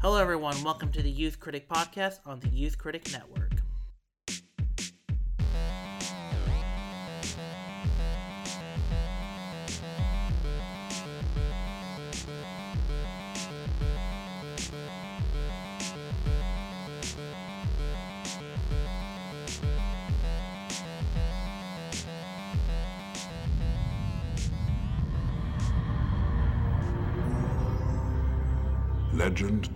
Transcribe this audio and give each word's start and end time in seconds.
Hello, 0.00 0.16
everyone. 0.16 0.62
Welcome 0.62 0.92
to 0.92 1.02
the 1.02 1.10
Youth 1.10 1.40
Critic 1.40 1.68
Podcast 1.68 2.20
on 2.24 2.38
the 2.38 2.48
Youth 2.50 2.78
Critic 2.78 3.10
Network. 3.10 3.47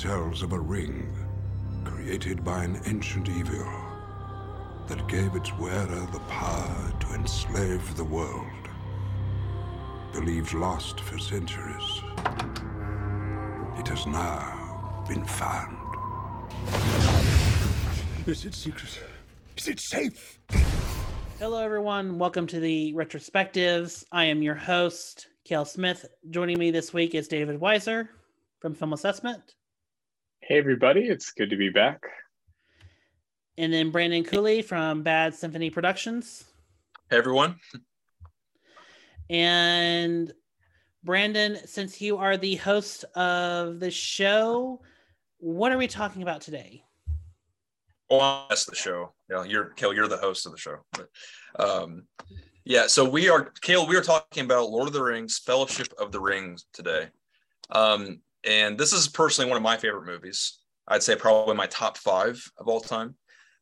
Tells 0.03 0.43
of 0.43 0.53
a 0.53 0.59
ring 0.59 1.14
created 1.84 2.42
by 2.42 2.65
an 2.65 2.77
ancient 2.87 3.29
evil 3.29 3.73
that 4.88 5.06
gave 5.06 5.37
its 5.37 5.56
wearer 5.59 6.09
the 6.12 6.19
power 6.27 6.92
to 6.98 7.06
enslave 7.15 7.97
the 7.97 8.02
world. 8.02 8.51
Believed 10.12 10.55
lost 10.55 10.98
for 10.98 11.20
centuries, 11.20 12.02
it 13.78 13.87
has 13.87 14.05
now 14.09 15.05
been 15.09 15.25
found. 15.25 15.78
Is 18.27 18.45
it 18.45 18.55
secret? 18.55 18.98
Is 19.56 19.69
it 19.69 19.78
safe? 19.78 20.41
Hello, 21.39 21.62
everyone. 21.62 22.19
Welcome 22.19 22.48
to 22.48 22.59
the 22.59 22.92
retrospectives. 22.95 24.05
I 24.11 24.25
am 24.25 24.42
your 24.42 24.56
host, 24.56 25.28
Kale 25.45 25.64
Smith. 25.64 26.05
Joining 26.30 26.59
me 26.59 26.73
this 26.73 26.92
week 26.92 27.14
is 27.14 27.28
David 27.28 27.61
Weiser 27.61 28.09
from 28.59 28.75
Film 28.75 28.95
Assessment. 28.95 29.55
Hey, 30.52 30.59
everybody. 30.59 31.09
It's 31.09 31.30
good 31.30 31.48
to 31.48 31.56
be 31.56 31.70
back. 31.70 32.02
And 33.56 33.73
then 33.73 33.91
Brandon 33.91 34.22
Cooley 34.22 34.61
from 34.61 35.03
Bad 35.03 35.34
Symphony 35.34 35.70
Productions. 35.70 36.45
Hey, 37.08 37.17
everyone. 37.17 37.56
And 39.30 40.30
Brandon, 41.03 41.56
since 41.64 42.03
you 42.03 42.19
are 42.19 42.36
the 42.36 42.56
host 42.56 43.06
of 43.14 43.80
the 43.80 43.91
show, 43.91 44.83
what 45.39 45.73
are 45.73 45.78
we 45.78 45.86
talking 45.86 46.20
about 46.20 46.42
today? 46.42 46.84
Oh, 48.11 48.45
that's 48.50 48.67
the 48.67 48.75
show. 48.75 49.14
Yeah, 49.30 49.45
you're 49.45 49.70
Kale. 49.70 49.95
You're 49.95 50.06
the 50.06 50.19
host 50.19 50.45
of 50.45 50.53
the 50.53 50.58
show. 50.58 50.80
But, 50.92 51.08
um, 51.67 52.03
yeah. 52.67 52.89
So 52.89 53.08
we 53.08 53.30
are 53.30 53.50
Kale. 53.62 53.86
We 53.86 53.97
are 53.97 54.03
talking 54.03 54.45
about 54.45 54.69
Lord 54.69 54.86
of 54.86 54.92
the 54.92 55.03
Rings, 55.03 55.39
Fellowship 55.39 55.95
of 55.98 56.12
the 56.12 56.20
Rings 56.20 56.67
today. 56.75 57.08
Um, 57.70 58.20
and 58.45 58.79
this 58.79 58.93
is 58.93 59.09
personally 59.09 59.48
one 59.48 59.57
of 59.57 59.62
my 59.62 59.77
favorite 59.77 60.07
movies. 60.07 60.59
I'd 60.89 61.03
say 61.03 61.17
probably 61.17 61.55
my 61.55 61.67
top 61.67 61.97
five 61.97 62.43
of 62.59 62.69
all 62.69 62.81
time. 62.81 63.15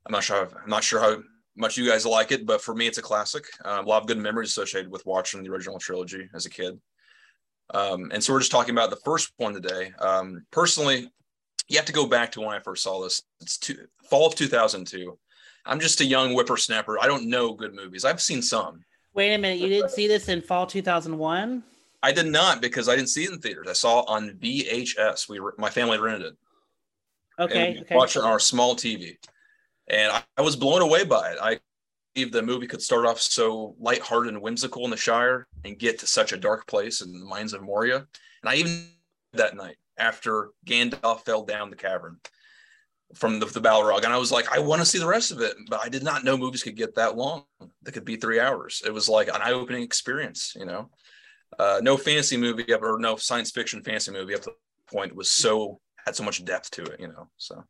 I'm 0.06 0.12
not 0.12 0.24
sure. 0.24 0.48
I'm 0.62 0.70
not 0.70 0.84
sure 0.84 1.00
how 1.00 1.18
much 1.56 1.76
you 1.76 1.86
guys 1.86 2.06
like 2.06 2.32
it, 2.32 2.46
but 2.46 2.62
for 2.62 2.74
me, 2.74 2.86
it's 2.86 2.98
a 2.98 3.02
classic. 3.02 3.44
Um, 3.64 3.84
a 3.84 3.88
lot 3.88 4.02
of 4.02 4.08
good 4.08 4.18
memories 4.18 4.50
associated 4.50 4.90
with 4.90 5.04
watching 5.04 5.42
the 5.42 5.50
original 5.50 5.78
trilogy 5.78 6.28
as 6.34 6.46
a 6.46 6.50
kid. 6.50 6.80
Um, 7.74 8.10
and 8.12 8.22
so 8.22 8.32
we're 8.32 8.40
just 8.40 8.50
talking 8.50 8.74
about 8.74 8.90
the 8.90 8.96
first 9.04 9.32
one 9.36 9.54
today. 9.54 9.92
Um, 10.00 10.44
personally, 10.50 11.10
you 11.68 11.76
have 11.76 11.86
to 11.86 11.92
go 11.92 12.06
back 12.06 12.32
to 12.32 12.40
when 12.40 12.50
I 12.50 12.60
first 12.60 12.82
saw 12.82 13.02
this. 13.02 13.22
It's 13.40 13.58
two, 13.58 13.86
fall 14.08 14.26
of 14.26 14.34
2002. 14.34 15.18
I'm 15.66 15.78
just 15.78 16.00
a 16.00 16.04
young 16.04 16.32
whippersnapper. 16.32 16.98
I 17.00 17.06
don't 17.06 17.28
know 17.28 17.52
good 17.52 17.74
movies. 17.74 18.04
I've 18.04 18.20
seen 18.20 18.42
some. 18.42 18.80
Wait 19.14 19.34
a 19.34 19.38
minute. 19.38 19.60
You 19.60 19.68
didn't 19.68 19.90
see 19.90 20.08
this 20.08 20.28
in 20.28 20.40
fall 20.40 20.66
2001? 20.66 21.62
I 22.02 22.12
did 22.12 22.26
not 22.26 22.62
because 22.62 22.88
I 22.88 22.96
didn't 22.96 23.10
see 23.10 23.24
it 23.24 23.32
in 23.32 23.38
theaters. 23.38 23.66
I 23.68 23.74
saw 23.74 24.00
it 24.00 24.06
on 24.08 24.30
VHS. 24.40 25.28
We 25.28 25.40
were, 25.40 25.54
my 25.58 25.70
family 25.70 25.98
rented 25.98 26.28
it. 26.28 26.36
Okay. 27.38 27.78
okay. 27.80 27.94
watched 27.94 28.16
it 28.16 28.22
on 28.22 28.30
our 28.30 28.38
small 28.38 28.76
TV, 28.76 29.16
and 29.88 30.12
I, 30.12 30.22
I 30.36 30.42
was 30.42 30.56
blown 30.56 30.82
away 30.82 31.04
by 31.04 31.30
it. 31.30 31.38
I 31.40 31.58
believe 32.14 32.32
the 32.32 32.42
movie 32.42 32.66
could 32.66 32.82
start 32.82 33.06
off 33.06 33.20
so 33.20 33.74
lighthearted 33.78 34.32
and 34.32 34.42
whimsical 34.42 34.84
in 34.84 34.90
the 34.90 34.96
Shire 34.96 35.46
and 35.64 35.78
get 35.78 35.98
to 36.00 36.06
such 36.06 36.32
a 36.32 36.36
dark 36.36 36.66
place 36.66 37.00
in 37.00 37.18
the 37.18 37.24
mines 37.24 37.54
of 37.54 37.62
Moria. 37.62 37.96
And 37.96 38.50
I 38.50 38.56
even 38.56 38.88
that 39.32 39.56
night 39.56 39.76
after 39.96 40.50
Gandalf 40.66 41.24
fell 41.24 41.44
down 41.44 41.70
the 41.70 41.76
cavern 41.76 42.18
from 43.14 43.40
the, 43.40 43.46
the 43.46 43.60
Balrog, 43.60 44.04
and 44.04 44.12
I 44.12 44.18
was 44.18 44.30
like, 44.30 44.50
I 44.52 44.58
want 44.58 44.80
to 44.80 44.86
see 44.86 44.98
the 44.98 45.06
rest 45.06 45.32
of 45.32 45.40
it, 45.40 45.54
but 45.68 45.80
I 45.82 45.88
did 45.88 46.02
not 46.02 46.24
know 46.24 46.36
movies 46.36 46.62
could 46.62 46.76
get 46.76 46.94
that 46.94 47.16
long. 47.16 47.44
That 47.82 47.92
could 47.92 48.04
be 48.04 48.16
three 48.16 48.38
hours. 48.38 48.82
It 48.86 48.92
was 48.92 49.08
like 49.08 49.28
an 49.28 49.40
eye-opening 49.42 49.82
experience, 49.82 50.54
you 50.58 50.64
know. 50.64 50.90
Uh, 51.58 51.80
no 51.82 51.96
fantasy 51.96 52.36
movie 52.36 52.72
ever, 52.72 52.98
no 52.98 53.16
science 53.16 53.50
fiction 53.50 53.82
fantasy 53.82 54.12
movie 54.12 54.34
up 54.34 54.42
to 54.42 54.50
the 54.50 54.92
point 54.92 55.14
was 55.14 55.30
so 55.30 55.80
had 56.06 56.16
so 56.16 56.24
much 56.24 56.44
depth 56.44 56.70
to 56.72 56.82
it, 56.84 57.00
you 57.00 57.08
know. 57.08 57.28
So 57.36 57.64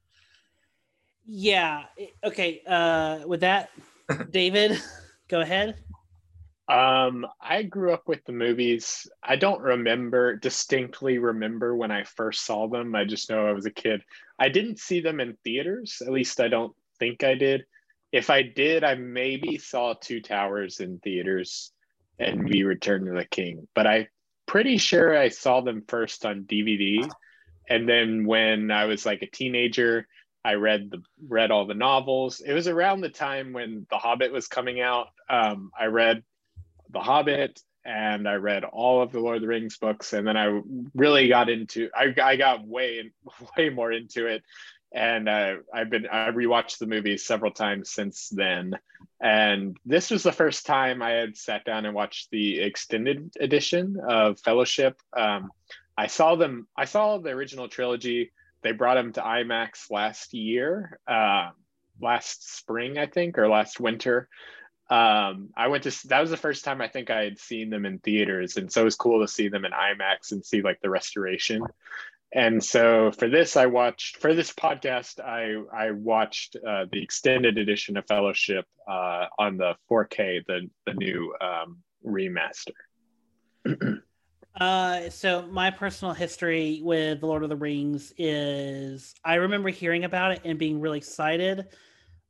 Yeah. 1.26 1.84
Okay. 2.24 2.62
Uh, 2.66 3.20
with 3.26 3.40
that, 3.40 3.70
David, 4.30 4.80
go 5.28 5.40
ahead. 5.40 5.76
Um, 6.68 7.26
I 7.40 7.64
grew 7.64 7.92
up 7.92 8.06
with 8.06 8.24
the 8.26 8.32
movies. 8.32 9.08
I 9.24 9.34
don't 9.34 9.60
remember 9.60 10.36
distinctly 10.36 11.18
remember 11.18 11.74
when 11.74 11.90
I 11.90 12.04
first 12.04 12.46
saw 12.46 12.68
them. 12.68 12.94
I 12.94 13.04
just 13.04 13.28
know 13.28 13.44
I 13.46 13.52
was 13.52 13.66
a 13.66 13.72
kid. 13.72 14.02
I 14.38 14.50
didn't 14.50 14.78
see 14.78 15.00
them 15.00 15.18
in 15.18 15.36
theaters. 15.42 16.00
At 16.00 16.12
least 16.12 16.38
I 16.38 16.46
don't 16.46 16.72
think 17.00 17.24
I 17.24 17.34
did. 17.34 17.64
If 18.12 18.30
I 18.30 18.42
did, 18.42 18.84
I 18.84 18.94
maybe 18.94 19.58
saw 19.58 19.94
Two 19.94 20.20
Towers 20.20 20.78
in 20.78 21.00
theaters 21.00 21.72
and 22.20 22.48
We 22.48 22.62
Return 22.62 23.06
to 23.06 23.12
the 23.12 23.24
King. 23.24 23.66
But 23.74 23.86
I'm 23.86 24.06
pretty 24.46 24.76
sure 24.76 25.16
I 25.16 25.30
saw 25.30 25.60
them 25.60 25.82
first 25.88 26.24
on 26.24 26.44
DVD. 26.44 27.10
And 27.68 27.88
then 27.88 28.26
when 28.26 28.70
I 28.70 28.84
was 28.84 29.06
like 29.06 29.22
a 29.22 29.30
teenager, 29.30 30.06
I 30.44 30.54
read 30.54 30.90
the 30.90 31.02
read 31.28 31.50
all 31.50 31.66
the 31.66 31.74
novels. 31.74 32.40
It 32.40 32.52
was 32.52 32.68
around 32.68 33.00
the 33.00 33.10
time 33.10 33.52
when 33.52 33.86
The 33.90 33.98
Hobbit 33.98 34.32
was 34.32 34.48
coming 34.48 34.80
out. 34.80 35.08
Um, 35.28 35.70
I 35.78 35.86
read 35.86 36.22
The 36.90 37.00
Hobbit 37.00 37.60
and 37.84 38.28
I 38.28 38.34
read 38.34 38.64
all 38.64 39.02
of 39.02 39.12
the 39.12 39.20
Lord 39.20 39.36
of 39.36 39.42
the 39.42 39.48
Rings 39.48 39.78
books, 39.78 40.12
and 40.12 40.26
then 40.26 40.36
I 40.36 40.60
really 40.94 41.28
got 41.28 41.48
into. 41.48 41.88
I, 41.94 42.14
I 42.22 42.36
got 42.36 42.66
way 42.66 43.10
way 43.56 43.70
more 43.70 43.92
into 43.92 44.26
it, 44.26 44.42
and 44.92 45.28
uh, 45.28 45.56
I've 45.72 45.90
been 45.90 46.06
I 46.06 46.30
rewatched 46.30 46.78
the 46.78 46.86
movie 46.86 47.16
several 47.16 47.52
times 47.52 47.90
since 47.90 48.28
then. 48.28 48.78
And 49.20 49.76
this 49.84 50.10
was 50.10 50.22
the 50.22 50.32
first 50.32 50.66
time 50.66 51.02
I 51.02 51.10
had 51.10 51.36
sat 51.36 51.64
down 51.64 51.84
and 51.84 51.94
watched 51.94 52.30
the 52.30 52.60
extended 52.60 53.34
edition 53.38 53.98
of 54.06 54.40
Fellowship. 54.40 55.00
Um, 55.16 55.50
I 55.96 56.06
saw 56.06 56.34
them. 56.34 56.66
I 56.76 56.86
saw 56.86 57.18
the 57.18 57.30
original 57.30 57.68
trilogy. 57.68 58.32
They 58.62 58.72
brought 58.72 58.94
them 58.94 59.12
to 59.14 59.20
IMAX 59.20 59.90
last 59.90 60.34
year, 60.34 60.98
uh, 61.06 61.50
last 62.00 62.56
spring, 62.56 62.98
I 62.98 63.06
think, 63.06 63.38
or 63.38 63.48
last 63.48 63.80
winter. 63.80 64.28
Um, 64.90 65.50
I 65.56 65.68
went 65.68 65.84
to. 65.84 66.08
That 66.08 66.20
was 66.20 66.30
the 66.30 66.36
first 66.36 66.64
time 66.64 66.80
I 66.80 66.88
think 66.88 67.10
I 67.10 67.22
had 67.22 67.38
seen 67.38 67.70
them 67.70 67.86
in 67.86 68.00
theaters, 68.00 68.56
and 68.56 68.72
so 68.72 68.80
it 68.80 68.84
was 68.84 68.96
cool 68.96 69.20
to 69.20 69.28
see 69.28 69.48
them 69.48 69.64
in 69.64 69.72
IMAX 69.72 70.32
and 70.32 70.44
see 70.44 70.62
like 70.62 70.80
the 70.80 70.90
restoration. 70.90 71.62
And 72.32 72.62
so 72.62 73.10
for 73.10 73.28
this, 73.28 73.56
I 73.56 73.66
watched 73.66 74.18
for 74.18 74.34
this 74.34 74.52
podcast. 74.52 75.18
I 75.18 75.56
I 75.76 75.90
watched 75.90 76.56
uh, 76.56 76.86
the 76.90 77.02
extended 77.02 77.58
edition 77.58 77.96
of 77.96 78.06
Fellowship 78.06 78.66
uh, 78.88 79.26
on 79.38 79.56
the 79.56 79.74
4K, 79.90 80.46
the 80.46 80.70
the 80.86 80.94
new 80.94 81.34
um, 81.40 81.78
remaster. 82.06 82.74
Uh, 84.58 85.08
so 85.08 85.46
my 85.46 85.70
personal 85.70 86.12
history 86.12 86.80
with 86.82 87.20
the 87.20 87.26
Lord 87.26 87.44
of 87.44 87.48
the 87.48 87.56
Rings 87.56 88.12
is 88.18 89.14
I 89.24 89.34
remember 89.36 89.68
hearing 89.68 90.04
about 90.04 90.32
it 90.32 90.40
and 90.44 90.58
being 90.58 90.80
really 90.80 90.98
excited 90.98 91.68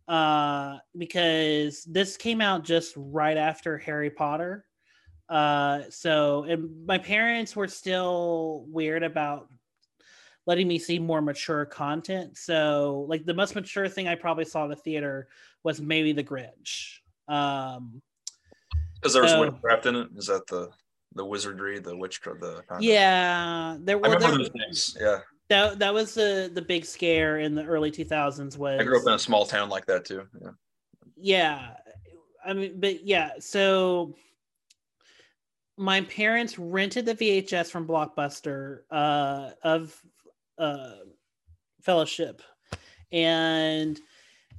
uh, 0.06 0.76
because 0.96 1.82
this 1.84 2.18
came 2.18 2.42
out 2.42 2.62
just 2.62 2.92
right 2.94 3.38
after 3.38 3.78
Harry 3.78 4.10
Potter. 4.10 4.66
Uh, 5.30 5.82
so 5.88 6.44
and 6.44 6.84
my 6.86 6.98
parents 6.98 7.56
were 7.56 7.68
still 7.68 8.66
weird 8.68 9.02
about 9.02 9.48
letting 10.50 10.66
me 10.66 10.80
see 10.80 10.98
more 10.98 11.22
mature 11.22 11.64
content. 11.64 12.36
So 12.36 13.06
like 13.08 13.24
the 13.24 13.32
most 13.32 13.54
mature 13.54 13.86
thing 13.86 14.08
I 14.08 14.16
probably 14.16 14.44
saw 14.44 14.64
in 14.64 14.70
the 14.70 14.74
theater 14.74 15.28
was 15.62 15.80
maybe 15.80 16.12
The 16.12 16.24
Grinch. 16.24 16.98
Um, 17.28 18.02
because 18.96 19.12
there 19.12 19.22
was 19.22 19.30
So- 19.30 19.40
witchcraft 19.42 19.86
in 19.86 19.94
it. 19.94 20.08
Is 20.16 20.26
that 20.26 20.44
the 20.48 20.70
the 21.14 21.24
wizardry, 21.24 21.78
the 21.78 21.96
witchcraft, 21.96 22.40
the 22.40 22.62
kind 22.68 22.78
of- 22.78 22.82
yeah, 22.82 23.76
there 23.80 23.96
I 23.96 24.08
well, 24.08 24.18
those 24.18 24.48
things. 24.48 24.96
Yeah, 25.00 25.20
that 25.50 25.78
that 25.78 25.94
was 25.94 26.14
the 26.14 26.50
the 26.52 26.62
big 26.62 26.84
scare 26.84 27.38
in 27.38 27.54
the 27.54 27.64
early 27.64 27.92
2000s 27.92 28.58
was 28.58 28.80
I 28.80 28.82
grew 28.82 29.00
up 29.00 29.06
in 29.06 29.12
a 29.14 29.18
small 29.20 29.46
town 29.46 29.68
like 29.68 29.86
that 29.86 30.04
too. 30.04 30.26
Yeah. 30.42 30.50
yeah 31.16 31.74
i 32.44 32.52
mean 32.54 32.80
but 32.80 33.04
yeah 33.04 33.32
so 33.38 34.14
my 35.76 36.00
parents 36.02 36.58
rented 36.58 37.04
the 37.04 37.14
vhs 37.14 37.70
from 37.70 37.86
blockbuster 37.86 38.80
uh 38.90 39.50
of 39.62 40.00
uh 40.60 40.96
fellowship. 41.82 42.42
And 43.10 43.98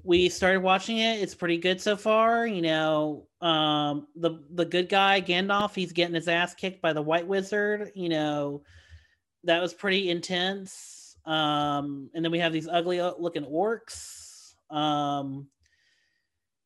we 0.03 0.27
started 0.30 0.62
watching 0.62 0.98
it. 0.98 1.21
It's 1.21 1.36
pretty 1.36 1.57
good 1.57 1.80
so 1.80 1.95
far 1.95 2.48
you 2.48 2.62
know 2.62 3.27
um 3.42 4.07
the 4.15 4.44
the 4.51 4.65
good 4.65 4.89
guy 4.89 5.21
gandalf 5.21 5.74
he's 5.74 5.92
getting 5.94 6.15
his 6.15 6.27
ass 6.27 6.53
kicked 6.53 6.81
by 6.81 6.94
the 6.94 7.01
white 7.01 7.25
wizard 7.25 7.92
you 7.95 8.07
know 8.07 8.62
that 9.44 9.62
was 9.62 9.74
pretty 9.74 10.09
intense. 10.09 11.15
Um, 11.25 12.09
and 12.13 12.24
then 12.24 12.31
we 12.31 12.39
have 12.39 12.54
these 12.54 12.68
ugly 12.68 13.00
uh, 13.00 13.13
looking 13.18 13.45
orcs. 13.45 14.54
Um, 14.69 15.47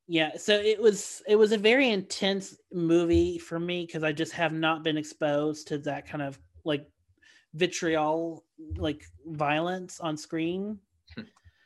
yeah, 0.08 0.32
so 0.38 0.54
it 0.54 0.80
was 0.80 1.24
it 1.28 1.36
was 1.36 1.52
a 1.52 1.58
very 1.58 1.90
intense 1.90 2.56
movie 2.72 3.40
for 3.40 3.60
me 3.60 3.86
because 3.86 4.04
I 4.04 4.12
just 4.12 4.34
have 4.34 4.54
not 4.54 4.84
been 4.84 4.98
exposed 4.98 5.68
to 5.70 5.80
that 5.80 6.08
kind 6.08 6.22
of 6.22 6.40
like 6.64 6.88
vitriol 7.56 8.44
like 8.78 9.06
violence 9.26 10.00
on 10.00 10.18
screen. 10.18 10.80
Hmm. 11.16 11.22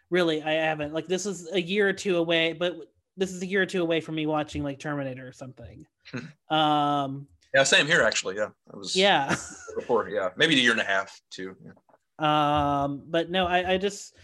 really, 0.10 0.42
I 0.42 0.54
haven't. 0.54 0.94
Like 0.94 1.08
this 1.08 1.26
is 1.26 1.50
a 1.52 1.62
year 1.62 1.90
or 1.90 1.94
two 1.94 2.18
away, 2.18 2.54
but 2.54 2.78
this 3.18 3.32
is 3.32 3.42
a 3.42 3.46
year 3.46 3.62
or 3.62 3.66
two 3.66 3.82
away 3.82 4.00
from 4.00 4.16
me 4.16 4.26
watching 4.26 4.64
like 4.64 4.80
Terminator 4.80 5.28
or 5.28 5.34
something. 5.34 5.86
Hmm. 6.12 6.56
um 6.56 7.28
yeah, 7.54 7.64
same 7.64 7.88
here 7.88 8.04
actually. 8.04 8.36
Yeah. 8.36 8.50
I 8.74 8.78
was 8.78 8.96
yeah 8.96 9.36
before, 9.76 10.10
yeah. 10.10 10.30
Maybe 10.38 10.56
a 10.56 10.62
year 10.62 10.72
and 10.72 10.82
a 10.82 10.86
half 10.86 11.20
too. 11.32 11.56
Yeah. 11.64 11.72
Um, 12.20 13.04
but 13.08 13.30
no, 13.30 13.48
I, 13.48 13.74
I 13.74 13.78
just 13.78 14.16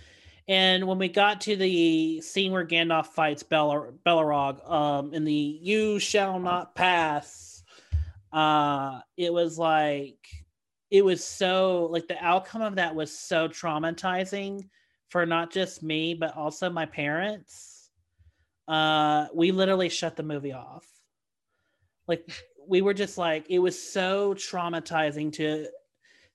and 0.47 0.85
when 0.85 0.99
we 0.99 1.07
got 1.07 1.41
to 1.41 1.55
the 1.55 2.21
scene 2.21 2.51
where 2.51 2.65
Gandalf 2.65 3.07
fights 3.07 3.41
Bel- 3.41 3.93
Balrog, 4.05 4.69
um, 4.69 5.13
in 5.13 5.23
the 5.23 5.33
"You 5.33 5.97
shall 5.97 6.39
not 6.39 6.75
pass," 6.75 7.63
uh, 8.31 8.99
it 9.17 9.33
was 9.33 9.57
like 9.57 10.27
it 10.91 11.03
was 11.03 11.23
so 11.23 11.87
like 11.91 12.07
the 12.07 12.23
outcome 12.23 12.61
of 12.61 12.75
that 12.75 12.95
was 12.95 13.17
so 13.17 13.47
traumatizing 13.47 14.67
for 15.09 15.25
not 15.25 15.51
just 15.51 15.83
me 15.83 16.13
but 16.13 16.35
also 16.35 16.69
my 16.69 16.85
parents. 16.85 17.89
Uh, 18.67 19.27
we 19.33 19.51
literally 19.51 19.89
shut 19.89 20.15
the 20.15 20.23
movie 20.23 20.53
off. 20.53 20.85
Like 22.07 22.29
we 22.67 22.81
were 22.81 22.93
just 22.93 23.17
like 23.17 23.45
it 23.49 23.59
was 23.59 23.81
so 23.81 24.33
traumatizing 24.33 25.31
to 25.33 25.67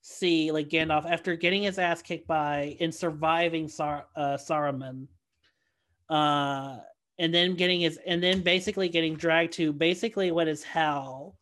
see 0.00 0.50
like 0.50 0.68
Gandalf 0.68 1.10
after 1.10 1.36
getting 1.36 1.62
his 1.62 1.78
ass 1.78 2.02
kicked 2.02 2.26
by 2.26 2.76
and 2.80 2.94
surviving 2.94 3.68
Sar- 3.68 4.06
uh, 4.16 4.36
Saruman, 4.36 5.06
uh, 6.08 6.78
and 7.18 7.34
then 7.34 7.54
getting 7.54 7.80
his 7.80 7.98
and 8.06 8.22
then 8.22 8.42
basically 8.42 8.88
getting 8.88 9.14
dragged 9.14 9.52
to 9.54 9.72
basically 9.72 10.30
what 10.30 10.48
is 10.48 10.62
hell 10.62 11.36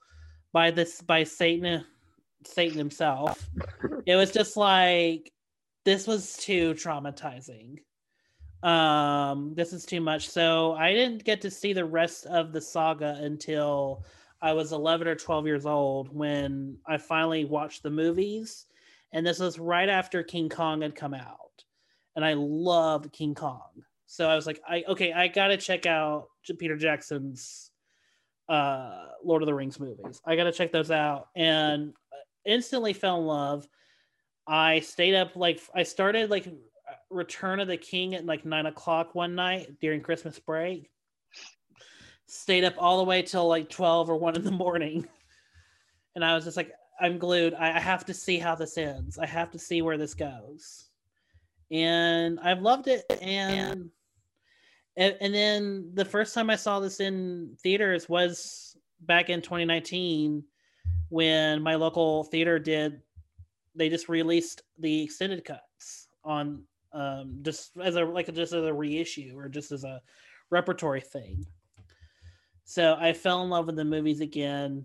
by 0.53 0.71
this 0.71 1.01
by 1.01 1.25
Satan 1.25 1.85
Satan 2.45 2.79
himself. 2.79 3.49
it 4.07 4.17
was 4.17 4.31
just 4.31 4.57
like 4.57 5.33
this 5.85 6.07
was 6.07 6.37
too 6.37 6.75
traumatizing. 6.75 7.79
Um, 8.63 9.55
this 9.55 9.73
is 9.73 9.85
too 9.85 10.01
much. 10.01 10.29
So 10.29 10.73
I 10.73 10.93
didn't 10.93 11.25
get 11.25 11.41
to 11.43 11.51
see 11.51 11.73
the 11.73 11.85
rest 11.85 12.27
of 12.27 12.53
the 12.53 12.61
saga 12.61 13.19
until 13.21 14.05
I 14.43 14.53
was 14.53 14.73
11 14.73 15.07
or 15.09 15.15
12 15.15 15.47
years 15.47 15.67
old 15.67 16.15
when 16.15 16.79
I 16.87 16.99
finally 16.99 17.45
watched 17.45 17.83
the 17.83 17.91
movies. 17.91 18.67
And 19.13 19.27
this 19.27 19.39
was 19.39 19.59
right 19.59 19.89
after 19.89 20.23
King 20.23 20.49
Kong 20.49 20.83
had 20.83 20.95
come 20.95 21.15
out. 21.15 21.65
And 22.17 22.25
I 22.25 22.35
loved 22.35 23.13
King 23.13 23.35
Kong. 23.35 23.71
So 24.07 24.29
I 24.29 24.35
was 24.35 24.47
like, 24.47 24.61
I 24.69 24.85
okay, 24.89 25.13
I 25.13 25.29
gotta 25.29 25.57
check 25.57 25.87
out 25.87 26.29
Peter 26.59 26.77
Jackson's 26.77 27.71
uh 28.49 29.07
Lord 29.23 29.43
of 29.43 29.47
the 29.47 29.55
Rings 29.55 29.79
movies. 29.79 30.21
I 30.25 30.35
gotta 30.35 30.53
check 30.53 30.73
those 30.73 30.91
out. 30.91 31.29
And 31.37 31.93
instantly 32.49 32.93
fell 32.93 33.21
in 33.21 33.27
love. 33.27 33.69
I 34.47 34.81
stayed 34.81 35.15
up 35.15 35.37
like 35.37 35.61
I 35.75 35.83
started 35.83 36.31
like 36.31 36.49
Return 37.11 37.61
of 37.61 37.69
the 37.69 37.77
King 37.77 38.15
at 38.15 38.27
like 38.27 38.45
nine 38.45 38.67
o'clock 38.67 39.15
one 39.15 39.35
night 39.35 39.79
during 39.81 40.01
Christmas 40.01 40.39
break 40.39 40.91
stayed 42.29 42.65
up 42.65 42.75
all 42.79 42.99
the 42.99 43.05
way 43.05 43.23
till 43.23 43.49
like 43.49 43.69
12 43.71 44.11
or 44.11 44.17
1 44.17 44.37
in 44.37 44.45
the 44.45 44.51
morning. 44.51 45.07
And 46.15 46.25
I 46.25 46.35
was 46.35 46.43
just 46.43 46.57
like, 46.57 46.73
I'm 47.01 47.17
glued. 47.17 47.55
I, 47.55 47.79
have 47.79 48.05
to 48.07 48.15
see 48.15 48.39
how 48.39 48.57
this 48.57 48.77
ends. 48.77 49.19
I 49.19 49.27
have 49.27 49.53
to 49.53 49.59
see 49.59 49.83
where 49.83 49.97
this 49.97 50.15
goes. 50.15 50.89
And 51.71 52.41
I've 52.41 52.63
loved 52.63 52.89
it. 52.89 53.05
And 53.23 53.89
and, 54.97 55.17
and 55.21 55.33
then 55.33 55.91
the 55.95 56.05
first 56.05 56.35
time 56.35 56.51
I 56.51 56.57
saw 56.57 56.81
this 56.81 56.99
in 56.99 57.57
theaters 57.63 58.09
was 58.09 58.77
back 59.03 59.31
in 59.31 59.41
2019 59.41 60.43
when 61.09 61.63
my 61.63 61.75
local 61.75 62.25
theater 62.25 62.59
did 62.59 63.01
they 63.75 63.89
just 63.89 64.09
released 64.09 64.63
the 64.79 65.03
extended 65.03 65.45
cuts 65.45 66.09
on 66.25 66.63
um 66.93 67.39
just 67.43 67.71
as 67.83 67.97
a 67.97 68.05
like 68.05 68.33
just 68.35 68.53
as 68.53 68.65
a 68.65 68.73
reissue 68.73 69.35
or 69.37 69.49
just 69.49 69.73
as 69.73 69.85
a 69.85 70.01
repertory 70.51 71.01
thing 71.01 71.47
so 72.69 72.99
I 73.01 73.15
fell 73.15 73.43
in 73.45 73.49
love 73.49 73.65
with 73.65 73.77
the 73.77 73.85
movies 73.87 74.21
again. 74.21 74.85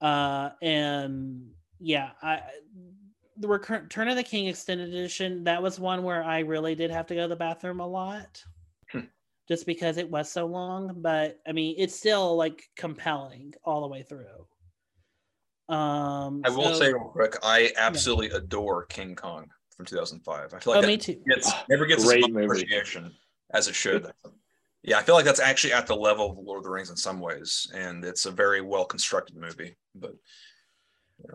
Uh, 0.00 0.48
and 0.62 1.50
yeah, 1.78 2.12
I 2.22 2.40
the 3.36 3.48
Return 3.48 4.08
of 4.08 4.16
the 4.16 4.22
King 4.22 4.46
extended 4.46 4.88
edition, 4.88 5.44
that 5.44 5.62
was 5.62 5.78
one 5.78 6.04
where 6.04 6.24
I 6.24 6.38
really 6.38 6.74
did 6.74 6.90
have 6.90 7.06
to 7.08 7.14
go 7.14 7.22
to 7.22 7.28
the 7.28 7.36
bathroom 7.36 7.80
a 7.80 7.86
lot. 7.86 8.42
Hmm. 8.90 9.00
Just 9.46 9.66
because 9.66 9.98
it 9.98 10.10
was 10.10 10.32
so 10.32 10.46
long, 10.46 11.02
but 11.02 11.38
I 11.46 11.52
mean, 11.52 11.74
it's 11.76 11.94
still 11.94 12.34
like 12.34 12.62
compelling 12.78 13.52
all 13.62 13.82
the 13.82 13.88
way 13.88 14.02
through. 14.02 14.46
Um, 15.68 16.42
I 16.44 16.50
will 16.50 16.74
so, 16.74 16.80
say 16.80 16.92
real 16.92 17.04
quick, 17.04 17.36
I 17.42 17.72
absolutely 17.76 18.28
yeah. 18.28 18.38
adore 18.38 18.86
King 18.86 19.14
Kong 19.14 19.48
from 19.76 19.84
2005. 19.84 20.54
I 20.54 20.58
feel 20.58 20.74
like 20.74 20.84
oh, 20.84 20.86
me 20.86 20.96
too. 20.96 21.20
It's 21.26 21.52
never 21.68 21.86
gets 21.86 22.04
as 22.04 22.28
much 22.28 22.44
appreciation 22.44 23.12
as 23.52 23.68
it 23.68 23.74
should 23.74 24.10
yeah, 24.88 24.98
I 24.98 25.02
feel 25.02 25.14
like 25.14 25.24
that's 25.24 25.40
actually 25.40 25.72
at 25.72 25.86
the 25.86 25.96
level 25.96 26.30
of 26.30 26.38
Lord 26.38 26.58
of 26.58 26.64
the 26.64 26.70
Rings 26.70 26.90
in 26.90 26.96
some 26.96 27.20
ways, 27.20 27.70
and 27.74 28.04
it's 28.04 28.26
a 28.26 28.30
very 28.30 28.60
well 28.60 28.84
constructed 28.84 29.36
movie. 29.36 29.76
But 29.94 30.14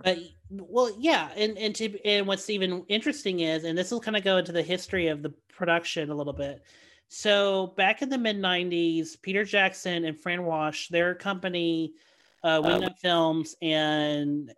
uh, 0.06 0.16
well, 0.50 0.96
yeah, 0.98 1.30
and 1.36 1.58
and 1.58 1.76
to 1.76 2.00
and 2.06 2.26
what's 2.26 2.50
even 2.50 2.84
interesting 2.88 3.42
is, 3.42 3.64
and 3.66 3.78
this 3.78 3.92
will 3.92 4.00
kind 4.00 4.18
of 4.18 4.24
go 4.24 4.38
into 4.38 4.52
the 4.52 4.64
history 4.64 5.08
of 5.08 5.22
the 5.22 5.34
production 5.50 6.10
a 6.10 6.16
little 6.16 6.34
bit. 6.34 6.64
So 7.10 7.74
back 7.78 8.02
in 8.02 8.10
the 8.10 8.18
mid 8.18 8.38
'90s, 8.38 9.22
Peter 9.22 9.44
Jackson 9.44 10.06
and 10.06 10.20
Fran 10.20 10.46
Walsh, 10.46 10.88
their 10.88 11.14
company, 11.14 11.94
uh, 12.44 12.62
Wingnut 12.62 12.92
uh, 12.92 12.94
Films, 13.01 13.56
and 13.62 14.54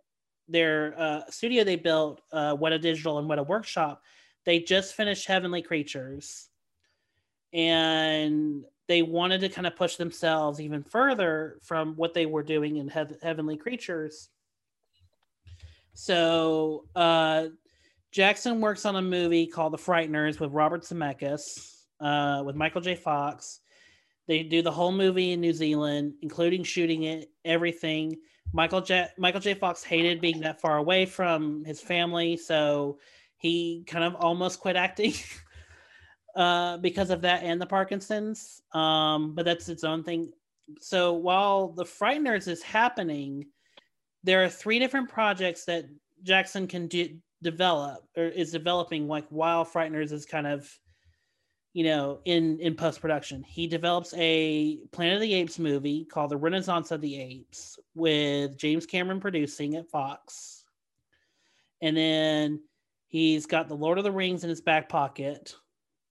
their 0.48 0.94
uh, 0.98 1.20
studio 1.30 1.64
they 1.64 1.76
built, 1.76 2.20
uh, 2.32 2.56
Weta 2.56 2.80
Digital 2.80 3.18
and 3.18 3.28
Weta 3.28 3.46
Workshop, 3.46 4.02
they 4.44 4.60
just 4.60 4.94
finished 4.94 5.26
Heavenly 5.26 5.62
Creatures, 5.62 6.48
and 7.52 8.64
they 8.88 9.02
wanted 9.02 9.40
to 9.40 9.48
kind 9.48 9.66
of 9.66 9.76
push 9.76 9.96
themselves 9.96 10.60
even 10.60 10.82
further 10.84 11.58
from 11.62 11.94
what 11.96 12.14
they 12.14 12.26
were 12.26 12.42
doing 12.42 12.76
in 12.76 12.88
Heav- 12.88 13.16
Heavenly 13.22 13.56
Creatures. 13.56 14.28
So 15.94 16.84
uh, 16.94 17.46
Jackson 18.12 18.60
works 18.60 18.84
on 18.84 18.96
a 18.96 19.02
movie 19.02 19.46
called 19.46 19.72
The 19.72 19.78
Frighteners 19.78 20.38
with 20.38 20.52
Robert 20.52 20.82
Zemeckis, 20.82 21.84
uh, 22.00 22.42
with 22.44 22.54
Michael 22.54 22.80
J. 22.80 22.94
Fox. 22.94 23.60
They 24.26 24.42
do 24.42 24.62
the 24.62 24.72
whole 24.72 24.92
movie 24.92 25.32
in 25.32 25.40
New 25.40 25.52
Zealand, 25.52 26.14
including 26.22 26.64
shooting 26.64 27.04
it, 27.04 27.30
everything. 27.44 28.16
Michael 28.52 28.80
J. 28.80 29.08
Michael 29.18 29.40
J. 29.40 29.54
Fox 29.54 29.82
hated 29.82 30.20
being 30.20 30.40
that 30.40 30.60
far 30.60 30.78
away 30.78 31.06
from 31.06 31.64
his 31.64 31.80
family, 31.80 32.36
so 32.36 32.98
he 33.38 33.84
kind 33.86 34.04
of 34.04 34.14
almost 34.16 34.60
quit 34.60 34.76
acting. 34.76 35.14
uh, 36.36 36.76
because 36.76 37.10
of 37.10 37.22
that 37.22 37.42
and 37.42 37.60
the 37.60 37.66
Parkinson's. 37.66 38.62
Um, 38.72 39.34
but 39.34 39.44
that's 39.44 39.68
its 39.68 39.84
own 39.84 40.04
thing. 40.04 40.30
So 40.80 41.14
while 41.14 41.68
the 41.68 41.84
Frighteners 41.84 42.46
is 42.46 42.62
happening, 42.62 43.46
there 44.22 44.44
are 44.44 44.48
three 44.48 44.78
different 44.78 45.08
projects 45.08 45.64
that 45.64 45.86
Jackson 46.22 46.66
can 46.66 46.88
do, 46.88 47.16
develop 47.42 48.04
or 48.16 48.24
is 48.24 48.52
developing 48.52 49.08
like 49.08 49.26
while 49.30 49.64
Frighteners 49.64 50.12
is 50.12 50.26
kind 50.26 50.46
of 50.46 50.70
you 51.76 51.84
know 51.84 52.20
in 52.24 52.58
in 52.60 52.74
post 52.74 53.02
production. 53.02 53.42
He 53.42 53.66
develops 53.66 54.14
a 54.16 54.78
Planet 54.92 55.16
of 55.16 55.20
the 55.20 55.34
Apes 55.34 55.58
movie 55.58 56.06
called 56.06 56.30
The 56.30 56.36
Renaissance 56.38 56.90
of 56.90 57.02
the 57.02 57.20
Apes 57.20 57.78
with 57.94 58.56
James 58.56 58.86
Cameron 58.86 59.20
producing 59.20 59.76
at 59.76 59.90
Fox. 59.90 60.64
And 61.82 61.94
then 61.94 62.62
he's 63.08 63.44
got 63.44 63.68
The 63.68 63.74
Lord 63.74 63.98
of 63.98 64.04
the 64.04 64.10
Rings 64.10 64.42
in 64.42 64.48
his 64.48 64.62
back 64.62 64.88
pocket 64.88 65.54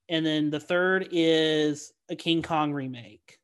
and 0.09 0.23
then 0.23 0.49
the 0.49 0.59
third 0.59 1.07
is 1.11 1.93
a 2.09 2.15
King 2.15 2.41
Kong 2.41 2.71
remake. 2.71 3.39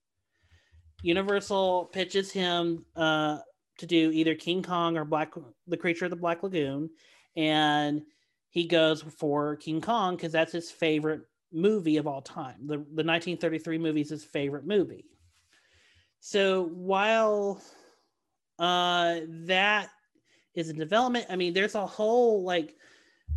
Universal 1.02 1.90
pitches 1.92 2.32
him 2.32 2.86
uh, 2.96 3.40
to 3.80 3.86
do 3.88 4.12
either 4.12 4.36
King 4.36 4.62
Kong 4.62 4.96
or 4.96 5.06
Black 5.06 5.34
the 5.68 5.78
Creature 5.78 6.06
of 6.06 6.12
the 6.12 6.18
Black 6.18 6.44
Lagoon, 6.44 6.90
and 7.36 8.04
he 8.50 8.68
goes 8.68 9.02
for 9.02 9.56
King 9.56 9.82
Kong 9.82 10.16
because 10.16 10.32
that's 10.32 10.52
his 10.52 10.70
favorite 10.70 11.22
movie 11.52 11.98
of 11.98 12.08
all 12.08 12.22
time. 12.22 12.56
The 12.62 12.78
the 12.78 13.04
1933 13.04 13.78
movie 13.78 14.02
is 14.02 14.10
his 14.10 14.24
favorite 14.24 14.66
movie. 14.66 15.06
So 16.20 16.66
while 16.66 17.62
uh, 18.60 19.22
that 19.46 19.90
is 20.56 20.70
in 20.70 20.78
development, 20.78 21.26
I 21.30 21.36
mean, 21.36 21.54
there's 21.54 21.76
a 21.76 21.86
whole 21.86 22.44
like 22.44 22.76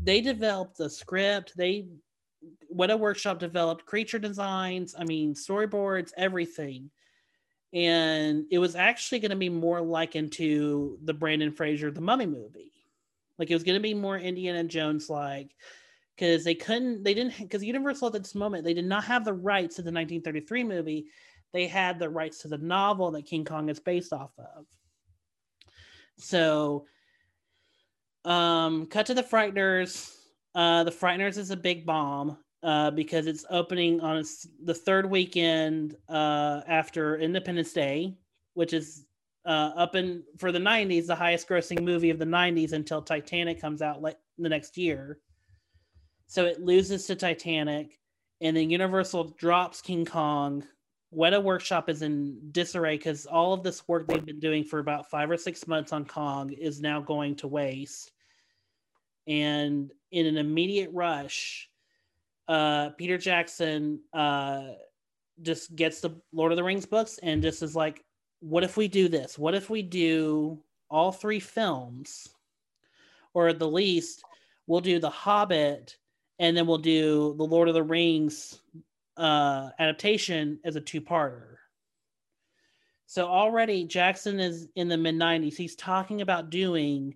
they 0.03 0.21
developed 0.21 0.77
the 0.77 0.91
script, 0.91 1.55
they 1.57 1.87
Weta 2.75 2.99
Workshop 2.99 3.39
developed 3.39 3.87
creature 3.87 4.19
designs, 4.19 4.95
I 4.99 5.05
mean, 5.05 5.35
storyboards, 5.35 6.13
everything. 6.17 6.91
And 7.73 8.45
it 8.51 8.59
was 8.59 8.77
actually 8.77 9.21
going 9.21 9.31
to 9.31 9.37
be 9.37 9.49
more 9.49 9.81
likened 9.81 10.33
to 10.33 10.99
the 11.03 11.15
Brendan 11.15 11.53
Fraser 11.53 11.91
The 11.91 12.01
Mummy 12.01 12.27
movie. 12.27 12.73
Like 13.39 13.51
it 13.51 13.55
was 13.55 13.65
going 13.65 13.79
to 13.79 13.83
be 13.83 13.95
more 13.95 14.19
Indiana 14.19 14.63
Jones 14.65 15.09
like 15.09 15.55
because 16.17 16.45
they 16.45 16.55
couldn't 16.55 17.03
they 17.03 17.15
didn't 17.15 17.39
because 17.39 17.63
universal 17.63 18.07
at 18.09 18.13
this 18.13 18.35
moment 18.35 18.65
they 18.65 18.75
did 18.75 18.85
not 18.85 19.05
have 19.05 19.25
the 19.25 19.33
rights 19.33 19.77
to 19.77 19.83
the 19.83 19.93
1933 19.93 20.65
movie. 20.65 21.07
They 21.53 21.67
had 21.67 21.99
the 21.99 22.11
rights 22.11 22.39
to 22.39 22.49
the 22.49 22.59
novel 22.59 23.11
that 23.13 23.27
king 23.27 23.45
kong 23.45 23.69
is 23.69 23.81
based 23.81 24.13
off 24.13 24.33
of. 24.39 24.67
So 26.19 26.87
um 28.25 28.87
cut 28.87 29.07
to 29.07 29.15
the 29.15 29.23
frighteners. 29.23 30.15
Uh 30.55 30.85
the 30.85 30.91
frighteners 30.91 31.39
is 31.39 31.51
a 31.51 31.57
big 31.57 31.85
bomb 31.85 32.39
uh 32.63 32.91
because 32.91 33.27
it's 33.27 33.45
opening 33.51 34.01
on 34.01 34.19
its, 34.19 34.47
the 34.63 34.75
third 34.75 35.11
weekend 35.11 35.97
uh 36.09 36.61
after 36.67 37.19
independence 37.19 37.73
day 37.73 38.17
which 38.55 38.73
is 38.73 39.07
uh, 39.47 39.73
up 39.77 39.95
in 39.95 40.23
for 40.39 40.53
the 40.53 40.59
90s 40.59 41.07
the 41.07 41.15
highest 41.15 41.47
grossing 41.47 41.83
movie 41.83 42.09
of 42.09 42.19
the 42.19 42.25
90s 42.25 42.73
until 42.73 43.03
titanic 43.03 43.61
comes 43.61 43.83
out 43.83 44.01
like 44.01 44.17
the 44.39 44.49
next 44.49 44.79
year 44.79 45.19
so 46.27 46.47
it 46.47 46.61
loses 46.61 47.07
to 47.07 47.15
Titanic, 47.15 47.99
and 48.41 48.57
then 48.57 48.71
Universal 48.71 49.35
drops 49.39 49.81
King 49.81 50.05
Kong. 50.05 50.65
Weta 51.15 51.43
Workshop 51.43 51.89
is 51.89 52.03
in 52.03 52.39
disarray 52.51 52.97
because 52.97 53.27
all 53.27 53.53
of 53.53 53.63
this 53.63 53.87
work 53.87 54.07
they've 54.09 54.25
been 54.25 54.41
doing 54.41 54.65
for 54.65 54.81
about 54.81 55.09
five 55.11 55.31
or 55.31 55.37
six 55.37 55.67
months 55.69 55.93
on 55.93 56.05
Kong 56.05 56.51
is 56.53 56.81
now 56.81 57.01
going 57.01 57.37
to 57.37 57.47
waste. 57.47 58.11
And 59.27 59.93
in 60.11 60.27
an 60.27 60.37
immediate 60.37 60.91
rush, 60.93 61.71
uh, 62.49 62.91
Peter 62.91 63.17
Jackson 63.17 64.01
uh, 64.13 64.71
just 65.43 65.75
gets 65.77 66.01
the 66.01 66.21
Lord 66.33 66.53
of 66.53 66.57
the 66.57 66.65
Rings 66.65 66.87
books 66.87 67.19
and 67.23 67.43
just 67.43 67.63
is 67.63 67.77
like, 67.77 68.05
what 68.41 68.65
if 68.65 68.77
we 68.77 68.89
do 68.89 69.09
this? 69.09 69.39
What 69.39 69.55
if 69.55 69.71
we 69.71 69.83
do 69.83 70.59
all 70.91 71.13
three 71.13 71.41
films? 71.41 72.29
Or 73.33 73.49
at 73.49 73.59
the 73.59 73.69
least, 73.69 74.23
we'll 74.67 74.81
do 74.81 74.99
The 74.99 75.11
Hobbit 75.11 75.97
and 76.39 76.57
then 76.57 76.67
we'll 76.67 76.79
do 76.79 77.35
the 77.37 77.45
Lord 77.45 77.69
of 77.69 77.75
the 77.75 77.83
Rings 77.83 78.59
uh, 79.17 79.71
adaptation 79.79 80.59
as 80.65 80.77
a 80.77 80.81
two-parter. 80.81 81.55
So 83.07 83.27
already 83.27 83.85
Jackson 83.85 84.41
is 84.41 84.69
in 84.75 84.89
the 84.89 84.97
mid 84.97 85.15
90s. 85.15 85.55
He's 85.55 85.77
talking 85.77 86.21
about 86.21 86.51
doing 86.51 87.15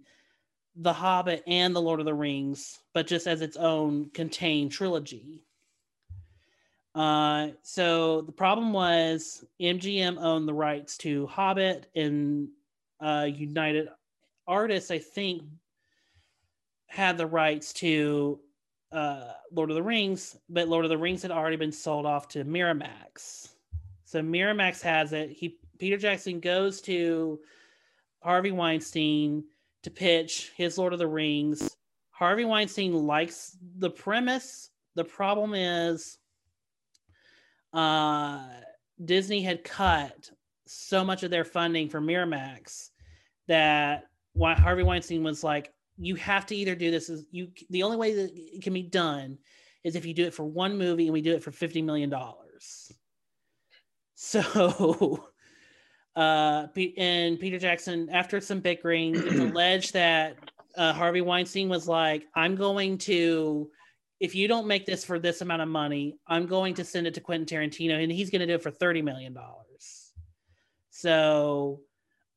The 0.76 0.92
Hobbit 0.92 1.42
and 1.46 1.74
The 1.74 1.80
Lord 1.80 1.98
of 1.98 2.06
the 2.06 2.14
Rings, 2.14 2.78
but 2.94 3.06
just 3.06 3.26
as 3.26 3.40
its 3.40 3.56
own 3.56 4.10
contained 4.10 4.70
trilogy. 4.70 5.44
Uh, 6.94 7.48
so 7.62 8.22
the 8.22 8.32
problem 8.32 8.72
was 8.72 9.44
MGM 9.60 10.18
owned 10.20 10.48
the 10.48 10.54
rights 10.54 10.96
to 10.98 11.26
Hobbit 11.26 11.86
and 11.94 12.48
uh, 13.00 13.28
United 13.32 13.88
Artists, 14.46 14.90
I 14.90 14.98
think, 14.98 15.42
had 16.86 17.18
the 17.18 17.26
rights 17.26 17.72
to 17.74 18.40
uh, 18.92 19.32
Lord 19.52 19.70
of 19.70 19.76
the 19.76 19.82
Rings, 19.82 20.36
but 20.48 20.68
Lord 20.68 20.84
of 20.84 20.88
the 20.88 20.98
Rings 20.98 21.22
had 21.22 21.30
already 21.30 21.56
been 21.56 21.72
sold 21.72 22.06
off 22.06 22.28
to 22.28 22.44
Miramax. 22.44 23.48
So 24.04 24.20
Miramax 24.20 24.80
has 24.82 25.12
it. 25.12 25.30
He 25.30 25.58
Peter 25.78 25.96
Jackson 25.96 26.40
goes 26.40 26.80
to 26.82 27.38
Harvey 28.20 28.50
Weinstein 28.50 29.44
to 29.82 29.90
pitch 29.90 30.52
his 30.56 30.78
Lord 30.78 30.92
of 30.92 30.98
the 30.98 31.06
Rings. 31.06 31.76
Harvey 32.10 32.44
Weinstein 32.44 33.06
likes 33.06 33.56
the 33.76 33.90
premise. 33.90 34.70
The 34.96 35.04
problem 35.04 35.54
is 35.54 36.18
uh, 37.72 38.42
Disney 39.04 39.42
had 39.42 39.62
cut 39.62 40.30
so 40.66 41.04
much 41.04 41.22
of 41.22 41.30
their 41.30 41.44
funding 41.44 41.88
for 41.88 42.00
Miramax 42.00 42.90
that 43.46 44.04
Harvey 44.38 44.82
Weinstein 44.82 45.22
was 45.22 45.44
like, 45.44 45.72
you 45.98 46.14
have 46.16 46.46
to 46.46 46.56
either 46.56 46.74
do 46.74 46.90
this 46.90 47.08
is 47.08 47.24
you 47.30 47.48
the 47.70 47.82
only 47.82 47.96
way 47.96 48.14
that 48.14 48.30
it 48.34 48.62
can 48.62 48.72
be 48.72 48.82
done 48.82 49.38
is 49.84 49.96
if 49.96 50.04
you 50.04 50.14
do 50.14 50.24
it 50.24 50.34
for 50.34 50.44
one 50.44 50.78
movie 50.78 51.04
and 51.04 51.12
we 51.12 51.22
do 51.22 51.34
it 51.34 51.42
for 51.42 51.50
50 51.50 51.82
million 51.82 52.10
dollars. 52.10 52.92
So 54.14 55.28
uh 56.16 56.66
and 56.96 57.38
peter 57.38 57.60
jackson 57.60 58.08
after 58.10 58.40
some 58.40 58.58
bickering 58.58 59.14
it's 59.14 59.38
alleged 59.38 59.92
that 59.92 60.36
uh, 60.76 60.92
harvey 60.92 61.20
weinstein 61.20 61.68
was 61.68 61.86
like 61.86 62.24
i'm 62.34 62.56
going 62.56 62.98
to 62.98 63.70
if 64.18 64.34
you 64.34 64.48
don't 64.48 64.66
make 64.66 64.84
this 64.84 65.04
for 65.04 65.20
this 65.20 65.42
amount 65.42 65.62
of 65.62 65.68
money 65.68 66.18
i'm 66.26 66.46
going 66.46 66.74
to 66.74 66.82
send 66.82 67.06
it 67.06 67.14
to 67.14 67.20
quentin 67.20 67.46
tarantino 67.46 68.02
and 68.02 68.10
he's 68.10 68.30
going 68.30 68.40
to 68.40 68.46
do 68.46 68.54
it 68.54 68.62
for 68.62 68.70
30 68.70 69.00
million 69.02 69.32
dollars. 69.32 69.68
So 70.98 71.82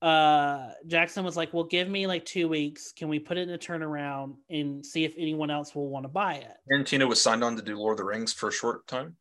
uh 0.01 0.71
Jackson 0.87 1.23
was 1.23 1.37
like, 1.37 1.53
"Well, 1.53 1.63
give 1.63 1.87
me 1.87 2.07
like 2.07 2.25
two 2.25 2.47
weeks. 2.47 2.91
Can 2.91 3.07
we 3.07 3.19
put 3.19 3.37
it 3.37 3.47
in 3.47 3.53
a 3.53 3.57
turnaround 3.57 4.35
and 4.49 4.85
see 4.85 5.03
if 5.03 5.13
anyone 5.17 5.51
else 5.51 5.75
will 5.75 5.89
want 5.89 6.05
to 6.05 6.09
buy 6.09 6.35
it?" 6.35 6.57
Tarantino 6.71 7.07
was 7.07 7.21
signed 7.21 7.43
on 7.43 7.55
to 7.55 7.61
do 7.61 7.77
Lord 7.77 7.93
of 7.93 7.97
the 7.97 8.05
Rings 8.05 8.33
for 8.33 8.49
a 8.49 8.51
short 8.51 8.87
time. 8.87 9.15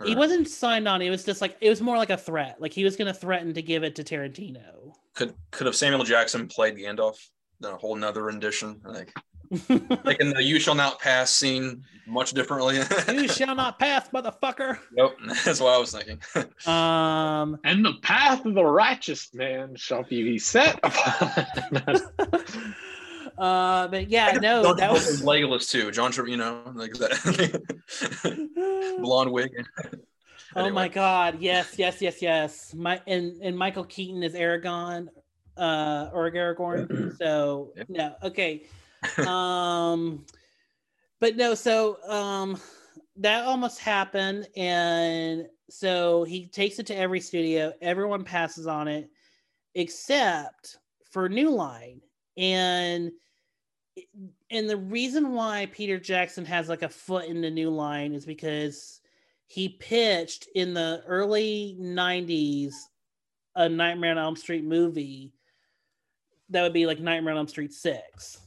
Or? 0.00 0.06
He 0.06 0.14
wasn't 0.14 0.48
signed 0.48 0.88
on. 0.88 1.02
It 1.02 1.10
was 1.10 1.24
just 1.24 1.40
like 1.40 1.56
it 1.60 1.68
was 1.68 1.80
more 1.80 1.96
like 1.96 2.10
a 2.10 2.16
threat. 2.16 2.60
Like 2.60 2.72
he 2.72 2.84
was 2.84 2.96
going 2.96 3.06
to 3.06 3.14
threaten 3.14 3.54
to 3.54 3.62
give 3.62 3.84
it 3.84 3.96
to 3.96 4.04
Tarantino. 4.04 4.92
Could 5.14 5.34
could 5.50 5.66
have 5.66 5.76
Samuel 5.76 6.04
Jackson 6.04 6.48
played 6.48 6.76
Gandalf? 6.76 7.16
A 7.64 7.76
whole 7.76 7.96
nother 7.96 8.22
rendition, 8.22 8.80
like 8.84 9.12
Making 9.50 10.34
the 10.34 10.42
"You 10.42 10.60
shall 10.60 10.74
not 10.74 11.00
pass" 11.00 11.30
scene 11.34 11.84
much 12.08 12.32
differently. 12.32 12.80
you 13.08 13.28
shall 13.28 13.54
not 13.54 13.78
pass, 13.78 14.08
motherfucker. 14.10 14.78
Nope, 14.92 15.16
that's 15.44 15.60
what 15.60 15.74
I 15.74 15.78
was 15.78 15.92
thinking. 15.92 16.20
um, 16.66 17.58
and 17.64 17.84
the 17.84 17.94
path 18.02 18.44
of 18.44 18.54
the 18.54 18.64
righteous 18.64 19.32
man 19.34 19.76
shall 19.76 20.04
be 20.04 20.38
set 20.38 20.80
upon. 20.82 22.00
uh, 23.38 23.88
but 23.88 24.08
yeah, 24.08 24.32
no, 24.32 24.62
John 24.64 24.76
that 24.76 24.92
was 24.92 25.22
Legolas 25.22 25.70
too. 25.70 25.90
John, 25.90 26.12
you 26.26 26.36
know, 26.36 26.62
like 26.74 26.94
that 26.94 27.62
blonde 29.00 29.32
wig. 29.32 29.50
Oh 30.56 30.70
my 30.70 30.88
God! 30.88 31.40
Yes, 31.40 31.74
yes, 31.78 32.00
yes, 32.00 32.22
yes. 32.22 32.74
My 32.74 33.00
and 33.06 33.40
and 33.42 33.56
Michael 33.56 33.84
Keaton 33.84 34.22
is 34.22 34.34
Aragorn, 34.34 35.08
uh, 35.56 36.08
or 36.12 36.30
Aragorn. 36.30 37.16
so 37.18 37.72
yeah. 37.76 37.84
no, 37.88 38.14
okay 38.24 38.64
um, 39.26 40.24
but 41.20 41.36
no, 41.36 41.54
so 41.54 42.02
um, 42.08 42.60
that 43.16 43.44
almost 43.44 43.80
happened, 43.80 44.48
and 44.56 45.46
so 45.68 46.24
he 46.24 46.46
takes 46.46 46.78
it 46.78 46.86
to 46.86 46.96
every 46.96 47.20
studio. 47.20 47.72
Everyone 47.82 48.24
passes 48.24 48.66
on 48.66 48.88
it, 48.88 49.10
except 49.74 50.78
for 51.10 51.28
New 51.28 51.50
Line, 51.50 52.00
and 52.36 53.10
and 54.50 54.70
the 54.70 54.76
reason 54.76 55.32
why 55.32 55.66
Peter 55.72 55.98
Jackson 55.98 56.44
has 56.44 56.68
like 56.68 56.82
a 56.82 56.88
foot 56.88 57.26
in 57.26 57.40
the 57.40 57.50
New 57.50 57.70
Line 57.70 58.12
is 58.12 58.24
because 58.24 59.00
he 59.46 59.68
pitched 59.68 60.48
in 60.54 60.74
the 60.74 61.02
early 61.06 61.76
'90s 61.80 62.74
a 63.56 63.68
Nightmare 63.68 64.12
on 64.12 64.18
Elm 64.18 64.36
Street 64.36 64.64
movie 64.64 65.32
that 66.50 66.62
would 66.62 66.72
be 66.72 66.86
like 66.86 67.00
Nightmare 67.00 67.32
on 67.32 67.38
Elm 67.38 67.48
Street 67.48 67.72
six 67.72 68.38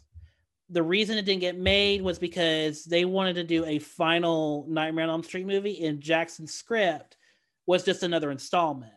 the 0.72 0.82
reason 0.84 1.18
it 1.18 1.26
didn't 1.26 1.42
get 1.42 1.58
made 1.58 2.02
was 2.02 2.18
because 2.18 2.86
they 2.86 3.04
wanted 3.04 3.36
to 3.36 3.44
do 3.44 3.66
a 3.66 3.78
final 3.78 4.66
Nightmare 4.70 5.04
on 5.04 5.10
Elm 5.10 5.24
Street 5.24 5.46
movie, 5.46 5.86
and 5.86 6.00
Jackson's 6.00 6.54
script 6.54 7.18
was 7.66 7.84
just 7.84 8.04
another 8.04 8.32
installment. 8.32 8.92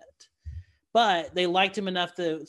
But 0.93 1.35
they 1.35 1.47
liked 1.47 1.77
him 1.77 1.89
enough 1.89 2.15
to, 2.15 2.47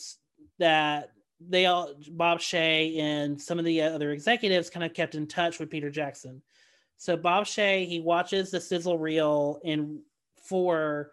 that 0.60 1.10
they 1.40 1.66
all 1.66 1.96
Bob 2.12 2.40
Shaye 2.40 3.00
and 3.00 3.42
some 3.42 3.58
of 3.58 3.66
the 3.66 3.82
other 3.82 4.12
executives 4.12 4.70
kind 4.70 4.86
of 4.86 4.94
kept 4.94 5.16
in 5.16 5.28
touch 5.28 5.60
with 5.60 5.72
Peter 5.72 5.90
Jackson. 5.90 6.42
So 6.98 7.18
Bob 7.18 7.46
Shaye 7.46 7.88
he 7.88 8.00
watches 8.00 8.52
the 8.52 8.62
sizzle 8.62 8.98
reel 8.98 9.60
in 9.64 10.02
for 10.48 11.12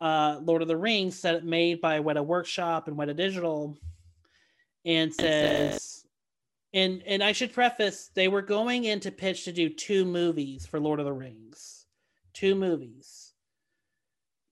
uh, 0.00 0.38
Lord 0.40 0.62
of 0.62 0.68
the 0.68 0.76
Rings 0.76 1.20
that 1.22 1.44
made 1.44 1.80
by 1.80 1.98
Weta 1.98 2.24
Workshop 2.24 2.86
and 2.86 2.96
Weta 2.96 3.14
Digital, 3.14 3.76
and 4.84 5.12
says 5.12 6.06
and 6.72 7.02
and 7.06 7.22
I 7.22 7.32
should 7.32 7.52
preface 7.52 8.10
they 8.14 8.28
were 8.28 8.42
going 8.42 8.84
into 8.84 9.10
pitch 9.10 9.44
to 9.44 9.52
do 9.52 9.68
two 9.68 10.04
movies 10.04 10.66
for 10.66 10.78
Lord 10.78 11.00
of 11.00 11.06
the 11.06 11.12
Rings. 11.12 11.86
Two 12.32 12.54
movies. 12.54 13.32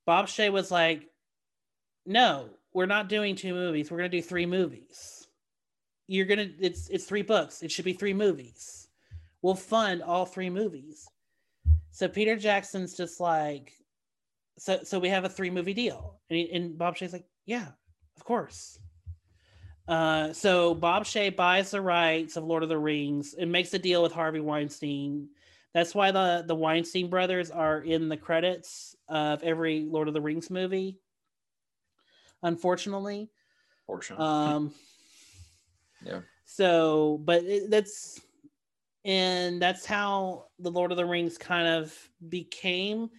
Bob 0.04 0.26
Shaye 0.26 0.52
was 0.52 0.70
like, 0.70 1.08
"No, 2.06 2.50
we're 2.72 2.86
not 2.86 3.08
doing 3.08 3.36
two 3.36 3.54
movies. 3.54 3.90
We're 3.90 3.98
going 3.98 4.10
to 4.10 4.16
do 4.16 4.22
three 4.22 4.46
movies. 4.46 5.28
You're 6.06 6.26
going 6.26 6.38
to 6.38 6.54
it's 6.60 6.88
it's 6.88 7.04
three 7.04 7.22
books. 7.22 7.62
It 7.62 7.70
should 7.70 7.84
be 7.84 7.92
three 7.92 8.14
movies. 8.14 8.88
We'll 9.42 9.54
fund 9.54 10.02
all 10.02 10.26
three 10.26 10.50
movies." 10.50 11.06
So 11.90 12.08
Peter 12.08 12.36
Jackson's 12.36 12.96
just 12.96 13.20
like 13.20 13.72
so 14.58 14.80
so 14.82 14.98
we 14.98 15.08
have 15.08 15.24
a 15.24 15.28
three 15.28 15.50
movie 15.50 15.74
deal. 15.74 16.20
And, 16.30 16.38
he, 16.38 16.50
and 16.52 16.76
Bob 16.76 16.96
Shaye's 16.96 17.12
like, 17.12 17.26
"Yeah, 17.46 17.68
of 18.16 18.24
course." 18.24 18.78
Uh, 19.88 20.32
so 20.34 20.74
Bob 20.74 21.04
Shaye 21.04 21.34
buys 21.34 21.70
the 21.70 21.80
rights 21.80 22.36
of 22.36 22.44
Lord 22.44 22.62
of 22.62 22.68
the 22.68 22.78
Rings 22.78 23.34
and 23.34 23.50
makes 23.50 23.72
a 23.72 23.78
deal 23.78 24.02
with 24.02 24.12
Harvey 24.12 24.40
Weinstein. 24.40 25.28
That's 25.72 25.94
why 25.94 26.10
the 26.10 26.44
the 26.46 26.54
Weinstein 26.54 27.08
brothers 27.08 27.50
are 27.50 27.80
in 27.80 28.08
the 28.08 28.16
credits 28.16 28.94
of 29.08 29.42
every 29.42 29.80
Lord 29.80 30.08
of 30.08 30.14
the 30.14 30.20
Rings 30.20 30.50
movie. 30.50 30.98
Unfortunately. 32.42 33.30
Fortunately. 33.86 34.24
Um, 34.26 34.74
yeah. 36.04 36.20
So, 36.44 37.20
but 37.24 37.44
it, 37.44 37.70
that's 37.70 38.20
and 39.04 39.60
that's 39.60 39.86
how 39.86 40.46
the 40.58 40.70
Lord 40.70 40.90
of 40.90 40.98
the 40.98 41.06
Rings 41.06 41.38
kind 41.38 41.66
of 41.66 41.96
became. 42.28 43.10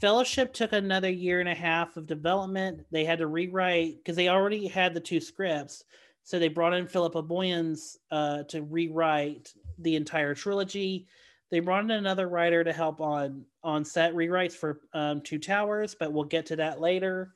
Fellowship 0.00 0.52
took 0.52 0.72
another 0.72 1.10
year 1.10 1.40
and 1.40 1.48
a 1.48 1.54
half 1.54 1.96
of 1.96 2.06
development. 2.06 2.84
They 2.90 3.04
had 3.04 3.18
to 3.18 3.26
rewrite 3.26 3.96
because 3.96 4.16
they 4.16 4.28
already 4.28 4.66
had 4.66 4.92
the 4.92 5.00
two 5.00 5.20
scripts, 5.20 5.84
so 6.22 6.38
they 6.38 6.48
brought 6.48 6.74
in 6.74 6.86
Philippa 6.86 7.22
Boyens 7.22 7.96
uh, 8.10 8.42
to 8.44 8.62
rewrite 8.62 9.54
the 9.78 9.96
entire 9.96 10.34
trilogy. 10.34 11.06
They 11.50 11.60
brought 11.60 11.84
in 11.84 11.92
another 11.92 12.28
writer 12.28 12.62
to 12.62 12.72
help 12.72 13.00
on 13.00 13.44
on 13.62 13.84
set 13.84 14.14
rewrites 14.14 14.52
for 14.52 14.80
um, 14.92 15.22
Two 15.22 15.38
Towers, 15.38 15.94
but 15.98 16.12
we'll 16.12 16.24
get 16.24 16.46
to 16.46 16.56
that 16.56 16.80
later. 16.80 17.34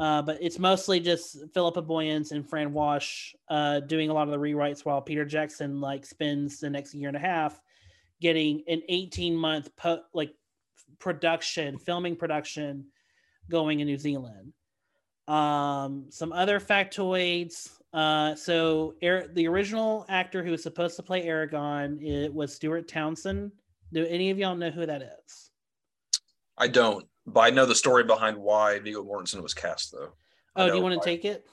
Uh, 0.00 0.22
but 0.22 0.38
it's 0.40 0.58
mostly 0.58 1.00
just 1.00 1.38
Philippa 1.54 1.82
Boyens 1.82 2.30
and 2.32 2.48
Fran 2.48 2.72
Walsh 2.72 3.34
uh, 3.48 3.80
doing 3.80 4.10
a 4.10 4.14
lot 4.14 4.28
of 4.28 4.32
the 4.32 4.38
rewrites 4.38 4.84
while 4.84 5.00
Peter 5.00 5.24
Jackson 5.24 5.80
like 5.80 6.06
spends 6.06 6.60
the 6.60 6.70
next 6.70 6.94
year 6.94 7.08
and 7.08 7.16
a 7.16 7.20
half 7.20 7.60
getting 8.20 8.62
an 8.68 8.82
18 8.88 9.36
month 9.36 9.74
po- 9.76 10.02
like 10.12 10.34
production, 10.98 11.78
filming 11.78 12.16
production 12.16 12.86
going 13.50 13.80
in 13.80 13.86
New 13.86 13.98
Zealand. 13.98 14.52
Um, 15.26 16.06
some 16.10 16.32
other 16.32 16.60
factoids. 16.60 17.70
Uh, 17.92 18.34
so 18.34 18.94
er- 19.02 19.28
the 19.32 19.48
original 19.48 20.04
actor 20.08 20.44
who 20.44 20.50
was 20.50 20.62
supposed 20.62 20.96
to 20.96 21.02
play 21.02 21.22
Aragon 21.24 21.98
it 22.02 22.32
was 22.32 22.54
Stuart 22.54 22.88
Townsend. 22.88 23.52
Do 23.92 24.04
any 24.06 24.30
of 24.30 24.38
y'all 24.38 24.56
know 24.56 24.70
who 24.70 24.84
that 24.86 25.02
is? 25.02 25.50
I 26.58 26.68
don't, 26.68 27.06
but 27.26 27.40
I 27.40 27.50
know 27.50 27.66
the 27.66 27.74
story 27.74 28.04
behind 28.04 28.36
why 28.36 28.78
Viggo 28.80 29.02
Mortensen 29.02 29.42
was 29.42 29.54
cast, 29.54 29.92
though. 29.92 30.10
Oh, 30.56 30.68
do 30.68 30.76
you 30.76 30.82
want 30.82 31.00
to 31.00 31.08
take 31.08 31.24
it? 31.24 31.46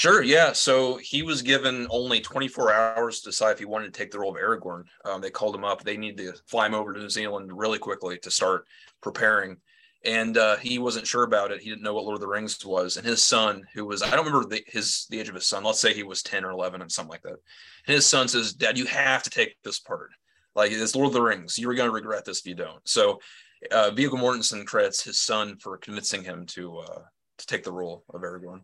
Sure, 0.00 0.22
yeah. 0.22 0.52
So 0.52 0.96
he 0.96 1.22
was 1.22 1.42
given 1.42 1.86
only 1.90 2.22
24 2.22 2.72
hours 2.72 3.20
to 3.20 3.28
decide 3.28 3.52
if 3.52 3.58
he 3.58 3.66
wanted 3.66 3.92
to 3.92 3.98
take 3.98 4.10
the 4.10 4.18
role 4.18 4.34
of 4.34 4.42
Aragorn. 4.42 4.84
Um, 5.04 5.20
they 5.20 5.28
called 5.28 5.54
him 5.54 5.62
up. 5.62 5.84
They 5.84 5.98
needed 5.98 6.16
to 6.24 6.40
fly 6.46 6.64
him 6.64 6.72
over 6.72 6.94
to 6.94 7.00
New 7.00 7.10
Zealand 7.10 7.52
really 7.52 7.78
quickly 7.78 8.16
to 8.20 8.30
start 8.30 8.66
preparing. 9.02 9.58
And 10.06 10.38
uh, 10.38 10.56
he 10.56 10.78
wasn't 10.78 11.06
sure 11.06 11.24
about 11.24 11.50
it. 11.50 11.60
He 11.60 11.68
didn't 11.68 11.82
know 11.82 11.92
what 11.92 12.04
Lord 12.04 12.14
of 12.14 12.22
the 12.22 12.28
Rings 12.28 12.64
was. 12.64 12.96
And 12.96 13.06
his 13.06 13.22
son, 13.22 13.62
who 13.74 13.84
was, 13.84 14.02
I 14.02 14.16
don't 14.16 14.24
remember 14.24 14.48
the, 14.48 14.64
his 14.66 15.06
the 15.10 15.20
age 15.20 15.28
of 15.28 15.34
his 15.34 15.44
son. 15.44 15.64
Let's 15.64 15.80
say 15.80 15.92
he 15.92 16.02
was 16.02 16.22
10 16.22 16.46
or 16.46 16.50
11 16.52 16.80
and 16.80 16.90
something 16.90 17.10
like 17.10 17.22
that. 17.24 17.36
And 17.86 17.94
his 17.94 18.06
son 18.06 18.26
says, 18.26 18.54
Dad, 18.54 18.78
you 18.78 18.86
have 18.86 19.22
to 19.24 19.28
take 19.28 19.62
this 19.64 19.80
part. 19.80 20.12
Like 20.54 20.72
it's 20.72 20.96
Lord 20.96 21.08
of 21.08 21.12
the 21.12 21.20
Rings. 21.20 21.58
You're 21.58 21.74
going 21.74 21.90
to 21.90 21.94
regret 21.94 22.24
this 22.24 22.40
if 22.40 22.46
you 22.46 22.54
don't. 22.54 22.80
So 22.88 23.20
uh, 23.70 23.90
Viggo 23.90 24.16
Mortensen 24.16 24.64
credits 24.64 25.04
his 25.04 25.18
son 25.18 25.58
for 25.58 25.76
convincing 25.76 26.24
him 26.24 26.46
to 26.46 26.78
uh, 26.78 27.02
to 27.36 27.46
take 27.46 27.64
the 27.64 27.72
role 27.72 28.02
of 28.14 28.22
Aragorn. 28.22 28.62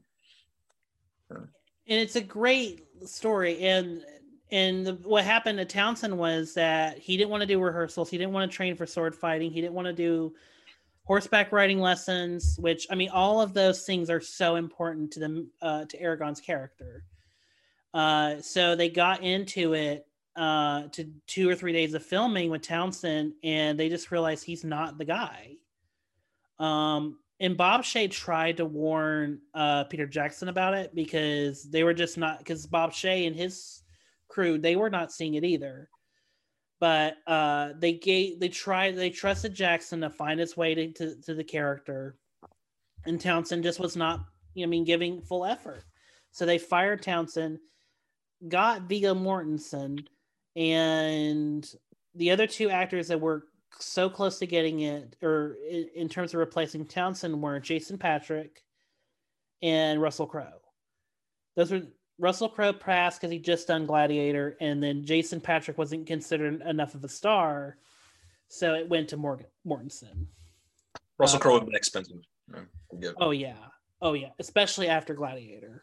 And 1.30 2.00
it's 2.00 2.16
a 2.16 2.20
great 2.20 2.86
story. 3.04 3.60
And 3.60 4.02
and 4.50 4.86
the, 4.86 4.92
what 5.02 5.24
happened 5.24 5.58
to 5.58 5.64
townsend 5.64 6.16
was 6.16 6.54
that 6.54 6.98
he 6.98 7.16
didn't 7.16 7.30
want 7.30 7.40
to 7.40 7.46
do 7.46 7.60
rehearsals. 7.60 8.10
He 8.10 8.18
didn't 8.18 8.32
want 8.32 8.50
to 8.50 8.56
train 8.56 8.76
for 8.76 8.86
sword 8.86 9.14
fighting. 9.14 9.50
He 9.50 9.60
didn't 9.60 9.74
want 9.74 9.86
to 9.86 9.92
do 9.92 10.34
horseback 11.06 11.52
riding 11.52 11.78
lessons 11.78 12.56
which 12.58 12.84
i 12.90 12.94
mean 12.96 13.08
all 13.10 13.40
of 13.40 13.54
those 13.54 13.84
things 13.84 14.10
are 14.10 14.20
so 14.20 14.56
important 14.56 15.12
to 15.12 15.20
them 15.20 15.48
uh, 15.62 15.84
to 15.84 15.96
aragon's 16.02 16.40
character. 16.40 17.04
Uh, 17.94 18.40
so 18.40 18.76
they 18.76 18.90
got 18.90 19.22
into 19.22 19.72
it 19.72 20.06
uh, 20.34 20.82
to 20.88 21.10
two 21.26 21.48
or 21.48 21.54
three 21.54 21.72
days 21.72 21.94
of 21.94 22.04
filming 22.04 22.50
with 22.50 22.60
townsend 22.60 23.32
and 23.42 23.78
they 23.78 23.88
just 23.88 24.10
realized 24.10 24.44
he's 24.44 24.64
not 24.64 24.98
the 24.98 25.04
guy. 25.04 25.52
Um, 26.58 27.18
and 27.38 27.56
Bob 27.56 27.82
Shaye 27.82 28.10
tried 28.10 28.56
to 28.58 28.64
warn 28.64 29.40
uh, 29.54 29.84
Peter 29.84 30.06
Jackson 30.06 30.48
about 30.48 30.74
it 30.74 30.94
because 30.94 31.64
they 31.64 31.84
were 31.84 31.94
just 31.94 32.16
not 32.16 32.38
because 32.38 32.66
Bob 32.66 32.92
Shaye 32.92 33.26
and 33.26 33.36
his 33.36 33.82
crew 34.28 34.58
they 34.58 34.76
were 34.76 34.90
not 34.90 35.12
seeing 35.12 35.34
it 35.34 35.44
either. 35.44 35.90
But 36.78 37.16
uh, 37.26 37.70
they 37.78 37.94
gave 37.94 38.40
they 38.40 38.48
tried 38.48 38.96
they 38.96 39.10
trusted 39.10 39.54
Jackson 39.54 40.00
to 40.00 40.10
find 40.10 40.40
his 40.40 40.56
way 40.56 40.74
to, 40.74 40.92
to, 40.92 41.20
to 41.22 41.34
the 41.34 41.44
character, 41.44 42.16
and 43.04 43.20
Townsend 43.20 43.62
just 43.62 43.80
was 43.80 43.96
not 43.96 44.24
you 44.54 44.64
know, 44.64 44.68
I 44.68 44.70
mean 44.70 44.84
giving 44.84 45.20
full 45.20 45.44
effort. 45.44 45.84
So 46.32 46.44
they 46.44 46.58
fired 46.58 47.02
Townsend, 47.02 47.58
got 48.46 48.82
Viggo 48.82 49.14
Mortensen, 49.14 50.06
and 50.54 51.66
the 52.14 52.30
other 52.30 52.46
two 52.46 52.70
actors 52.70 53.08
that 53.08 53.20
were 53.20 53.44
so 53.78 54.08
close 54.08 54.38
to 54.38 54.46
getting 54.46 54.80
it, 54.80 55.16
or 55.22 55.56
in, 55.94 56.08
terms 56.08 56.34
of 56.34 56.40
replacing 56.40 56.86
Townsend, 56.86 57.40
were 57.40 57.58
Jason 57.60 57.98
Patric 57.98 58.62
and 59.62 60.00
Russell 60.00 60.26
Crowe. 60.26 60.60
Those 61.56 61.70
were 61.70 61.82
Russell 62.18 62.48
Crowe 62.48 62.72
passed 62.72 63.20
because 63.20 63.32
he 63.32 63.38
just 63.38 63.68
done 63.68 63.86
Gladiator, 63.86 64.56
and 64.60 64.82
then 64.82 65.04
Jason 65.04 65.40
Patric 65.40 65.78
wasn't 65.78 66.06
considered 66.06 66.62
enough 66.62 66.94
of 66.94 67.04
a 67.04 67.08
star, 67.08 67.76
so 68.48 68.74
it 68.74 68.88
went 68.88 69.08
to 69.10 69.16
Morgan 69.16 69.46
Mortensen. 69.66 70.26
Russell 71.18 71.40
Crowe 71.40 71.50
um, 71.50 71.54
would 71.54 71.62
have 71.62 71.68
been 71.68 71.76
expensive. 71.76 72.18
Yeah, 72.52 72.60
I 72.92 72.96
get 73.00 73.10
it. 73.10 73.16
Oh 73.20 73.30
yeah, 73.30 73.56
oh 74.00 74.14
yeah, 74.14 74.30
especially 74.38 74.88
after 74.88 75.14
Gladiator. 75.14 75.82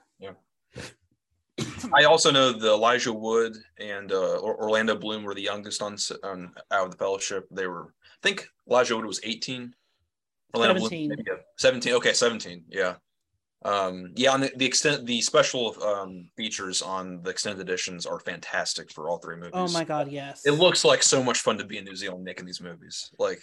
I 1.93 2.03
also 2.03 2.31
know 2.31 2.51
the 2.51 2.69
Elijah 2.69 3.13
Wood 3.13 3.55
and 3.79 4.11
uh, 4.11 4.39
Orlando 4.39 4.95
Bloom 4.95 5.23
were 5.23 5.33
the 5.33 5.41
youngest 5.41 5.81
on, 5.81 5.97
out 6.71 6.85
of 6.85 6.91
the 6.91 6.97
fellowship. 6.97 7.47
They 7.51 7.67
were, 7.67 7.93
I 8.03 8.27
think 8.27 8.47
Elijah 8.69 8.95
Wood 8.95 9.05
was 9.05 9.19
18. 9.23 9.73
Orlando 10.55 10.79
Bloom, 10.79 10.89
17. 10.89 11.09
maybe, 11.09 11.23
17. 11.57 11.93
Okay, 11.93 12.13
17. 12.13 12.65
Yeah. 12.69 12.95
Um, 13.65 14.11
yeah, 14.15 14.31
on 14.31 14.41
the, 14.41 14.51
the 14.57 14.65
extent, 14.65 15.05
the 15.05 15.21
special 15.21 15.81
um, 15.83 16.27
features 16.35 16.81
on 16.81 17.21
the 17.23 17.29
extended 17.29 17.61
editions 17.61 18.05
are 18.05 18.19
fantastic 18.19 18.91
for 18.91 19.09
all 19.09 19.19
three 19.19 19.37
movies. 19.37 19.53
Oh 19.53 19.69
my 19.69 19.85
god, 19.85 20.11
yes. 20.11 20.45
It 20.45 20.51
looks 20.51 20.83
like 20.83 21.01
so 21.01 21.23
much 21.23 21.39
fun 21.39 21.57
to 21.57 21.65
be 21.65 21.77
in 21.77 21.85
New 21.85 21.95
Zealand 21.95 22.23
making 22.23 22.45
these 22.45 22.61
movies. 22.61 23.09
Like, 23.17 23.41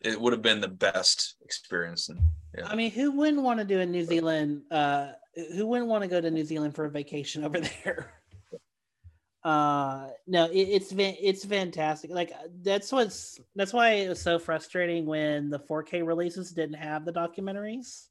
it 0.00 0.20
would 0.20 0.32
have 0.32 0.42
been 0.42 0.60
the 0.60 0.68
best 0.68 1.36
experience. 1.42 2.08
And 2.08 2.20
yeah. 2.56 2.66
I 2.66 2.76
mean, 2.76 2.92
who 2.92 3.10
wouldn't 3.12 3.42
want 3.42 3.58
to 3.58 3.64
do 3.64 3.80
a 3.80 3.86
New 3.86 4.04
Zealand? 4.04 4.62
Uh, 4.70 5.08
who 5.36 5.66
wouldn't 5.66 5.88
want 5.88 6.02
to 6.02 6.08
go 6.08 6.20
to 6.20 6.30
New 6.30 6.44
Zealand 6.44 6.74
for 6.74 6.84
a 6.84 6.90
vacation 6.90 7.44
over 7.44 7.60
there? 7.84 8.12
Uh, 9.44 10.08
no, 10.26 10.46
it, 10.46 10.56
it's 10.56 10.92
it's 10.92 11.44
fantastic. 11.44 12.10
Like 12.10 12.32
that's 12.62 12.90
what's 12.90 13.38
that's 13.54 13.72
why 13.72 13.90
it 13.92 14.08
was 14.08 14.20
so 14.20 14.38
frustrating 14.38 15.06
when 15.06 15.50
the 15.50 15.58
4K 15.58 16.04
releases 16.04 16.50
didn't 16.50 16.76
have 16.76 17.04
the 17.04 17.12
documentaries. 17.12 18.08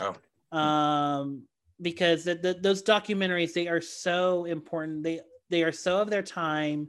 Oh. 0.00 0.16
Um, 0.56 1.42
because 1.80 2.24
the, 2.24 2.34
the, 2.34 2.54
those 2.54 2.82
documentaries 2.82 3.52
they 3.52 3.68
are 3.68 3.80
so 3.80 4.44
important. 4.44 5.04
They 5.04 5.20
they 5.50 5.62
are 5.62 5.72
so 5.72 6.00
of 6.00 6.10
their 6.10 6.22
time. 6.22 6.88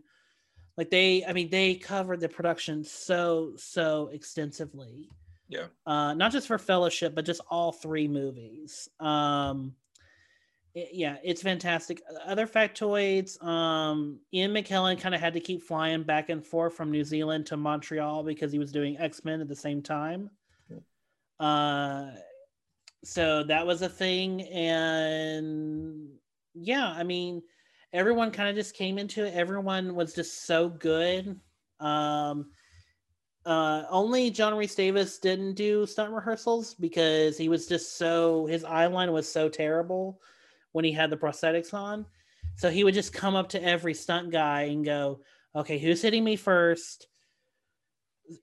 Like 0.75 0.89
they, 0.89 1.25
I 1.25 1.34
mean, 1.34 1.49
they 1.49 1.75
covered 1.75 2.19
the 2.19 2.30
production 2.30 2.84
so 2.84 3.53
so 3.58 4.10
extensively 4.12 5.10
yeah. 5.48 5.68
uh, 5.86 6.14
not 6.14 6.32
just 6.32 6.48
for 6.48 6.58
Fellowship, 6.58 7.16
but 7.16 7.26
just 7.26 7.42
all 7.50 7.72
three 7.72 8.08
movies. 8.08 8.90
Um, 9.00 9.74
it- 10.74 10.90
yeah, 10.94 11.18
it's 11.24 11.42
fantastic. 11.42 12.02
Other 12.26 12.48
factoids: 12.48 13.42
um, 13.44 14.20
Ian 14.34 14.52
McKellen 14.54 15.00
kind 15.00 15.16
of 15.16 15.22
had 15.22 15.34
to 15.34 15.40
keep 15.40 15.64
flying 15.64 16.04
back 16.04 16.30
and 16.30 16.46
forth 16.46 16.76
from 16.76 16.92
New 16.92 17.04
Zealand 17.04 17.46
to 17.48 17.58
Montreal 17.58 18.24
because 18.24 18.52
he 18.52 18.60
was 18.60 18.72
doing 18.72 18.98
X 19.00 19.24
Men 19.26 19.42
at 19.42 19.48
the 19.48 19.56
same 19.56 19.82
time. 19.82 20.30
Uh, 21.40 22.12
so 23.04 23.44
that 23.44 23.66
was 23.66 23.82
a 23.82 23.90
thing, 23.90 24.42
and 24.42 26.10
yeah, 26.56 26.88
I 26.88 27.04
mean, 27.04 27.42
everyone 27.94 28.32
kind 28.32 28.50
of 28.50 28.56
just 28.56 28.76
came 28.76 28.98
into 28.98 29.26
it. 29.26 29.34
Everyone 29.36 29.96
was 29.96 30.14
just 30.14 30.46
so 30.46 30.68
good. 30.68 31.40
Um, 31.80 32.50
uh, 33.48 33.86
only 33.90 34.30
John 34.30 34.58
Rhys-Davies 34.58 35.20
didn't 35.20 35.54
do 35.54 35.86
stunt 35.86 36.12
rehearsals 36.12 36.74
because 36.74 37.38
he 37.38 37.48
was 37.48 37.66
just 37.66 37.98
so 37.98 38.46
his 38.46 38.66
eye 38.66 38.88
line 38.88 39.14
was 39.14 39.32
so 39.32 39.48
terrible 39.48 40.20
when 40.74 40.84
he 40.84 40.92
had 40.92 41.10
the 41.10 41.16
prosthetics 41.16 41.74
on. 41.74 42.06
So 42.58 42.70
he 42.70 42.84
would 42.84 42.94
just 42.94 43.14
come 43.14 43.36
up 43.36 43.48
to 43.50 43.64
every 43.64 43.94
stunt 43.94 44.32
guy 44.32 44.64
and 44.64 44.84
go, 44.84 45.22
"Okay, 45.56 45.80
who's 45.80 46.02
hitting 46.02 46.26
me 46.26 46.36
first? 46.36 47.08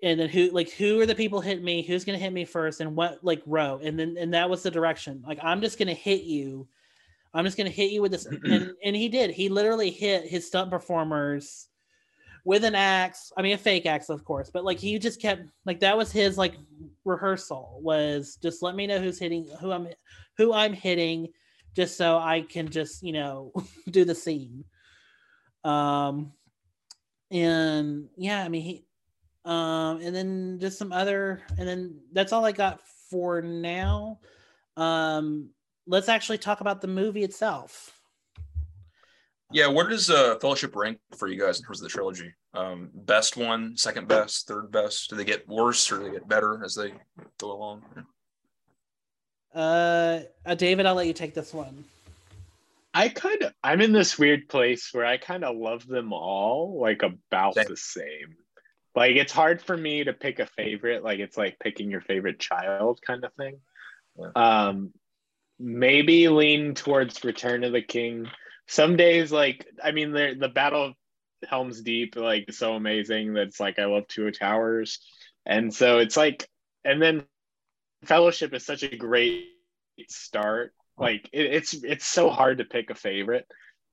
And 0.02 0.18
then 0.18 0.30
who 0.30 0.50
like 0.52 0.70
who 0.70 0.98
are 1.00 1.06
the 1.06 1.14
people 1.14 1.42
hitting 1.42 1.64
me? 1.64 1.82
Who's 1.82 2.06
gonna 2.06 2.16
hit 2.16 2.32
me 2.32 2.46
first? 2.46 2.80
And 2.80 2.96
what 2.96 3.22
like 3.22 3.42
row? 3.44 3.80
And 3.82 3.98
then 3.98 4.16
and 4.18 4.32
that 4.32 4.48
was 4.48 4.62
the 4.62 4.70
direction. 4.70 5.22
Like 5.26 5.38
I'm 5.42 5.60
just 5.60 5.78
gonna 5.78 5.92
hit 5.92 6.22
you. 6.22 6.66
I'm 7.34 7.44
just 7.44 7.58
gonna 7.58 7.68
hit 7.68 7.90
you 7.90 8.00
with 8.00 8.12
this. 8.12 8.24
and 8.44 8.72
and 8.82 8.96
he 8.96 9.10
did. 9.10 9.32
He 9.32 9.50
literally 9.50 9.90
hit 9.90 10.26
his 10.26 10.46
stunt 10.46 10.70
performers 10.70 11.68
with 12.44 12.64
an 12.64 12.74
axe. 12.74 13.32
I 13.36 13.42
mean, 13.42 13.54
a 13.54 13.58
fake 13.58 13.86
axe, 13.86 14.08
of 14.08 14.24
course, 14.24 14.50
but 14.52 14.64
like 14.64 14.78
he 14.78 14.98
just 14.98 15.20
kept 15.20 15.42
like 15.64 15.80
that 15.80 15.96
was 15.96 16.12
his 16.12 16.38
like 16.38 16.54
rehearsal 17.04 17.78
was 17.82 18.38
just 18.42 18.62
let 18.62 18.74
me 18.74 18.86
know 18.86 19.00
who's 19.00 19.18
hitting 19.18 19.48
who 19.60 19.72
I'm 19.72 19.88
who 20.36 20.52
I'm 20.52 20.72
hitting, 20.72 21.28
just 21.74 21.96
so 21.96 22.18
I 22.18 22.42
can 22.42 22.68
just 22.68 23.02
you 23.02 23.12
know 23.12 23.52
do 23.90 24.04
the 24.04 24.14
scene. 24.14 24.64
Um, 25.64 26.32
and 27.30 28.08
yeah, 28.16 28.44
I 28.44 28.48
mean 28.48 28.62
he, 28.62 28.84
um, 29.44 30.00
and 30.00 30.14
then 30.14 30.58
just 30.60 30.78
some 30.78 30.92
other, 30.92 31.42
and 31.58 31.66
then 31.66 32.00
that's 32.12 32.32
all 32.32 32.44
I 32.44 32.52
got 32.52 32.80
for 33.10 33.40
now. 33.40 34.20
Um, 34.76 35.50
let's 35.86 36.08
actually 36.08 36.38
talk 36.38 36.60
about 36.60 36.80
the 36.80 36.88
movie 36.88 37.24
itself. 37.24 37.98
Yeah, 39.54 39.68
where 39.68 39.88
does 39.88 40.10
uh, 40.10 40.36
Fellowship 40.40 40.74
rank 40.74 40.98
for 41.16 41.28
you 41.28 41.40
guys 41.40 41.60
in 41.60 41.64
terms 41.64 41.80
of 41.80 41.84
the 41.84 41.88
trilogy? 41.88 42.34
Um, 42.54 42.90
best 42.92 43.36
one, 43.36 43.76
second 43.76 44.08
best, 44.08 44.48
third 44.48 44.72
best? 44.72 45.08
Do 45.10 45.14
they 45.14 45.24
get 45.24 45.46
worse 45.46 45.92
or 45.92 45.98
do 45.98 46.04
they 46.06 46.10
get 46.10 46.28
better 46.28 46.60
as 46.64 46.74
they 46.74 46.92
go 47.38 47.52
along? 47.52 47.84
Uh, 49.54 50.22
uh, 50.44 50.56
David, 50.56 50.86
I'll 50.86 50.96
let 50.96 51.06
you 51.06 51.12
take 51.12 51.34
this 51.34 51.54
one. 51.54 51.84
I 52.94 53.08
kind 53.10 53.42
of 53.44 53.52
I'm 53.62 53.80
in 53.80 53.92
this 53.92 54.18
weird 54.18 54.48
place 54.48 54.88
where 54.90 55.06
I 55.06 55.18
kind 55.18 55.44
of 55.44 55.56
love 55.56 55.86
them 55.86 56.12
all 56.12 56.80
like 56.80 57.04
about 57.04 57.54
Same. 57.54 57.66
the 57.68 57.76
same. 57.76 58.36
Like 58.96 59.14
it's 59.14 59.32
hard 59.32 59.62
for 59.62 59.76
me 59.76 60.02
to 60.02 60.12
pick 60.12 60.40
a 60.40 60.46
favorite. 60.46 61.04
Like 61.04 61.20
it's 61.20 61.36
like 61.36 61.60
picking 61.60 61.92
your 61.92 62.00
favorite 62.00 62.40
child 62.40 62.98
kind 63.06 63.24
of 63.24 63.32
thing. 63.34 63.60
Yeah. 64.18 64.30
Um, 64.34 64.92
maybe 65.60 66.26
lean 66.26 66.74
towards 66.74 67.22
Return 67.22 67.62
of 67.62 67.70
the 67.70 67.82
King. 67.82 68.26
Some 68.66 68.96
days, 68.96 69.30
like 69.30 69.66
I 69.82 69.92
mean, 69.92 70.12
the 70.12 70.36
the 70.38 70.48
Battle 70.48 70.86
of 70.86 70.94
Helm's 71.48 71.82
Deep, 71.82 72.16
like 72.16 72.52
so 72.52 72.74
amazing. 72.74 73.34
That's 73.34 73.60
like 73.60 73.78
I 73.78 73.84
love 73.84 74.08
Two 74.08 74.30
Towers, 74.30 75.00
and 75.44 75.72
so 75.72 75.98
it's 75.98 76.16
like, 76.16 76.48
and 76.84 77.00
then 77.00 77.24
Fellowship 78.04 78.54
is 78.54 78.64
such 78.64 78.82
a 78.82 78.96
great 78.96 79.48
start. 80.08 80.72
Like 80.96 81.28
it, 81.32 81.46
it's 81.46 81.74
it's 81.74 82.06
so 82.06 82.30
hard 82.30 82.58
to 82.58 82.64
pick 82.64 82.90
a 82.90 82.94
favorite. 82.94 83.46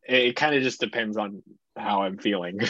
It, 0.07 0.23
it 0.23 0.36
kind 0.36 0.55
of 0.55 0.63
just 0.63 0.79
depends 0.79 1.17
on 1.17 1.43
how 1.75 2.03
I'm 2.03 2.17
feeling. 2.17 2.60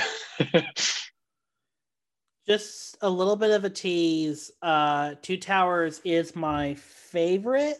Just 2.47 2.97
a 3.01 3.09
little 3.09 3.35
bit 3.35 3.51
of 3.51 3.63
a 3.65 3.69
tease. 3.69 4.51
Uh, 4.61 5.13
Two 5.21 5.37
Towers 5.37 6.01
is 6.03 6.35
my 6.35 6.73
favorite, 6.73 7.77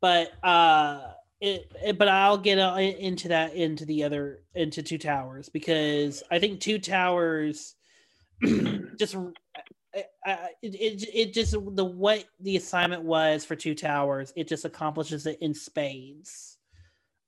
but 0.00 0.32
uh, 0.42 1.12
it, 1.42 1.72
it 1.84 1.98
but 1.98 2.06
I'll 2.06 2.38
get 2.38 2.58
uh, 2.60 2.76
into 2.76 3.28
that 3.28 3.54
into 3.54 3.84
the 3.84 4.04
other 4.04 4.44
into 4.54 4.80
Two 4.80 4.96
Towers 4.96 5.48
because 5.48 6.22
I 6.30 6.38
think 6.38 6.60
Two 6.60 6.78
Towers 6.78 7.74
just 8.96 9.16
I, 9.94 10.04
I, 10.24 10.48
it, 10.62 11.04
it 11.12 11.34
just 11.34 11.52
the 11.52 11.84
what 11.84 12.24
the 12.40 12.56
assignment 12.56 13.02
was 13.02 13.44
for 13.44 13.56
Two 13.56 13.74
Towers 13.74 14.32
it 14.36 14.46
just 14.46 14.64
accomplishes 14.64 15.26
it 15.26 15.38
in 15.40 15.52
spades. 15.52 16.58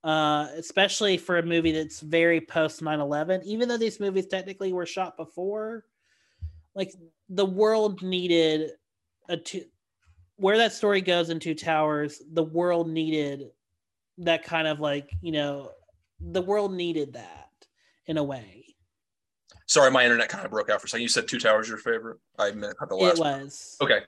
Uh, 0.05 0.49
especially 0.59 1.17
for 1.17 1.39
a 1.39 1.43
movie 1.43 1.73
that's 1.73 2.01
very 2.01 2.39
post 2.39 2.83
9-11 2.83 3.43
even 3.45 3.71
though 3.71 3.79
these 3.79 3.99
movies 3.99 4.27
technically 4.27 4.71
were 4.71 4.85
shot 4.85 5.17
before 5.17 5.87
like 6.75 6.93
the 7.31 7.47
world 7.47 8.03
needed 8.03 8.73
a 9.31 9.37
two 9.39 9.65
where 10.37 10.59
that 10.59 10.75
story 10.75 11.01
goes 11.01 11.31
in 11.31 11.41
two 11.41 11.55
towers 11.55 12.21
the 12.35 12.43
world 12.43 12.87
needed 12.87 13.49
that 14.19 14.45
kind 14.45 14.67
of 14.69 14.81
like 14.81 15.11
you 15.21 15.33
know 15.33 15.71
the 16.21 16.43
world 16.43 16.73
needed 16.73 17.15
that 17.15 17.51
in 18.07 18.17
a 18.17 18.25
way 18.25 18.65
Sorry, 19.67 19.91
my 19.91 20.03
internet 20.05 20.29
kind 20.29 20.45
of 20.45 20.51
broke 20.51 20.69
out 20.69 20.81
for 20.81 20.87
a 20.87 20.91
second. 20.91 21.03
You 21.03 21.09
said 21.09 21.27
Two 21.27 21.39
Towers 21.39 21.69
your 21.69 21.79
favorite. 21.79 22.19
I 22.39 22.51
meant 22.51 22.77
the 22.87 22.95
last 22.95 23.17
it 23.17 23.21
one. 23.21 23.41
was 23.45 23.77
Okay. 23.81 24.01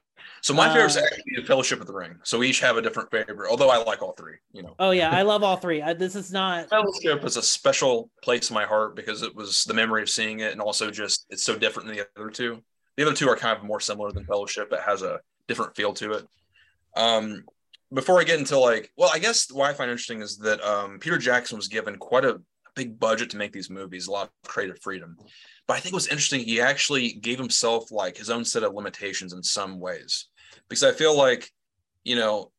So 0.42 0.52
my 0.52 0.68
favorite 0.68 0.86
is 0.90 0.96
Uh, 0.98 1.00
actually 1.00 1.22
the 1.36 1.44
Fellowship 1.44 1.80
of 1.80 1.86
the 1.86 1.94
Ring. 1.94 2.18
So 2.24 2.38
we 2.38 2.48
each 2.48 2.60
have 2.60 2.76
a 2.76 2.82
different 2.82 3.10
favorite, 3.10 3.50
although 3.50 3.70
I 3.70 3.78
like 3.82 4.02
all 4.02 4.12
three, 4.12 4.36
you 4.52 4.62
know. 4.62 4.74
oh 4.78 4.90
yeah 4.90 5.10
i 5.10 5.22
love 5.22 5.42
all 5.42 5.56
three 5.56 5.80
I, 5.80 5.94
this 5.94 6.14
is 6.14 6.30
not 6.30 6.68
Fellowship 6.68 7.24
is 7.24 7.38
a 7.38 7.42
special 7.42 8.10
place 8.22 8.50
in 8.50 8.54
my 8.54 8.64
heart 8.64 8.96
because 8.96 9.22
it 9.22 9.34
was 9.34 9.64
the 9.64 9.72
memory 9.74 10.02
of 10.02 10.10
seeing 10.10 10.40
it 10.40 10.52
and 10.52 10.60
also 10.60 10.90
just 10.90 11.24
it's 11.30 11.42
so 11.42 11.58
different 11.58 11.88
than 11.88 11.96
the 11.96 12.06
other 12.18 12.30
two. 12.30 12.62
The 12.96 13.06
other 13.06 13.14
two 13.16 13.28
are 13.28 13.36
kind 13.36 13.56
of 13.58 13.64
more 13.64 13.80
similar 13.80 14.12
than 14.12 14.24
Fellowship. 14.26 14.72
It 14.72 14.80
has 14.80 15.00
a 15.00 15.20
different 15.48 15.74
feel 15.74 15.94
to 15.94 16.12
it. 16.12 16.26
Um, 16.96 17.44
before 17.92 18.20
I 18.20 18.25
get 18.25 18.38
into 18.38 18.59
like, 18.59 18.90
well, 18.96 19.11
I 19.12 19.18
guess 19.18 19.51
what 19.51 19.70
I 19.70 19.75
find 19.75 19.90
interesting 19.90 20.22
is 20.22 20.38
that 20.38 20.62
um, 20.62 20.99
Peter 20.99 21.18
Jackson 21.18 21.57
was 21.57 21.68
given 21.68 21.96
quite 21.96 22.25
a 22.25 22.40
big 22.75 22.99
budget 22.99 23.31
to 23.31 23.37
make 23.37 23.53
these 23.53 23.70
movies, 23.70 24.07
a 24.07 24.12
lot 24.12 24.29
of 24.29 24.51
creative 24.51 24.81
freedom. 24.81 25.16
But 25.66 25.75
I 25.75 25.81
think 25.81 25.94
what's 25.94 26.09
interesting, 26.09 26.40
he 26.40 26.61
actually 26.61 27.12
gave 27.14 27.38
himself 27.38 27.90
like 27.90 28.16
his 28.16 28.31
own 28.31 28.44
set 28.44 28.62
of 28.62 28.75
limitations 28.75 29.33
in 29.33 29.42
some 29.42 29.81
ways, 29.81 30.29
because 30.68 30.85
I 30.85 30.92
feel 30.92 31.16
like, 31.16 31.51
you 32.05 32.16
know, 32.16 32.53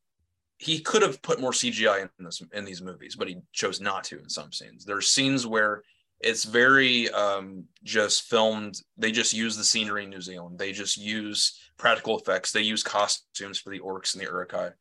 he 0.58 0.80
could 0.80 1.04
have 1.04 1.22
put 1.22 1.40
more 1.40 1.52
CGI 1.52 2.02
in 2.02 2.26
this 2.26 2.42
in 2.52 2.66
these 2.66 2.82
movies, 2.82 3.16
but 3.16 3.28
he 3.28 3.38
chose 3.54 3.80
not 3.80 4.04
to 4.06 4.20
in 4.20 4.28
some 4.28 4.52
scenes. 4.52 4.86
There's 4.86 5.10
scenes 5.10 5.46
where 5.46 5.84
it's 6.20 6.46
very 6.46 7.10
um, 7.12 7.66
just 7.84 8.24
filmed. 8.24 8.82
They 8.98 9.12
just 9.12 9.34
use 9.34 9.56
the 9.56 9.64
scenery 9.64 10.06
in 10.06 10.10
New 10.10 10.22
Zealand. 10.22 10.58
They 10.58 10.72
just 10.72 10.98
use 10.98 11.60
practical 11.78 12.18
effects. 12.18 12.52
They 12.52 12.62
use 12.62 12.82
costumes 12.82 13.60
for 13.60 13.70
the 13.70 13.80
orcs 13.80 14.14
and 14.14 14.22
the 14.22 14.26
Uruk-hai. 14.26 14.72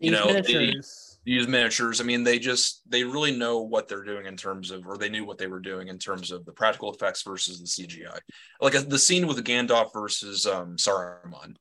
You 0.00 0.10
know, 0.10 0.26
they- 0.26 0.42
miniatures. 0.42 1.18
use 1.24 1.48
miniatures. 1.48 2.00
I 2.00 2.04
mean, 2.04 2.22
they 2.24 2.38
just 2.38 2.82
they 2.90 3.04
really 3.04 3.36
know 3.36 3.60
what 3.60 3.88
they're 3.88 4.04
doing 4.04 4.26
in 4.26 4.36
terms 4.36 4.70
of, 4.70 4.86
or 4.86 4.98
they 4.98 5.08
knew 5.08 5.24
what 5.24 5.38
they 5.38 5.46
were 5.46 5.60
doing 5.60 5.88
in 5.88 5.98
terms 5.98 6.30
of 6.30 6.44
the 6.44 6.52
practical 6.52 6.92
effects 6.92 7.22
versus 7.22 7.60
the 7.60 7.66
CGI. 7.66 8.18
Like 8.60 8.74
uh, 8.74 8.82
the 8.86 8.98
scene 8.98 9.26
with 9.26 9.42
Gandalf 9.44 9.92
versus 9.92 10.46
um, 10.46 10.76
Saruman. 10.76 11.56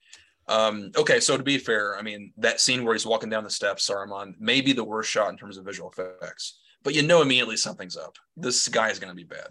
Um, 0.50 0.92
okay, 0.98 1.22
so 1.22 1.38
to 1.38 1.44
be 1.44 1.58
fair, 1.58 1.98
I 1.98 2.02
mean 2.02 2.34
that 2.38 2.60
scene 2.60 2.84
where 2.84 2.94
he's 2.94 3.06
walking 3.06 3.30
down 3.30 3.46
the 3.46 3.50
steps, 3.50 3.90
Saruman 3.90 4.34
may 4.40 4.60
be 4.60 4.74
the 4.74 4.84
worst 4.84 5.10
shot 5.10 5.30
in 5.30 5.38
terms 5.38 5.58
of 5.58 5.64
visual 5.64 5.90
effects, 5.90 6.60
but 6.84 6.94
you 6.94 7.02
know 7.02 7.22
immediately 7.22 7.56
something's 7.56 7.96
up. 7.96 8.18
This 8.36 8.68
guy 8.68 8.90
is 8.90 9.00
going 9.00 9.12
to 9.12 9.16
be 9.16 9.24
bad. 9.24 9.48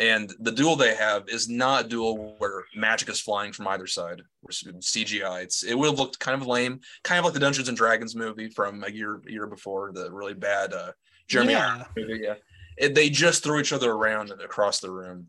And 0.00 0.32
the 0.40 0.50
duel 0.50 0.76
they 0.76 0.94
have 0.94 1.28
is 1.28 1.50
not 1.50 1.84
a 1.84 1.88
duel 1.88 2.34
where 2.38 2.64
magic 2.74 3.10
is 3.10 3.20
flying 3.20 3.52
from 3.52 3.68
either 3.68 3.86
side. 3.86 4.22
Or 4.42 4.50
CGI. 4.50 5.42
It's 5.42 5.62
it 5.62 5.74
would 5.74 5.90
have 5.90 5.98
looked 5.98 6.18
kind 6.18 6.40
of 6.40 6.48
lame, 6.48 6.80
kind 7.04 7.18
of 7.18 7.26
like 7.26 7.34
the 7.34 7.40
Dungeons 7.40 7.68
and 7.68 7.76
Dragons 7.76 8.16
movie 8.16 8.48
from 8.48 8.82
a 8.82 8.90
year 8.90 9.20
year 9.26 9.46
before, 9.46 9.92
the 9.92 10.10
really 10.10 10.32
bad 10.32 10.72
uh, 10.72 10.92
Jeremy 11.28 11.52
Yeah. 11.52 11.84
Movie. 11.94 12.20
Yeah, 12.22 12.36
it, 12.78 12.94
they 12.94 13.10
just 13.10 13.44
threw 13.44 13.60
each 13.60 13.74
other 13.74 13.92
around 13.92 14.30
across 14.30 14.80
the 14.80 14.90
room, 14.90 15.26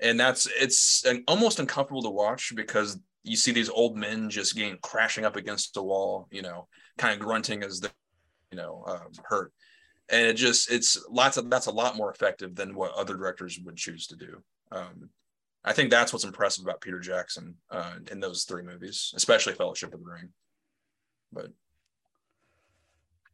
and 0.00 0.18
that's 0.18 0.48
it's 0.58 1.04
an, 1.04 1.22
almost 1.28 1.60
uncomfortable 1.60 2.02
to 2.02 2.10
watch 2.10 2.52
because 2.56 2.98
you 3.22 3.36
see 3.36 3.52
these 3.52 3.70
old 3.70 3.96
men 3.96 4.30
just 4.30 4.56
getting 4.56 4.78
crashing 4.82 5.26
up 5.26 5.36
against 5.36 5.74
the 5.74 5.82
wall, 5.82 6.26
you 6.32 6.42
know, 6.42 6.66
kind 6.96 7.14
of 7.14 7.20
grunting 7.24 7.62
as 7.62 7.78
they, 7.78 7.88
you 8.50 8.56
know, 8.56 8.82
um, 8.88 9.12
hurt 9.26 9.52
and 10.10 10.26
it 10.26 10.34
just 10.34 10.70
it's 10.70 10.98
lots 11.10 11.36
of 11.36 11.50
that's 11.50 11.66
a 11.66 11.72
lot 11.72 11.96
more 11.96 12.10
effective 12.10 12.54
than 12.54 12.74
what 12.74 12.94
other 12.94 13.14
directors 13.14 13.58
would 13.64 13.76
choose 13.76 14.06
to 14.08 14.16
do. 14.16 14.42
Um, 14.70 15.10
i 15.64 15.72
think 15.72 15.90
that's 15.90 16.12
what's 16.12 16.24
impressive 16.24 16.64
about 16.64 16.80
peter 16.80 17.00
jackson 17.00 17.56
uh, 17.70 17.94
in 18.12 18.20
those 18.20 18.44
three 18.44 18.62
movies 18.62 19.12
especially 19.16 19.52
fellowship 19.54 19.92
of 19.92 20.00
the 20.00 20.06
ring. 20.06 20.28
But 21.32 21.50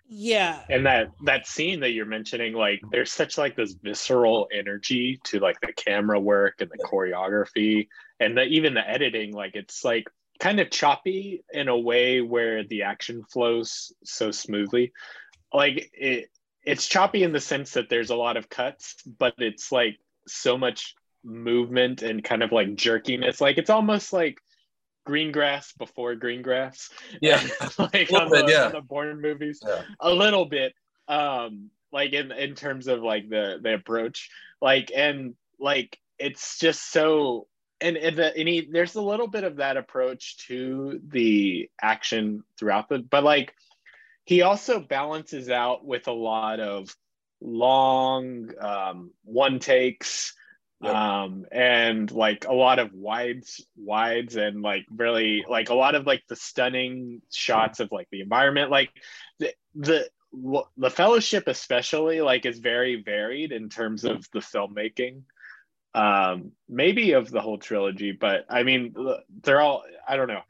yeah. 0.07 0.61
And 0.69 0.87
that 0.87 1.09
that 1.25 1.47
scene 1.47 1.81
that 1.81 1.93
you're 1.93 2.07
mentioning 2.07 2.53
like 2.53 2.81
there's 2.91 3.13
such 3.13 3.39
like 3.39 3.57
this 3.57 3.75
visceral 3.83 4.49
energy 4.53 5.19
to 5.25 5.41
like 5.41 5.61
the 5.61 5.73
camera 5.73 6.21
work 6.21 6.61
and 6.61 6.71
the 6.71 6.85
choreography 6.85 7.89
and 8.21 8.37
the, 8.37 8.45
even 8.45 8.75
the 8.75 8.89
editing 8.89 9.33
like 9.33 9.55
it's 9.55 9.85
like 9.85 10.07
kind 10.41 10.61
of 10.61 10.71
choppy 10.71 11.43
in 11.53 11.69
a 11.69 11.79
way 11.79 12.21
where 12.21 12.65
the 12.65 12.83
action 12.83 13.25
flows 13.25 13.93
so 14.05 14.31
smoothly. 14.31 14.93
Like 15.53 15.91
it 15.95 16.29
it's 16.65 16.89
choppy 16.89 17.23
in 17.23 17.33
the 17.33 17.41
sense 17.41 17.73
that 17.73 17.89
there's 17.89 18.11
a 18.11 18.17
lot 18.17 18.37
of 18.37 18.49
cuts 18.49 18.97
but 19.19 19.35
it's 19.39 19.71
like 19.71 19.99
so 20.27 20.57
much 20.57 20.95
movement 21.25 22.03
and 22.03 22.23
kind 22.23 22.43
of 22.43 22.53
like 22.53 22.75
jerkiness. 22.75 23.41
Like 23.41 23.59
it's 23.59 23.71
almost 23.71 24.13
like 24.13 24.39
Greengrass 25.09 25.77
before 25.77 26.15
Greengrass. 26.15 26.91
Yeah. 27.21 27.43
like 27.79 28.13
on 28.13 28.29
the, 28.29 28.43
bit, 28.47 28.51
yeah. 28.51 28.67
on 28.67 28.73
the 28.73 28.83
Bourne 28.83 29.21
movies. 29.21 29.61
Yeah. 29.67 29.83
A 30.01 30.13
little 30.13 30.45
bit 30.45 30.75
um 31.09 31.71
like 31.93 32.13
in 32.13 32.33
in 32.33 32.55
terms 32.55 32.87
of 32.87 33.03
like 33.03 33.29
the 33.29 33.59
the 33.63 33.75
approach. 33.75 34.31
Like 34.61 34.93
and 34.95 35.35
like 35.59 35.99
it's 36.19 36.59
just 36.59 36.91
so 36.91 37.47
and, 37.81 37.97
and, 37.97 38.17
the, 38.17 38.35
and 38.35 38.49
he, 38.49 38.69
there's 38.71 38.95
a 38.95 39.03
little 39.03 39.27
bit 39.27 39.45
of 39.45 39.57
that 39.57 39.77
approach 39.77 40.39
to 40.47 41.01
the 41.09 41.69
action 41.83 42.45
throughout 42.59 42.89
the 42.89 42.99
but 42.99 43.25
like 43.25 43.55
he 44.25 44.43
also 44.43 44.81
balances 44.81 45.51
out 45.51 45.85
with 45.85 46.09
a 46.09 46.13
lot 46.13 46.61
of 46.61 46.95
long 47.41 48.51
um 48.59 49.11
one 49.25 49.59
takes 49.59 50.35
um 50.83 51.45
and 51.53 52.11
like 52.11 52.47
a 52.47 52.53
lot 52.53 52.79
of 52.79 52.93
wides 52.93 53.65
wides 53.77 54.37
and 54.37 54.63
like 54.63 54.85
really 54.95 55.45
like 55.49 55.71
a 55.71 55.75
lot 55.75 55.95
of 55.95 56.07
like 56.07 56.23
the 56.29 56.37
stunning 56.37 57.21
shots 57.33 57.81
of 57.81 57.91
like 57.93 58.09
the 58.11 58.21
environment. 58.21 58.71
Like 58.71 58.91
the 59.39 59.55
the 59.75 60.09
the 60.77 60.91
fellowship 60.91 61.45
especially 61.47 62.21
like 62.21 62.45
is 62.45 62.59
very 62.59 63.03
varied 63.03 63.53
in 63.53 63.69
terms 63.69 64.05
of 64.05 64.27
the 64.33 64.41
filmmaking 64.41 65.23
um 65.95 66.51
maybe 66.69 67.13
of 67.13 67.31
the 67.31 67.41
whole 67.41 67.59
trilogy 67.59 68.11
but 68.11 68.45
i 68.51 68.65
mean 68.65 68.95
they're 69.43 69.61
all 69.61 69.85
i 70.09 70.17
don't 70.17 70.29
know. 70.29 70.43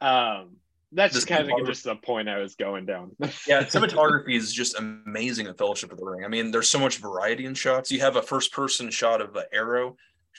Um 0.00 0.58
that's 0.96 1.14
just 1.14 1.26
kind 1.26 1.48
of 1.48 1.66
just 1.66 1.84
the 1.84 1.94
point 1.94 2.28
i 2.28 2.38
was 2.38 2.56
going 2.56 2.86
down. 2.86 3.14
Yeah 3.46 3.62
cinematography 3.64 4.34
is 4.34 4.52
just 4.52 4.78
amazing 4.78 5.46
in 5.46 5.54
fellowship 5.54 5.92
of 5.92 5.98
the 5.98 6.04
ring. 6.04 6.24
I 6.24 6.28
mean 6.28 6.50
there's 6.50 6.70
so 6.70 6.78
much 6.78 6.98
variety 6.98 7.44
in 7.44 7.54
shots. 7.54 7.92
You 7.92 8.00
have 8.00 8.16
a 8.16 8.22
first 8.22 8.52
person 8.52 8.90
shot 8.90 9.20
of 9.20 9.36
an 9.36 9.44
arrow 9.52 9.96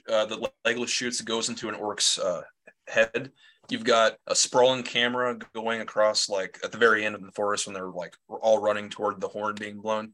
uh, 0.09 0.25
that 0.25 0.51
legolas 0.65 0.89
shoots 0.89 1.19
that 1.19 1.25
goes 1.25 1.49
into 1.49 1.69
an 1.69 1.75
orc's 1.75 2.19
uh, 2.19 2.41
head. 2.87 3.31
You've 3.69 3.83
got 3.83 4.17
a 4.27 4.35
sprawling 4.35 4.83
camera 4.83 5.37
going 5.53 5.81
across 5.81 6.29
like 6.29 6.59
at 6.63 6.71
the 6.71 6.77
very 6.77 7.05
end 7.05 7.15
of 7.15 7.21
the 7.21 7.31
forest 7.31 7.67
when 7.67 7.73
they're 7.73 7.89
like 7.89 8.15
all 8.27 8.59
running 8.59 8.89
toward 8.89 9.21
the 9.21 9.27
horn 9.27 9.55
being 9.59 9.79
blown. 9.79 10.13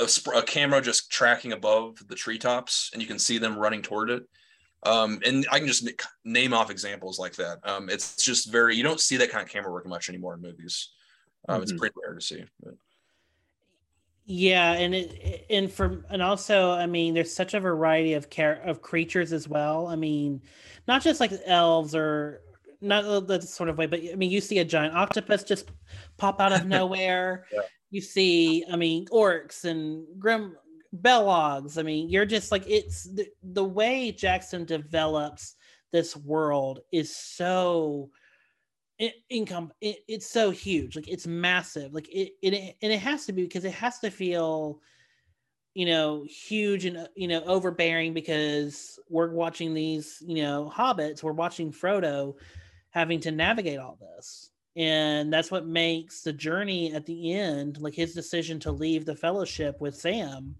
A, 0.00 0.08
sp- 0.08 0.34
a 0.34 0.42
camera 0.42 0.80
just 0.80 1.10
tracking 1.10 1.52
above 1.52 1.98
the 2.08 2.14
treetops, 2.14 2.90
and 2.92 3.02
you 3.02 3.06
can 3.06 3.18
see 3.18 3.38
them 3.38 3.58
running 3.58 3.82
toward 3.82 4.10
it. 4.10 4.24
Um, 4.84 5.20
and 5.24 5.46
I 5.50 5.58
can 5.58 5.66
just 5.68 5.88
name 6.24 6.52
off 6.52 6.70
examples 6.70 7.18
like 7.18 7.34
that. 7.36 7.58
Um, 7.64 7.88
it's 7.88 8.22
just 8.22 8.50
very 8.52 8.76
you 8.76 8.82
don't 8.82 9.00
see 9.00 9.16
that 9.16 9.30
kind 9.30 9.42
of 9.42 9.48
camera 9.50 9.72
work 9.72 9.86
much 9.86 10.08
anymore 10.08 10.34
in 10.34 10.42
movies. 10.42 10.90
Um, 11.48 11.62
It's 11.62 11.72
Mhm. 11.72 11.78
pretty 11.78 11.94
rare 12.02 12.14
to 12.14 12.20
see. 12.20 12.44
But. 12.62 12.74
Yeah, 14.26 14.72
and 14.72 14.94
it 14.94 15.46
and 15.50 15.70
for 15.70 16.04
and 16.08 16.22
also, 16.22 16.70
I 16.70 16.86
mean, 16.86 17.12
there's 17.12 17.34
such 17.34 17.52
a 17.52 17.60
variety 17.60 18.14
of 18.14 18.30
care 18.30 18.54
of 18.64 18.80
creatures 18.80 19.32
as 19.34 19.46
well. 19.48 19.86
I 19.86 19.96
mean, 19.96 20.40
not 20.88 21.02
just 21.02 21.20
like 21.20 21.32
elves 21.44 21.94
or 21.94 22.40
not 22.80 23.26
that 23.28 23.42
sort 23.44 23.68
of 23.68 23.76
way, 23.76 23.86
but 23.86 24.00
I 24.00 24.14
mean, 24.14 24.30
you 24.30 24.40
see 24.40 24.58
a 24.60 24.64
giant 24.64 24.94
octopus 24.94 25.44
just 25.44 25.70
pop 26.16 26.40
out 26.40 26.52
of 26.52 26.66
nowhere. 26.66 27.46
Yeah. 27.52 27.60
You 27.90 28.00
see, 28.00 28.64
I 28.70 28.76
mean, 28.76 29.06
orcs 29.12 29.64
and 29.64 30.06
grim 30.18 30.56
bellogs. 31.00 31.78
I 31.78 31.82
mean, 31.82 32.08
you're 32.08 32.26
just 32.26 32.52
like 32.52 32.64
it's 32.66 33.04
the, 33.04 33.26
the 33.42 33.64
way 33.64 34.12
Jackson 34.12 34.64
develops 34.64 35.56
this 35.92 36.16
world 36.16 36.80
is 36.92 37.14
so 37.14 38.10
income 39.28 39.72
it, 39.80 39.98
it's 40.08 40.26
so 40.26 40.50
huge. 40.50 40.96
Like 40.96 41.08
it's 41.08 41.26
massive. 41.26 41.94
Like 41.94 42.08
it, 42.08 42.32
it 42.42 42.76
and 42.82 42.92
it 42.92 43.00
has 43.00 43.26
to 43.26 43.32
be 43.32 43.42
because 43.42 43.64
it 43.64 43.72
has 43.74 43.98
to 44.00 44.10
feel 44.10 44.80
you 45.74 45.86
know 45.86 46.24
huge 46.28 46.84
and 46.84 46.96
uh, 46.96 47.06
you 47.16 47.26
know 47.26 47.42
overbearing 47.44 48.14
because 48.14 48.98
we're 49.08 49.32
watching 49.32 49.74
these 49.74 50.22
you 50.26 50.42
know 50.42 50.72
hobbits. 50.74 51.22
We're 51.22 51.32
watching 51.32 51.72
frodo 51.72 52.34
having 52.90 53.20
to 53.20 53.30
navigate 53.30 53.78
all 53.78 53.98
this. 54.00 54.50
And 54.76 55.32
that's 55.32 55.52
what 55.52 55.66
makes 55.66 56.22
the 56.22 56.32
journey 56.32 56.92
at 56.92 57.06
the 57.06 57.32
end 57.32 57.80
like 57.80 57.94
his 57.94 58.14
decision 58.14 58.58
to 58.60 58.72
leave 58.72 59.04
the 59.04 59.14
fellowship 59.14 59.80
with 59.80 59.94
sam 59.94 60.56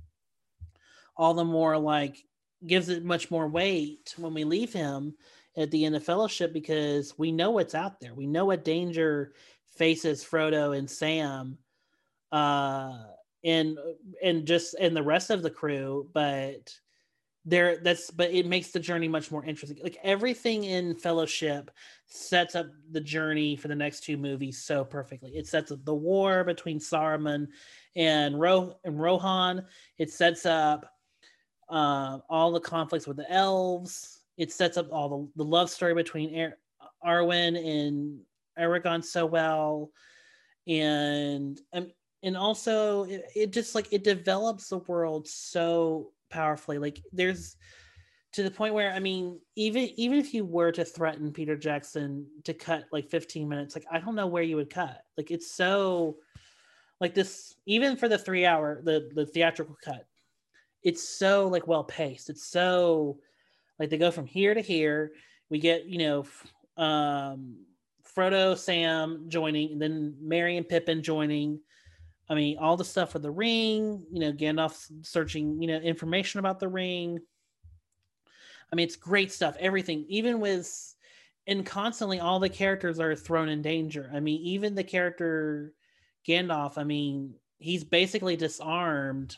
all 1.16 1.35
the 1.35 1.44
more 1.44 1.77
like 1.79 2.24
gives 2.66 2.88
it 2.88 3.05
much 3.05 3.31
more 3.31 3.48
weight 3.48 4.14
when 4.16 4.35
we 4.35 4.44
leave 4.44 4.72
him 4.72 5.14
at 5.57 5.70
the 5.70 5.85
end 5.85 5.94
of 5.94 6.03
fellowship 6.03 6.53
because 6.53 7.16
we 7.18 7.31
know 7.31 7.50
what's 7.50 7.74
out 7.74 8.00
there. 8.00 8.14
We 8.14 8.27
know 8.27 8.46
what 8.46 8.64
danger 8.64 9.33
faces 9.77 10.24
frodo 10.24 10.77
and 10.79 10.88
sam 10.88 11.59
uh 12.31 12.92
and 13.44 13.77
and 14.22 14.46
just 14.46 14.74
and 14.74 14.96
the 14.96 15.03
rest 15.03 15.31
of 15.31 15.42
the 15.42 15.50
crew 15.50 16.09
but 16.14 16.72
there 17.44 17.79
that's 17.79 18.11
but 18.11 18.31
it 18.31 18.46
makes 18.46 18.70
the 18.70 18.81
journey 18.81 19.07
much 19.09 19.31
more 19.31 19.44
interesting. 19.44 19.79
Like 19.83 19.98
everything 20.03 20.64
in 20.64 20.94
fellowship 20.94 21.70
sets 22.07 22.55
up 22.55 22.66
the 22.90 23.00
journey 23.00 23.55
for 23.55 23.68
the 23.68 23.74
next 23.74 24.05
two 24.05 24.16
movies 24.16 24.62
so 24.64 24.85
perfectly. 24.85 25.33
It 25.37 25.46
sets 25.46 25.70
up 25.70 25.85
the 25.85 25.94
war 25.94 26.42
between 26.44 26.79
saruman 26.79 27.48
and 27.96 28.40
Ro- 28.40 28.77
and 28.85 28.98
rohan. 28.98 29.66
It 29.98 30.11
sets 30.11 30.46
up 30.46 30.90
uh, 31.68 32.18
all 32.29 32.53
the 32.53 32.61
conflicts 32.61 33.07
with 33.07 33.16
the 33.16 33.31
elves. 33.31 34.20
It 34.37 34.53
sets 34.53 34.77
up 34.77 34.88
all 34.92 35.09
the, 35.09 35.44
the 35.44 35.48
love 35.48 35.70
story 35.70 35.94
between 35.94 36.38
er- 36.38 36.59
arwen 37.05 37.57
and 37.57 38.20
aragon 38.59 39.03
so 39.03 39.27
well. 39.27 39.90
And 40.66 41.61
um, 41.72 41.90
and 42.22 42.37
also 42.37 43.05
it, 43.05 43.24
it 43.35 43.53
just 43.53 43.74
like 43.74 43.92
it 43.92 44.03
develops 44.03 44.68
the 44.68 44.79
world 44.79 45.29
so 45.29 46.12
powerfully. 46.31 46.79
Like 46.79 47.03
there's 47.12 47.57
to 48.33 48.42
the 48.42 48.50
point 48.50 48.74
where 48.74 48.92
i 48.92 48.98
mean 48.98 49.38
even 49.55 49.88
even 49.96 50.18
if 50.18 50.35
you 50.35 50.44
were 50.44 50.72
to 50.72 50.85
threaten 50.85 51.31
peter 51.31 51.57
jackson 51.57 52.27
to 52.42 52.53
cut 52.53 52.85
like 52.90 53.09
15 53.09 53.48
minutes 53.48 53.77
like 53.77 53.87
i 53.92 53.98
don't 54.00 54.16
know 54.16 54.27
where 54.27 54.42
you 54.42 54.57
would 54.57 54.70
cut. 54.70 55.03
Like 55.16 55.31
it's 55.31 55.53
so 55.53 56.16
like 57.00 57.14
this 57.14 57.55
even 57.66 57.96
for 57.96 58.09
the 58.09 58.18
three 58.18 58.44
hour 58.44 58.81
the 58.83 59.11
the 59.14 59.27
theatrical 59.27 59.77
cut 59.83 60.07
it's 60.85 61.03
so 61.03 61.49
like 61.49 61.66
well 61.66 61.85
paced 61.85 62.31
it's 62.31 62.47
so 62.47 63.18
like 63.79 63.90
they 63.90 63.99
go 63.99 64.11
from 64.11 64.27
here 64.27 64.55
to 64.55 64.61
here 64.61 65.12
we 65.51 65.59
get 65.59 65.87
you 65.87 65.99
know 65.99 66.25
um 66.83 67.57
frodo 68.16 68.57
sam 68.57 69.25
joining 69.29 69.73
and 69.73 69.83
then 69.83 70.14
Merry 70.20 70.57
and 70.57 70.68
pippin 70.68 71.03
joining 71.03 71.59
I 72.29 72.35
mean, 72.35 72.59
all 72.59 72.77
the 72.77 72.85
stuff 72.85 73.12
with 73.12 73.23
the 73.23 73.31
ring, 73.31 74.03
you 74.11 74.20
know, 74.20 74.33
Gandalf 74.33 74.90
searching, 75.03 75.61
you 75.61 75.68
know, 75.68 75.77
information 75.77 76.40
about 76.40 76.59
the 76.59 76.68
ring. 76.68 77.18
I 78.73 78.77
mean, 78.77 78.85
it's 78.87 78.97
great 78.97 79.31
stuff. 79.31 79.57
Everything, 79.61 80.07
even 80.09 80.40
with, 80.40 80.94
and 81.47 81.66
constantly 81.66 82.20
all 82.20 82.40
the 82.40 82.49
characters 82.49 82.99
are 82.99 83.14
thrown 83.14 83.51
in 83.51 83.61
danger. 83.61 84.11
I 84.12 84.20
mean, 84.20 84.40
even 84.40 84.75
the 84.75 84.85
character 84.85 85.75
Gandalf, 86.27 86.79
I 86.79 86.85
mean, 86.85 87.35
he's 87.59 87.85
basically 87.85 88.37
disarmed 88.37 89.37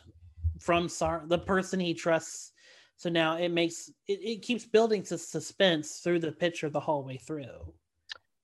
from 0.61 0.88
Sar- 0.88 1.25
the 1.27 1.38
person 1.38 1.81
he 1.81 1.95
trusts. 1.95 2.53
So 2.97 3.11
now 3.11 3.37
it 3.37 3.51
makes 3.51 3.88
it, 4.09 4.21
it 4.23 4.42
keeps 4.42 4.64
building 4.64 5.03
to 5.05 5.19
suspense 5.19 5.99
through 5.99 6.21
the 6.21 6.33
picture 6.33 6.71
the 6.71 6.81
whole 6.81 7.05
way 7.05 7.19
through. 7.19 7.75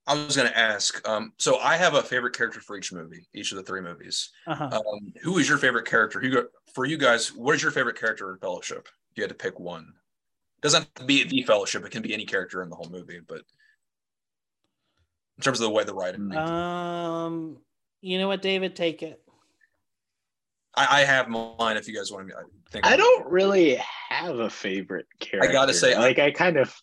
I 0.05 0.13
was 0.15 0.35
going 0.35 0.49
to 0.49 0.57
ask. 0.57 1.07
Um, 1.07 1.31
so 1.37 1.59
I 1.59 1.77
have 1.77 1.93
a 1.93 2.03
favorite 2.03 2.35
character 2.35 2.59
for 2.59 2.77
each 2.77 2.91
movie, 2.91 3.25
each 3.33 3.51
of 3.51 3.57
the 3.57 3.63
three 3.63 3.81
movies. 3.81 4.31
Uh-huh. 4.45 4.65
Um, 4.65 5.13
who 5.23 5.37
is 5.37 5.47
your 5.47 5.57
favorite 5.57 5.85
character? 5.85 6.19
Who 6.19 6.47
for 6.73 6.85
you 6.85 6.97
guys? 6.97 7.33
What 7.33 7.55
is 7.55 7.63
your 7.63 7.71
favorite 7.71 7.97
character 7.97 8.31
in 8.31 8.37
Fellowship? 8.39 8.89
If 9.11 9.17
you 9.17 9.23
had 9.23 9.29
to 9.29 9.35
pick 9.35 9.59
one, 9.59 9.93
doesn't 10.61 10.81
have 10.81 10.93
to 10.95 11.05
be 11.05 11.23
the 11.23 11.43
Fellowship. 11.43 11.85
It 11.85 11.91
can 11.91 12.01
be 12.01 12.13
any 12.13 12.25
character 12.25 12.61
in 12.61 12.69
the 12.69 12.75
whole 12.75 12.89
movie, 12.89 13.21
but 13.25 13.41
in 15.37 15.43
terms 15.43 15.59
of 15.59 15.63
the 15.63 15.71
way 15.71 15.83
the 15.83 15.93
writing, 15.93 16.35
um, 16.35 17.57
you 18.01 18.19
know 18.19 18.27
what, 18.27 18.41
David, 18.41 18.75
take 18.75 19.03
it. 19.03 19.22
I, 20.75 21.01
I 21.01 21.05
have 21.05 21.29
mine. 21.29 21.77
If 21.77 21.87
you 21.87 21.95
guys 21.95 22.11
want 22.11 22.29
to, 22.29 22.35
I 22.35 22.41
think 22.69 22.85
I 22.85 22.97
don't 22.97 23.29
really 23.29 23.79
have 24.09 24.39
a 24.39 24.49
favorite 24.49 25.07
character. 25.19 25.49
I 25.49 25.53
gotta 25.53 25.73
say, 25.73 25.97
like 25.97 26.19
I 26.19 26.31
kind 26.31 26.57
of, 26.57 26.75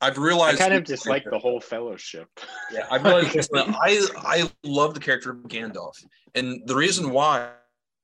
I've 0.00 0.18
realized 0.18 0.60
I 0.60 0.64
kind 0.68 0.74
of 0.74 0.84
just 0.84 1.06
like 1.06 1.24
the 1.30 1.38
whole 1.38 1.60
fellowship. 1.60 2.28
Yeah, 2.72 2.86
I 2.90 2.96
realized 2.96 3.50
I 3.54 4.06
I 4.16 4.50
love 4.64 4.94
the 4.94 5.00
character 5.00 5.30
of 5.30 5.38
Gandalf, 5.48 6.04
and 6.34 6.62
the 6.66 6.74
reason 6.74 7.10
why 7.10 7.50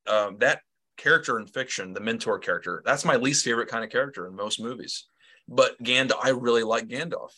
um, 0.06 0.38
that 0.38 0.60
character 0.96 1.38
in 1.38 1.46
fiction, 1.46 1.92
the 1.92 2.00
mentor 2.00 2.38
character, 2.38 2.82
that's 2.84 3.04
my 3.04 3.16
least 3.16 3.44
favorite 3.44 3.68
kind 3.68 3.84
of 3.84 3.90
character 3.90 4.26
in 4.26 4.34
most 4.34 4.60
movies. 4.60 5.06
But 5.48 5.80
Gandalf, 5.82 6.18
I 6.22 6.30
really 6.30 6.62
like 6.62 6.88
Gandalf. 6.88 7.30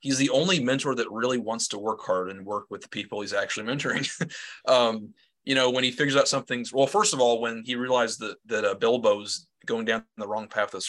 He's 0.00 0.16
the 0.16 0.30
only 0.30 0.62
mentor 0.62 0.94
that 0.94 1.10
really 1.10 1.38
wants 1.38 1.68
to 1.68 1.78
work 1.78 2.00
hard 2.00 2.30
and 2.30 2.46
work 2.46 2.66
with 2.70 2.80
the 2.80 2.88
people 2.88 3.20
he's 3.20 3.34
actually 3.34 3.66
mentoring. 3.66 4.08
um, 4.66 5.12
you 5.44 5.54
know, 5.54 5.70
when 5.70 5.84
he 5.84 5.90
figures 5.90 6.16
out 6.16 6.28
something's 6.28 6.72
well, 6.72 6.86
first 6.86 7.14
of 7.14 7.20
all, 7.20 7.40
when 7.40 7.62
he 7.64 7.74
realized 7.74 8.20
that 8.20 8.36
that 8.46 8.64
uh, 8.64 8.74
Bilbo's 8.74 9.46
going 9.66 9.84
down 9.84 10.04
the 10.16 10.28
wrong 10.28 10.46
path, 10.48 10.70
this 10.72 10.88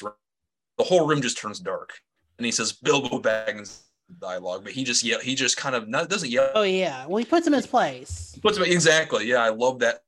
the 0.78 0.84
whole 0.84 1.06
room 1.08 1.22
just 1.22 1.38
turns 1.38 1.60
dark, 1.60 1.94
and 2.38 2.46
he 2.46 2.52
says 2.52 2.72
Bilbo 2.74 3.20
Baggins 3.20 3.82
dialogue, 4.20 4.64
but 4.64 4.74
he 4.74 4.84
just 4.84 5.04
yell. 5.04 5.20
He 5.20 5.36
just 5.36 5.56
kind 5.58 5.76
of 5.76 5.88
not, 5.88 6.10
doesn't 6.10 6.30
yell. 6.30 6.50
Oh 6.56 6.64
yeah. 6.64 7.06
Well, 7.08 7.18
he 7.18 7.26
puts 7.26 7.48
him 7.48 7.54
in 7.54 7.58
his 7.58 7.68
place. 7.68 8.38
Puts 8.42 8.58
him 8.58 8.64
exactly. 8.64 9.26
Yeah, 9.28 9.38
I 9.44 9.50
love 9.50 9.80
that. 9.80 10.02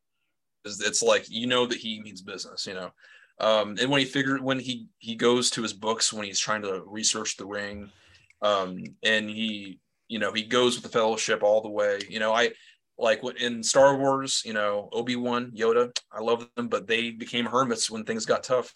It's- 0.66 0.82
It's 0.82 1.02
like 1.04 1.26
you 1.30 1.48
know 1.48 1.66
that 1.66 1.78
he 1.78 2.02
means 2.02 2.22
business. 2.22 2.66
You 2.68 2.74
know, 2.74 2.92
um, 3.40 3.78
and 3.80 3.90
when 3.90 4.00
he 4.00 4.06
figured 4.06 4.42
when 4.42 4.60
he 4.60 4.88
he 4.98 5.16
goes 5.16 5.50
to 5.52 5.62
his 5.62 5.74
books 5.74 6.12
when 6.14 6.26
he's 6.26 6.40
trying 6.40 6.62
to 6.64 6.84
research 6.86 7.38
the 7.38 7.46
ring, 7.46 7.90
um, 8.42 8.84
and 9.04 9.30
he 9.30 9.80
you 10.10 10.20
know 10.20 10.32
he 10.34 10.44
goes 10.44 10.76
with 10.76 10.84
the 10.84 10.90
Fellowship 10.98 11.44
all 11.44 11.62
the 11.62 11.70
way. 11.70 12.00
You 12.10 12.20
know, 12.20 12.34
I 12.34 12.52
like 12.98 13.24
what 13.24 13.38
in 13.42 13.64
Star 13.64 13.98
Wars. 13.98 14.42
You 14.46 14.54
know, 14.54 14.90
Obi 14.92 15.16
Wan, 15.16 15.52
Yoda. 15.52 15.92
I 16.12 16.22
love 16.22 16.48
them, 16.56 16.68
but 16.68 16.88
they 16.88 17.12
became 17.12 17.46
hermits 17.46 17.90
when 17.90 18.04
things 18.04 18.26
got 18.26 18.44
tough. 18.44 18.72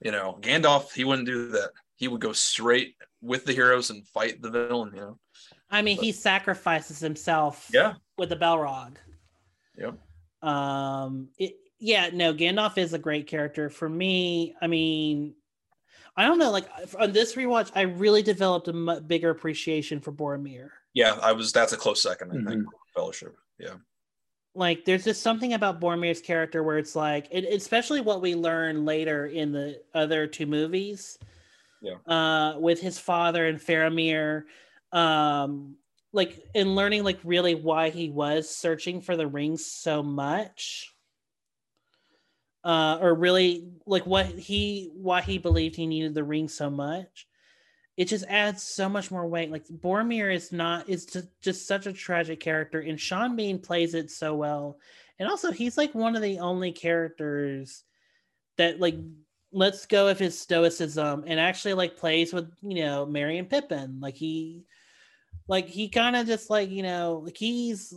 You 0.00 0.10
know, 0.10 0.38
Gandalf, 0.40 0.92
he 0.92 1.04
wouldn't 1.04 1.26
do 1.26 1.48
that. 1.48 1.70
He 1.96 2.08
would 2.08 2.20
go 2.20 2.32
straight 2.32 2.96
with 3.20 3.44
the 3.44 3.52
heroes 3.52 3.90
and 3.90 4.06
fight 4.08 4.42
the 4.42 4.50
villain. 4.50 4.92
You 4.94 5.00
know. 5.00 5.18
I 5.70 5.82
mean, 5.82 5.98
he 5.98 6.12
sacrifices 6.12 6.98
himself. 6.98 7.68
Yeah. 7.72 7.94
With 8.18 8.28
the 8.30 8.36
Balrog. 8.36 8.96
Yep. 9.78 9.94
Um. 10.42 11.28
It, 11.38 11.54
yeah. 11.78 12.10
No. 12.12 12.34
Gandalf 12.34 12.78
is 12.78 12.92
a 12.94 12.98
great 12.98 13.26
character 13.26 13.70
for 13.70 13.88
me. 13.88 14.54
I 14.60 14.66
mean, 14.66 15.34
I 16.16 16.26
don't 16.26 16.38
know. 16.38 16.50
Like 16.50 16.68
on 16.98 17.12
this 17.12 17.36
rewatch, 17.36 17.70
I 17.74 17.82
really 17.82 18.22
developed 18.22 18.68
a 18.68 18.72
mu- 18.72 19.00
bigger 19.00 19.30
appreciation 19.30 20.00
for 20.00 20.12
Boromir. 20.12 20.68
Yeah, 20.94 21.18
I 21.22 21.32
was. 21.32 21.52
That's 21.52 21.72
a 21.72 21.76
close 21.76 22.02
second. 22.02 22.32
I 22.32 22.34
Mm-hmm. 22.34 22.48
think 22.48 22.64
Fellowship. 22.94 23.34
Yeah. 23.58 23.74
Like, 24.54 24.84
there's 24.84 25.04
just 25.04 25.22
something 25.22 25.54
about 25.54 25.80
Boromir's 25.80 26.20
character 26.20 26.62
where 26.62 26.78
it's 26.78 26.94
like, 26.94 27.28
it, 27.30 27.44
especially 27.44 28.00
what 28.00 28.20
we 28.20 28.34
learn 28.34 28.84
later 28.84 29.26
in 29.26 29.52
the 29.52 29.80
other 29.94 30.26
two 30.26 30.46
movies. 30.46 31.18
Yeah. 31.80 31.96
Uh, 32.06 32.58
with 32.58 32.80
his 32.80 32.98
father 32.98 33.46
and 33.46 33.58
Faramir, 33.58 34.44
um, 34.92 35.76
like, 36.12 36.44
in 36.54 36.74
learning 36.74 37.04
like 37.04 37.18
really 37.24 37.54
why 37.54 37.90
he 37.90 38.10
was 38.10 38.48
searching 38.48 39.00
for 39.00 39.16
the 39.16 39.26
rings 39.26 39.64
so 39.64 40.02
much. 40.02 40.88
Uh, 42.64 42.96
or 43.00 43.12
really 43.12 43.66
like 43.86 44.06
what 44.06 44.26
he 44.26 44.88
why 44.94 45.20
he 45.20 45.36
believed 45.36 45.74
he 45.74 45.84
needed 45.84 46.14
the 46.14 46.22
ring 46.22 46.46
so 46.46 46.70
much 46.70 47.26
it 47.96 48.06
just 48.06 48.24
adds 48.28 48.62
so 48.62 48.88
much 48.88 49.10
more 49.10 49.26
weight. 49.26 49.50
Like 49.50 49.66
Boromir 49.68 50.34
is 50.34 50.52
not 50.52 50.88
is 50.88 51.04
just, 51.04 51.28
just 51.40 51.66
such 51.66 51.86
a 51.86 51.92
tragic 51.92 52.40
character, 52.40 52.80
and 52.80 52.98
Sean 52.98 53.36
Bean 53.36 53.58
plays 53.58 53.94
it 53.94 54.10
so 54.10 54.34
well. 54.34 54.78
And 55.18 55.28
also, 55.28 55.52
he's 55.52 55.76
like 55.76 55.94
one 55.94 56.16
of 56.16 56.22
the 56.22 56.38
only 56.38 56.72
characters 56.72 57.84
that 58.56 58.80
like 58.80 58.96
lets 59.52 59.84
go 59.84 60.08
of 60.08 60.18
his 60.18 60.38
stoicism 60.38 61.24
and 61.26 61.38
actually 61.38 61.74
like 61.74 61.98
plays 61.98 62.32
with 62.32 62.50
you 62.62 62.76
know 62.76 63.04
Merry 63.04 63.38
and 63.38 63.50
Pippin. 63.50 64.00
Like 64.00 64.14
he, 64.14 64.64
like 65.46 65.68
he 65.68 65.88
kind 65.88 66.16
of 66.16 66.26
just 66.26 66.48
like 66.48 66.70
you 66.70 66.82
know 66.82 67.22
like 67.24 67.36
he's 67.36 67.94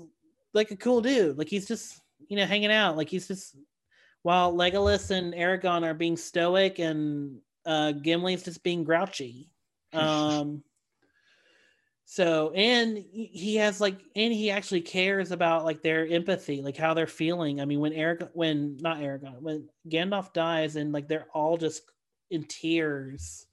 like 0.53 0.71
a 0.71 0.77
cool 0.77 1.01
dude. 1.01 1.37
Like 1.37 1.49
he's 1.49 1.67
just 1.67 2.01
you 2.27 2.35
know 2.35 2.45
hanging 2.45 2.71
out. 2.71 2.97
Like 2.97 3.09
he's 3.09 3.29
just 3.29 3.55
while 4.23 4.53
Legolas 4.53 5.11
and 5.11 5.33
Aragon 5.33 5.85
are 5.85 5.93
being 5.93 6.17
stoic 6.17 6.79
and 6.79 7.39
uh 7.65 7.93
Gimli's 7.93 8.43
just 8.43 8.61
being 8.61 8.83
grouchy. 8.83 9.51
Um 9.93 10.63
so 12.07 12.51
and 12.51 12.97
he 12.97 13.55
has 13.55 13.81
like 13.81 13.99
and 14.15 14.31
he 14.31 14.51
actually 14.51 14.81
cares 14.81 15.31
about 15.31 15.65
like 15.65 15.81
their 15.81 16.05
empathy, 16.05 16.61
like 16.61 16.77
how 16.77 16.93
they're 16.93 17.07
feeling. 17.07 17.59
I 17.59 17.65
mean, 17.65 17.79
when 17.79 17.93
Eric 17.93 18.29
when 18.33 18.77
not 18.77 18.99
Aragorn, 18.99 19.41
when 19.41 19.67
Gandalf 19.89 20.31
dies 20.31 20.75
and 20.75 20.93
like 20.93 21.07
they're 21.07 21.27
all 21.33 21.57
just 21.57 21.81
in 22.29 22.43
tears. 22.43 23.47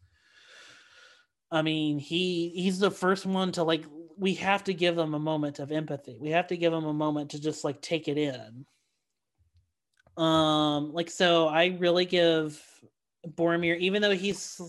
I 1.50 1.62
mean, 1.62 1.98
he 1.98 2.50
he's 2.50 2.78
the 2.78 2.90
first 2.90 3.24
one 3.24 3.52
to 3.52 3.62
like 3.62 3.84
we 4.18 4.34
have 4.34 4.64
to 4.64 4.74
give 4.74 4.96
them 4.96 5.14
a 5.14 5.18
moment 5.18 5.58
of 5.58 5.72
empathy. 5.72 6.18
We 6.20 6.30
have 6.30 6.48
to 6.48 6.56
give 6.56 6.72
them 6.72 6.84
a 6.84 6.92
moment 6.92 7.30
to 7.30 7.40
just 7.40 7.64
like 7.64 7.80
take 7.80 8.06
it 8.06 8.18
in. 8.18 8.66
Um 10.22 10.92
like 10.92 11.10
so 11.10 11.48
I 11.48 11.76
really 11.80 12.04
give 12.04 12.62
Boromir 13.26 13.78
even 13.78 14.02
though 14.02 14.10
he's 14.10 14.60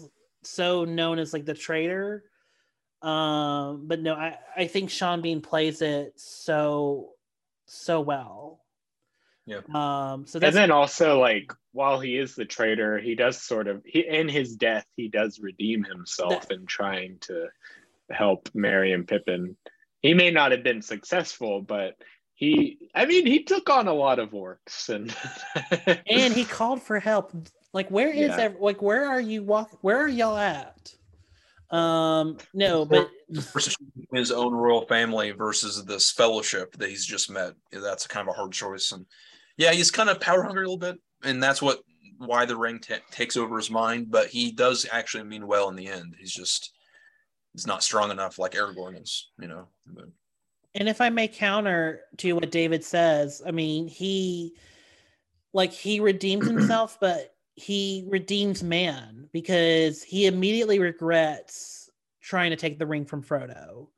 so 0.46 0.86
known 0.86 1.20
as 1.20 1.34
like 1.34 1.46
the 1.46 1.54
traitor, 1.54 2.24
um, 3.04 3.84
but 3.86 4.02
no, 4.02 4.16
I, 4.16 4.38
I 4.56 4.68
think 4.68 4.90
Sean 4.90 5.22
Bean 5.22 5.42
plays 5.42 5.82
it 5.82 6.14
so 6.16 7.12
so 7.66 8.00
well. 8.00 8.62
Yeah. 9.46 9.60
Um, 9.74 10.26
so 10.26 10.40
that's 10.40 10.56
and 10.56 10.56
then 10.56 10.72
also 10.72 11.20
like 11.20 11.52
while 11.74 12.00
he 12.00 12.18
is 12.18 12.34
the 12.34 12.46
traitor, 12.46 12.98
he 12.98 13.16
does 13.16 13.42
sort 13.42 13.68
of 13.68 13.84
he 13.86 14.08
in 14.08 14.30
his 14.30 14.56
death 14.56 14.86
he 14.96 15.10
does 15.10 15.40
redeem 15.40 15.84
himself 15.84 16.50
in 16.50 16.66
trying 16.66 17.18
to 17.22 17.48
help 18.10 18.50
Merry 18.54 18.94
and 18.94 19.06
Pippin. 19.06 19.58
He 20.02 20.14
may 20.14 20.32
not 20.32 20.52
have 20.52 20.64
been 20.64 20.82
successful, 20.82 21.62
but 21.62 21.96
he 22.36 22.90
I 22.96 23.06
mean 23.06 23.26
he 23.26 23.44
took 23.44 23.70
on 23.70 23.90
a 23.90 23.94
lot 23.94 24.20
of 24.20 24.32
orcs 24.32 24.88
and 24.88 25.14
and 26.08 26.34
he 26.34 26.46
called 26.46 26.82
for 26.82 27.00
help. 27.00 27.34
Like 27.74 27.90
where 27.90 28.10
is 28.10 28.30
Yeah. 28.30 28.38
ev- 28.38 28.60
like 28.60 28.82
where 28.82 29.08
are 29.08 29.20
you 29.20 29.44
walk 29.44 29.78
where 29.82 29.98
are 29.98 30.08
y'all 30.08 30.38
at? 30.38 30.94
Um 31.72 32.38
no, 32.54 32.86
but 32.86 33.10
his 34.14 34.32
own 34.32 34.54
royal 34.54 34.86
family 34.86 35.32
versus 35.32 35.84
this 35.86 36.12
fellowship 36.12 36.78
that 36.78 36.90
he's 36.90 37.06
just 37.06 37.32
met. 37.32 37.54
That's 37.72 38.06
kind 38.06 38.28
of 38.28 38.34
a 38.34 38.38
hard 38.38 38.52
choice. 38.52 38.92
And 38.92 39.06
yeah, 39.58 39.72
he's 39.72 39.90
kind 39.92 40.10
of 40.10 40.20
power 40.20 40.44
hungry 40.44 40.66
a 40.66 40.70
little 40.70 40.78
bit, 40.78 41.00
and 41.24 41.42
that's 41.42 41.62
what 41.62 41.80
why 42.20 42.46
the 42.46 42.56
ring 42.56 42.80
ta 42.80 42.96
takes 43.12 43.36
over 43.36 43.58
his 43.58 43.72
mind. 43.72 44.12
But 44.12 44.28
he 44.28 44.52
does 44.52 44.86
actually 44.92 45.24
mean 45.24 45.48
well 45.48 45.70
in 45.70 45.76
the 45.76 45.88
end. 45.88 46.16
He's 46.20 46.32
just 46.34 46.74
he's 47.54 47.66
not 47.66 47.84
strong 47.84 48.12
enough 48.12 48.38
like 48.38 48.52
Aragorn 48.52 49.02
is, 49.02 49.32
you 49.40 49.48
know. 49.48 49.68
But, 49.88 50.06
and 50.76 50.88
if 50.88 51.02
I 51.02 51.10
may 51.10 51.28
counter 51.28 52.02
to 52.18 52.34
what 52.34 52.52
David 52.52 52.84
says, 52.84 53.42
I 53.46 53.52
mean, 53.52 53.88
he 53.88 54.54
like 55.54 55.72
he 55.74 56.00
redeems 56.00 56.48
himself, 56.48 57.00
but 57.00 57.33
he 57.56 58.06
redeems 58.10 58.64
man 58.64 59.30
because 59.32 60.02
he 60.04 60.26
immediately 60.26 60.80
regrets 60.80 61.90
trying 62.22 62.50
to 62.52 62.56
take 62.56 62.80
the 62.80 62.88
ring 62.88 63.06
from 63.06 63.24
Frodo. 63.24 63.90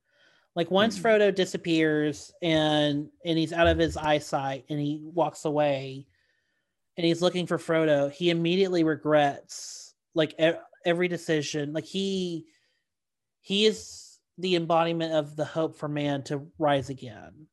Like 0.55 0.71
once 0.71 0.97
Mhm. 0.97 1.01
Frodo 1.03 1.35
disappears 1.35 2.33
and 2.41 3.09
and 3.23 3.37
he's 3.37 3.53
out 3.53 3.67
of 3.67 3.77
his 3.77 3.97
eyesight 3.97 4.65
and 4.69 4.79
he 4.79 5.01
walks 5.03 5.45
away 5.45 6.07
and 6.97 7.05
he's 7.05 7.21
looking 7.21 7.45
for 7.47 7.57
Frodo, 7.57 8.11
he 8.11 8.29
immediately 8.29 8.83
regrets 8.83 9.95
like 10.13 10.33
e- 10.39 10.53
every 10.85 11.07
decision. 11.07 11.73
Like 11.73 11.85
he 11.85 12.47
he 13.41 13.65
is 13.65 14.19
the 14.37 14.55
embodiment 14.55 15.13
of 15.13 15.35
the 15.35 15.45
hope 15.45 15.75
for 15.75 15.87
man 15.87 16.23
to 16.23 16.47
rise 16.57 16.89
again. 16.89 17.47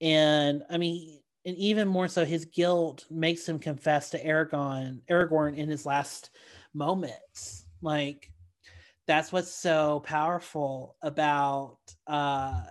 And 0.00 0.62
I 0.70 0.78
mean, 0.78 1.20
and 1.46 1.56
even 1.56 1.86
more 1.86 2.08
so, 2.08 2.24
his 2.24 2.44
guilt 2.44 3.06
makes 3.08 3.48
him 3.48 3.60
confess 3.60 4.10
to 4.10 4.22
Aragorn, 4.22 5.00
Aragorn 5.08 5.56
in 5.56 5.68
his 5.68 5.86
last 5.86 6.30
moments. 6.74 7.66
Like 7.80 8.32
that's 9.06 9.32
what's 9.32 9.52
so 9.52 10.00
powerful 10.00 10.96
about 11.02 11.78
uh 12.08 12.62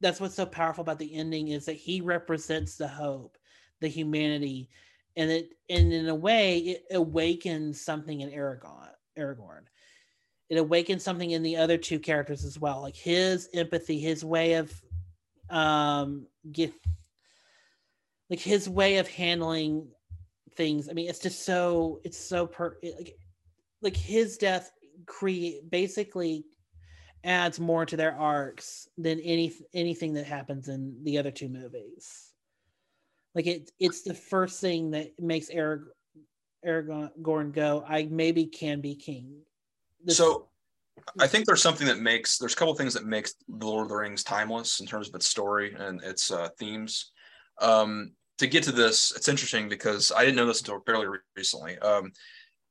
that's 0.00 0.20
what's 0.20 0.34
so 0.34 0.46
powerful 0.46 0.82
about 0.82 0.98
the 0.98 1.14
ending 1.14 1.48
is 1.48 1.64
that 1.66 1.74
he 1.74 2.00
represents 2.00 2.76
the 2.76 2.88
hope, 2.88 3.36
the 3.80 3.88
humanity, 3.88 4.68
and 5.16 5.30
it 5.30 5.54
and 5.68 5.92
in 5.92 6.08
a 6.08 6.14
way 6.14 6.58
it 6.58 6.84
awakens 6.92 7.80
something 7.80 8.20
in 8.20 8.30
Aragorn. 8.30 8.90
Aragorn 9.18 9.62
it 10.48 10.58
awakens 10.58 11.02
something 11.02 11.32
in 11.32 11.42
the 11.42 11.56
other 11.56 11.78
two 11.78 11.98
characters 11.98 12.44
as 12.44 12.58
well 12.58 12.82
like 12.82 12.96
his 12.96 13.48
empathy 13.54 13.98
his 13.98 14.24
way 14.24 14.54
of 14.54 14.72
um 15.50 16.26
get 16.52 16.72
like 18.32 18.40
his 18.40 18.66
way 18.66 18.96
of 18.96 19.06
handling 19.08 19.88
things. 20.56 20.88
I 20.88 20.94
mean 20.94 21.06
it's 21.06 21.18
just 21.18 21.44
so 21.44 22.00
it's 22.02 22.16
so 22.16 22.46
per 22.46 22.78
like 22.82 23.14
like 23.82 23.94
his 23.96 24.38
death 24.38 24.72
create 25.04 25.70
basically 25.70 26.46
adds 27.24 27.60
more 27.60 27.84
to 27.84 27.94
their 27.94 28.16
arcs 28.16 28.88
than 28.96 29.20
any 29.20 29.52
anything 29.74 30.14
that 30.14 30.24
happens 30.24 30.68
in 30.68 30.96
the 31.04 31.18
other 31.18 31.30
two 31.30 31.50
movies. 31.50 32.32
Like 33.34 33.46
it 33.46 33.70
it's 33.78 34.00
the 34.00 34.14
first 34.14 34.62
thing 34.62 34.92
that 34.92 35.10
makes 35.20 35.50
Arag- 35.50 35.92
Aragorn 36.66 37.52
go 37.52 37.84
I 37.86 38.08
maybe 38.10 38.46
can 38.46 38.80
be 38.80 38.94
king. 38.94 39.42
This- 40.02 40.16
so 40.16 40.48
I 41.20 41.26
think 41.26 41.44
there's 41.44 41.62
something 41.62 41.86
that 41.86 41.98
makes 41.98 42.38
there's 42.38 42.54
a 42.54 42.56
couple 42.56 42.74
things 42.76 42.94
that 42.94 43.04
makes 43.04 43.34
the 43.46 43.66
Lord 43.66 43.82
of 43.82 43.88
the 43.90 43.96
Rings 43.96 44.24
timeless 44.24 44.80
in 44.80 44.86
terms 44.86 45.10
of 45.10 45.14
its 45.14 45.26
story 45.26 45.76
and 45.78 46.02
its 46.02 46.30
uh, 46.30 46.48
themes. 46.58 47.12
Um, 47.60 48.12
to 48.42 48.48
get 48.48 48.64
to 48.64 48.72
this, 48.72 49.12
it's 49.14 49.28
interesting 49.28 49.68
because 49.68 50.10
I 50.14 50.24
didn't 50.24 50.36
know 50.36 50.46
this 50.46 50.60
until 50.60 50.80
fairly 50.80 51.06
recently. 51.36 51.78
Um, 51.78 52.12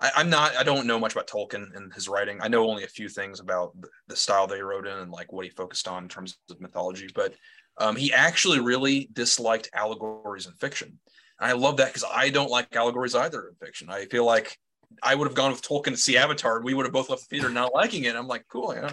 I, 0.02 0.12
I'm 0.18 0.30
not 0.30 0.56
I 0.58 0.64
don't 0.64 0.86
know 0.86 1.00
much 1.00 1.14
about 1.14 1.28
Tolkien 1.28 1.74
and 1.76 1.94
his 1.94 2.10
writing. 2.10 2.40
I 2.42 2.50
know 2.50 2.70
only 2.70 2.84
a 2.84 2.88
few 2.88 3.08
things 3.08 3.40
about 3.40 3.74
the, 4.08 4.16
style 4.16 4.48
he 4.50 4.60
wrote 4.60 4.86
in 4.86 4.98
and 4.98 5.12
like 5.12 5.32
what 5.32 5.46
he 5.46 5.52
focused 5.52 5.88
on 5.88 6.04
in 6.04 6.10
terms 6.10 6.38
of 6.50 6.60
mythology. 6.60 7.08
But 7.16 7.36
um, 7.78 7.96
he 7.96 8.12
actually 8.12 8.60
really 8.60 9.10
disliked 9.14 9.70
allegories 9.74 10.46
in 10.46 10.54
fiction. 10.54 11.00
And 11.40 11.50
I 11.50 11.54
love 11.54 11.78
that 11.78 11.88
because 11.88 12.04
I 12.14 12.30
don't 12.30 12.52
like 12.52 12.76
allegories 12.76 13.16
either 13.16 13.48
in 13.48 13.56
fiction. 13.66 13.90
I 13.90 14.06
feel 14.06 14.26
like 14.26 14.58
I 15.02 15.16
would 15.16 15.28
have 15.28 15.36
gone 15.36 15.52
with 15.52 15.62
Tolkien 15.62 15.92
to 15.92 15.98
see 15.98 16.18
Avatar. 16.18 16.58
and 16.58 16.66
We 16.66 16.74
would 16.74 16.86
have 16.86 16.94
both 16.94 17.10
left 17.10 17.30
the 17.30 17.38
theater 17.38 17.50
not 17.50 17.74
liking 17.74 18.04
it. 18.04 18.16
I'm 18.18 18.28
like, 18.28 18.46
cool, 18.50 18.76
yeah. 18.76 18.92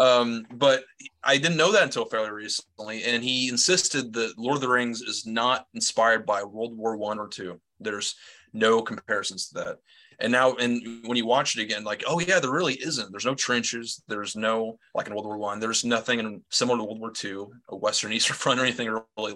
Um, 0.00 0.46
but 0.54 0.84
I 1.22 1.36
didn't 1.36 1.58
know 1.58 1.72
that 1.72 1.82
until 1.82 2.06
fairly 2.06 2.30
recently, 2.30 3.04
and 3.04 3.22
he 3.22 3.50
insisted 3.50 4.14
that 4.14 4.38
Lord 4.38 4.56
of 4.56 4.62
the 4.62 4.68
Rings 4.68 5.02
is 5.02 5.26
not 5.26 5.66
inspired 5.74 6.24
by 6.24 6.42
World 6.42 6.74
War 6.74 6.96
One 6.96 7.18
or 7.18 7.28
two. 7.28 7.60
There's 7.80 8.14
no 8.54 8.80
comparisons 8.80 9.48
to 9.48 9.54
that. 9.54 9.76
And 10.18 10.32
now, 10.32 10.54
and 10.54 11.06
when 11.06 11.18
you 11.18 11.26
watch 11.26 11.56
it 11.56 11.62
again, 11.62 11.84
like, 11.84 12.02
oh 12.06 12.18
yeah, 12.18 12.40
there 12.40 12.50
really 12.50 12.74
isn't. 12.74 13.10
There's 13.10 13.26
no 13.26 13.34
trenches. 13.34 14.02
There's 14.08 14.36
no 14.36 14.78
like 14.94 15.06
in 15.06 15.12
World 15.12 15.26
War 15.26 15.36
One. 15.36 15.60
There's 15.60 15.84
nothing 15.84 16.18
in, 16.18 16.42
similar 16.48 16.78
to 16.78 16.84
World 16.84 17.00
War 17.00 17.10
Two, 17.10 17.52
a 17.68 17.76
Western 17.76 18.12
Eastern 18.14 18.36
Front 18.36 18.58
or 18.58 18.62
anything 18.62 18.88
really 19.18 19.34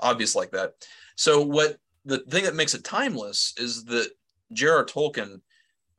obvious 0.00 0.34
like 0.34 0.50
that. 0.52 0.72
So 1.16 1.42
what 1.42 1.76
the 2.06 2.20
thing 2.20 2.44
that 2.44 2.54
makes 2.54 2.74
it 2.74 2.84
timeless 2.84 3.52
is 3.58 3.84
that 3.84 4.08
J.R.R. 4.54 4.86
Tolkien, 4.86 5.40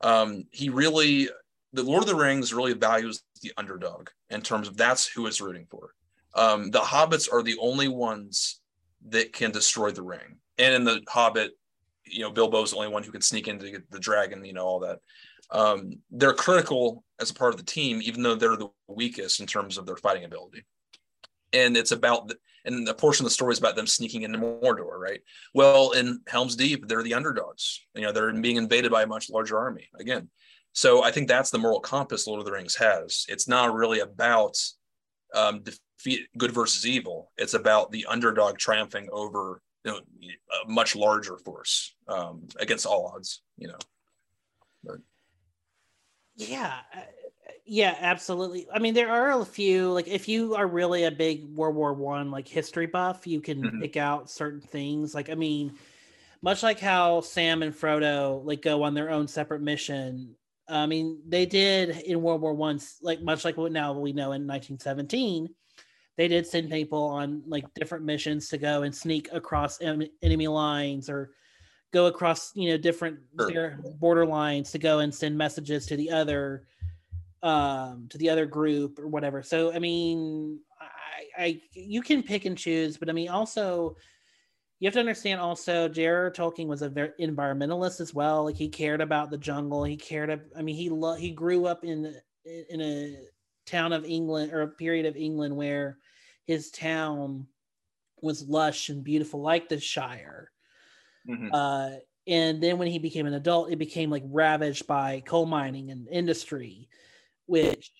um, 0.00 0.44
he 0.50 0.70
really, 0.70 1.28
the 1.72 1.82
Lord 1.82 2.02
of 2.02 2.08
the 2.08 2.14
Rings 2.16 2.54
really 2.54 2.72
values 2.72 3.22
the 3.40 3.52
underdog 3.56 4.08
in 4.30 4.40
terms 4.40 4.68
of 4.68 4.76
that's 4.76 5.06
who 5.06 5.26
is 5.26 5.40
rooting 5.40 5.66
for. 5.70 5.94
Um, 6.34 6.70
the 6.70 6.80
hobbits 6.80 7.32
are 7.32 7.42
the 7.42 7.56
only 7.60 7.88
ones 7.88 8.60
that 9.08 9.32
can 9.32 9.50
destroy 9.50 9.90
the 9.90 10.02
ring. 10.02 10.38
And 10.58 10.74
in 10.74 10.84
the 10.84 11.02
Hobbit, 11.08 11.52
you 12.04 12.20
know, 12.20 12.30
Bilbo's 12.30 12.70
the 12.70 12.76
only 12.76 12.88
one 12.88 13.02
who 13.02 13.12
can 13.12 13.20
sneak 13.20 13.48
into 13.48 13.82
the- 13.90 14.00
dragon, 14.00 14.44
you 14.44 14.52
know, 14.52 14.64
all 14.64 14.80
that. 14.80 15.00
Um, 15.50 16.00
they're 16.10 16.34
critical 16.34 17.04
as 17.20 17.30
a 17.30 17.34
part 17.34 17.54
of 17.54 17.58
the 17.58 17.64
team, 17.64 18.00
even 18.02 18.22
though 18.22 18.34
they're 18.34 18.56
the 18.56 18.68
weakest 18.86 19.40
in 19.40 19.46
terms 19.46 19.78
of 19.78 19.86
their 19.86 19.96
fighting 19.96 20.24
ability. 20.24 20.64
And 21.52 21.76
it's 21.76 21.92
about, 21.92 22.28
the, 22.28 22.36
and 22.64 22.86
a 22.88 22.94
portion 22.94 23.24
of 23.24 23.30
the 23.30 23.34
story 23.34 23.52
is 23.52 23.58
about 23.58 23.76
them 23.76 23.86
sneaking 23.86 24.22
into 24.22 24.38
Mordor, 24.38 24.98
right? 24.98 25.20
Well, 25.54 25.92
in 25.92 26.20
Helm's 26.26 26.56
Deep, 26.56 26.86
they're 26.86 27.02
the 27.02 27.14
underdogs. 27.14 27.86
You 27.94 28.02
know, 28.02 28.12
they're 28.12 28.32
being 28.32 28.56
invaded 28.56 28.90
by 28.90 29.04
a 29.04 29.06
much 29.06 29.30
larger 29.30 29.58
army 29.58 29.88
again. 29.98 30.28
So 30.72 31.02
I 31.02 31.10
think 31.10 31.28
that's 31.28 31.50
the 31.50 31.58
moral 31.58 31.80
compass 31.80 32.26
Lord 32.26 32.40
of 32.40 32.46
the 32.46 32.52
Rings 32.52 32.76
has. 32.76 33.26
It's 33.28 33.48
not 33.48 33.74
really 33.74 34.00
about 34.00 34.56
um, 35.34 35.62
defeat 35.62 36.28
good 36.36 36.52
versus 36.52 36.86
evil. 36.86 37.32
It's 37.36 37.54
about 37.54 37.90
the 37.90 38.06
underdog 38.06 38.58
triumphing 38.58 39.08
over 39.12 39.60
you 39.84 39.92
know 39.92 39.98
a 39.98 40.70
much 40.70 40.94
larger 40.94 41.36
force 41.38 41.94
um, 42.08 42.46
against 42.58 42.86
all 42.86 43.12
odds. 43.14 43.42
You 43.56 43.68
know. 43.68 44.98
yeah 46.36 46.80
yeah, 47.70 47.94
absolutely. 48.00 48.66
I 48.72 48.78
mean, 48.78 48.94
there 48.94 49.10
are 49.10 49.38
a 49.38 49.44
few 49.44 49.92
like 49.92 50.08
if 50.08 50.26
you 50.26 50.54
are 50.54 50.66
really 50.66 51.04
a 51.04 51.10
big 51.10 51.44
World 51.44 51.76
War 51.76 51.92
One 51.92 52.30
like 52.30 52.48
history 52.48 52.86
buff, 52.86 53.26
you 53.26 53.42
can 53.42 53.62
Mhm. 53.62 53.80
pick 53.82 53.96
out 53.98 54.30
certain 54.30 54.62
things. 54.62 55.14
Like, 55.14 55.28
I 55.28 55.34
mean, 55.34 55.78
much 56.40 56.62
like 56.62 56.80
how 56.80 57.20
Sam 57.20 57.62
and 57.62 57.74
Frodo 57.74 58.42
like 58.42 58.62
go 58.62 58.84
on 58.84 58.94
their 58.94 59.10
own 59.10 59.28
separate 59.28 59.60
mission. 59.60 60.34
I 60.68 60.86
mean, 60.86 61.20
they 61.26 61.46
did 61.46 61.90
in 62.02 62.20
World 62.22 62.42
War 62.42 62.52
One, 62.54 62.80
like 63.02 63.22
much 63.22 63.44
like 63.44 63.56
what 63.56 63.72
now 63.72 63.92
we 63.92 64.12
know 64.12 64.32
in 64.32 64.46
1917, 64.46 65.48
they 66.16 66.28
did 66.28 66.46
send 66.46 66.70
people 66.70 67.04
on 67.04 67.42
like 67.46 67.64
different 67.74 68.04
missions 68.04 68.48
to 68.50 68.58
go 68.58 68.82
and 68.82 68.94
sneak 68.94 69.28
across 69.32 69.80
em- 69.80 70.02
enemy 70.22 70.48
lines 70.48 71.08
or 71.08 71.30
go 71.92 72.06
across 72.06 72.52
you 72.54 72.70
know 72.70 72.76
different 72.76 73.18
Sure. 73.50 73.78
border 73.98 74.26
lines 74.26 74.70
to 74.72 74.78
go 74.78 74.98
and 74.98 75.14
send 75.14 75.38
messages 75.38 75.86
to 75.86 75.96
the 75.96 76.10
other 76.10 76.66
um 77.42 78.06
to 78.10 78.18
the 78.18 78.28
other 78.28 78.46
group 78.46 78.98
or 78.98 79.06
whatever 79.06 79.42
so 79.42 79.72
i 79.72 79.78
mean 79.78 80.58
i 80.80 81.44
i 81.44 81.60
you 81.72 82.02
can 82.02 82.22
pick 82.22 82.44
and 82.44 82.58
choose 82.58 82.96
but 82.96 83.08
i 83.08 83.12
mean 83.12 83.28
also 83.28 83.96
you 84.80 84.86
have 84.86 84.94
to 84.94 85.00
understand 85.00 85.40
also 85.40 85.88
J.R.R. 85.88 86.30
Tolkien 86.30 86.66
was 86.66 86.82
a 86.82 86.88
very 86.88 87.12
environmentalist 87.20 88.00
as 88.00 88.14
well. 88.14 88.44
Like 88.44 88.56
he 88.56 88.68
cared 88.68 89.00
about 89.00 89.30
the 89.30 89.38
jungle. 89.38 89.84
He 89.84 89.96
cared. 89.96 90.30
ab- 90.30 90.52
I 90.56 90.62
mean, 90.62 90.76
he 90.76 90.88
lo- 90.90 91.14
he 91.16 91.32
grew 91.32 91.66
up 91.66 91.84
in 91.84 92.20
in 92.44 92.80
a 92.80 93.26
town 93.66 93.92
of 93.92 94.04
England 94.04 94.52
or 94.52 94.62
a 94.62 94.68
period 94.68 95.06
of 95.06 95.16
England 95.16 95.56
where 95.56 95.98
his 96.46 96.70
town 96.70 97.48
was 98.22 98.48
lush 98.48 98.88
and 98.88 99.04
beautiful, 99.04 99.40
like 99.42 99.68
the 99.68 99.80
Shire. 99.80 100.52
Mhm. 101.26 101.50
Uh, 101.52 101.96
and 102.26 102.62
then 102.62 102.78
when 102.78 102.88
he 102.88 102.98
became 102.98 103.26
an 103.26 103.34
adult, 103.34 103.72
it 103.72 103.76
became 103.76 104.10
like 104.10 104.22
ravaged 104.26 104.86
by 104.86 105.20
coal 105.20 105.46
mining 105.46 105.90
and 105.90 106.08
industry, 106.08 106.88
which 107.46 107.92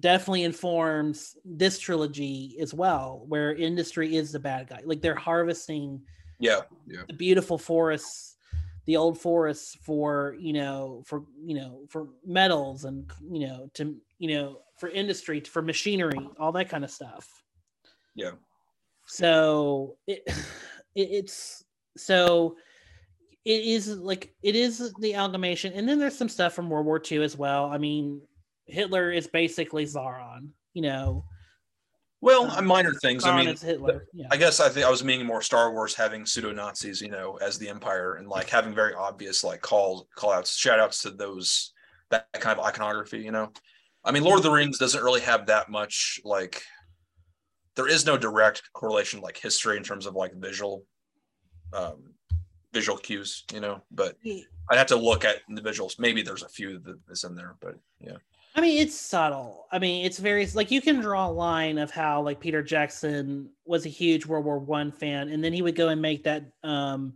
definitely 0.00 0.44
informs 0.44 1.36
this 1.44 1.78
trilogy 1.78 2.56
as 2.60 2.74
well, 2.74 3.24
where 3.28 3.54
industry 3.54 4.16
is 4.16 4.32
the 4.32 4.38
bad 4.38 4.68
guy. 4.68 4.80
Like 4.84 5.00
they're 5.00 5.14
harvesting 5.14 6.02
Yeah. 6.38 6.62
the 6.86 7.14
beautiful 7.14 7.58
forests, 7.58 8.36
the 8.86 8.96
old 8.96 9.20
forests 9.20 9.76
for 9.82 10.36
you 10.38 10.52
know 10.52 11.02
for 11.06 11.24
you 11.44 11.56
know 11.56 11.82
for 11.88 12.08
metals 12.24 12.84
and 12.84 13.10
you 13.30 13.46
know 13.46 13.70
to 13.74 13.96
you 14.18 14.28
know 14.34 14.60
for 14.78 14.88
industry 14.88 15.40
for 15.40 15.62
machinery, 15.62 16.28
all 16.38 16.52
that 16.52 16.68
kind 16.68 16.84
of 16.84 16.90
stuff. 16.90 17.42
Yeah. 18.14 18.32
So 19.06 19.96
it, 20.06 20.22
it 20.94 21.08
it's 21.10 21.64
so 21.96 22.56
it 23.44 23.64
is 23.64 23.96
like 23.96 24.34
it 24.42 24.56
is 24.56 24.92
the 25.00 25.12
amalgamation, 25.12 25.72
and 25.72 25.88
then 25.88 25.98
there's 25.98 26.18
some 26.18 26.28
stuff 26.28 26.52
from 26.52 26.68
World 26.68 26.84
War 26.86 27.00
II 27.10 27.22
as 27.22 27.36
well. 27.36 27.66
I 27.66 27.78
mean, 27.78 28.20
Hitler 28.66 29.12
is 29.12 29.26
basically 29.26 29.86
Sauron. 29.86 30.48
You 30.74 30.82
know, 30.82 31.24
Well, 32.20 32.50
Uh, 32.50 32.62
minor 32.62 32.92
things. 32.94 33.24
I 33.24 33.36
mean, 33.44 33.56
Hitler. 33.56 34.06
Yeah. 34.12 34.26
I 34.30 34.36
guess 34.36 34.58
I 34.60 34.68
think 34.68 34.86
I 34.86 34.90
was 34.90 35.04
meaning 35.04 35.26
more 35.26 35.42
Star 35.42 35.72
Wars 35.72 35.94
having 35.94 36.26
pseudo 36.26 36.50
Nazis, 36.52 37.00
you 37.00 37.10
know, 37.10 37.36
as 37.36 37.58
the 37.58 37.68
Empire 37.68 38.14
and 38.16 38.26
like 38.28 38.48
having 38.48 38.74
very 38.74 38.94
obvious 38.94 39.44
like 39.44 39.60
call 39.60 40.08
call 40.16 40.32
outs, 40.32 40.56
shout 40.56 40.80
outs 40.80 41.02
to 41.02 41.10
those 41.10 41.72
that 42.10 42.32
kind 42.34 42.58
of 42.58 42.64
iconography, 42.64 43.18
you 43.18 43.32
know. 43.32 43.52
I 44.04 44.12
mean, 44.12 44.22
Lord 44.24 44.38
of 44.38 44.44
the 44.44 44.50
Rings 44.50 44.78
doesn't 44.78 45.02
really 45.02 45.20
have 45.22 45.46
that 45.46 45.68
much 45.68 46.20
like 46.24 46.62
there 47.74 47.88
is 47.88 48.06
no 48.06 48.16
direct 48.16 48.62
correlation 48.72 49.20
like 49.20 49.36
history 49.36 49.76
in 49.76 49.82
terms 49.82 50.06
of 50.06 50.14
like 50.14 50.32
visual 50.34 50.84
um 51.72 52.14
visual 52.72 52.98
cues, 52.98 53.44
you 53.52 53.60
know, 53.60 53.82
but 53.90 54.16
I'd 54.70 54.78
have 54.78 54.86
to 54.88 54.96
look 54.96 55.24
at 55.24 55.36
individuals. 55.48 55.96
Maybe 55.98 56.22
there's 56.22 56.42
a 56.42 56.48
few 56.48 56.78
that 56.80 56.98
is 57.10 57.24
in 57.24 57.34
there, 57.34 57.56
but 57.60 57.74
yeah. 58.00 58.16
I 58.56 58.62
mean, 58.62 58.78
it's 58.78 58.98
subtle. 58.98 59.66
I 59.70 59.78
mean, 59.78 60.06
it's 60.06 60.18
very 60.18 60.46
like 60.54 60.70
you 60.70 60.80
can 60.80 61.00
draw 61.00 61.28
a 61.28 61.30
line 61.30 61.76
of 61.76 61.90
how 61.90 62.22
like 62.22 62.40
Peter 62.40 62.62
Jackson 62.62 63.50
was 63.66 63.84
a 63.84 63.90
huge 63.90 64.24
World 64.24 64.46
War 64.46 64.58
One 64.58 64.90
fan, 64.90 65.28
and 65.28 65.44
then 65.44 65.52
he 65.52 65.60
would 65.60 65.76
go 65.76 65.88
and 65.88 66.00
make 66.00 66.24
that 66.24 66.50
um 66.64 67.14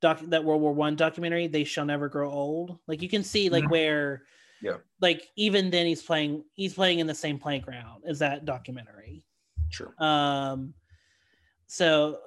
doc 0.00 0.20
that 0.28 0.44
World 0.44 0.62
War 0.62 0.72
One 0.72 0.94
documentary, 0.94 1.48
"They 1.48 1.64
Shall 1.64 1.84
Never 1.84 2.08
Grow 2.08 2.30
Old." 2.30 2.78
Like 2.86 3.02
you 3.02 3.08
can 3.08 3.24
see 3.24 3.48
like 3.50 3.64
Mhm. 3.64 3.70
where, 3.70 4.22
Yeah. 4.62 4.76
like 5.00 5.28
even 5.34 5.68
then 5.68 5.84
he's 5.84 6.02
playing 6.02 6.44
he's 6.54 6.74
playing 6.74 7.00
in 7.00 7.08
the 7.08 7.14
same 7.14 7.40
playground 7.40 8.04
as 8.06 8.20
that 8.20 8.44
documentary. 8.44 9.24
Sure. 9.70 9.92
Um, 9.98 10.74
so, 11.66 12.20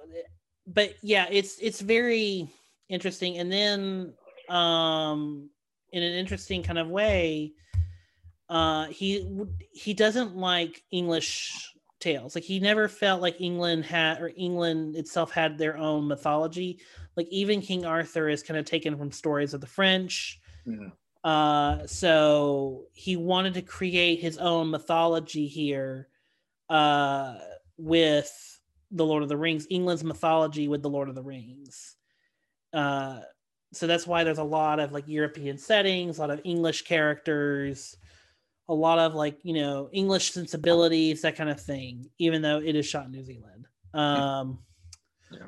but 0.68 0.95
yeah, 1.02 1.28
it's 1.32 1.58
it's 1.60 1.80
very 1.80 2.49
interesting, 2.89 3.38
and 3.38 3.49
then 3.49 4.14
um, 4.49 5.49
in 5.93 6.04
an 6.04 6.14
interesting 6.14 6.62
kind 6.64 6.78
of 6.78 6.89
way, 6.89 7.54
uh, 8.52 8.88
he 8.88 9.45
he 9.72 9.93
doesn't 9.93 10.36
like 10.36 10.84
English 10.91 11.74
tales. 12.02 12.36
Like 12.36 12.43
he 12.43 12.60
never 12.60 12.89
felt 12.89 13.22
like 13.22 13.39
England 13.39 13.86
had 13.86 14.22
or 14.22 14.30
England 14.36 14.97
itself 14.97 15.32
had 15.32 15.58
their 15.58 15.78
own 15.78 16.06
mythology. 16.06 16.82
Like 17.16 17.28
even 17.30 17.62
King 17.62 17.86
Arthur 17.86 18.28
is 18.28 18.43
kind 18.43 18.60
of 18.60 18.66
taken 18.66 18.97
from 18.97 19.10
stories 19.10 19.54
of 19.54 19.62
the 19.62 19.68
French. 19.68 20.41
Mhm. 20.68 20.91
Uh, 21.24 21.88
so 21.88 22.88
he 22.91 23.16
wanted 23.16 23.54
to 23.54 23.62
create 23.62 24.20
his 24.20 24.38
own 24.38 24.70
mythology 24.70 25.47
here 25.47 26.10
uh, 26.70 27.38
with 27.78 28.60
the 28.89 29.06
Lord 29.06 29.24
of 29.24 29.30
the 29.30 29.38
Rings, 29.38 29.66
England's 29.70 30.04
mythology 30.04 30.68
with 30.68 30.82
the 30.82 30.89
Lord 30.89 31.08
of 31.08 31.16
the 31.16 31.24
Rings. 31.24 31.95
Uh, 32.74 33.22
so 33.72 33.88
that's 33.88 34.06
why 34.06 34.26
there's 34.26 34.39
a 34.39 34.43
lot 34.43 34.82
of 34.82 34.91
like 34.91 35.08
European 35.08 35.58
settings, 35.58 36.18
a 36.18 36.22
lot 36.22 36.32
of 36.32 36.41
English 36.43 36.82
characters, 36.82 37.95
a 38.70 38.74
lot 38.74 38.99
of 38.99 39.14
like 39.16 39.39
you 39.43 39.53
know 39.53 39.89
English 39.91 40.32
sensibilities, 40.32 41.22
that 41.22 41.36
kind 41.36 41.49
of 41.49 41.59
thing. 41.59 42.09
Even 42.20 42.41
though 42.41 42.59
it 42.59 42.76
is 42.76 42.86
shot 42.86 43.05
in 43.05 43.12
New 43.12 43.24
Zealand, 43.24 43.68
um, 43.93 44.64
Yeah. 45.32 45.47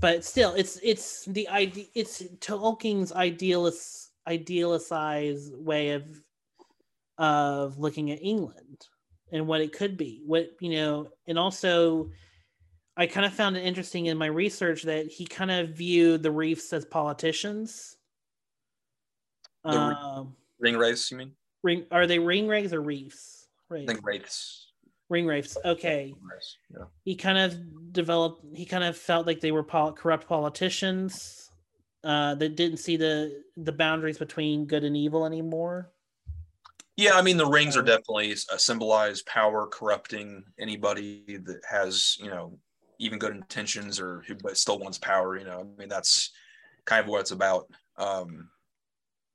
but 0.00 0.24
still, 0.24 0.54
it's 0.54 0.78
it's 0.82 1.24
the 1.26 1.48
idea. 1.48 1.86
It's 1.94 2.22
Tolkien's 2.38 3.12
idealist 3.12 4.12
idealized 4.26 5.54
way 5.56 5.90
of 5.90 6.22
of 7.18 7.78
looking 7.78 8.10
at 8.10 8.22
England 8.22 8.88
and 9.32 9.46
what 9.46 9.60
it 9.60 9.72
could 9.72 9.96
be. 9.96 10.22
What 10.26 10.50
you 10.60 10.70
know, 10.70 11.10
and 11.26 11.38
also 11.38 12.10
I 12.96 13.06
kind 13.06 13.26
of 13.26 13.34
found 13.34 13.56
it 13.56 13.64
interesting 13.64 14.06
in 14.06 14.16
my 14.16 14.26
research 14.26 14.82
that 14.84 15.06
he 15.06 15.26
kind 15.26 15.50
of 15.50 15.70
viewed 15.70 16.22
the 16.22 16.30
reefs 16.30 16.72
as 16.72 16.84
politicians. 16.84 17.96
The 19.64 19.70
Um, 19.70 20.36
Ring 20.58 20.76
race, 20.76 21.10
you 21.10 21.16
mean? 21.16 21.34
Ring 21.64 21.86
are 21.90 22.06
they 22.06 22.20
ring 22.20 22.46
rays 22.46 22.72
or 22.72 22.80
reefs? 22.80 23.48
I 23.70 23.74
Right. 23.74 23.86
think 23.88 24.06
wraiths. 24.06 24.70
Ring 25.08 25.26
rays. 25.26 25.56
Okay. 25.64 26.14
Yeah. 26.70 26.84
He 27.04 27.16
kind 27.16 27.38
of 27.38 27.92
developed. 27.92 28.44
He 28.54 28.64
kind 28.64 28.84
of 28.84 28.96
felt 28.96 29.26
like 29.26 29.40
they 29.40 29.50
were 29.52 29.64
pol- 29.64 29.92
corrupt 29.92 30.28
politicians 30.28 31.50
uh, 32.04 32.34
that 32.36 32.54
didn't 32.54 32.76
see 32.76 32.96
the 32.96 33.42
the 33.56 33.72
boundaries 33.72 34.18
between 34.18 34.66
good 34.66 34.84
and 34.84 34.96
evil 34.96 35.26
anymore. 35.26 35.90
Yeah, 36.96 37.14
I 37.14 37.22
mean 37.22 37.36
the 37.38 37.46
rings 37.46 37.76
are 37.76 37.82
definitely 37.82 38.32
a 38.32 38.58
symbolized 38.58 39.26
power 39.26 39.66
corrupting 39.66 40.44
anybody 40.60 41.24
that 41.44 41.60
has 41.68 42.16
you 42.20 42.28
know 42.28 42.58
even 42.98 43.18
good 43.18 43.34
intentions 43.34 43.98
or 43.98 44.22
who 44.26 44.36
but 44.36 44.56
still 44.56 44.78
wants 44.78 44.98
power. 44.98 45.36
You 45.36 45.44
know, 45.44 45.60
I 45.60 45.78
mean 45.80 45.88
that's 45.88 46.30
kind 46.84 47.02
of 47.02 47.08
what 47.08 47.20
it's 47.22 47.32
about. 47.32 47.66
Um, 47.96 48.50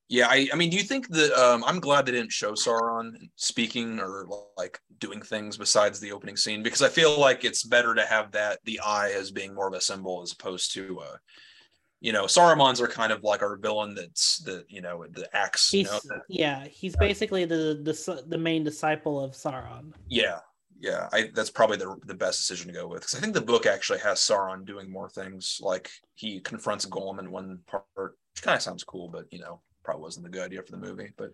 yeah, 0.09 0.27
I, 0.27 0.49
I 0.51 0.55
mean, 0.55 0.71
do 0.71 0.77
you 0.77 0.83
think 0.83 1.07
that 1.09 1.31
um, 1.33 1.63
I'm 1.67 1.79
glad 1.79 2.05
they 2.07 2.11
didn't 2.11 2.31
show 2.31 2.53
Sauron 2.53 3.29
speaking 3.35 3.99
or 3.99 4.27
like 4.57 4.79
doing 4.97 5.21
things 5.21 5.55
besides 5.55 5.99
the 5.99 6.11
opening 6.11 6.35
scene 6.35 6.63
because 6.63 6.81
I 6.81 6.89
feel 6.89 7.17
like 7.19 7.45
it's 7.45 7.63
better 7.63 7.93
to 7.93 8.03
have 8.03 8.31
that 8.31 8.57
the 8.65 8.79
eye 8.83 9.11
as 9.11 9.29
being 9.29 9.53
more 9.53 9.67
of 9.67 9.73
a 9.75 9.81
symbol 9.81 10.23
as 10.23 10.31
opposed 10.31 10.73
to 10.73 10.99
uh, 10.99 11.15
you 12.01 12.11
know 12.11 12.25
Saruman's 12.25 12.81
are 12.81 12.87
kind 12.87 13.11
of 13.11 13.23
like 13.23 13.43
our 13.43 13.55
villain 13.57 13.93
that's 13.93 14.39
the 14.39 14.65
you 14.67 14.81
know 14.81 15.05
the 15.11 15.29
axe. 15.35 15.71
You 15.73 15.83
know, 15.83 15.99
that- 16.05 16.23
yeah, 16.27 16.65
he's 16.65 16.95
basically 16.95 17.45
the 17.45 17.79
the 17.83 18.23
the 18.27 18.37
main 18.37 18.63
disciple 18.63 19.23
of 19.23 19.33
Sauron. 19.33 19.93
Yeah, 20.07 20.39
yeah. 20.79 21.07
I 21.13 21.29
that's 21.35 21.51
probably 21.51 21.77
the 21.77 21.95
the 22.07 22.15
best 22.15 22.39
decision 22.39 22.67
to 22.69 22.73
go 22.73 22.87
with 22.87 23.01
because 23.01 23.13
I 23.13 23.19
think 23.19 23.35
the 23.35 23.41
book 23.41 23.67
actually 23.67 23.99
has 23.99 24.17
Sauron 24.17 24.65
doing 24.65 24.91
more 24.91 25.07
things. 25.09 25.59
Like 25.61 25.91
he 26.15 26.39
confronts 26.39 26.87
Gollum 26.87 27.19
in 27.19 27.29
one 27.29 27.59
part, 27.67 27.83
which 27.95 28.41
kind 28.41 28.55
of 28.55 28.63
sounds 28.63 28.83
cool, 28.83 29.07
but 29.07 29.25
you 29.31 29.37
know, 29.39 29.61
probably 29.89 30.03
wasn't 30.03 30.23
the 30.23 30.29
good 30.29 30.45
idea 30.45 30.61
for 30.61 30.71
the 30.71 30.77
movie. 30.77 31.11
But 31.17 31.31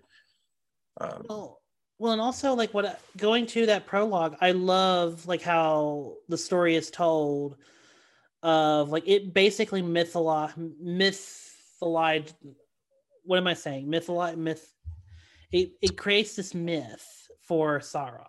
um, 1.02 1.26
Well, 1.28 1.62
well, 2.00 2.14
and 2.14 2.22
also 2.22 2.54
like 2.54 2.74
what 2.74 3.02
going 3.18 3.46
to 3.48 3.66
that 3.66 3.86
prologue, 3.86 4.38
I 4.40 4.52
love 4.52 5.28
like 5.28 5.42
how 5.42 6.14
the 6.30 6.38
story 6.38 6.76
is 6.76 6.90
told 6.90 7.58
of 8.44 8.90
like 8.90 9.04
it 9.08 9.34
basically 9.34 9.82
mytholo 9.82 10.54
mytholized. 10.82 12.34
What 13.24 13.38
am 13.38 13.48
I 13.48 13.56
saying? 13.56 13.88
Mytholi 13.88 14.38
myth. 14.38 14.74
It 15.52 15.72
it 15.82 15.98
creates 15.98 16.36
this 16.36 16.54
myth 16.54 17.06
for 17.42 17.80
Sauron, 17.80 18.26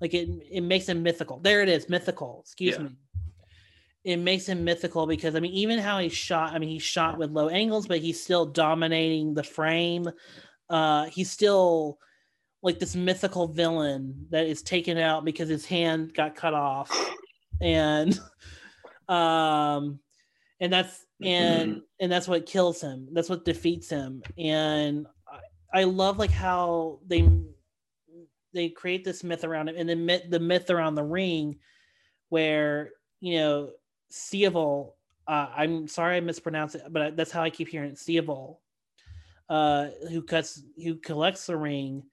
like 0.00 0.12
it 0.12 0.28
it 0.50 0.60
makes 0.60 0.88
him 0.88 1.02
mythical. 1.02 1.38
There 1.40 1.62
it 1.62 1.70
is, 1.70 1.88
mythical. 1.88 2.40
Excuse 2.42 2.76
Yeah. 2.76 2.82
me. 2.84 2.90
It 4.08 4.16
makes 4.16 4.46
him 4.46 4.64
mythical 4.64 5.06
because 5.06 5.34
I 5.34 5.40
mean, 5.40 5.52
even 5.52 5.78
how 5.78 5.98
he 5.98 6.08
shot. 6.08 6.52
I 6.52 6.58
mean, 6.58 6.70
he 6.70 6.78
shot 6.78 7.18
with 7.18 7.30
low 7.30 7.48
angles, 7.48 7.86
but 7.86 7.98
he's 7.98 8.22
still 8.22 8.46
dominating 8.46 9.34
the 9.34 9.42
frame. 9.42 10.08
Uh, 10.70 11.06
he's 11.06 11.30
still 11.30 11.98
like 12.62 12.78
this 12.78 12.96
mythical 12.96 13.48
villain 13.48 14.26
that 14.30 14.46
is 14.46 14.62
taken 14.62 14.98
out 14.98 15.24
because 15.24 15.48
his 15.48 15.64
hand 15.64 16.12
got 16.14 16.34
cut 16.34 16.54
off 16.54 16.90
and 17.60 18.18
um 19.08 20.00
and 20.60 20.72
that's 20.72 21.06
and 21.22 21.82
and 22.00 22.10
that's 22.10 22.26
what 22.26 22.46
kills 22.46 22.80
him 22.80 23.08
that's 23.12 23.28
what 23.28 23.44
defeats 23.44 23.88
him 23.88 24.22
and 24.36 25.06
I, 25.72 25.80
I 25.80 25.84
love 25.84 26.18
like 26.18 26.32
how 26.32 26.98
they 27.06 27.28
they 28.52 28.68
create 28.68 29.04
this 29.04 29.22
myth 29.22 29.44
around 29.44 29.68
him, 29.68 29.76
and 29.76 29.88
then 29.88 30.04
myth, 30.04 30.22
the 30.28 30.40
myth 30.40 30.70
around 30.70 30.94
the 30.94 31.04
ring 31.04 31.58
where 32.28 32.90
you 33.20 33.38
know 33.38 33.70
Sievil 34.10 34.94
uh, 35.26 35.48
I'm 35.54 35.88
sorry 35.88 36.16
I 36.16 36.20
mispronounced 36.20 36.74
it 36.74 36.82
but 36.90 37.16
that's 37.16 37.30
how 37.30 37.42
I 37.42 37.50
keep 37.50 37.68
hearing 37.68 37.90
it 37.90 37.96
Sievil 37.96 38.58
uh 39.48 39.88
who 40.10 40.22
cuts 40.22 40.62
who 40.82 40.96
collects 40.96 41.46
the 41.46 41.56
ring 41.56 42.04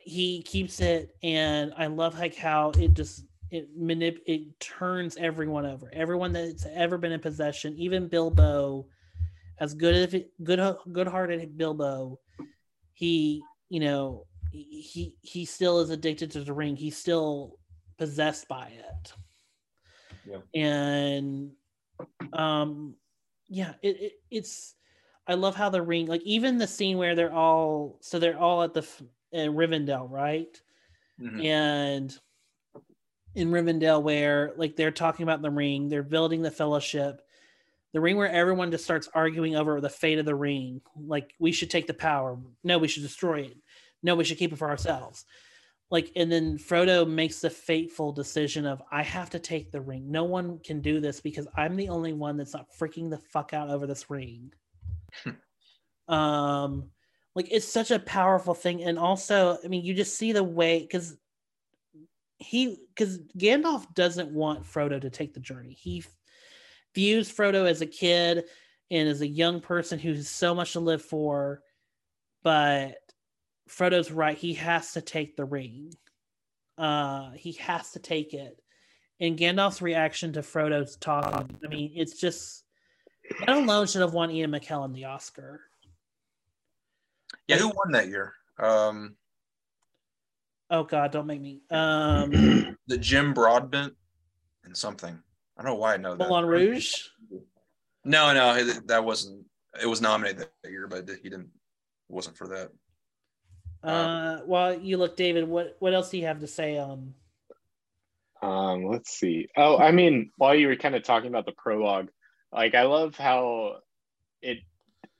he 0.00 0.42
keeps 0.42 0.80
it 0.80 1.14
and 1.22 1.72
I 1.76 1.86
love 1.86 2.18
like 2.18 2.36
how 2.36 2.70
it 2.70 2.94
just 2.94 3.24
it 3.50 3.78
manip 3.78 4.18
it 4.26 4.58
turns 4.60 5.16
everyone 5.16 5.66
over. 5.66 5.90
Everyone 5.92 6.32
that's 6.32 6.66
ever 6.74 6.98
been 6.98 7.12
in 7.12 7.20
possession, 7.20 7.74
even 7.76 8.08
Bilbo, 8.08 8.86
as 9.58 9.74
good 9.74 9.94
as 9.94 10.14
it, 10.14 10.30
good 10.42 10.60
good-hearted 10.92 11.56
Bilbo, 11.56 12.18
he 12.92 13.42
you 13.68 13.80
know 13.80 14.26
he 14.50 15.14
he 15.20 15.44
still 15.44 15.80
is 15.80 15.90
addicted 15.90 16.30
to 16.32 16.40
the 16.40 16.52
ring. 16.52 16.76
He's 16.76 16.96
still 16.96 17.58
possessed 17.98 18.48
by 18.48 18.68
it. 18.68 19.12
Yeah. 20.28 20.38
And 20.54 21.52
um 22.32 22.96
yeah, 23.48 23.74
it, 23.82 24.00
it 24.00 24.12
it's 24.30 24.74
I 25.26 25.34
love 25.34 25.56
how 25.56 25.70
the 25.70 25.82
ring 25.82 26.06
like 26.06 26.22
even 26.22 26.58
the 26.58 26.66
scene 26.66 26.98
where 26.98 27.14
they're 27.14 27.32
all 27.32 27.98
so 28.00 28.18
they're 28.18 28.38
all 28.38 28.62
at 28.62 28.74
the 28.74 28.86
in 29.32 29.52
Rivendell, 29.52 30.10
right? 30.10 30.60
Mm-hmm. 31.20 31.40
And 31.40 32.18
in 33.34 33.50
Rivendell 33.50 34.02
where 34.02 34.52
like 34.56 34.76
they're 34.76 34.90
talking 34.90 35.24
about 35.24 35.42
the 35.42 35.50
ring, 35.50 35.88
they're 35.88 36.02
building 36.02 36.42
the 36.42 36.50
fellowship, 36.50 37.20
the 37.92 38.00
ring 38.00 38.16
where 38.16 38.30
everyone 38.30 38.70
just 38.70 38.84
starts 38.84 39.08
arguing 39.14 39.56
over 39.56 39.80
the 39.80 39.88
fate 39.88 40.18
of 40.18 40.26
the 40.26 40.34
ring. 40.34 40.80
Like 40.96 41.34
we 41.38 41.52
should 41.52 41.70
take 41.70 41.86
the 41.86 41.94
power. 41.94 42.38
No, 42.64 42.78
we 42.78 42.88
should 42.88 43.02
destroy 43.02 43.42
it. 43.42 43.56
No, 44.02 44.14
we 44.14 44.24
should 44.24 44.38
keep 44.38 44.52
it 44.52 44.58
for 44.58 44.68
ourselves. 44.68 45.24
Like 45.90 46.10
and 46.16 46.30
then 46.30 46.58
Frodo 46.58 47.08
makes 47.08 47.40
the 47.40 47.50
fateful 47.50 48.12
decision 48.12 48.66
of 48.66 48.82
I 48.90 49.02
have 49.02 49.30
to 49.30 49.38
take 49.38 49.70
the 49.70 49.80
ring. 49.80 50.10
No 50.10 50.24
one 50.24 50.58
can 50.58 50.80
do 50.80 51.00
this 51.00 51.20
because 51.20 51.46
I'm 51.56 51.76
the 51.76 51.88
only 51.88 52.12
one 52.12 52.36
that's 52.36 52.54
not 52.54 52.66
freaking 52.78 53.08
the 53.08 53.18
fuck 53.18 53.52
out 53.52 53.70
over 53.70 53.86
this 53.86 54.10
ring. 54.10 54.52
um 56.08 56.90
like 57.34 57.48
it's 57.50 57.66
such 57.66 57.90
a 57.90 57.98
powerful 57.98 58.54
thing 58.54 58.84
and 58.84 58.96
also 58.96 59.58
i 59.64 59.66
mean 59.66 59.84
you 59.84 59.92
just 59.92 60.16
see 60.16 60.30
the 60.30 60.44
way 60.44 60.78
because 60.78 61.16
he 62.38 62.78
because 62.94 63.18
Gandalf 63.38 63.92
doesn't 63.94 64.30
want 64.30 64.64
Frodo 64.64 65.00
to 65.00 65.10
take 65.10 65.34
the 65.34 65.40
journey. 65.40 65.72
He 65.72 66.04
views 66.94 67.32
Frodo 67.32 67.68
as 67.68 67.80
a 67.80 67.86
kid 67.86 68.44
and 68.90 69.08
as 69.08 69.20
a 69.20 69.26
young 69.26 69.60
person 69.60 69.98
who's 69.98 70.28
so 70.28 70.54
much 70.54 70.72
to 70.72 70.80
live 70.80 71.02
for, 71.02 71.62
but 72.42 72.96
Frodo's 73.68 74.10
right. 74.10 74.36
He 74.36 74.54
has 74.54 74.92
to 74.92 75.00
take 75.00 75.36
the 75.36 75.44
ring. 75.44 75.92
Uh, 76.78 77.30
he 77.32 77.52
has 77.52 77.92
to 77.92 77.98
take 77.98 78.34
it. 78.34 78.60
And 79.18 79.38
Gandalf's 79.38 79.80
reaction 79.80 80.32
to 80.34 80.42
Frodo's 80.42 80.96
talk, 80.96 81.48
I 81.64 81.68
mean, 81.68 81.92
it's 81.94 82.20
just 82.20 82.64
that 83.40 83.48
alone 83.48 83.86
should 83.86 84.02
have 84.02 84.12
won 84.12 84.30
Ian 84.30 84.50
McKellen 84.50 84.92
the 84.92 85.06
Oscar. 85.06 85.62
Yeah, 87.48 87.56
who 87.56 87.68
won 87.68 87.92
that 87.92 88.08
year? 88.08 88.34
Um, 88.58 89.16
Oh 90.70 90.82
God, 90.82 91.12
don't 91.12 91.26
make 91.26 91.40
me. 91.40 91.60
Um, 91.70 92.76
the 92.86 92.98
Jim 92.98 93.32
Broadbent 93.32 93.94
and 94.64 94.76
something. 94.76 95.16
I 95.56 95.62
don't 95.62 95.72
know 95.72 95.76
why 95.76 95.94
I 95.94 95.96
know 95.96 96.16
that. 96.16 96.28
Moulin 96.28 96.44
Rouge. 96.44 96.92
No, 98.04 98.32
no, 98.34 98.62
that 98.86 99.04
wasn't. 99.04 99.44
It 99.80 99.86
was 99.86 100.00
nominated 100.00 100.48
that 100.62 100.70
year, 100.70 100.86
but 100.88 101.08
he 101.22 101.28
didn't. 101.28 101.50
Wasn't 102.08 102.36
for 102.36 102.48
that. 102.48 102.70
Uh, 103.82 104.38
while 104.46 104.78
you 104.78 104.96
look, 104.96 105.16
David, 105.16 105.48
what 105.48 105.76
what 105.78 105.94
else 105.94 106.10
do 106.10 106.18
you 106.18 106.26
have 106.26 106.40
to 106.40 106.46
say 106.46 106.78
on? 106.78 107.14
Um, 108.42 108.86
let's 108.86 109.10
see. 109.10 109.48
Oh, 109.56 109.78
I 109.78 109.92
mean, 109.92 110.30
while 110.36 110.54
you 110.54 110.68
were 110.68 110.76
kind 110.76 110.94
of 110.94 111.02
talking 111.02 111.28
about 111.28 111.46
the 111.46 111.52
prologue, 111.52 112.08
like 112.52 112.74
I 112.74 112.82
love 112.82 113.16
how 113.16 113.78
it 114.42 114.58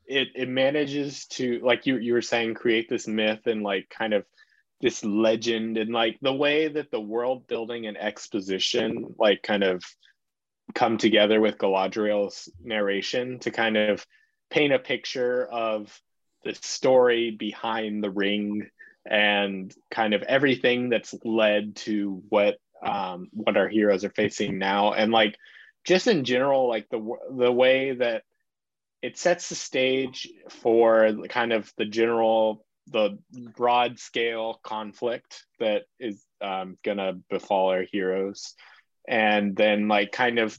it 0.07 0.29
it 0.35 0.49
manages 0.49 1.27
to 1.27 1.61
like 1.63 1.87
you 1.87 1.99
you 1.99 2.13
were 2.13 2.23
saying 2.23 2.55
create 2.55 2.89
this 2.89 3.07
myth 3.07 3.47
and 3.47 3.63
like 3.63 3.89
kind 3.89 4.15
of 4.15 4.25
this 4.81 5.05
legend 5.05 5.79
and 5.79 5.91
like 5.91 6.19
the 6.21 6.33
way 6.33 6.69
that 6.69 6.91
the 6.91 7.01
world 7.01 7.47
building 7.47 7.87
and 7.87 7.97
exposition 7.97 9.15
like 9.19 9.43
kind 9.43 9.65
of 9.65 9.83
come 10.75 10.99
together 10.99 11.41
with 11.41 11.59
Galadriel's 11.59 12.51
narration 12.63 13.39
to 13.39 13.51
kind 13.51 13.77
of 13.77 14.05
paint 14.51 14.73
a 14.73 14.79
picture 14.79 15.47
of 15.47 16.01
the 16.47 16.55
story 16.55 17.33
behind 17.33 18.03
the 18.03 18.11
ring 18.11 18.69
and 19.05 19.75
kind 19.91 20.15
of 20.15 20.23
everything 20.23 20.89
that's 20.89 21.15
led 21.25 21.77
to 21.77 22.23
what 22.29 22.57
um, 22.85 23.29
what 23.33 23.57
our 23.57 23.69
heroes 23.69 24.05
are 24.05 24.11
facing 24.11 24.59
now. 24.59 24.93
And 24.93 25.11
like 25.13 25.37
just 25.85 26.07
in 26.07 26.25
general 26.25 26.69
like 26.69 26.89
the 26.89 27.01
the 27.31 27.53
way 27.53 27.95
that 27.95 28.23
it 29.03 29.19
sets 29.19 29.49
the 29.49 29.55
stage 29.55 30.29
for 30.49 31.13
kind 31.29 31.53
of 31.53 31.73
the 31.77 31.85
general 31.85 32.65
the 32.89 33.19
broad 33.57 33.99
scale 33.99 34.61
conflict 34.63 35.45
that 35.59 35.83
is 35.99 36.23
um, 36.41 36.79
gonna 36.85 37.15
befall 37.29 37.71
our 37.71 37.85
heroes. 37.91 38.55
And 39.09 39.57
then 39.57 39.89
like 39.89 40.13
kind 40.13 40.39
of 40.39 40.59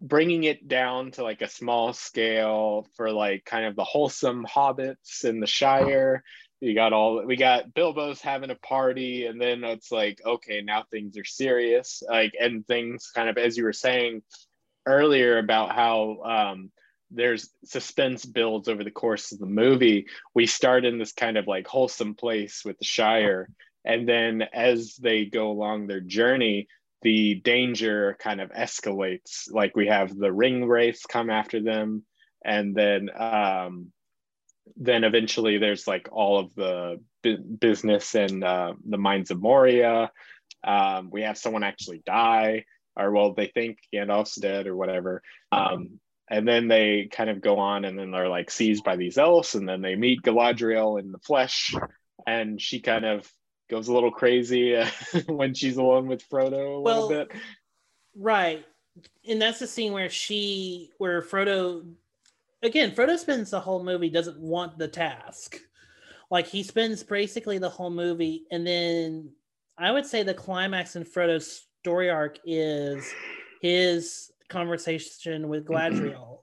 bringing 0.00 0.44
it 0.44 0.68
down 0.68 1.10
to 1.10 1.22
like 1.22 1.42
a 1.42 1.48
small 1.48 1.92
scale 1.92 2.86
for 2.94 3.10
like 3.10 3.44
kind 3.44 3.66
of 3.66 3.76
the 3.76 3.84
wholesome 3.84 4.46
hobbits 4.46 5.24
in 5.24 5.40
the 5.40 5.46
shire 5.46 6.22
you 6.60 6.74
got 6.74 6.92
all 6.92 7.24
we 7.24 7.36
got 7.36 7.74
bilbo's 7.74 8.20
having 8.20 8.50
a 8.50 8.54
party 8.56 9.26
and 9.26 9.40
then 9.40 9.64
it's 9.64 9.90
like 9.90 10.20
okay 10.24 10.60
now 10.62 10.84
things 10.90 11.16
are 11.16 11.24
serious 11.24 12.02
like 12.08 12.32
and 12.38 12.66
things 12.66 13.10
kind 13.14 13.28
of 13.28 13.38
as 13.38 13.56
you 13.56 13.64
were 13.64 13.72
saying 13.72 14.22
earlier 14.86 15.38
about 15.38 15.74
how 15.74 16.18
um 16.24 16.70
there's 17.10 17.50
suspense 17.64 18.24
builds 18.24 18.68
over 18.68 18.84
the 18.84 18.90
course 18.90 19.32
of 19.32 19.38
the 19.38 19.46
movie. 19.46 20.06
We 20.34 20.46
start 20.46 20.84
in 20.84 20.98
this 20.98 21.12
kind 21.12 21.38
of 21.38 21.46
like 21.46 21.66
wholesome 21.66 22.14
place 22.14 22.62
with 22.64 22.78
the 22.78 22.84
Shire. 22.84 23.48
And 23.84 24.08
then 24.08 24.42
as 24.52 24.96
they 24.96 25.24
go 25.24 25.50
along 25.50 25.86
their 25.86 26.00
journey, 26.00 26.68
the 27.02 27.36
danger 27.36 28.16
kind 28.18 28.40
of 28.40 28.50
escalates. 28.50 29.50
Like 29.50 29.76
we 29.76 29.86
have 29.86 30.16
the 30.16 30.32
ring 30.32 30.64
wraiths 30.64 31.06
come 31.06 31.30
after 31.30 31.62
them. 31.62 32.04
And 32.44 32.74
then, 32.74 33.10
um, 33.16 33.92
then 34.76 35.04
eventually 35.04 35.58
there's 35.58 35.86
like 35.86 36.08
all 36.12 36.38
of 36.38 36.54
the 36.54 37.00
bu- 37.22 37.38
business 37.38 38.14
and 38.14 38.42
uh, 38.44 38.74
the 38.88 38.98
mines 38.98 39.30
of 39.30 39.40
Moria. 39.40 40.10
Um, 40.64 41.10
we 41.10 41.22
have 41.22 41.38
someone 41.38 41.62
actually 41.62 42.02
die, 42.04 42.64
or 42.96 43.12
well, 43.12 43.34
they 43.34 43.46
think 43.46 43.78
Gandalf's 43.94 44.36
dead 44.36 44.66
or 44.66 44.76
whatever. 44.76 45.22
Um, 45.52 46.00
and 46.30 46.46
then 46.46 46.68
they 46.68 47.08
kind 47.10 47.30
of 47.30 47.40
go 47.40 47.58
on 47.58 47.84
and 47.84 47.98
then 47.98 48.10
they're 48.10 48.28
like 48.28 48.50
seized 48.50 48.84
by 48.84 48.96
these 48.96 49.18
elves 49.18 49.54
and 49.54 49.68
then 49.68 49.80
they 49.80 49.94
meet 49.94 50.22
galadriel 50.22 51.00
in 51.00 51.10
the 51.10 51.18
flesh 51.18 51.74
and 52.26 52.60
she 52.60 52.80
kind 52.80 53.04
of 53.04 53.30
goes 53.68 53.88
a 53.88 53.92
little 53.92 54.10
crazy 54.10 54.76
uh, 54.76 54.88
when 55.26 55.54
she's 55.54 55.76
alone 55.76 56.06
with 56.06 56.28
frodo 56.28 56.76
a 56.76 56.80
well, 56.80 57.08
little 57.08 57.24
bit. 57.26 57.32
right. 58.16 58.64
And 59.28 59.40
that's 59.40 59.60
the 59.60 59.66
scene 59.66 59.92
where 59.92 60.10
she 60.10 60.90
where 60.98 61.22
frodo 61.22 61.88
again 62.62 62.90
frodo 62.92 63.16
spends 63.16 63.50
the 63.50 63.60
whole 63.60 63.84
movie 63.84 64.10
doesn't 64.10 64.40
want 64.40 64.78
the 64.78 64.88
task. 64.88 65.58
Like 66.30 66.46
he 66.46 66.62
spends 66.62 67.02
basically 67.02 67.58
the 67.58 67.70
whole 67.70 67.90
movie 67.90 68.44
and 68.50 68.66
then 68.66 69.30
i 69.78 69.90
would 69.90 70.04
say 70.04 70.22
the 70.22 70.34
climax 70.34 70.96
in 70.96 71.04
frodo's 71.04 71.68
story 71.80 72.10
arc 72.10 72.38
is 72.44 73.14
his 73.62 74.30
conversation 74.48 75.48
with 75.48 75.66
Gladriel. 75.68 76.40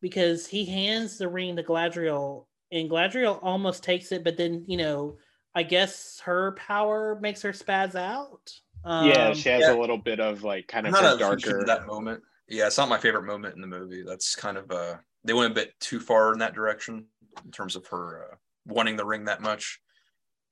Because 0.00 0.46
he 0.46 0.64
hands 0.64 1.18
the 1.18 1.28
ring 1.28 1.56
to 1.56 1.62
Gladriel 1.62 2.46
and 2.72 2.90
Gladriel 2.90 3.38
almost 3.42 3.84
takes 3.84 4.10
it, 4.12 4.24
but 4.24 4.36
then 4.36 4.64
you 4.66 4.76
know, 4.76 5.16
I 5.54 5.62
guess 5.62 6.20
her 6.24 6.52
power 6.52 7.18
makes 7.20 7.42
her 7.42 7.52
spaz 7.52 7.94
out. 7.94 8.52
Um, 8.84 9.08
yeah, 9.08 9.32
she 9.32 9.48
has 9.50 9.62
yeah. 9.62 9.74
a 9.74 9.78
little 9.78 9.98
bit 9.98 10.18
of 10.18 10.42
like 10.42 10.66
kind 10.66 10.86
of 10.86 10.94
a 10.94 11.18
darker 11.18 11.64
that 11.66 11.86
moment. 11.86 12.22
Yeah, 12.48 12.66
it's 12.66 12.78
not 12.78 12.88
my 12.88 12.98
favorite 12.98 13.24
moment 13.24 13.54
in 13.54 13.60
the 13.60 13.66
movie. 13.66 14.02
That's 14.02 14.34
kind 14.34 14.56
of 14.56 14.70
uh 14.70 14.96
they 15.24 15.32
went 15.32 15.52
a 15.52 15.54
bit 15.54 15.78
too 15.80 16.00
far 16.00 16.32
in 16.32 16.38
that 16.40 16.54
direction 16.54 17.06
in 17.44 17.50
terms 17.50 17.76
of 17.76 17.86
her 17.88 18.32
uh, 18.32 18.36
wanting 18.66 18.96
the 18.96 19.04
ring 19.04 19.24
that 19.26 19.40
much. 19.40 19.80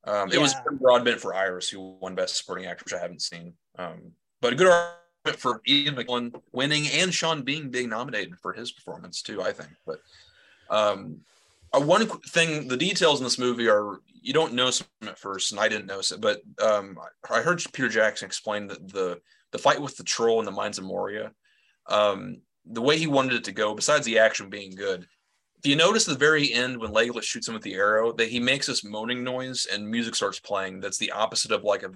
Um, 0.05 0.28
yeah. 0.28 0.36
It 0.36 0.40
was 0.40 0.55
Broadbent 0.80 1.20
for 1.20 1.34
Iris, 1.34 1.68
who 1.68 1.98
won 2.01 2.14
Best 2.14 2.36
Supporting 2.36 2.66
Actor, 2.66 2.84
which 2.84 2.94
I 2.94 3.01
haven't 3.01 3.22
seen. 3.22 3.53
Um, 3.78 4.12
but 4.40 4.53
a 4.53 4.57
good 4.57 4.68
argument 4.68 5.40
for 5.40 5.61
Ian 5.68 5.96
McKellen 5.96 6.40
winning 6.53 6.86
and 6.88 7.12
Sean 7.12 7.42
Bean 7.42 7.70
being 7.70 7.90
nominated 7.90 8.38
for 8.38 8.53
his 8.53 8.72
performance 8.72 9.22
too. 9.22 9.42
I 9.42 9.53
think, 9.53 9.70
but 9.86 10.01
um, 10.70 11.18
uh, 11.73 11.81
one 11.81 12.07
thing, 12.07 12.68
the 12.68 12.77
details 12.77 13.21
in 13.21 13.25
this 13.25 13.39
movie 13.39 13.68
are 13.68 14.01
you 14.23 14.33
don't 14.33 14.55
notice 14.55 14.81
them 15.01 15.09
at 15.09 15.18
first, 15.18 15.53
and 15.53 15.61
I 15.61 15.68
didn't 15.68 15.87
notice 15.87 16.12
it, 16.12 16.21
but 16.21 16.43
um, 16.62 16.99
I 17.31 17.41
heard 17.41 17.62
Peter 17.73 17.89
Jackson 17.89 18.27
explain 18.27 18.66
that 18.68 18.93
the 18.93 19.21
the 19.53 19.59
fight 19.59 19.81
with 19.81 19.97
the 19.97 20.05
troll 20.05 20.39
in 20.39 20.45
the 20.45 20.51
mines 20.51 20.79
of 20.79 20.85
Moria, 20.85 21.33
um, 21.89 22.41
the 22.66 22.83
way 22.83 22.99
he 22.99 23.07
wanted 23.07 23.33
it 23.35 23.45
to 23.45 23.53
go, 23.53 23.75
besides 23.75 24.05
the 24.07 24.18
action 24.18 24.49
being 24.49 24.75
good, 24.75 25.07
if 25.59 25.66
you 25.66 25.77
notice 25.77 26.07
the 26.07 26.14
very 26.14 26.53
end 26.53 26.79
when 26.79 26.93
Legolas 26.93 27.23
shoots 27.23 27.47
him 27.47 27.55
with 27.55 27.62
the 27.62 27.75
arrow, 27.75 28.12
that 28.12 28.29
he 28.29 28.41
makes 28.41 28.66
this 28.66 28.83
moaning 28.83 29.23
noise 29.23 29.66
and 29.71 29.87
music 29.87 30.14
starts 30.14 30.41
playing. 30.41 30.81
That's 30.81 30.97
the 30.97 31.11
opposite 31.11 31.51
of 31.51 31.64
like 31.64 31.83
a 31.83 31.93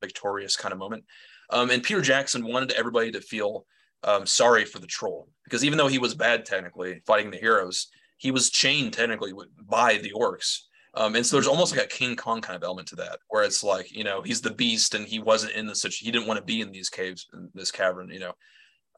victorious 0.00 0.56
kind 0.56 0.72
of 0.72 0.78
moment. 0.78 1.04
Um, 1.50 1.68
and 1.70 1.82
Peter 1.82 2.00
Jackson 2.00 2.46
wanted 2.46 2.72
everybody 2.72 3.10
to 3.12 3.20
feel 3.20 3.66
um, 4.04 4.26
sorry 4.26 4.64
for 4.64 4.78
the 4.78 4.86
troll 4.86 5.28
because 5.44 5.64
even 5.64 5.78
though 5.78 5.88
he 5.88 5.98
was 5.98 6.14
bad 6.14 6.44
technically 6.44 7.02
fighting 7.06 7.30
the 7.30 7.36
heroes, 7.36 7.88
he 8.18 8.30
was 8.30 8.50
chained 8.50 8.92
technically 8.92 9.32
by 9.68 9.98
the 9.98 10.12
orcs. 10.12 10.60
Um, 10.94 11.16
and 11.16 11.26
so 11.26 11.36
there's 11.36 11.48
almost 11.48 11.74
like 11.74 11.84
a 11.84 11.88
King 11.88 12.14
Kong 12.14 12.40
kind 12.40 12.56
of 12.56 12.62
element 12.62 12.86
to 12.88 12.96
that, 12.96 13.18
where 13.28 13.42
it's 13.42 13.64
like 13.64 13.90
you 13.90 14.04
know 14.04 14.22
he's 14.22 14.40
the 14.40 14.54
beast 14.54 14.94
and 14.94 15.06
he 15.06 15.18
wasn't 15.18 15.52
in 15.52 15.66
the 15.66 15.74
such 15.74 15.96
he 15.96 16.10
didn't 16.10 16.28
want 16.28 16.38
to 16.38 16.44
be 16.44 16.60
in 16.60 16.70
these 16.70 16.88
caves 16.88 17.26
in 17.34 17.50
this 17.54 17.72
cavern, 17.72 18.10
you 18.10 18.20
know, 18.20 18.32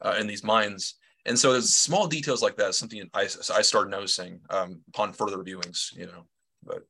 uh, 0.03 0.15
in 0.19 0.27
these 0.27 0.43
mines. 0.43 0.95
And 1.25 1.37
so 1.37 1.51
there's 1.51 1.73
small 1.73 2.07
details 2.07 2.41
like 2.41 2.55
that, 2.55 2.73
something 2.73 3.09
I, 3.13 3.23
I 3.53 3.61
started 3.61 3.89
noticing 3.89 4.39
um, 4.49 4.81
upon 4.89 5.11
further 5.11 5.37
viewings, 5.37 5.93
you 5.93 6.05
know. 6.05 6.25
But 6.63 6.83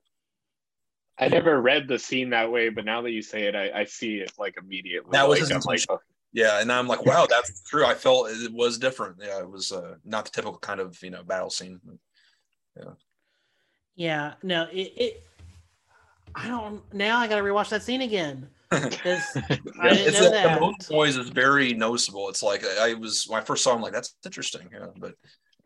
I 1.17 1.27
never 1.27 1.59
read 1.59 1.87
the 1.87 1.97
scene 1.97 2.29
that 2.29 2.51
way, 2.51 2.69
but 2.69 2.85
now 2.85 3.01
that 3.01 3.11
you 3.11 3.23
say 3.23 3.43
it, 3.43 3.55
I, 3.55 3.71
I 3.73 3.85
see 3.85 4.17
it 4.17 4.31
like 4.37 4.55
immediately. 4.61 5.09
That 5.11 5.27
was 5.27 5.39
like, 5.39 5.49
his 5.49 5.65
I'm 5.65 5.71
like, 5.71 5.81
oh, 5.89 5.99
yeah, 6.37 6.61
and 6.61 6.71
I'm 6.71 6.87
like, 6.87 7.03
wow, 7.03 7.25
that's 7.27 7.63
true. 7.63 7.83
I 7.83 7.95
felt 7.95 8.29
it 8.29 8.53
was 8.53 8.77
different. 8.77 9.15
Yeah, 9.19 9.39
it 9.39 9.49
was 9.49 9.71
uh, 9.71 9.95
not 10.05 10.25
the 10.25 10.31
typical 10.31 10.59
kind 10.59 10.79
of 10.79 11.01
you 11.01 11.09
know 11.09 11.23
battle 11.23 11.49
scene. 11.49 11.79
Yeah, 12.77 12.91
Yeah. 13.95 14.33
no, 14.43 14.67
it, 14.71 14.93
it 14.95 15.23
I 16.35 16.47
don't 16.47 16.81
now 16.93 17.17
I 17.17 17.27
gotta 17.27 17.41
rewatch 17.41 17.69
that 17.69 17.81
scene 17.81 18.03
again. 18.03 18.47
Didn't 18.71 18.93
it's 19.03 20.19
that. 20.19 20.59
the 20.59 20.93
noise 20.93 21.17
is 21.17 21.29
very 21.29 21.73
noticeable. 21.73 22.29
It's 22.29 22.43
like 22.43 22.63
I 22.63 22.93
was 22.93 23.25
when 23.27 23.41
I 23.41 23.43
first 23.43 23.63
saw 23.63 23.75
him, 23.75 23.81
like 23.81 23.93
that's 23.93 24.13
interesting. 24.23 24.69
Yeah, 24.71 24.87
but 24.95 25.13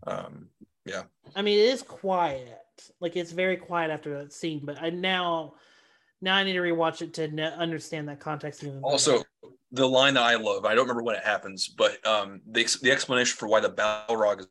um, 0.08 0.48
yeah, 0.86 1.04
I 1.36 1.42
mean, 1.42 1.60
it 1.60 1.66
is 1.66 1.82
quiet. 1.82 2.60
Like 3.02 3.18
it's 3.18 3.34
very 3.34 3.58
quiet 3.58 3.92
after 3.92 4.20
that 4.20 4.32
scene. 4.32 4.62
But 4.64 4.82
I 4.82 4.90
now, 4.92 5.56
now 6.22 6.36
I 6.36 6.44
need 6.44 6.54
to 6.54 6.60
rewatch 6.60 7.02
it 7.02 7.14
to 7.16 7.28
kn- 7.28 7.54
understand 7.54 8.08
that 8.08 8.22
context 8.22 8.64
even. 8.64 8.82
better. 9.16 9.26
The 9.74 9.88
line 9.88 10.16
that 10.16 10.24
I 10.24 10.36
love, 10.36 10.66
I 10.66 10.76
don't 10.76 10.84
remember 10.84 11.04
when 11.04 11.16
it 11.16 11.24
happens, 11.24 11.68
but 11.70 12.06
um, 12.06 12.42
the, 12.46 12.68
the 12.82 12.92
explanation 12.92 13.38
for 13.38 13.48
why 13.48 13.62
the 13.62 13.70
Balrog 13.72 14.42
is, 14.42 14.48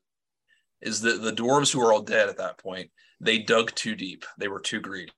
is 0.81 1.01
that 1.03 1.23
the 1.23 1.33
dwarves 1.33 1.73
who 1.73 1.81
are 1.83 1.93
all 1.93 2.03
dead 2.03 2.29
at 2.29 2.39
that 2.39 2.59
point, 2.59 2.91
they 3.21 3.39
dug 3.39 3.75
too 3.75 3.95
deep. 3.95 4.25
They 4.39 4.49
were 4.49 4.61
too 4.61 4.81
greedy. 4.81 5.13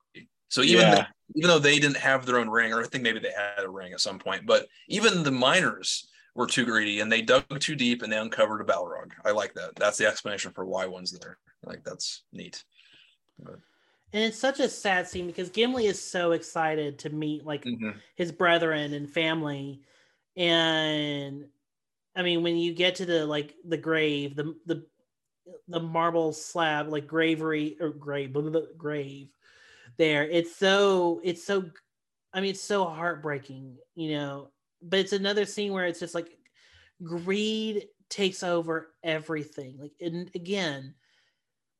So 0.49 0.61
even 0.61 0.87
Yeah. 0.87 0.95
though, 0.95 1.03
even 1.35 1.47
though 1.49 1.59
they 1.59 1.79
didn't 1.79 1.97
have 1.97 2.25
their 2.25 2.37
own 2.39 2.49
ring, 2.49 2.73
or 2.73 2.81
I 2.81 2.85
think 2.85 3.03
maybe 3.03 3.19
they 3.19 3.31
had 3.31 3.63
a 3.63 3.69
ring 3.69 3.93
at 3.93 4.01
some 4.01 4.19
point, 4.19 4.45
but 4.45 4.67
even 4.89 5.23
the 5.23 5.31
miners 5.31 6.07
were 6.35 6.47
too 6.47 6.65
greedy 6.65 6.99
and 6.99 7.11
they 7.11 7.21
dug 7.21 7.59
too 7.59 7.75
deep 7.75 8.01
and 8.01 8.11
they 8.11 8.17
uncovered 8.17 8.61
a 8.61 8.65
Balrog. 8.65 9.11
I 9.23 9.31
like 9.31 9.53
that. 9.53 9.75
That's 9.75 9.97
the 9.97 10.07
explanation 10.07 10.51
for 10.51 10.65
why 10.65 10.85
one's 10.85 11.17
there. 11.17 11.37
Like 11.63 11.83
that's 11.83 12.23
neat. 12.33 12.63
and 13.45 14.23
it's 14.23 14.37
such 14.37 14.59
a 14.59 14.69
sad 14.69 15.07
scene 15.07 15.27
because 15.27 15.49
Gimli 15.49 15.87
is 15.87 16.01
so 16.01 16.31
excited 16.31 16.99
to 16.99 17.09
meet 17.09 17.45
like 17.45 17.63
Mhm. 17.65 17.99
his 18.15 18.31
brethren 18.31 18.93
and 18.93 19.09
family, 19.09 19.81
and 20.35 21.45
I 22.15 22.23
mean 22.23 22.43
when 22.43 22.57
you 22.57 22.73
get 22.73 22.95
to 22.95 23.05
the 23.05 23.25
like 23.25 23.55
the 23.65 23.77
grave, 23.77 24.35
the 24.35 24.55
the 24.65 24.85
the 25.67 25.79
marble 25.79 26.33
slab 26.33 26.89
like 26.89 27.07
gravery 27.07 27.75
or 27.79 27.89
grave 27.89 28.33
blah, 28.33 28.61
grave 28.77 29.29
there 29.97 30.23
it's 30.29 30.55
so 30.55 31.19
it's 31.23 31.43
so 31.43 31.65
i 32.33 32.39
mean 32.39 32.51
it's 32.51 32.61
so 32.61 32.85
heartbreaking 32.85 33.77
you 33.95 34.11
know? 34.11 34.49
But 34.81 34.99
it's 34.99 35.13
another 35.13 35.45
scene 35.45 35.71
where 35.71 35.85
it's 35.85 35.99
just 35.99 36.15
like 36.15 36.37
greed 37.03 37.87
takes 38.09 38.43
over 38.43 38.89
everything. 39.03 39.77
Like 39.79 39.93
and 40.01 40.29
again 40.35 40.95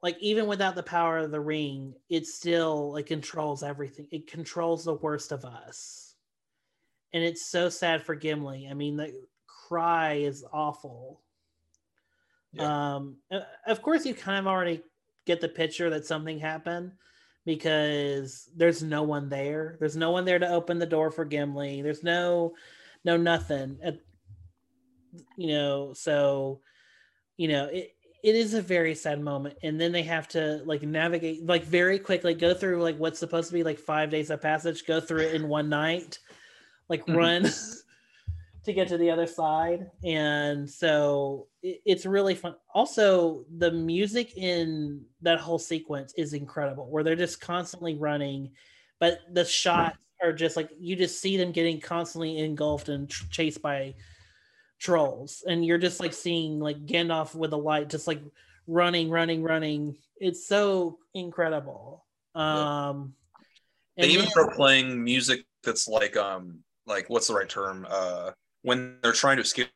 like 0.01 0.18
even 0.20 0.47
without 0.47 0.76
the 0.76 0.84
power 0.84 1.20
of 1.20 1.32
the 1.32 1.39
ring 1.39 1.93
it 2.10 2.28
still 2.28 2.93
like 2.93 3.08
controls 3.08 3.64
everything. 3.64 4.08
It 4.12 4.28
controls 4.28 4.86
the 4.86 4.95
worst 4.95 5.32
of 5.32 5.45
us 5.45 6.12
and 7.14 7.24
it's 7.24 7.49
so 7.49 7.70
sad 7.70 8.03
for 8.03 8.16
gimli 8.16 8.68
i 8.70 8.74
mean 8.74 8.97
the 8.97 9.14
cry 9.47 10.14
is 10.14 10.43
awful 10.51 11.24
um, 12.59 13.18
uh, 13.32 13.41
of 13.68 13.82
course, 13.82 14.05
you 14.05 14.14
kind 14.14 14.39
of 14.39 14.47
already 14.47 14.82
get 15.26 15.41
the 15.41 15.47
picture 15.47 15.89
that 15.89 16.05
something 16.05 16.39
happened 16.39 16.91
because 17.45 18.49
there's 18.55 18.84
no 18.84 19.03
one 19.03 19.30
there. 19.30 19.78
There's 19.80 19.95
no 19.95 20.11
one 20.11 20.26
there 20.26 20.39
to 20.39 20.49
open 20.49 20.80
the 20.80 20.86
door 20.86 21.11
for 21.11 21.26
Gimli. 21.26 21.82
There's 21.82 22.03
no, 22.03 22.53
no 23.03 23.18
nothing. 23.18 23.80
You 25.38 25.47
know, 25.47 25.93
so 25.93 26.61
you 27.38 27.47
know 27.47 27.66
it. 27.66 27.95
It 28.24 28.36
is 28.36 28.53
a 28.53 28.61
very 28.61 28.95
sad 28.95 29.20
moment, 29.20 29.57
and 29.64 29.78
then 29.82 29.91
they 29.91 30.03
have 30.03 30.30
to 30.30 30.61
like 30.64 30.82
navigate 30.82 31.45
like 31.45 31.66
very 31.66 31.99
quickly, 31.99 32.34
go 32.34 32.53
through 32.53 32.82
like 32.82 32.95
what's 32.97 33.20
supposed 33.20 33.49
to 33.49 33.53
be 33.53 33.64
like 33.64 33.78
five 33.78 34.09
days 34.09 34.30
of 34.30 34.41
passage, 34.41 34.86
go 34.88 35.01
through 35.01 35.24
it 35.24 35.36
in 35.36 35.49
one 35.49 35.68
night, 35.68 36.20
like 36.90 37.06
Mhm. 37.06 37.16
run 37.16 37.44
to 38.66 38.74
get 38.74 38.88
to 38.90 38.98
the 38.98 39.12
other 39.12 39.28
side. 39.28 39.90
And 40.04 40.70
so 40.70 41.48
it, 41.62 41.82
it's 41.86 42.06
really 42.06 42.36
fun. 42.36 42.56
Also 42.74 43.46
the 43.58 43.72
music 43.72 44.38
in 44.38 45.04
that 45.22 45.40
whole 45.40 45.60
sequence 45.60 46.14
is 46.18 46.34
incredible 46.34 46.90
where 46.90 47.04
they're 47.04 47.16
just 47.16 47.42
constantly 47.42 47.96
running 47.96 48.52
but 49.00 49.20
the 49.34 49.44
shots 49.44 49.98
are 50.22 50.32
just 50.32 50.56
like 50.56 50.70
you 50.80 50.96
just 50.96 51.20
see 51.20 51.36
them 51.36 51.52
getting 51.52 51.82
constantly 51.82 52.38
engulfed 52.38 52.88
and 52.88 53.10
tr- 53.10 53.26
chased 53.30 53.62
by 53.62 53.94
trolls. 54.80 55.44
And 55.46 55.66
you're 55.66 55.78
just 55.78 56.00
like 56.00 56.14
seeing 56.14 56.60
like 56.60 56.86
gandalf 56.86 57.36
with 57.36 57.52
a 57.52 57.58
light 57.58 57.90
just 57.90 58.08
like 58.08 58.22
running 58.68 59.10
running 59.10 59.44
running. 59.44 59.98
It's 60.18 60.48
so 60.48 61.00
incredible. 61.14 62.06
Um 62.34 63.14
they 63.98 64.04
and 64.04 64.12
even 64.12 64.24
then- 64.26 64.32
start 64.32 64.54
playing 64.56 65.04
music 65.04 65.46
that's 65.64 65.88
like 65.88 66.16
um 66.16 66.64
like 66.86 67.10
what's 67.10 67.28
the 67.28 67.34
right 67.34 67.50
term? 67.50 67.86
Uh 67.90 68.32
when 68.62 68.98
they're 69.02 69.12
trying 69.12 69.38
to 69.38 69.44
skip 69.44 69.70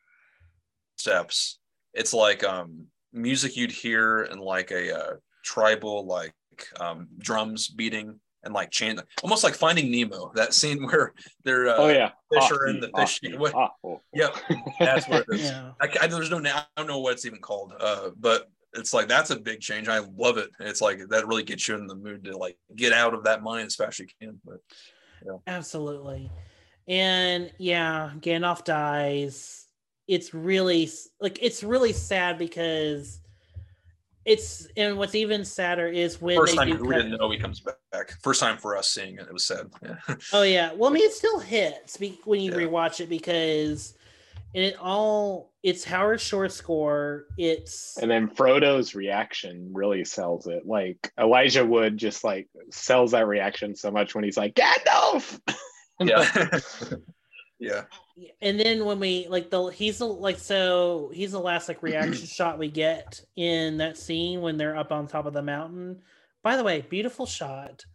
steps 0.98 1.60
it's 1.94 2.14
like 2.14 2.44
um 2.44 2.86
music 3.14 3.56
you'd 3.56 3.72
hear 3.72 4.24
in 4.24 4.40
like 4.40 4.72
a 4.72 4.96
uh, 4.98 5.14
tribal 5.44 6.06
like 6.06 6.34
um 6.80 7.08
drums 7.20 7.68
beating 7.68 8.20
and 8.44 8.54
like 8.54 8.72
chant 8.72 9.00
almost 9.24 9.44
like 9.44 9.54
finding 9.56 9.92
nemo 9.92 10.32
that 10.36 10.54
scene 10.54 10.84
where 10.88 11.14
they're 11.44 11.68
uh, 11.70 11.76
oh 11.78 11.88
yeah, 11.90 12.12
fish 12.34 12.52
are 12.52 12.68
in 12.68 12.80
the 12.80 12.90
fish. 12.96 13.20
Awful, 13.34 13.40
what- 13.82 14.02
Yep, 14.14 14.36
that's 14.80 15.08
what 15.08 15.26
it 15.30 15.36
is. 15.36 15.42
yeah. 15.44 15.72
I, 15.82 15.88
ca- 15.88 16.08
there's 16.08 16.30
no 16.32 16.38
I 16.38 16.64
don't 16.76 16.88
know 16.88 17.00
what 17.00 17.14
it's 17.14 17.26
even 17.26 17.40
called 17.40 17.74
uh 17.80 18.10
but 18.20 18.50
it's 18.74 18.94
like 18.94 19.08
that's 19.08 19.32
a 19.32 19.40
big 19.40 19.60
change. 19.60 19.88
I 19.88 20.00
love 20.00 20.38
it. 20.38 20.50
It's 20.60 20.82
like 20.82 21.00
that 21.10 21.28
really 21.28 21.44
gets 21.44 21.68
you 21.68 21.76
in 21.76 21.88
the 21.88 21.96
mood 21.96 22.24
to 22.26 22.38
like 22.38 22.58
get 22.76 22.94
out 22.94 23.14
of 23.14 23.24
that 23.24 23.42
mind 23.42 23.66
as 23.68 23.76
fast 23.76 24.00
as 24.00 24.08
you 24.08 24.08
can 24.28 24.40
but 24.46 24.58
Absolutely. 25.48 26.32
And 26.88 27.52
yeah, 27.58 28.12
Gandalf 28.20 28.64
dies. 28.64 29.66
It's 30.08 30.34
really 30.34 30.90
like 31.20 31.40
it's 31.42 31.64
really 31.64 31.92
sad 31.92 32.38
because 32.38 33.20
it's 34.26 34.68
and 34.78 34.98
what's 34.98 35.16
even 35.16 35.44
sadder 35.44 35.88
is 35.88 36.22
when 36.22 36.38
first 36.38 36.54
they 36.58 36.58
time 36.58 36.86
we 36.86 36.96
didn't 36.96 37.18
know 37.18 37.30
he 37.30 37.38
comes 37.38 37.62
back. 37.62 38.14
First 38.22 38.40
time 38.40 38.58
for 38.58 38.78
us 38.78 38.90
seeing 38.90 39.16
it, 39.16 39.22
it 39.22 39.34
was 39.34 39.46
sad. 39.46 39.68
Yeah. 39.84 40.16
Oh 40.34 40.44
yeah. 40.44 40.74
Well, 40.74 40.90
I 40.90 40.94
mean, 40.94 41.04
it 41.04 41.14
still 41.14 41.40
hits 41.40 41.98
when 42.26 42.40
you 42.40 42.52
Yeah. 42.52 42.58
rewatch 42.58 43.02
it 43.02 43.10
because 43.10 43.94
and 44.56 44.64
it 44.64 44.78
all 44.80 45.52
it's 45.64 45.84
Howard 45.84 46.22
Shore 46.22 46.48
score. 46.48 47.26
It's 47.38 47.98
And 48.02 48.10
then 48.10 48.30
Frodo's 48.30 48.96
reaction 48.96 49.72
really 49.74 50.06
sells 50.06 50.48
it. 50.48 50.66
Like 50.66 51.12
Elijah 51.20 51.66
Wood 51.66 51.98
just 51.98 52.24
like 52.24 52.48
sells 52.72 53.12
that 53.12 53.28
reaction 53.28 53.76
so 53.76 53.92
much 53.92 54.16
when 54.16 54.24
he's 54.24 54.38
like 54.38 54.56
Gandalf. 54.56 55.38
yeah. 56.00 56.60
yeah. 57.60 57.84
and 58.42 58.60
then 58.60 58.86
when 58.86 59.00
we 59.00 59.28
like 59.30 59.50
the 59.50 59.68
he's 59.68 60.00
the 60.00 60.06
like 60.06 60.40
so 60.40 61.12
he's 61.14 61.32
the 61.32 61.40
last 61.40 61.68
like 61.68 61.82
reaction 61.82 62.28
shot 62.28 62.60
we 62.60 62.70
get 62.70 63.22
in 63.36 63.78
that 63.78 63.98
scene 63.98 64.42
when 64.42 64.58
they're 64.58 64.78
up 64.78 64.92
on 64.92 65.08
top 65.08 65.26
of 65.26 65.34
the 65.34 65.42
mountain. 65.42 66.02
By 66.44 66.58
the 66.58 66.64
way 66.64 66.82
beautiful 66.82 67.26
shot. 67.26 67.86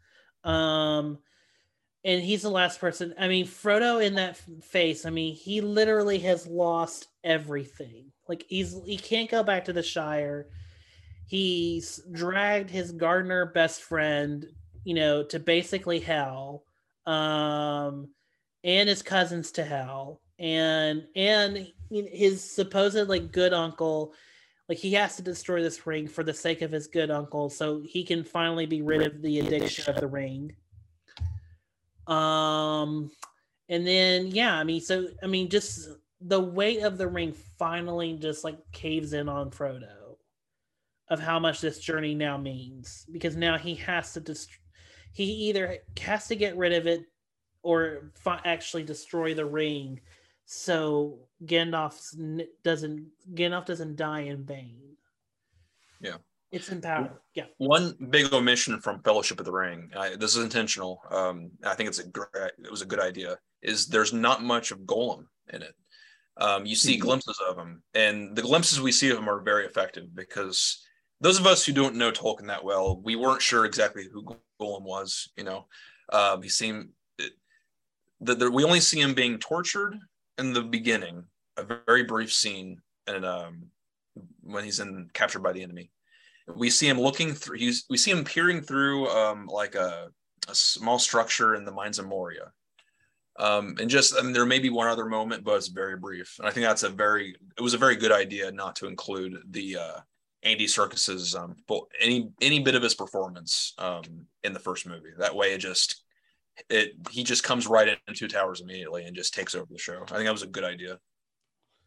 Um 0.45 1.19
and 2.05 2.23
he's 2.23 2.43
the 2.43 2.51
last 2.51 2.81
person 2.81 3.15
i 3.17 3.29
mean 3.29 3.47
frodo 3.47 4.05
in 4.05 4.17
that 4.17 4.37
face 4.61 5.07
i 5.07 5.11
mean 5.11 5.37
he 5.37 5.61
literally 5.61 6.19
has 6.19 6.47
lost 6.47 7.07
everything. 7.23 8.13
Like 8.29 8.45
he's 8.49 8.77
he 8.85 8.97
can't 8.97 9.31
go 9.31 9.43
back 9.43 9.67
to 9.67 9.73
the 9.73 9.83
shire. 9.83 10.49
He's 11.27 12.01
dragged 12.11 12.71
his 12.71 12.93
gardener 12.93 13.47
best 13.47 13.83
friend 13.83 14.47
you 14.85 14.95
know 14.95 15.23
to 15.25 15.39
basically 15.39 16.01
hell 16.01 16.65
um 17.07 18.09
and 18.65 18.89
his 18.89 19.03
cousins 19.03 19.51
to 19.53 19.65
hell. 19.65 20.21
And 20.39 21.07
and 21.15 21.69
his 21.91 22.43
supposed 22.43 23.09
like 23.09 23.33
good 23.33 23.53
uncle 23.53 24.15
like 24.69 24.79
he 24.79 24.95
has 24.95 25.17
to 25.17 25.23
destroy 25.23 25.63
this 25.63 25.87
ring 25.87 26.09
for 26.09 26.25
the 26.25 26.33
sake 26.33 26.63
of 26.63 26.73
his 26.73 26.87
good 26.87 27.11
uncle 27.11 27.51
so 27.51 27.83
he 27.85 28.03
can 28.05 28.25
finally 28.25 28.65
be 28.65 28.81
rid 28.81 29.07
of 29.07 29.21
the 29.21 29.41
addiction 29.41 29.93
of 29.93 30.01
the 30.01 30.07
ring. 30.07 30.55
Um 32.07 33.11
and 33.69 33.87
then 33.87 34.27
yeah 34.27 34.55
i 34.55 34.65
mean 34.65 34.81
so 34.81 35.09
i 35.23 35.27
mean 35.27 35.49
just 35.49 35.89
the 36.21 36.41
weight 36.41 36.83
of 36.83 36.99
the 36.99 37.09
ring 37.09 37.33
finally 37.59 38.15
just 38.15 38.45
like 38.45 38.59
caves 38.73 39.13
in 39.13 39.29
on 39.29 39.51
frodo 39.51 40.17
of 41.09 41.19
how 41.19 41.39
much 41.39 41.61
this 41.61 41.79
journey 41.79 42.15
now 42.15 42.37
means 42.37 43.07
because 43.13 43.37
now 43.37 43.59
he 43.59 43.75
has 43.75 44.13
to 44.13 44.21
just 44.21 44.51
he 45.13 45.25
either 45.25 45.79
has 46.01 46.27
to 46.29 46.37
get 46.37 46.57
rid 46.57 46.73
of 46.73 46.87
it 46.87 47.05
or 47.63 48.11
fi- 48.15 48.41
actually 48.45 48.83
destroy 48.83 49.35
the 49.35 49.45
ring 49.45 50.01
so 50.45 51.19
Gandalf 51.45 52.15
doesn't 52.63 53.07
Gandalf 53.35 53.65
doesn't 53.65 53.97
die 53.97 54.21
in 54.21 54.45
vain. 54.45 54.97
Yeah. 56.01 56.17
It's 56.51 56.71
empowered. 56.71 57.13
Yeah. 57.35 57.45
One 57.57 57.97
big 58.11 58.31
omission 58.35 58.79
from 58.81 59.03
Fellowship 59.03 59.41
of 59.41 59.47
the 59.47 59.53
Ring. 59.53 59.91
I, 59.97 60.17
this 60.17 60.37
is 60.37 60.45
intentional. 60.45 61.01
Um, 61.11 61.51
I 61.65 61.75
think 61.75 61.89
it's 61.89 62.01
a 62.01 62.07
great, 62.09 62.29
it 62.35 62.71
was 62.71 62.83
a 62.83 62.87
good 62.87 63.01
idea. 63.01 63.39
Is 63.63 63.87
there's 63.87 64.13
not 64.13 64.43
much 64.43 64.71
of 64.71 64.81
Gollum 64.81 65.25
in 65.51 65.63
it. 65.63 65.75
Um, 66.37 66.67
you 66.67 66.77
see 66.77 66.95
mm-hmm. 66.95 67.03
glimpses 67.03 67.41
of 67.49 67.57
him, 67.57 67.83
and 67.95 68.37
the 68.37 68.43
glimpses 68.43 68.81
we 68.81 68.93
see 68.93 69.11
of 69.11 69.19
him 69.19 69.31
are 69.31 69.41
very 69.41 69.65
effective 69.65 70.15
because 70.15 70.85
those 71.23 71.39
of 71.41 71.47
us 71.47 71.65
who 71.65 71.73
don't 71.73 71.95
know 71.95 72.11
Tolkien 72.11 72.49
that 72.49 72.65
well, 72.65 73.01
we 73.03 73.17
weren't 73.17 73.41
sure 73.41 73.65
exactly 73.65 74.09
who 74.13 74.37
Gollum 74.63 74.83
was. 74.83 75.31
You 75.37 75.45
know, 75.45 75.67
um, 76.13 76.43
he 76.43 76.49
seemed 76.49 76.91
that 78.21 78.51
we 78.51 78.65
only 78.65 78.81
see 78.81 79.01
him 79.01 79.15
being 79.15 79.39
tortured 79.39 79.97
in 80.39 80.53
the 80.53 80.63
beginning, 80.63 81.25
a 81.57 81.65
very 81.87 82.05
brief 82.05 82.33
scene, 82.33 82.81
and 83.07 83.25
um, 83.25 83.65
when 84.43 84.65
he's 84.65 84.81
in 84.81 85.11
captured 85.13 85.43
by 85.43 85.53
the 85.53 85.63
enemy, 85.63 85.91
we 86.55 86.71
see 86.71 86.89
him 86.89 87.01
looking 87.01 87.33
through. 87.33 87.59
He's 87.59 87.85
we 87.91 87.97
see 87.97 88.11
him 88.11 88.25
peering 88.25 88.63
through 88.63 89.09
um, 89.09 89.47
like 89.47 89.75
a, 89.75 90.09
a 90.49 90.55
small 90.55 90.99
structure 90.99 91.55
in 91.55 91.65
the 91.65 91.73
mines 91.73 91.99
of 91.99 92.07
Moria. 92.07 92.53
Um, 93.39 93.77
and 93.81 93.89
just 93.89 94.15
I 94.19 94.23
mean, 94.23 94.33
there 94.33 94.47
may 94.47 94.59
be 94.59 94.71
one 94.71 94.89
other 94.89 95.07
moment, 95.07 95.43
but 95.45 95.57
it's 95.57 95.69
very 95.69 95.97
brief. 95.97 96.37
And 96.39 96.47
I 96.47 96.51
think 96.51 96.67
that's 96.67 96.83
a 96.83 96.91
very 96.91 97.35
it 97.57 97.63
was 97.63 97.75
a 97.75 97.79
very 97.79 97.97
good 97.97 98.13
idea 98.13 98.53
not 98.53 98.77
to 98.77 98.87
include 98.87 99.39
the 99.51 99.77
uh, 99.79 100.01
Andy 100.43 100.67
Serkis's 100.67 101.35
um, 101.35 101.57
any 102.01 102.31
any 102.41 102.61
bit 102.61 102.75
of 102.75 102.83
his 102.83 102.95
performance 102.95 103.75
um, 103.79 104.03
in 104.43 104.53
the 104.53 104.59
first 104.59 104.87
movie. 104.87 105.11
That 105.19 105.35
way, 105.35 105.53
it 105.53 105.59
just 105.59 106.03
it 106.69 106.95
he 107.11 107.25
just 107.25 107.45
comes 107.45 107.67
right 107.67 107.97
into 108.09 108.29
Towers 108.29 108.61
immediately 108.61 109.05
and 109.05 109.17
just 109.17 109.35
takes 109.35 109.55
over 109.55 109.69
the 109.71 109.79
show. 109.79 110.03
I 110.03 110.15
think 110.15 110.25
that 110.25 110.33
was 110.33 110.43
a 110.43 110.49
good 110.49 110.65
idea. 110.65 110.99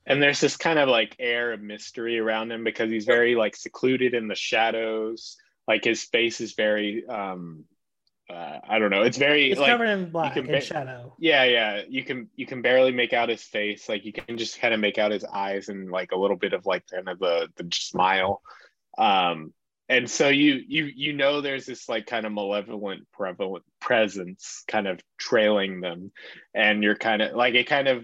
And 0.05 0.21
there's 0.21 0.39
this 0.39 0.55
kind 0.55 0.77
of 0.79 0.87
like 0.87 1.15
air 1.19 1.51
of 1.51 1.61
mystery 1.61 2.19
around 2.19 2.51
him 2.51 2.63
because 2.63 2.91
he's 2.91 3.05
very 3.05 3.35
like 3.35 3.55
secluded 3.55 4.13
in 4.13 4.27
the 4.27 4.35
shadows. 4.35 5.35
Like 5.67 5.83
his 5.83 6.03
face 6.03 6.41
is 6.41 6.53
very 6.53 7.05
um 7.07 7.65
uh, 8.29 8.59
I 8.67 8.79
don't 8.79 8.89
know. 8.89 9.03
It's 9.03 9.17
very 9.17 9.51
it's 9.51 9.59
like, 9.59 9.69
covered 9.69 9.89
in 9.89 10.09
black 10.09 10.35
and 10.35 10.47
ba- 10.47 10.61
shadow. 10.61 11.15
Yeah, 11.19 11.43
yeah. 11.43 11.81
You 11.87 12.03
can 12.03 12.29
you 12.35 12.45
can 12.45 12.61
barely 12.61 12.91
make 12.91 13.13
out 13.13 13.29
his 13.29 13.43
face. 13.43 13.87
Like 13.87 14.05
you 14.05 14.13
can 14.13 14.37
just 14.37 14.59
kind 14.59 14.73
of 14.73 14.79
make 14.79 14.97
out 14.97 15.11
his 15.11 15.23
eyes 15.23 15.69
and 15.69 15.91
like 15.91 16.11
a 16.11 16.17
little 16.17 16.37
bit 16.37 16.53
of 16.53 16.65
like 16.65 16.87
kind 16.87 17.07
of 17.07 17.19
the 17.19 17.49
the 17.55 17.67
smile. 17.71 18.41
Um, 18.97 19.53
and 19.89 20.09
so 20.09 20.29
you 20.29 20.61
you 20.67 20.85
you 20.85 21.13
know 21.13 21.41
there's 21.41 21.65
this 21.65 21.87
like 21.87 22.05
kind 22.05 22.25
of 22.25 22.31
malevolent 22.31 23.07
prevalent 23.11 23.63
presence 23.79 24.63
kind 24.67 24.87
of 24.87 24.99
trailing 25.17 25.81
them 25.81 26.11
and 26.53 26.83
you're 26.83 26.95
kind 26.95 27.21
of 27.21 27.35
like 27.35 27.53
it 27.53 27.67
kind 27.67 27.87
of 27.87 28.03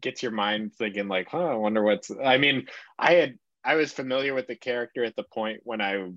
gets 0.00 0.22
your 0.22 0.32
mind 0.32 0.72
thinking 0.74 1.08
like 1.08 1.28
huh 1.28 1.38
i 1.38 1.54
wonder 1.54 1.82
what's 1.82 2.10
i 2.24 2.38
mean 2.38 2.66
i 2.98 3.12
had 3.12 3.38
i 3.64 3.74
was 3.74 3.92
familiar 3.92 4.34
with 4.34 4.46
the 4.46 4.54
character 4.54 5.04
at 5.04 5.16
the 5.16 5.22
point 5.22 5.60
when 5.64 5.80
i 5.80 6.10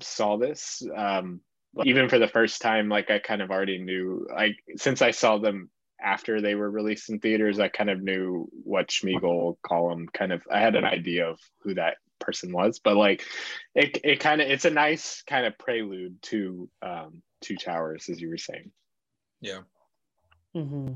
saw 0.00 0.36
this 0.36 0.82
um 0.96 1.40
even 1.84 2.08
for 2.08 2.18
the 2.18 2.28
first 2.28 2.62
time 2.62 2.88
like 2.88 3.10
i 3.10 3.18
kind 3.18 3.42
of 3.42 3.50
already 3.50 3.78
knew 3.78 4.26
like 4.34 4.56
since 4.76 5.02
i 5.02 5.10
saw 5.10 5.38
them 5.38 5.70
after 6.00 6.40
they 6.40 6.54
were 6.54 6.70
released 6.70 7.10
in 7.10 7.18
theaters 7.18 7.58
i 7.58 7.68
kind 7.68 7.90
of 7.90 8.02
knew 8.02 8.48
what 8.64 8.88
Smeagol 8.88 9.56
Gollum 9.66 10.06
kind 10.12 10.32
of 10.32 10.42
i 10.50 10.60
had 10.60 10.74
an 10.74 10.84
idea 10.84 11.28
of 11.28 11.38
who 11.62 11.74
that 11.74 11.96
person 12.18 12.52
was 12.52 12.78
but 12.78 12.96
like 12.96 13.22
it, 13.74 14.00
it 14.04 14.20
kind 14.20 14.40
of 14.40 14.48
it's 14.48 14.64
a 14.64 14.70
nice 14.70 15.22
kind 15.22 15.46
of 15.46 15.58
prelude 15.58 16.20
to 16.22 16.68
um 16.82 17.22
two 17.42 17.56
towers 17.56 18.08
as 18.08 18.20
you 18.20 18.30
were 18.30 18.38
saying 18.38 18.70
yeah 19.40 19.60
mm-hmm. 20.54 20.92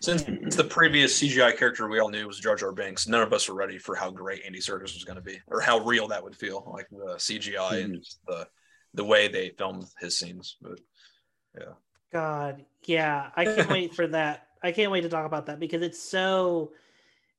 since 0.00 0.24
the 0.56 0.64
previous 0.64 1.22
cgi 1.22 1.56
character 1.56 1.88
we 1.88 2.00
all 2.00 2.08
knew 2.08 2.26
was 2.26 2.40
jar 2.40 2.56
jar 2.56 2.72
binks 2.72 3.06
none 3.06 3.22
of 3.22 3.32
us 3.32 3.48
were 3.48 3.54
ready 3.54 3.78
for 3.78 3.94
how 3.94 4.10
great 4.10 4.42
andy 4.44 4.58
serkis 4.58 4.94
was 4.94 5.04
going 5.04 5.16
to 5.16 5.22
be 5.22 5.40
or 5.46 5.60
how 5.60 5.78
real 5.78 6.08
that 6.08 6.22
would 6.22 6.34
feel 6.34 6.68
like 6.72 6.88
the 6.90 7.14
cgi 7.14 7.54
mm-hmm. 7.54 7.84
and 7.84 8.06
the 8.26 8.46
the 8.94 9.04
way 9.04 9.28
they 9.28 9.50
filmed 9.50 9.84
his 10.00 10.18
scenes 10.18 10.56
but 10.62 10.80
yeah 11.58 11.72
god 12.12 12.64
yeah 12.86 13.30
i 13.36 13.44
can't 13.44 13.68
wait 13.68 13.94
for 13.94 14.06
that 14.06 14.48
i 14.62 14.72
can't 14.72 14.90
wait 14.90 15.02
to 15.02 15.08
talk 15.08 15.26
about 15.26 15.46
that 15.46 15.60
because 15.60 15.82
it's 15.82 16.00
so 16.00 16.72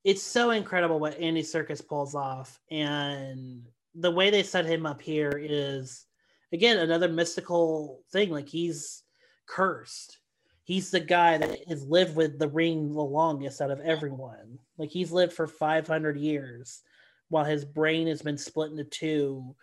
it's 0.05 0.21
so 0.21 0.51
incredible 0.51 0.99
what 0.99 1.19
Andy 1.19 1.41
Serkis 1.41 1.85
pulls 1.85 2.13
off, 2.13 2.61
and 2.69 3.63
the 3.95 4.11
way 4.11 4.29
they 4.29 4.43
set 4.43 4.65
him 4.65 4.85
up 4.85 5.01
here 5.01 5.31
is 5.35 6.05
again 6.53 6.77
another 6.77 7.09
mystical 7.09 8.03
thing. 8.11 8.29
Like 8.29 8.47
he's 8.47 9.01
cursed. 9.47 10.19
He's 10.63 10.91
the 10.91 10.99
guy 10.99 11.39
that 11.39 11.67
has 11.67 11.87
lived 11.87 12.15
with 12.15 12.37
the 12.39 12.47
ring 12.47 12.93
the 12.93 13.01
longest 13.01 13.61
out 13.61 13.71
of 13.71 13.79
everyone. 13.81 14.59
Like 14.77 14.91
he's 14.91 15.11
lived 15.11 15.33
for 15.33 15.47
500 15.47 16.17
years, 16.17 16.83
while 17.29 17.43
his 17.43 17.65
brain 17.65 18.07
has 18.07 18.21
been 18.21 18.37
split 18.37 18.71
into 18.71 18.83
two 18.83 19.55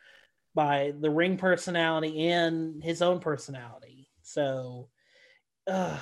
by 0.55 0.93
the 1.01 1.11
ring 1.11 1.37
personality 1.37 2.29
and 2.29 2.83
his 2.83 3.03
own 3.03 3.21
personality. 3.21 4.09
So, 4.23 4.89
uh, 5.67 5.99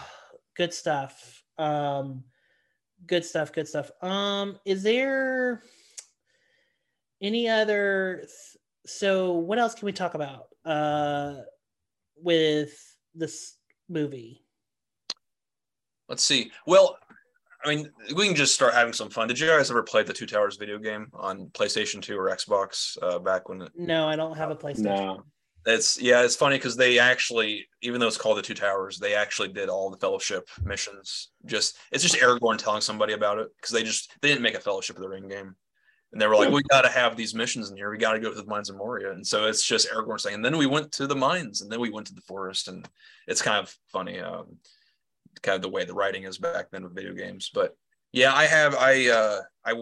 good 0.56 0.74
stuff. 0.74 1.42
Um, 1.58 2.24
good 3.06 3.24
stuff 3.24 3.52
good 3.52 3.68
stuff 3.68 3.90
um 4.02 4.58
is 4.64 4.82
there 4.82 5.62
any 7.22 7.48
other 7.48 8.18
th- 8.18 8.56
so 8.86 9.32
what 9.32 9.58
else 9.58 9.74
can 9.74 9.86
we 9.86 9.92
talk 9.92 10.14
about 10.14 10.46
uh 10.64 11.36
with 12.16 12.96
this 13.14 13.56
movie 13.88 14.44
let's 16.08 16.22
see 16.22 16.50
well 16.66 16.98
i 17.64 17.68
mean 17.68 17.90
we 18.16 18.26
can 18.26 18.36
just 18.36 18.54
start 18.54 18.74
having 18.74 18.92
some 18.92 19.10
fun 19.10 19.28
did 19.28 19.38
you 19.38 19.46
guys 19.46 19.70
ever 19.70 19.82
play 19.82 20.02
the 20.02 20.12
two 20.12 20.26
towers 20.26 20.56
video 20.56 20.78
game 20.78 21.08
on 21.14 21.46
playstation 21.48 22.00
2 22.02 22.16
or 22.16 22.30
xbox 22.30 22.96
uh, 23.02 23.18
back 23.18 23.48
when 23.48 23.62
it, 23.62 23.70
no 23.76 24.08
i 24.08 24.16
don't 24.16 24.36
have 24.36 24.50
a 24.50 24.56
playstation 24.56 24.84
no. 24.84 25.24
It's 25.66 26.00
yeah, 26.00 26.22
it's 26.22 26.36
funny 26.36 26.56
because 26.56 26.76
they 26.76 26.98
actually, 26.98 27.68
even 27.82 28.00
though 28.00 28.06
it's 28.06 28.16
called 28.16 28.38
the 28.38 28.42
Two 28.42 28.54
Towers, 28.54 28.98
they 28.98 29.14
actually 29.14 29.48
did 29.48 29.68
all 29.68 29.90
the 29.90 29.98
Fellowship 29.98 30.48
missions. 30.64 31.28
Just 31.44 31.76
it's 31.92 32.02
just 32.02 32.16
Aragorn 32.16 32.56
telling 32.56 32.80
somebody 32.80 33.12
about 33.12 33.38
it 33.38 33.48
because 33.56 33.72
they 33.72 33.82
just 33.82 34.10
they 34.22 34.28
didn't 34.28 34.42
make 34.42 34.54
a 34.54 34.60
Fellowship 34.60 34.96
of 34.96 35.02
the 35.02 35.08
Ring 35.08 35.28
game, 35.28 35.54
and 36.12 36.20
they 36.20 36.26
were 36.26 36.36
like, 36.36 36.50
we 36.50 36.62
got 36.70 36.82
to 36.82 36.88
have 36.88 37.14
these 37.14 37.34
missions 37.34 37.70
in 37.70 37.76
here. 37.76 37.90
We 37.90 37.98
got 37.98 38.14
to 38.14 38.20
go 38.20 38.30
to 38.30 38.40
the 38.40 38.46
mines 38.46 38.70
of 38.70 38.76
Moria, 38.76 39.12
and 39.12 39.26
so 39.26 39.46
it's 39.46 39.64
just 39.64 39.90
Aragorn 39.90 40.18
saying. 40.18 40.36
And 40.36 40.44
then 40.44 40.56
we 40.56 40.66
went 40.66 40.92
to 40.92 41.06
the 41.06 41.14
mines, 41.14 41.60
and 41.60 41.70
then 41.70 41.80
we 41.80 41.90
went 41.90 42.06
to 42.06 42.14
the 42.14 42.22
forest, 42.22 42.68
and 42.68 42.88
it's 43.28 43.42
kind 43.42 43.58
of 43.58 43.74
funny, 43.92 44.18
um, 44.18 44.56
kind 45.42 45.56
of 45.56 45.62
the 45.62 45.68
way 45.68 45.84
the 45.84 45.94
writing 45.94 46.24
is 46.24 46.38
back 46.38 46.70
then 46.70 46.84
with 46.84 46.94
video 46.94 47.14
games. 47.14 47.50
But 47.52 47.76
yeah, 48.12 48.34
I 48.34 48.44
have 48.44 48.74
I 48.76 49.08
uh, 49.08 49.40
I 49.64 49.74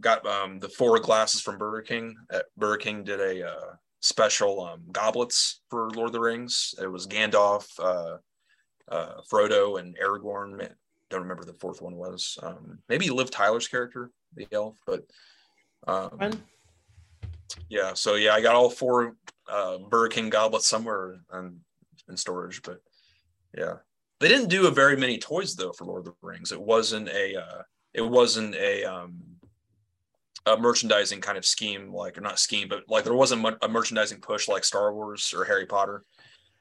got 0.00 0.26
um, 0.26 0.58
the 0.58 0.68
four 0.68 0.98
glasses 0.98 1.40
from 1.40 1.58
Burger 1.58 1.82
King. 1.82 2.14
At 2.30 2.46
Burger 2.56 2.78
King 2.78 3.04
did 3.04 3.20
a 3.20 3.48
uh, 3.48 3.74
special 4.00 4.60
um, 4.62 4.82
goblets 4.92 5.62
for 5.70 5.90
Lord 5.90 6.08
of 6.08 6.12
the 6.12 6.20
Rings. 6.20 6.74
It 6.80 6.86
was 6.86 7.06
Gandalf, 7.06 7.66
uh, 7.78 8.18
uh, 8.88 9.20
Frodo, 9.30 9.80
and 9.80 9.96
Aragorn. 9.98 10.68
Don't 11.10 11.22
remember 11.22 11.44
the 11.44 11.54
fourth 11.54 11.80
one 11.80 11.96
was. 11.96 12.38
Um, 12.42 12.78
maybe 12.88 13.10
Liv 13.10 13.30
Tyler's 13.30 13.68
character, 13.68 14.10
the 14.34 14.46
elf, 14.52 14.76
but 14.86 15.04
um, 15.86 16.32
yeah. 17.68 17.94
So 17.94 18.14
yeah, 18.14 18.34
I 18.34 18.40
got 18.40 18.54
all 18.54 18.70
four 18.70 19.16
uh, 19.48 19.78
Burger 19.78 20.08
King 20.08 20.30
goblets 20.30 20.66
somewhere 20.66 21.16
in, 21.32 21.60
in 22.08 22.16
storage, 22.16 22.62
but 22.62 22.80
yeah, 23.56 23.74
they 24.20 24.28
didn't 24.28 24.48
do 24.48 24.66
a 24.66 24.70
very 24.70 24.96
many 24.96 25.18
toys 25.18 25.54
though 25.54 25.72
for 25.72 25.84
Lord 25.84 26.06
of 26.06 26.14
the 26.20 26.26
Rings. 26.26 26.52
It 26.52 26.60
wasn't 26.60 27.08
a 27.08 27.36
uh, 27.36 27.62
it 27.92 28.02
wasn't 28.02 28.54
a 28.54 28.84
um, 28.84 29.20
a 30.46 30.56
merchandising 30.56 31.20
kind 31.20 31.38
of 31.38 31.44
scheme, 31.44 31.92
like 31.92 32.18
or 32.18 32.20
not 32.20 32.38
scheme, 32.38 32.68
but 32.68 32.84
like 32.88 33.04
there 33.04 33.14
wasn't 33.14 33.46
a 33.62 33.68
merchandising 33.68 34.20
push 34.20 34.48
like 34.48 34.64
Star 34.64 34.92
Wars 34.94 35.32
or 35.36 35.44
Harry 35.44 35.66
Potter. 35.66 36.04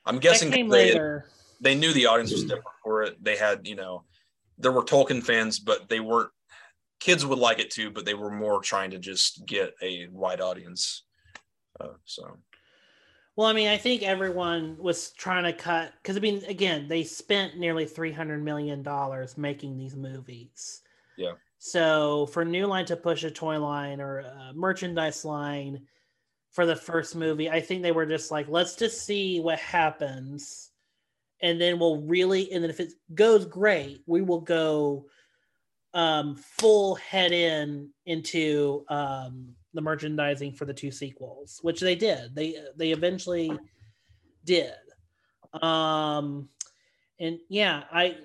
I'm 0.05 0.19
guessing 0.19 0.49
they, 0.49 0.63
later. 0.63 1.25
they 1.61 1.75
knew 1.75 1.93
the 1.93 2.07
audience 2.07 2.31
was 2.31 2.43
different 2.43 2.65
for 2.83 3.03
it. 3.03 3.23
They 3.23 3.37
had, 3.37 3.67
you 3.67 3.75
know, 3.75 4.03
there 4.57 4.71
were 4.71 4.83
Tolkien 4.83 5.23
fans, 5.23 5.59
but 5.59 5.89
they 5.89 5.99
weren't. 5.99 6.29
Kids 6.99 7.25
would 7.25 7.39
like 7.39 7.59
it 7.59 7.69
too, 7.69 7.91
but 7.91 8.05
they 8.05 8.13
were 8.13 8.31
more 8.31 8.61
trying 8.61 8.91
to 8.91 8.99
just 8.99 9.45
get 9.45 9.73
a 9.81 10.07
wide 10.09 10.39
audience. 10.39 11.03
Uh, 11.79 11.95
so, 12.05 12.37
well, 13.35 13.47
I 13.47 13.53
mean, 13.53 13.67
I 13.67 13.77
think 13.77 14.03
everyone 14.03 14.77
was 14.77 15.11
trying 15.11 15.43
to 15.43 15.53
cut 15.53 15.93
because 16.01 16.17
I 16.17 16.19
mean, 16.19 16.43
again, 16.45 16.87
they 16.87 17.03
spent 17.03 17.57
nearly 17.57 17.85
three 17.85 18.11
hundred 18.11 18.43
million 18.43 18.83
dollars 18.83 19.37
making 19.37 19.77
these 19.77 19.95
movies. 19.95 20.81
Yeah. 21.17 21.33
So 21.57 22.25
for 22.27 22.43
New 22.43 22.67
Line 22.67 22.85
to 22.85 22.95
push 22.95 23.23
a 23.23 23.31
toy 23.31 23.57
line 23.59 24.01
or 24.01 24.19
a 24.19 24.51
merchandise 24.53 25.23
line 25.23 25.87
for 26.51 26.65
the 26.65 26.75
first 26.75 27.15
movie, 27.15 27.49
I 27.49 27.61
think 27.61 27.81
they 27.81 27.91
were 27.91 28.05
just 28.05 28.31
like, 28.31 28.47
let's 28.49 28.75
just 28.75 29.05
see 29.05 29.39
what 29.39 29.59
happens. 29.59 30.71
And 31.41 31.59
then 31.59 31.79
we'll 31.79 32.01
really, 32.01 32.51
and 32.51 32.63
then 32.63 32.69
if 32.69 32.79
it 32.79 32.93
goes 33.15 33.45
great, 33.45 34.03
we 34.05 34.21
will 34.21 34.41
go 34.41 35.05
um, 35.93 36.35
full 36.35 36.95
head 36.95 37.31
in 37.31 37.89
into 38.05 38.85
um, 38.89 39.55
the 39.73 39.81
merchandising 39.81 40.53
for 40.53 40.65
the 40.65 40.73
two 40.73 40.91
sequels, 40.91 41.59
which 41.61 41.79
they 41.79 41.95
did. 41.95 42.35
They 42.35 42.55
they 42.75 42.91
eventually 42.91 43.51
did. 44.45 44.73
Um, 45.61 46.49
and 47.19 47.39
yeah, 47.49 47.83
I 47.91 48.17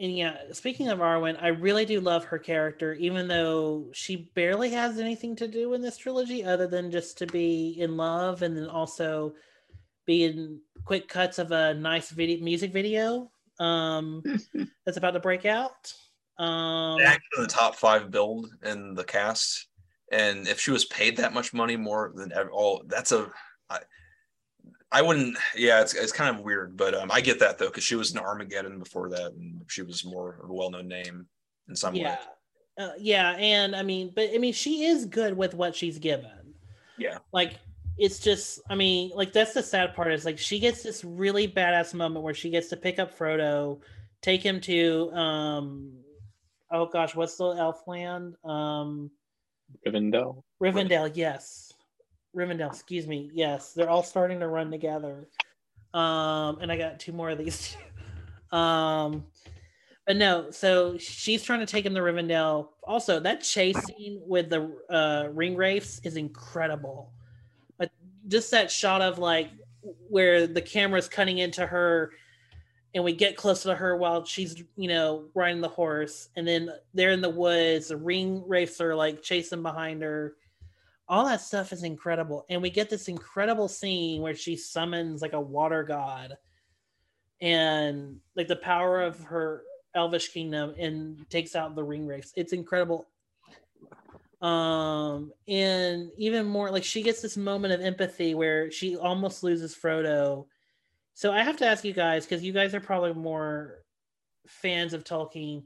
and 0.00 0.16
yeah, 0.16 0.36
speaking 0.52 0.88
of 0.88 0.98
Arwen, 0.98 1.40
I 1.40 1.48
really 1.48 1.84
do 1.84 2.00
love 2.00 2.24
her 2.24 2.38
character, 2.38 2.94
even 2.94 3.28
though 3.28 3.88
she 3.92 4.30
barely 4.34 4.70
has 4.70 4.98
anything 4.98 5.36
to 5.36 5.46
do 5.46 5.74
in 5.74 5.80
this 5.80 5.96
trilogy 5.96 6.44
other 6.44 6.66
than 6.66 6.90
just 6.90 7.18
to 7.18 7.26
be 7.26 7.76
in 7.78 7.96
love 7.96 8.42
and 8.42 8.56
then 8.56 8.66
also 8.66 9.34
be 10.04 10.24
in 10.24 10.60
quick 10.84 11.08
cuts 11.08 11.38
of 11.38 11.52
a 11.52 11.74
nice 11.74 12.10
video 12.10 12.42
music 12.42 12.72
video 12.72 13.30
um 13.60 14.22
that's 14.84 14.96
about 14.96 15.12
to 15.12 15.20
break 15.20 15.46
out. 15.46 15.92
Um 16.38 17.00
actually 17.00 17.44
the 17.44 17.46
top 17.46 17.76
five 17.76 18.10
billed 18.10 18.48
in 18.64 18.94
the 18.94 19.04
cast. 19.04 19.68
And 20.12 20.46
if 20.46 20.60
she 20.60 20.70
was 20.70 20.84
paid 20.84 21.16
that 21.16 21.32
much 21.32 21.54
money 21.54 21.76
more 21.76 22.12
than 22.14 22.30
all, 22.52 22.84
that's 22.86 23.12
a 23.12 23.30
I, 23.70 23.78
I 24.92 25.00
wouldn't. 25.00 25.38
Yeah, 25.56 25.80
it's, 25.80 25.94
it's 25.94 26.12
kind 26.12 26.36
of 26.36 26.44
weird, 26.44 26.76
but 26.76 26.94
um, 26.94 27.10
I 27.10 27.22
get 27.22 27.38
that 27.40 27.58
though 27.58 27.68
because 27.68 27.82
she 27.82 27.96
was 27.96 28.12
in 28.12 28.18
Armageddon 28.18 28.78
before 28.78 29.08
that, 29.08 29.32
and 29.32 29.62
she 29.68 29.80
was 29.80 30.04
more 30.04 30.38
of 30.44 30.50
a 30.50 30.52
well-known 30.52 30.86
name 30.86 31.26
in 31.68 31.74
some 31.74 31.94
yeah. 31.94 32.10
way. 32.10 32.18
Uh, 32.78 32.90
yeah, 32.98 33.30
and 33.38 33.74
I 33.74 33.82
mean, 33.82 34.12
but 34.14 34.28
I 34.34 34.38
mean, 34.38 34.52
she 34.52 34.84
is 34.84 35.06
good 35.06 35.34
with 35.34 35.54
what 35.54 35.74
she's 35.74 35.98
given. 35.98 36.54
Yeah, 36.98 37.18
like 37.32 37.54
it's 37.96 38.18
just, 38.18 38.60
I 38.68 38.74
mean, 38.74 39.12
like 39.14 39.32
that's 39.32 39.54
the 39.54 39.62
sad 39.62 39.94
part 39.94 40.12
is 40.12 40.26
like 40.26 40.38
she 40.38 40.58
gets 40.58 40.82
this 40.82 41.04
really 41.04 41.48
badass 41.48 41.94
moment 41.94 42.22
where 42.22 42.34
she 42.34 42.50
gets 42.50 42.68
to 42.68 42.76
pick 42.76 42.98
up 42.98 43.16
Frodo, 43.16 43.80
take 44.20 44.42
him 44.42 44.60
to, 44.62 45.10
um, 45.12 45.92
oh 46.70 46.86
gosh, 46.86 47.14
what's 47.14 47.36
the 47.36 47.48
elf 47.50 47.82
land? 47.86 48.34
Um, 48.44 49.10
Rivendell. 49.86 50.42
Rivendell, 50.62 51.10
yes. 51.14 51.72
Rivendell, 52.36 52.70
excuse 52.70 53.06
me. 53.06 53.30
Yes, 53.34 53.72
they're 53.72 53.90
all 53.90 54.02
starting 54.02 54.40
to 54.40 54.48
run 54.48 54.70
together. 54.70 55.28
Um, 55.94 56.58
and 56.60 56.72
I 56.72 56.76
got 56.76 56.98
two 56.98 57.12
more 57.12 57.30
of 57.30 57.38
these. 57.38 57.76
um, 58.52 59.24
but 60.06 60.16
no, 60.16 60.50
so 60.50 60.98
she's 60.98 61.42
trying 61.42 61.60
to 61.60 61.66
take 61.66 61.86
him 61.86 61.94
to 61.94 62.00
Rivendell. 62.00 62.68
Also, 62.84 63.20
that 63.20 63.42
chase 63.42 63.78
scene 63.84 64.20
with 64.26 64.50
the 64.50 64.74
uh, 64.90 65.28
ring 65.32 65.54
wraiths 65.54 66.00
is 66.04 66.16
incredible. 66.16 67.12
But 67.78 67.90
just 68.28 68.50
that 68.50 68.70
shot 68.70 69.00
of 69.00 69.18
like 69.18 69.50
where 70.08 70.46
the 70.46 70.62
camera's 70.62 71.08
cutting 71.08 71.38
into 71.38 71.66
her 71.66 72.12
and 72.94 73.02
we 73.02 73.12
get 73.12 73.36
close 73.36 73.62
to 73.62 73.74
her 73.74 73.96
while 73.96 74.24
she's 74.24 74.62
you 74.76 74.88
know 74.88 75.24
riding 75.34 75.60
the 75.60 75.68
horse 75.68 76.28
and 76.36 76.46
then 76.46 76.70
they're 76.94 77.10
in 77.10 77.20
the 77.20 77.30
woods 77.30 77.88
the 77.88 77.96
ring 77.96 78.44
are 78.80 78.94
like 78.94 79.22
chasing 79.22 79.62
behind 79.62 80.02
her. 80.02 80.34
All 81.08 81.26
that 81.26 81.40
stuff 81.40 81.72
is 81.72 81.82
incredible 81.82 82.46
and 82.48 82.62
we 82.62 82.70
get 82.70 82.88
this 82.88 83.08
incredible 83.08 83.68
scene 83.68 84.22
where 84.22 84.34
she 84.34 84.56
summons 84.56 85.20
like 85.20 85.32
a 85.32 85.40
water 85.40 85.82
god 85.82 86.36
and 87.40 88.18
like 88.36 88.48
the 88.48 88.56
power 88.56 89.02
of 89.02 89.20
her 89.24 89.62
elvish 89.94 90.28
kingdom 90.28 90.74
and 90.78 91.28
takes 91.28 91.54
out 91.54 91.74
the 91.74 91.84
ring 91.84 92.06
wraiths 92.06 92.32
it's 92.36 92.52
incredible. 92.52 93.06
Um 94.40 95.32
and 95.46 96.10
even 96.16 96.46
more 96.46 96.70
like 96.70 96.84
she 96.84 97.02
gets 97.02 97.20
this 97.22 97.36
moment 97.36 97.74
of 97.74 97.80
empathy 97.80 98.34
where 98.34 98.70
she 98.70 98.96
almost 98.96 99.42
loses 99.42 99.74
frodo 99.74 100.46
so 101.14 101.32
i 101.32 101.42
have 101.42 101.56
to 101.56 101.66
ask 101.66 101.84
you 101.84 101.92
guys 101.92 102.24
because 102.24 102.42
you 102.42 102.52
guys 102.52 102.74
are 102.74 102.80
probably 102.80 103.14
more 103.14 103.82
fans 104.46 104.92
of 104.92 105.04
tolkien. 105.04 105.64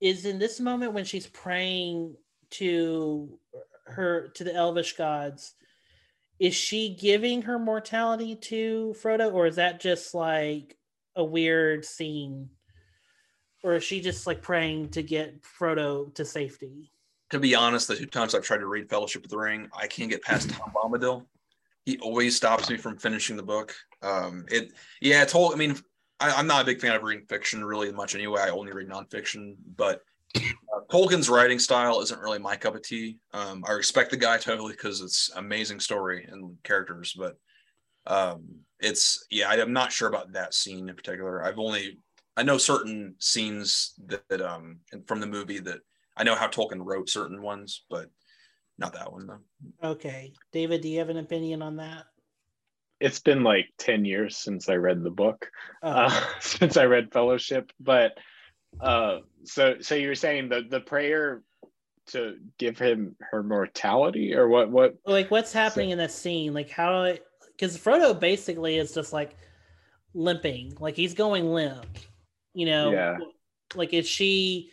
Is 0.00 0.24
in 0.24 0.38
this 0.38 0.60
moment 0.60 0.94
when 0.94 1.04
she's 1.04 1.26
praying 1.26 2.16
to 2.52 3.38
her 3.86 4.28
to 4.34 4.44
the 4.44 4.54
elvish 4.54 4.96
gods 4.96 5.54
is 6.38 6.54
she 6.54 6.96
giving 6.98 7.42
her 7.42 7.58
mortality 7.58 8.34
to 8.34 8.94
frodo 9.02 9.32
or 9.32 9.46
is 9.46 9.56
that 9.56 9.78
just 9.78 10.14
like 10.14 10.76
a 11.16 11.22
weird 11.22 11.84
scene? 11.84 12.48
Or 13.62 13.74
is 13.74 13.84
she 13.84 14.00
just 14.00 14.26
like 14.26 14.40
praying 14.40 14.90
to 14.90 15.02
get 15.02 15.42
frodo 15.42 16.14
to 16.14 16.24
safety? 16.24 16.92
To 17.30 17.38
be 17.38 17.54
honest 17.54 17.88
the 17.88 17.96
two 17.96 18.06
times 18.06 18.34
i've 18.34 18.42
tried 18.42 18.58
to 18.58 18.66
read 18.66 18.88
fellowship 18.88 19.22
of 19.24 19.30
the 19.30 19.38
ring 19.38 19.68
i 19.78 19.86
can't 19.86 20.10
get 20.10 20.22
past 20.22 20.50
tom 20.50 20.72
bombadil 20.74 21.26
he 21.90 21.98
always 21.98 22.36
stops 22.36 22.70
me 22.70 22.76
from 22.76 22.96
finishing 22.96 23.36
the 23.36 23.42
book 23.42 23.74
um 24.02 24.44
it 24.48 24.72
yeah 25.00 25.22
it's 25.22 25.32
whole 25.32 25.52
i 25.52 25.56
mean 25.56 25.76
I, 26.20 26.30
i'm 26.32 26.46
not 26.46 26.62
a 26.62 26.66
big 26.66 26.80
fan 26.80 26.94
of 26.94 27.02
reading 27.02 27.26
fiction 27.26 27.64
really 27.64 27.90
much 27.92 28.14
anyway 28.14 28.42
i 28.42 28.50
only 28.50 28.72
read 28.72 28.88
nonfiction 28.88 29.54
but 29.76 30.02
uh, 30.36 30.80
Tolkien's 30.88 31.28
writing 31.28 31.58
style 31.58 32.00
isn't 32.00 32.20
really 32.20 32.38
my 32.38 32.54
cup 32.54 32.76
of 32.76 32.82
tea. 32.82 33.18
Um, 33.34 33.64
I 33.66 33.72
respect 33.72 34.12
the 34.12 34.16
guy 34.16 34.38
totally 34.38 34.74
because 34.74 35.00
it's 35.00 35.28
amazing 35.34 35.80
story 35.80 36.24
and 36.30 36.56
characters, 36.62 37.16
but 37.18 37.36
um, 38.06 38.44
it's 38.78 39.26
yeah, 39.30 39.48
I, 39.48 39.56
am 39.56 39.72
not 39.72 39.90
sure 39.90 40.08
about 40.08 40.32
that 40.34 40.54
scene 40.54 40.88
in 40.88 40.94
particular. 40.94 41.44
I've 41.44 41.58
only 41.58 41.98
I 42.36 42.44
know 42.44 42.58
certain 42.58 43.16
scenes 43.18 43.94
that, 44.06 44.22
that 44.28 44.40
um 44.40 44.78
from 45.06 45.18
the 45.18 45.26
movie 45.26 45.58
that 45.58 45.80
I 46.16 46.22
know 46.22 46.36
how 46.36 46.46
Tolkien 46.46 46.84
wrote 46.84 47.10
certain 47.10 47.42
ones, 47.42 47.84
but 47.90 48.08
not 48.80 48.94
that 48.94 49.12
one 49.12 49.26
though. 49.26 49.90
Okay, 49.90 50.32
David, 50.52 50.80
do 50.80 50.88
you 50.88 50.98
have 50.98 51.10
an 51.10 51.18
opinion 51.18 51.62
on 51.62 51.76
that? 51.76 52.04
It's 52.98 53.20
been 53.20 53.44
like 53.44 53.66
ten 53.78 54.04
years 54.04 54.36
since 54.36 54.68
I 54.68 54.74
read 54.74 55.02
the 55.02 55.10
book, 55.10 55.50
oh. 55.82 55.90
uh, 55.90 56.20
since 56.40 56.76
I 56.76 56.84
read 56.84 57.12
Fellowship, 57.12 57.70
but 57.78 58.12
uh, 58.80 59.18
so 59.44 59.76
so 59.80 59.94
you 59.94 60.08
were 60.08 60.14
saying 60.14 60.48
the 60.48 60.62
the 60.68 60.80
prayer 60.80 61.42
to 62.06 62.36
give 62.58 62.78
him 62.78 63.14
her 63.20 63.42
mortality 63.42 64.34
or 64.34 64.48
what 64.48 64.70
what 64.70 64.96
like 65.06 65.30
what's 65.30 65.52
happening 65.52 65.90
so, 65.90 65.92
in 65.92 65.98
that 65.98 66.10
scene 66.10 66.52
like 66.52 66.68
how 66.68 67.12
because 67.52 67.76
frodo 67.76 68.18
basically 68.18 68.78
is 68.78 68.92
just 68.92 69.12
like 69.12 69.36
limping 70.14 70.76
like 70.80 70.96
he's 70.96 71.14
going 71.14 71.52
limp 71.52 71.86
you 72.52 72.66
know 72.66 72.90
yeah 72.90 73.16
like 73.76 73.94
is 73.94 74.08
she 74.08 74.70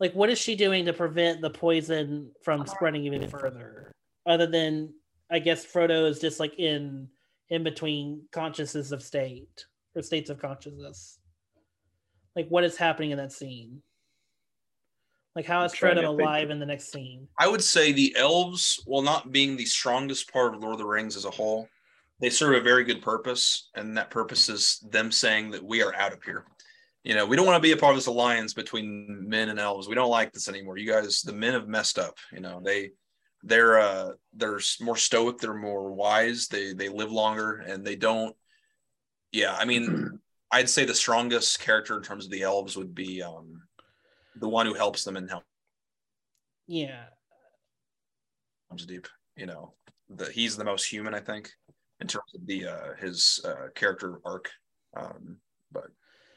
like 0.00 0.12
what 0.14 0.30
is 0.30 0.38
she 0.38 0.56
doing 0.56 0.86
to 0.86 0.92
prevent 0.92 1.42
the 1.42 1.50
poison 1.50 2.30
from 2.42 2.66
spreading 2.66 3.04
even 3.04 3.28
further? 3.28 3.92
Other 4.26 4.46
than 4.46 4.92
i 5.32 5.38
guess 5.38 5.64
frodo 5.64 6.08
is 6.08 6.18
just 6.18 6.40
like 6.40 6.58
in 6.58 7.06
in 7.50 7.62
between 7.62 8.22
consciousness 8.32 8.90
of 8.90 9.02
state 9.02 9.64
or 9.94 10.02
states 10.02 10.30
of 10.30 10.38
consciousness. 10.40 11.18
Like 12.34 12.48
what 12.48 12.64
is 12.64 12.76
happening 12.76 13.10
in 13.10 13.18
that 13.18 13.32
scene? 13.32 13.82
Like 15.36 15.46
how 15.46 15.64
is 15.64 15.72
frodo 15.72 16.06
alive 16.06 16.42
think. 16.42 16.52
in 16.52 16.58
the 16.60 16.66
next 16.66 16.90
scene? 16.90 17.28
I 17.38 17.48
would 17.48 17.62
say 17.62 17.92
the 17.92 18.14
elves 18.16 18.82
while 18.86 19.02
not 19.02 19.30
being 19.30 19.56
the 19.56 19.64
strongest 19.64 20.32
part 20.32 20.54
of 20.54 20.62
lord 20.62 20.74
of 20.74 20.78
the 20.78 20.86
rings 20.86 21.16
as 21.16 21.24
a 21.24 21.30
whole 21.30 21.68
they 22.20 22.30
serve 22.30 22.54
a 22.54 22.60
very 22.60 22.84
good 22.84 23.02
purpose 23.02 23.70
and 23.74 23.96
that 23.96 24.10
purpose 24.10 24.48
is 24.48 24.78
them 24.90 25.10
saying 25.10 25.50
that 25.50 25.64
we 25.64 25.82
are 25.82 25.94
out 25.94 26.12
of 26.12 26.22
here 26.22 26.44
you 27.04 27.14
know 27.14 27.26
we 27.26 27.36
don't 27.36 27.46
want 27.46 27.56
to 27.56 27.66
be 27.66 27.72
a 27.72 27.76
part 27.76 27.92
of 27.92 27.96
this 27.96 28.06
alliance 28.06 28.52
between 28.54 29.24
men 29.28 29.48
and 29.48 29.58
elves 29.58 29.88
we 29.88 29.94
don't 29.94 30.10
like 30.10 30.32
this 30.32 30.48
anymore 30.48 30.76
you 30.76 30.90
guys 30.90 31.22
the 31.22 31.32
men 31.32 31.52
have 31.52 31.68
messed 31.68 31.98
up 31.98 32.16
you 32.32 32.40
know 32.40 32.60
they 32.64 32.90
they're 33.42 33.78
uh 33.78 34.10
they're 34.34 34.60
more 34.80 34.96
stoic 34.96 35.38
they're 35.38 35.54
more 35.54 35.92
wise 35.92 36.46
they 36.48 36.74
they 36.74 36.88
live 36.88 37.10
longer 37.10 37.64
and 37.66 37.84
they 37.84 37.96
don't 37.96 38.36
yeah 39.32 39.56
i 39.58 39.64
mean 39.64 40.18
I'd 40.52 40.68
say 40.68 40.84
the 40.84 40.94
strongest 40.94 41.60
character 41.60 41.96
in 41.96 42.02
terms 42.02 42.24
of 42.24 42.30
the 42.30 42.42
elves 42.42 42.76
would 42.76 42.94
be 42.94 43.22
um, 43.22 43.62
the 44.36 44.48
one 44.48 44.66
who 44.66 44.74
helps 44.74 45.04
them 45.04 45.16
and 45.16 45.30
help. 45.30 45.44
Yeah. 46.66 47.04
Comes 48.68 48.84
deep, 48.86 49.06
you 49.36 49.46
know. 49.46 49.74
The, 50.08 50.30
he's 50.30 50.56
the 50.56 50.64
most 50.64 50.84
human, 50.84 51.14
I 51.14 51.20
think, 51.20 51.52
in 52.00 52.08
terms 52.08 52.34
of 52.34 52.46
the 52.46 52.66
uh, 52.66 52.94
his 52.98 53.40
uh, 53.44 53.68
character 53.74 54.20
arc. 54.24 54.50
Um, 54.96 55.36
but 55.70 55.86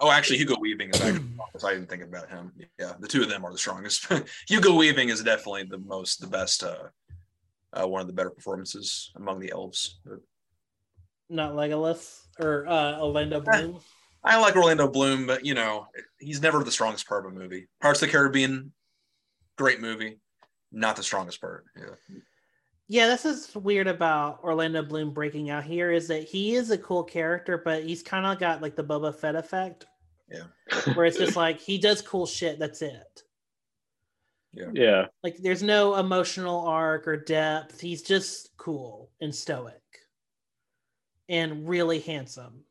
oh, 0.04 0.12
actually, 0.12 0.38
Hugo 0.38 0.56
Weaving 0.60 0.90
is 0.90 1.02
actually. 1.02 1.30
I 1.64 1.74
didn't 1.74 1.90
think 1.90 2.04
about 2.04 2.30
him. 2.30 2.52
Yeah, 2.80 2.94
the 3.00 3.08
two 3.08 3.24
of 3.24 3.30
them 3.30 3.46
are 3.46 3.52
the 3.52 3.58
strongest. 3.58 4.08
Hugo 4.48 4.76
Weaving 4.76 5.10
is 5.10 5.24
definitely 5.24 5.64
the 5.64 5.78
most, 5.78 6.20
the 6.20 6.28
best, 6.28 6.64
uh, 6.64 6.90
uh, 7.74 7.88
one 7.88 8.02
of 8.02 8.08
the 8.08 8.14
better 8.14 8.30
performances 8.30 9.12
among 9.16 9.40
the 9.40 9.52
elves. 9.52 10.00
Not 11.30 11.54
Legolas 11.54 12.22
or 12.40 12.68
uh, 12.68 13.00
Orlando 13.00 13.42
Bloom. 13.42 13.80
I 14.24 14.40
like 14.40 14.56
Orlando 14.56 14.88
Bloom, 14.88 15.26
but 15.26 15.46
you 15.46 15.54
know, 15.54 15.88
he's 16.20 16.42
never 16.42 16.64
the 16.64 16.72
strongest 16.72 17.08
part 17.08 17.26
of 17.26 17.32
a 17.32 17.36
movie. 17.36 17.68
Pirates 17.82 18.02
of 18.02 18.08
the 18.08 18.12
Caribbean, 18.12 18.72
great 19.58 19.82
movie, 19.82 20.20
not 20.72 20.96
the 20.96 21.04
strongest 21.04 21.42
part. 21.42 21.66
Yeah. 21.78 22.18
Yeah, 22.90 23.08
this 23.08 23.26
is 23.26 23.56
weird 23.56 23.88
about 23.88 24.44
Orlando 24.44 24.84
Bloom 24.84 25.14
breaking 25.14 25.50
out 25.50 25.64
here 25.64 25.92
is 25.92 26.08
that 26.10 26.26
he 26.26 26.56
is 26.56 26.70
a 26.70 26.78
cool 26.78 27.04
character, 27.04 27.58
but 27.58 27.84
he's 27.84 28.04
kind 28.04 28.26
of 28.26 28.40
got 28.40 28.62
like 28.62 28.76
the 28.76 28.84
Boba 28.84 29.16
Fett 29.16 29.36
effect. 29.36 29.86
Yeah. 30.30 30.46
where 30.94 31.06
it's 31.06 31.18
just 31.18 31.36
like 31.36 31.60
he 31.60 31.78
does 31.78 32.02
cool 32.02 32.26
shit, 32.26 32.60
that's 32.60 32.82
it. 32.82 33.24
Yeah. 34.74 35.08
Like 35.24 35.38
there's 35.38 35.64
no 35.64 35.96
emotional 35.96 36.68
arc 36.68 37.08
or 37.08 37.18
depth. 37.18 37.82
He's 37.82 38.04
just 38.04 38.56
cool 38.58 39.10
and 39.20 39.34
stoic 39.34 39.82
and 41.28 41.68
really 41.68 42.00
handsome. 42.00 42.64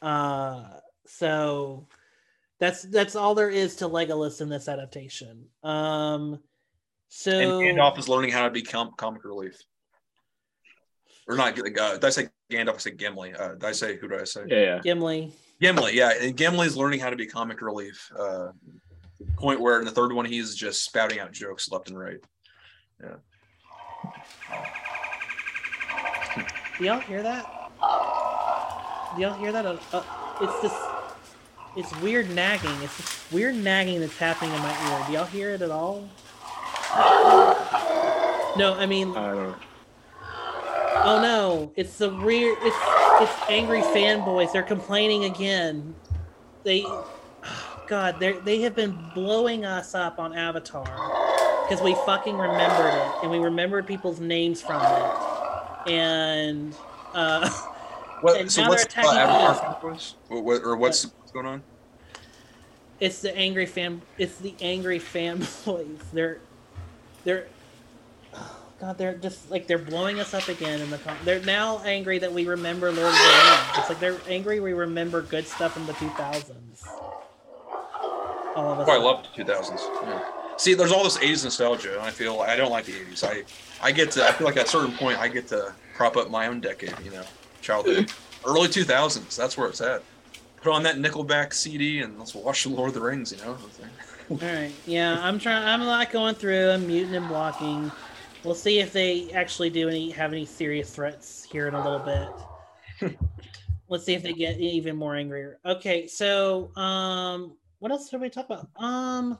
Uh 0.00 0.64
so 1.06 1.88
that's 2.60 2.82
that's 2.82 3.16
all 3.16 3.34
there 3.34 3.50
is 3.50 3.76
to 3.76 3.88
Legolas 3.88 4.40
in 4.40 4.48
this 4.48 4.68
adaptation. 4.68 5.46
Um 5.62 6.38
so 7.08 7.60
And 7.60 7.78
Gandalf 7.78 7.98
is 7.98 8.08
learning 8.08 8.30
how 8.30 8.44
to 8.44 8.50
become 8.50 8.92
comic 8.96 9.24
relief. 9.24 9.56
Or 11.26 11.36
not, 11.36 11.58
uh, 11.58 11.62
did 11.94 12.04
I 12.04 12.10
say 12.10 12.28
Gandalf? 12.50 12.74
I 12.74 12.78
said 12.78 12.96
Gimli. 12.96 13.34
Uh, 13.34 13.48
did 13.48 13.64
I 13.64 13.72
say, 13.72 13.96
who 13.96 14.08
did 14.08 14.20
I 14.20 14.24
say? 14.24 14.44
Yeah. 14.46 14.56
yeah. 14.56 14.78
Gimli. 14.82 15.32
Gimli, 15.60 15.96
yeah. 15.96 16.12
And 16.20 16.36
Gimli's 16.36 16.76
learning 16.76 17.00
how 17.00 17.10
to 17.10 17.16
be 17.16 17.26
comic 17.26 17.60
relief. 17.60 18.10
Uh, 18.16 18.48
point 19.36 19.60
where 19.60 19.78
in 19.78 19.84
the 19.84 19.90
third 19.90 20.12
one, 20.12 20.24
he's 20.24 20.54
just 20.54 20.84
spouting 20.84 21.18
out 21.18 21.32
jokes 21.32 21.70
left 21.70 21.88
and 21.88 21.98
right. 21.98 22.18
Yeah. 23.02 23.16
Do 26.78 26.84
y'all 26.84 27.00
hear 27.00 27.22
that? 27.22 27.70
Do 29.16 29.22
y'all 29.22 29.34
hear 29.34 29.50
that? 29.52 29.66
Uh, 29.66 29.78
uh, 29.92 30.02
it's 30.40 30.60
this. 30.62 30.72
It's 31.76 32.00
weird 32.00 32.30
nagging. 32.30 32.70
It's 32.82 32.96
this 32.96 33.32
weird 33.32 33.56
nagging 33.56 34.00
that's 34.00 34.16
happening 34.16 34.54
in 34.54 34.60
my 34.60 34.90
ear. 34.90 35.06
Do 35.06 35.12
y'all 35.12 35.24
hear 35.24 35.50
it 35.50 35.62
at 35.62 35.70
all? 35.70 36.08
No, 38.56 38.74
I 38.74 38.86
mean, 38.86 39.10
I 39.16 39.26
don't 39.26 39.36
know. 39.36 39.54
oh 41.04 41.20
no, 41.22 41.72
it's 41.76 41.98
the 41.98 42.10
weird. 42.14 42.58
It's 42.62 42.76
it's 43.20 43.32
angry 43.48 43.80
fanboys. 43.82 44.52
They're 44.52 44.62
complaining 44.62 45.24
again. 45.24 45.94
They, 46.64 46.84
God, 47.88 48.18
they 48.20 48.32
they 48.32 48.60
have 48.62 48.74
been 48.74 48.98
blowing 49.14 49.64
us 49.64 49.94
up 49.94 50.18
on 50.18 50.34
Avatar 50.36 50.84
because 51.68 51.82
we 51.82 51.94
fucking 52.06 52.36
remembered 52.36 52.94
it 52.94 53.12
and 53.22 53.30
we 53.30 53.38
remembered 53.38 53.86
people's 53.86 54.20
names 54.20 54.60
from 54.62 54.80
it, 54.82 55.90
and. 55.92 56.74
uh 57.14 57.48
What, 58.20 58.40
And 58.40 58.50
so 58.50 58.62
now 58.62 58.70
what's 58.70 58.82
they're 58.92 59.04
attacking 59.04 59.18
Avatar 59.18 59.50
us. 59.50 59.60
fanboys? 59.60 60.14
What, 60.26 60.42
what, 60.42 60.62
or 60.64 60.76
what's, 60.76 61.04
what's 61.04 61.30
going 61.30 61.46
on? 61.46 61.62
It's 62.98 63.20
the 63.20 63.36
angry 63.36 63.64
fan. 63.66 64.02
It's 64.18 64.38
the 64.38 64.56
angry 64.60 64.98
fanboys. 65.14 66.00
They're, 66.12 66.38
they're, 67.22 67.46
God, 68.80 68.96
they're 68.96 69.14
just 69.14 69.50
like 69.50 69.66
they're 69.66 69.78
blowing 69.78 70.20
us 70.20 70.34
up 70.34 70.48
again 70.48 70.80
in 70.80 70.90
the. 70.90 70.98
Com- 70.98 71.16
they're 71.24 71.42
now 71.42 71.80
angry 71.80 72.18
that 72.20 72.32
we 72.32 72.46
remember 72.46 72.92
Lord 72.92 73.12
of 73.12 73.12
the 73.12 73.18
Rings. 73.18 73.78
It's 73.78 73.88
like 73.88 73.98
they're 73.98 74.20
angry 74.28 74.60
we 74.60 74.72
remember 74.72 75.20
good 75.22 75.46
stuff 75.46 75.76
in 75.76 75.84
the 75.86 75.94
two 75.94 76.08
thousands. 76.10 76.84
All 78.54 78.72
of 78.72 78.78
us. 78.78 78.88
Oh, 78.88 78.92
I 78.92 78.96
love 78.96 79.26
the 79.34 79.44
2000s. 79.44 79.80
Yeah. 80.06 80.20
See, 80.56 80.74
there's 80.74 80.90
all 80.92 81.04
this 81.04 81.18
80s 81.18 81.44
nostalgia, 81.44 81.92
and 81.94 82.02
I 82.02 82.10
feel 82.10 82.40
I 82.40 82.56
don't 82.56 82.70
like 82.70 82.84
the 82.84 82.92
80s. 82.92 83.24
I 83.24 83.44
I 83.84 83.90
get 83.90 84.12
to 84.12 84.24
I 84.24 84.32
feel 84.32 84.46
like 84.46 84.56
at 84.56 84.66
a 84.66 84.68
certain 84.68 84.92
point 84.96 85.18
I 85.18 85.28
get 85.28 85.48
to 85.48 85.72
prop 85.94 86.16
up 86.16 86.30
my 86.30 86.46
own 86.46 86.60
decade, 86.60 86.94
you 87.04 87.10
know, 87.10 87.24
childhood, 87.60 88.12
early 88.46 88.68
2000s. 88.68 89.36
That's 89.36 89.56
where 89.56 89.68
it's 89.68 89.80
at. 89.80 90.02
Put 90.62 90.72
on 90.72 90.84
that 90.84 90.96
Nickelback 90.96 91.52
CD 91.52 92.00
and 92.00 92.18
let's 92.18 92.34
watch 92.34 92.62
the 92.64 92.70
Lord 92.70 92.88
of 92.88 92.94
the 92.94 93.00
Rings. 93.00 93.32
You 93.32 93.38
know. 93.38 93.58
All 94.30 94.38
right. 94.40 94.72
Yeah, 94.86 95.18
I'm 95.20 95.38
trying. 95.40 95.64
I'm 95.64 95.84
like 95.84 96.12
going 96.12 96.36
through. 96.36 96.70
I'm 96.70 96.86
muting 96.86 97.14
and 97.16 97.26
blocking. 97.28 97.90
We'll 98.44 98.54
see 98.54 98.78
if 98.78 98.92
they 98.92 99.30
actually 99.32 99.70
do 99.70 99.88
any 99.88 100.10
have 100.10 100.32
any 100.32 100.44
serious 100.44 100.94
threats 100.94 101.44
here 101.50 101.66
in 101.68 101.74
a 101.74 101.82
little 101.82 101.98
bit. 103.00 103.18
Let's 103.88 104.04
see 104.04 104.14
if 104.14 104.22
they 104.22 104.32
get 104.32 104.58
even 104.58 104.96
more 104.96 105.16
angrier. 105.16 105.58
Okay, 105.64 106.06
so 106.06 106.74
um, 106.76 107.56
what 107.78 107.90
else 107.90 108.10
did 108.10 108.20
we 108.20 108.28
talk 108.28 108.46
about? 108.46 108.68
Um, 108.76 109.38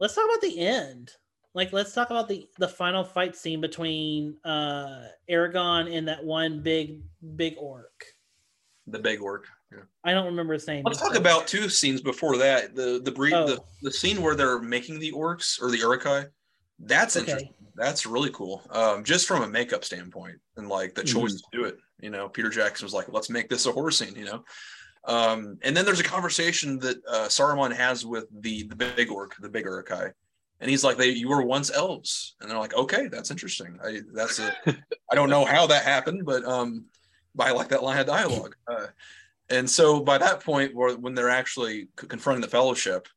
let's 0.00 0.14
talk 0.14 0.24
about 0.24 0.40
the 0.40 0.58
end. 0.58 1.12
Like, 1.54 1.72
let's 1.72 1.92
talk 1.92 2.10
about 2.10 2.28
the 2.28 2.48
the 2.58 2.66
final 2.66 3.04
fight 3.04 3.36
scene 3.36 3.60
between 3.60 4.36
uh 4.44 5.04
Aragon 5.28 5.86
and 5.88 6.08
that 6.08 6.24
one 6.24 6.60
big 6.60 7.00
big 7.36 7.54
orc. 7.58 8.04
The 8.88 8.98
big 8.98 9.20
orc. 9.20 9.46
Yeah. 9.72 9.82
I 10.02 10.12
don't 10.12 10.26
remember 10.26 10.54
his 10.54 10.66
name. 10.66 10.82
Let's 10.84 10.98
talk 10.98 11.14
about 11.14 11.46
two 11.46 11.68
scenes 11.68 12.00
before 12.00 12.36
that. 12.38 12.74
The 12.74 13.00
the 13.04 13.12
breed 13.12 13.34
Oh. 13.34 13.46
the, 13.46 13.60
the 13.82 13.92
scene 13.92 14.20
where 14.22 14.34
they're 14.34 14.58
making 14.60 14.98
the 14.98 15.12
orcs 15.12 15.62
or 15.62 15.70
the 15.70 15.78
Uruk-hai. 15.78 16.24
That's 16.80 17.16
Okay. 17.16 17.30
interesting. 17.32 17.54
That's 17.76 18.04
really 18.06 18.30
cool. 18.30 18.62
Um, 18.70 19.04
just 19.04 19.26
from 19.26 19.42
a 19.42 19.48
makeup 19.48 19.84
standpoint 19.84 20.38
and 20.56 20.68
like 20.68 20.94
the 20.94 21.04
choice 21.04 21.34
to 21.34 21.42
do 21.52 21.64
it. 21.64 21.78
You 22.00 22.10
know, 22.10 22.28
Peter 22.28 22.50
Jackson 22.50 22.84
was 22.84 22.92
like, 22.92 23.06
let's 23.10 23.30
make 23.30 23.48
this 23.48 23.66
a 23.66 23.72
horror 23.72 23.90
scene, 23.90 24.16
you 24.16 24.24
know. 24.24 24.44
Um, 25.04 25.58
and 25.62 25.74
then 25.74 25.84
there's 25.84 26.00
a 26.00 26.04
conversation 26.04 26.78
that 26.80 26.96
uh, 27.08 27.26
Saruman 27.28 27.74
has 27.74 28.04
with 28.04 28.26
the 28.42 28.64
the 28.64 28.76
big 28.76 29.10
orc, 29.10 29.34
the 29.40 29.48
big 29.48 29.64
Uruk-hai. 29.64 30.10
And 30.60 30.68
he's 30.68 30.84
like, 30.84 30.98
"They, 30.98 31.08
you 31.08 31.28
were 31.30 31.40
once 31.40 31.70
elves," 31.70 32.36
and 32.40 32.50
they're 32.50 32.58
like, 32.58 32.74
"Okay, 32.74 33.08
that's 33.08 33.30
interesting. 33.30 33.78
I, 33.82 34.02
that's 34.12 34.38
a, 34.38 34.54
I 35.10 35.14
don't 35.14 35.30
know 35.30 35.46
how 35.46 35.66
that 35.68 35.84
happened, 35.84 36.26
but 36.26 36.44
um, 36.44 36.84
but 37.34 37.46
I 37.46 37.52
like 37.52 37.68
that 37.68 37.82
line 37.82 37.98
of 37.98 38.06
dialogue. 38.06 38.54
Uh, 38.68 38.88
and 39.48 39.68
so 39.68 40.00
by 40.00 40.18
that 40.18 40.44
point, 40.44 40.74
where 40.74 40.94
when 40.96 41.14
they're 41.14 41.30
actually 41.30 41.88
confronting 41.96 42.42
the 42.42 42.48
fellowship, 42.48 43.08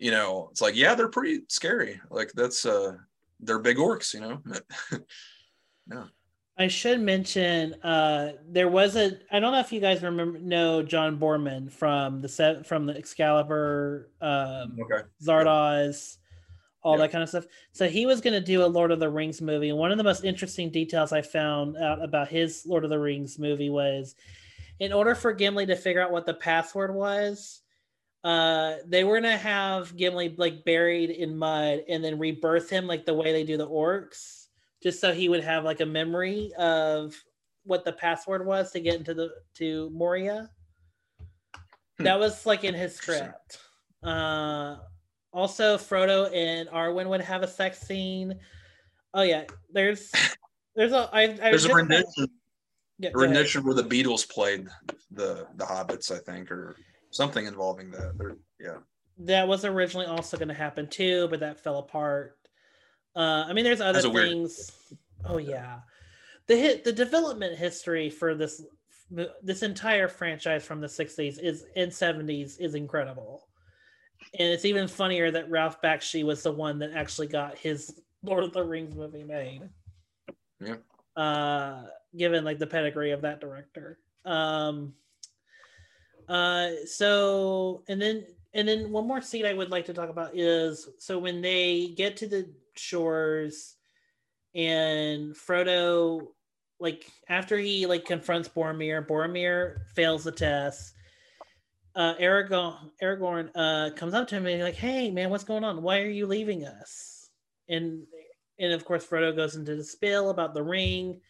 you 0.00 0.10
know, 0.10 0.48
it's 0.50 0.60
like, 0.62 0.74
yeah, 0.74 0.94
they're 0.94 1.08
pretty 1.08 1.42
scary. 1.48 2.00
Like 2.10 2.32
that's 2.32 2.64
uh, 2.66 2.94
they're 3.38 3.58
big 3.58 3.76
orcs, 3.76 4.14
you 4.14 4.20
know. 4.20 4.42
yeah. 5.92 6.04
I 6.56 6.68
should 6.68 7.00
mention 7.00 7.74
uh, 7.82 8.32
there 8.48 8.68
was 8.68 8.96
a 8.96 9.18
I 9.30 9.40
don't 9.40 9.52
know 9.52 9.60
if 9.60 9.72
you 9.72 9.80
guys 9.80 10.02
remember 10.02 10.38
know 10.38 10.82
John 10.82 11.18
Boorman 11.18 11.70
from 11.70 12.20
the 12.20 12.28
set 12.28 12.66
from 12.66 12.86
the 12.86 12.96
Excalibur, 12.96 14.10
um, 14.20 14.76
okay. 14.82 15.06
Zardoz, 15.22 16.16
all 16.82 16.94
Yeah. 16.96 17.02
that 17.02 17.12
kind 17.12 17.22
of 17.22 17.28
stuff. 17.28 17.46
So 17.72 17.88
he 17.88 18.04
was 18.06 18.20
going 18.20 18.34
to 18.34 18.40
do 18.44 18.64
a 18.64 18.66
Lord 18.66 18.90
of 18.92 19.00
the 19.00 19.08
Rings 19.08 19.40
movie, 19.40 19.68
and 19.70 19.78
one 19.78 19.90
of 19.92 19.98
the 19.98 20.04
most 20.04 20.24
interesting 20.24 20.70
details 20.70 21.12
I 21.12 21.22
found 21.22 21.76
out 21.76 22.02
about 22.02 22.28
his 22.28 22.64
Lord 22.66 22.84
of 22.84 22.90
the 22.90 22.98
Rings 22.98 23.38
movie 23.38 23.70
was, 23.70 24.14
in 24.80 24.92
order 24.92 25.14
for 25.14 25.32
Gimli 25.32 25.66
to 25.66 25.76
figure 25.76 26.02
out 26.02 26.10
what 26.10 26.26
the 26.26 26.34
password 26.34 26.94
was, 26.94 27.62
uh, 28.24 28.74
they 28.86 29.04
were 29.04 29.20
going 29.20 29.32
to 29.32 29.38
have 29.38 29.96
Gimli 29.96 30.34
like 30.36 30.64
buried 30.64 31.10
in 31.10 31.36
mud 31.36 31.84
and 31.88 32.04
then 32.04 32.18
rebirth 32.18 32.68
him 32.68 32.86
like 32.86 33.06
the 33.06 33.14
way 33.14 33.32
they 33.32 33.44
do 33.44 33.56
the 33.56 33.68
orcs 33.68 34.40
just 34.82 35.00
so 35.00 35.12
he 35.12 35.28
would 35.28 35.44
have 35.44 35.64
like 35.64 35.80
a 35.80 35.86
memory 35.86 36.52
of 36.58 37.14
what 37.64 37.84
the 37.84 37.92
password 37.92 38.44
was 38.44 38.70
to 38.72 38.80
get 38.80 38.96
into 38.96 39.14
the 39.14 39.30
to 39.54 39.90
Moria. 39.90 40.50
Hmm. 41.98 42.04
That 42.04 42.18
was 42.18 42.46
like 42.46 42.64
in 42.64 42.74
his 42.74 42.94
script. 42.94 43.58
Uh, 44.02 44.76
also, 45.32 45.76
Frodo 45.76 46.34
and 46.34 46.68
Arwen 46.70 47.08
would 47.08 47.20
have 47.20 47.42
a 47.42 47.48
sex 47.48 47.80
scene. 47.80 48.38
Oh 49.12 49.22
yeah, 49.22 49.44
there's 49.72 50.10
there's 50.76 50.92
a 50.92 51.08
I, 51.12 51.22
I 51.22 51.36
There's 51.36 51.66
a 51.66 51.74
rendition, 51.74 52.26
Yeah, 52.98 53.10
a 53.14 53.18
rendition 53.18 53.64
where 53.64 53.74
the 53.74 53.84
Beatles 53.84 54.28
played 54.28 54.68
the 55.10 55.46
the 55.56 55.64
Hobbits, 55.64 56.10
I 56.10 56.18
think, 56.18 56.50
or 56.50 56.76
something 57.10 57.46
involving 57.46 57.90
that. 57.92 58.16
They're, 58.16 58.36
yeah. 58.58 58.78
that 59.18 59.46
was 59.46 59.64
originally 59.64 60.06
also 60.06 60.36
going 60.36 60.48
to 60.48 60.54
happen 60.54 60.88
too, 60.88 61.28
but 61.28 61.40
that 61.40 61.60
fell 61.60 61.78
apart. 61.78 62.36
Uh, 63.14 63.44
I 63.48 63.52
mean, 63.52 63.64
there's 63.64 63.80
other 63.80 64.06
a 64.06 64.10
weird- 64.10 64.28
things. 64.28 64.72
Oh 65.24 65.38
yeah, 65.38 65.80
the 66.46 66.56
hit 66.56 66.84
the 66.84 66.92
development 66.92 67.58
history 67.58 68.08
for 68.08 68.34
this 68.34 68.62
this 69.42 69.62
entire 69.62 70.06
franchise 70.06 70.64
from 70.64 70.80
the 70.80 70.86
60s 70.86 71.42
is 71.42 71.66
and 71.74 71.90
70s 71.90 72.60
is 72.60 72.74
incredible, 72.74 73.48
and 74.38 74.48
it's 74.48 74.64
even 74.64 74.86
funnier 74.88 75.30
that 75.32 75.50
Ralph 75.50 75.82
Bakshi 75.82 76.24
was 76.24 76.42
the 76.42 76.52
one 76.52 76.78
that 76.78 76.92
actually 76.92 77.26
got 77.26 77.58
his 77.58 78.00
Lord 78.22 78.44
of 78.44 78.52
the 78.52 78.62
Rings 78.62 78.94
movie 78.94 79.24
made. 79.24 79.62
Yeah. 80.60 80.76
Uh, 81.16 81.86
given 82.16 82.44
like 82.44 82.58
the 82.58 82.66
pedigree 82.66 83.10
of 83.10 83.22
that 83.22 83.40
director. 83.40 83.98
Um, 84.24 84.94
uh, 86.30 86.70
so 86.86 87.82
and 87.88 88.00
then 88.00 88.24
and 88.54 88.66
then 88.66 88.92
one 88.92 89.06
more 89.06 89.20
scene 89.20 89.44
I 89.44 89.52
would 89.52 89.70
like 89.70 89.86
to 89.86 89.92
talk 89.94 90.08
about 90.08 90.36
is 90.36 90.88
so 90.98 91.18
when 91.18 91.42
they 91.42 91.88
get 91.96 92.16
to 92.18 92.28
the 92.28 92.48
shores 92.76 93.74
and 94.54 95.34
Frodo 95.34 96.28
like 96.78 97.10
after 97.28 97.58
he 97.58 97.84
like 97.86 98.04
confronts 98.04 98.48
Boromir, 98.48 99.06
Boromir 99.06 99.78
fails 99.94 100.22
the 100.22 100.30
test. 100.32 100.94
Uh 101.96 102.14
Aragorn 102.14 102.90
Aragorn 103.02 103.50
uh 103.56 103.90
comes 103.96 104.14
up 104.14 104.28
to 104.28 104.36
him 104.36 104.46
and 104.46 104.54
he's 104.54 104.64
like, 104.64 104.76
Hey 104.76 105.10
man, 105.10 105.30
what's 105.30 105.44
going 105.44 105.64
on? 105.64 105.82
Why 105.82 105.98
are 105.98 106.08
you 106.08 106.26
leaving 106.26 106.64
us? 106.64 107.28
And 107.68 108.06
and 108.60 108.72
of 108.72 108.84
course 108.84 109.04
Frodo 109.04 109.34
goes 109.34 109.56
into 109.56 109.74
the 109.74 109.84
spill 109.84 110.30
about 110.30 110.54
the 110.54 110.62
ring, 110.62 111.20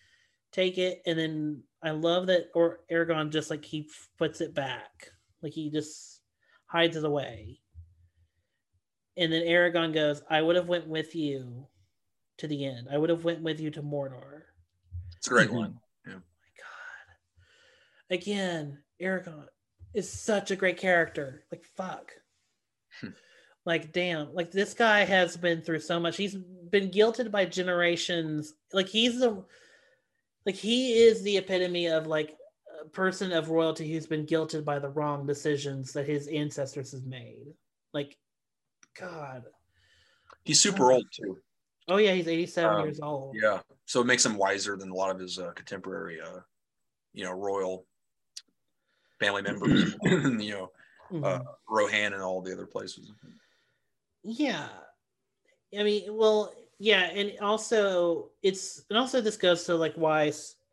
take 0.53 0.79
it, 0.79 1.03
and 1.07 1.19
then 1.19 1.63
I 1.83 1.91
love 1.91 2.27
that 2.29 2.51
or 2.55 2.81
Aragorn 2.91 3.31
just 3.31 3.51
like 3.51 3.65
he 3.65 3.89
puts 4.19 4.41
it 4.41 4.55
back. 4.55 5.11
Like 5.43 5.53
he 5.53 5.71
just 5.71 6.21
hides 6.67 6.97
it 6.97 7.05
away. 7.05 7.61
And 9.17 9.33
then 9.33 9.43
Aragon 9.43 9.93
goes, 9.93 10.23
I 10.31 10.41
would 10.41 10.57
have 10.57 10.69
went 10.69 10.87
with 10.87 11.15
you 11.15 11.67
to 12.39 12.47
the 12.47 12.65
end. 12.65 12.89
I 12.91 12.97
would 12.97 13.11
have 13.11 13.25
went 13.25 13.43
with 13.43 13.61
you 13.61 13.71
to 13.73 13.83
Mordor. 13.83 14.43
It's 15.17 15.27
a 15.27 15.31
great 15.31 15.51
Mhm. 15.51 15.55
line. 15.55 15.81
My 16.07 16.13
God. 16.13 16.23
Again, 18.11 18.83
Aragon 18.99 19.49
is 19.95 20.11
such 20.11 20.51
a 20.51 20.57
great 20.57 20.79
character. 20.79 21.45
Like 21.51 21.65
fuck. 21.65 22.13
Hmm. 23.01 23.11
like 23.67 23.93
damn 23.93 24.35
like 24.35 24.51
this 24.51 24.73
guy 24.75 25.05
has 25.05 25.37
been 25.37 25.61
through 25.63 25.79
so 25.79 26.01
much 26.01 26.17
he's 26.17 26.35
been 26.35 26.91
guilted 26.91 27.31
by 27.31 27.45
generations 27.45 28.55
like 28.73 28.89
he's 28.89 29.21
the 29.21 29.45
like 30.47 30.55
he 30.55 30.95
is 30.95 31.23
the 31.23 31.37
epitome 31.37 31.87
of 31.87 32.07
like 32.07 32.37
a 32.85 32.89
person 32.89 33.33
of 33.33 33.51
royalty 33.51 33.93
who's 33.93 34.07
been 34.07 34.27
guilted 34.27 34.65
by 34.65 34.79
the 34.79 34.89
wrong 34.89 35.27
decisions 35.27 35.93
that 35.93 36.07
his 36.07 36.29
ancestors 36.29 36.93
have 36.93 37.05
made 37.05 37.47
like 37.93 38.17
god 38.99 39.45
He's 40.45 40.61
super 40.61 40.91
old 40.91 41.05
too. 41.13 41.39
oh 41.89 41.99
yeah 41.99 42.13
he's 42.13 42.27
87 42.29 42.79
Um, 42.79 42.85
years 42.87 43.01
old 43.01 43.37
Yeah, 43.41 43.61
so 43.85 44.01
it 44.01 44.07
makes 44.07 44.25
him 44.25 44.37
wiser 44.37 44.77
than 44.77 44.91
a 44.91 44.95
lot 44.95 45.11
of 45.11 45.19
his 45.21 45.39
uh, 45.39 45.51
contemporary, 45.55 46.21
uh, 46.21 46.41
you 47.13 47.25
know, 47.25 47.33
royal 47.33 47.87
family 49.21 49.43
members. 49.43 49.95
you 50.03 50.69
know, 51.13 51.23
uh, 51.23 51.41
Rohan 51.69 52.15
and 52.15 52.23
all 52.23 52.41
the 52.41 52.53
other 52.53 52.67
places. 52.67 53.13
yeah 54.23 54.69
i 55.79 55.83
mean 55.83 56.03
well 56.17 56.53
yeah 56.81 57.03
and 57.15 57.33
also 57.41 58.31
it's 58.43 58.83
and 58.91 58.99
also 58.99 59.21
this 59.21 59.37
goes 59.37 59.63
to 59.65 59.75
like 59.77 59.95
why 59.95 60.33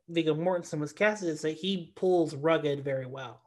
viggo 0.10 0.34
mortensen 0.34 0.80
was 0.80 0.92
casted 0.92 1.30
is 1.30 1.42
that 1.42 1.52
he 1.52 1.92
pulls 1.96 2.34
rugged 2.34 2.84
very 2.84 3.06
well. 3.06 3.42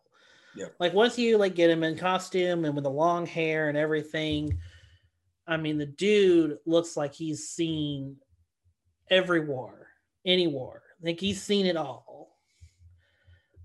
Yeah. 0.54 0.66
like 0.78 0.92
once 0.94 1.18
you 1.18 1.38
like 1.38 1.54
get 1.54 1.70
him 1.70 1.82
in 1.82 1.96
costume 1.96 2.64
and 2.64 2.74
with 2.74 2.84
the 2.84 2.90
long 2.90 3.24
hair 3.24 3.68
and 3.68 3.78
everything 3.78 4.58
i 5.46 5.56
mean 5.56 5.78
the 5.78 5.86
dude 5.86 6.58
looks 6.66 6.96
like 6.96 7.14
he's 7.14 7.48
seen 7.48 8.16
every 9.10 9.46
war 9.46 9.80
any 10.24 10.46
war. 10.46 10.82
Like 11.02 11.20
he's 11.20 11.42
seen 11.42 11.66
it 11.66 11.76
all. 11.76 12.36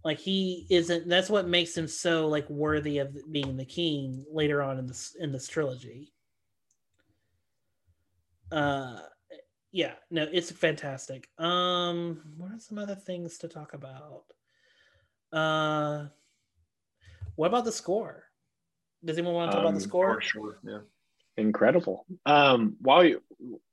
Like 0.03 0.19
he 0.19 0.67
isn't 0.69 1.09
that's 1.09 1.29
what 1.29 1.47
makes 1.47 1.75
him 1.75 1.87
so 1.87 2.27
like 2.27 2.47
worthy 2.49 2.99
of 2.99 3.17
being 3.31 3.57
the 3.57 3.65
king 3.65 4.23
later 4.31 4.61
on 4.61 4.77
in 4.77 4.85
this 4.85 5.15
in 5.19 5.31
this 5.31 5.47
trilogy 5.47 6.13
uh 8.51 8.99
yeah 9.71 9.93
no 10.11 10.27
it's 10.31 10.51
fantastic. 10.51 11.29
Um 11.37 12.21
what 12.37 12.51
are 12.51 12.59
some 12.59 12.77
other 12.77 12.95
things 12.95 13.37
to 13.39 13.47
talk 13.47 13.73
about? 13.73 14.23
Uh 15.31 16.07
what 17.35 17.47
about 17.47 17.65
the 17.65 17.71
score? 17.71 18.23
Does 19.03 19.17
anyone 19.17 19.35
want 19.35 19.51
to 19.51 19.57
talk 19.57 19.63
about 19.65 19.73
the 19.73 19.83
Um, 19.83 19.89
score? 19.89 20.21
Sure, 20.21 20.59
yeah. 20.63 20.79
incredible. 21.37 22.05
Um 22.25 22.77
while 22.79 23.03
you 23.03 23.21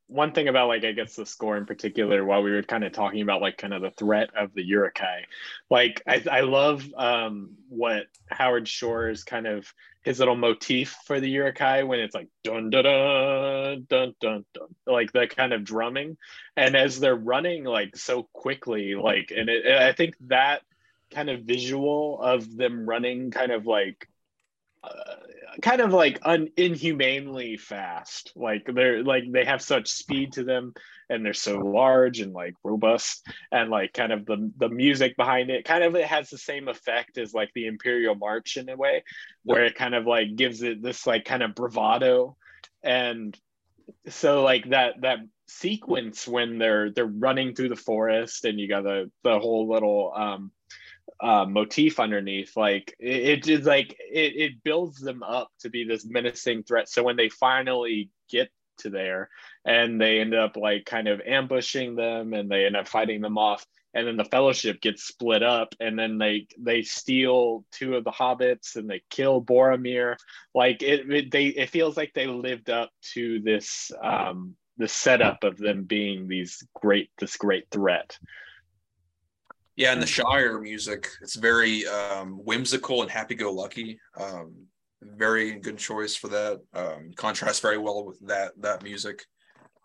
one 0.09 0.33
thing 0.33 0.49
about 0.49 0.69
like 0.69 0.85
i 0.85 0.93
guess 0.93 1.17
the 1.17 1.25
score 1.25 1.57
in 1.57 1.65
particular 1.65 2.23
while 2.23 2.43
we 2.43 2.51
were 2.51 2.63
kind 2.63 2.85
of 2.85 2.93
talking 2.93 3.23
about 3.23 3.41
like 3.41 3.57
kind 3.57 3.73
of 3.73 3.81
the 3.81 3.91
threat 3.93 4.29
of 4.37 4.53
the 4.53 4.63
Uruk-hai 4.63 5.25
like 5.71 6.03
i, 6.07 6.23
I 6.31 6.41
love 6.43 6.85
um 6.99 7.57
what 7.71 8.09
howard 8.43 8.67
shore's 8.67 9.23
kind 9.23 9.47
of 9.47 9.73
his 10.03 10.19
little 10.19 10.35
motif 10.35 10.97
for 11.07 11.21
the 11.21 11.31
Uruk-hai 11.31 11.85
when 11.85 12.01
it's 12.01 12.15
like 12.15 12.27
dun 12.43 12.71
dun 12.71 12.83
dun 12.83 13.87
dun 13.89 14.15
dun 14.21 14.45
dun 14.53 14.75
like 14.85 15.13
the 15.13 15.29
kind 15.29 15.53
of 15.53 15.63
drumming. 15.63 16.17
And 16.57 16.75
as 16.75 16.99
they're 16.99 17.15
running 17.15 17.63
like 17.63 17.97
so 17.97 18.29
quickly 18.33 18.97
like 18.97 19.33
and 19.37 19.49
it, 19.49 19.65
and 19.65 19.85
i 19.85 19.93
think 19.93 20.17
that 20.27 20.63
kind 21.13 21.31
of 21.31 21.43
visual 21.43 22.21
of 22.21 22.57
them 22.57 22.89
running 22.89 23.31
kind 23.31 23.53
of 23.53 23.67
like 23.67 24.09
kind 25.61 25.81
of 25.81 25.93
like 25.93 26.19
un- 26.23 26.49
inhumanely 26.57 27.57
fast. 27.57 28.33
Like 28.35 28.67
they're 28.73 29.03
like 29.03 29.25
they 29.31 29.45
have 29.45 29.61
such 29.61 29.89
speed 29.89 30.33
to 30.35 30.45
them 30.45 30.73
and 31.11 31.25
they're 31.25 31.35
so 31.35 31.59
large 31.59 32.21
and 32.21 32.33
like 32.33 32.55
robust 32.65 33.27
and 33.51 33.71
like 33.71 33.93
kind 33.93 34.13
of 34.13 34.25
the 34.25 34.51
the 34.57 34.69
music 34.69 35.17
behind 35.17 35.51
it 35.51 35.65
kind 35.65 35.85
of 35.85 35.95
it 35.95 36.07
has 36.07 36.31
the 36.31 36.39
same 36.39 36.69
effect 36.69 37.19
as 37.19 37.35
like 37.35 37.51
the 37.55 37.67
imperial 37.67 38.15
march 38.15 38.57
in 38.57 38.69
a 38.69 38.77
way 38.77 39.05
where 39.45 39.65
it 39.65 39.75
kind 39.75 39.95
of 39.95 40.07
like 40.07 40.35
gives 40.37 40.63
it 40.63 40.83
this 40.83 41.07
like 41.07 41.25
kind 41.25 41.43
of 41.43 41.55
bravado. 41.55 42.37
And 42.83 43.39
so 44.09 44.43
like 44.43 44.71
that 44.71 45.01
that 45.03 45.19
sequence 45.49 46.27
when 46.27 46.59
they're 46.59 46.91
they're 46.93 47.05
running 47.05 47.55
through 47.55 47.69
the 47.69 47.77
forest 47.77 48.47
and 48.47 48.59
you 48.59 48.69
got 48.69 48.85
the 48.85 49.11
the 49.23 49.39
whole 49.39 49.69
little 49.69 50.13
um 50.17 50.51
uh, 51.21 51.45
motif 51.45 52.01
underneath 52.01 52.57
like 52.57 52.95
it, 52.99 53.29
it 53.29 53.45
just 53.45 53.65
like 53.65 53.97
it, 54.13 54.35
it 54.37 54.65
builds 54.65 55.01
them 55.01 55.23
up 55.23 55.51
to 55.61 55.71
be 55.71 55.85
this 55.85 56.05
menacing 56.05 56.63
threat. 56.65 56.89
So 56.89 57.03
when 57.03 57.17
they 57.17 57.29
finally 57.29 58.11
get 58.31 58.51
to 58.79 58.91
there 58.91 59.29
and 59.65 60.01
they 60.01 60.21
end 60.21 60.35
up 60.35 60.57
like 60.57 60.85
kind 60.85 61.09
of 61.09 61.21
ambushing 61.21 61.95
them 61.95 62.33
and 62.33 62.51
they 62.51 62.67
end 62.67 62.77
up 62.77 62.89
fighting 62.89 63.21
them 63.21 63.39
off 63.39 63.67
and 63.95 64.07
then 64.07 64.17
the 64.17 64.25
fellowship 64.25 64.81
gets 64.81 65.05
split 65.05 65.43
up 65.43 65.75
and 65.81 65.99
then 65.99 66.19
they 66.19 66.47
they 66.59 66.83
steal 66.83 67.65
two 67.73 67.97
of 67.97 68.05
the 68.05 68.11
hobbits 68.11 68.77
and 68.77 68.89
they 68.89 69.03
kill 69.11 69.43
boromir 69.43 70.17
like 70.55 70.83
it, 70.83 71.11
it 71.11 71.31
they 71.31 71.47
it 71.47 71.71
feels 71.71 71.97
like 71.97 72.13
they 72.15 72.27
lived 72.27 72.71
up 72.71 72.91
to 73.03 73.41
this 73.41 73.93
um 74.03 74.55
the 74.79 74.89
setup 74.89 75.45
of 75.45 75.59
them 75.59 75.85
being 75.85 76.27
these 76.27 76.67
great 76.75 77.11
this 77.19 77.37
great 77.37 77.67
threat 77.71 78.19
Yeah, 79.77 79.93
and 79.93 80.03
the 80.03 80.07
Shire 80.07 80.61
music, 80.61 81.09
it's 81.23 81.37
very 81.37 81.87
um, 81.87 82.33
whimsical 82.45 83.03
and 83.03 83.11
happy-go-lucky. 83.11 83.99
Um, 84.19 84.67
very 85.03 85.53
good 85.59 85.79
choice 85.79 86.15
for 86.15 86.29
that. 86.29 86.61
Um, 86.75 87.13
contrasts 87.17 87.61
very 87.61 87.79
well 87.79 88.05
with 88.05 88.21
that 88.27 88.53
that 88.61 88.83
music, 88.83 89.25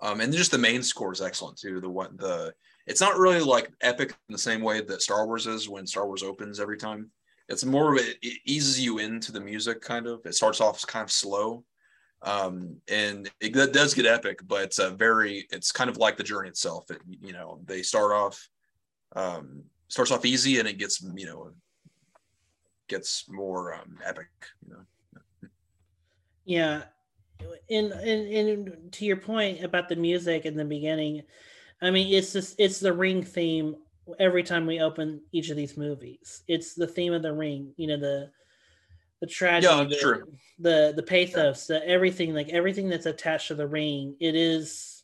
um, 0.01 0.21
and 0.21 0.33
just 0.33 0.51
the 0.51 0.57
main 0.57 0.83
score 0.83 1.11
is 1.11 1.21
excellent 1.21 1.57
too. 1.57 1.79
The 1.79 1.89
one 1.89 2.17
the 2.17 2.53
it's 2.85 3.01
not 3.01 3.17
really 3.17 3.39
like 3.39 3.71
epic 3.81 4.15
in 4.29 4.33
the 4.33 4.37
same 4.37 4.61
way 4.61 4.81
that 4.81 5.01
Star 5.01 5.25
Wars 5.25 5.47
is 5.47 5.69
when 5.69 5.87
Star 5.87 6.05
Wars 6.05 6.23
opens 6.23 6.59
every 6.59 6.77
time. 6.77 7.09
It's 7.49 7.65
more 7.65 7.93
of 7.93 7.99
it, 7.99 8.17
it 8.21 8.39
eases 8.45 8.79
you 8.79 8.99
into 8.99 9.31
the 9.31 9.39
music 9.39 9.81
kind 9.81 10.05
of. 10.05 10.19
It 10.25 10.35
starts 10.35 10.59
off 10.59 10.85
kind 10.85 11.03
of 11.03 11.11
slow, 11.11 11.63
um, 12.21 12.75
and 12.89 13.29
it, 13.39 13.53
does 13.73 13.93
get 13.93 14.05
epic, 14.05 14.39
but 14.45 14.63
it's 14.63 14.79
a 14.79 14.91
very 14.91 15.47
it's 15.49 15.71
kind 15.71 15.89
of 15.89 15.97
like 15.97 16.17
the 16.17 16.23
journey 16.23 16.49
itself. 16.49 16.91
It, 16.91 16.99
you 17.21 17.33
know, 17.33 17.61
they 17.65 17.81
start 17.81 18.11
off 18.11 18.47
um, 19.15 19.63
starts 19.87 20.11
off 20.11 20.25
easy 20.25 20.59
and 20.59 20.67
it 20.67 20.77
gets 20.77 21.01
you 21.01 21.25
know 21.25 21.51
gets 22.87 23.25
more 23.29 23.73
um, 23.73 23.97
epic. 24.05 24.27
You 24.65 24.73
know. 24.73 25.49
Yeah, 26.45 26.83
and 27.69 27.91
and 27.91 28.27
and 28.27 28.93
to 28.93 29.05
your 29.05 29.17
point 29.17 29.63
about 29.63 29.89
the 29.89 29.95
music 29.95 30.45
in 30.45 30.55
the 30.55 30.65
beginning, 30.65 31.23
I 31.81 31.91
mean 31.91 32.13
it's 32.13 32.33
just 32.33 32.55
it's 32.59 32.79
the 32.79 32.93
ring 32.93 33.23
theme 33.23 33.75
every 34.19 34.43
time 34.43 34.65
we 34.65 34.79
open 34.79 35.21
each 35.31 35.49
of 35.49 35.57
these 35.57 35.77
movies. 35.77 36.43
It's 36.47 36.73
the 36.73 36.87
theme 36.87 37.13
of 37.13 37.21
the 37.21 37.33
ring. 37.33 37.73
You 37.77 37.87
know 37.87 37.97
the 37.97 38.31
the 39.19 39.27
tragedy, 39.27 39.73
Yeah, 39.73 39.83
the, 39.83 40.23
the 40.59 40.93
the 40.95 41.03
pathos, 41.03 41.67
the 41.67 41.85
everything 41.87 42.33
like 42.33 42.49
everything 42.49 42.87
that's 42.87 43.07
attached 43.07 43.49
to 43.49 43.55
the 43.55 43.67
ring. 43.67 44.15
It 44.19 44.35
is 44.35 45.03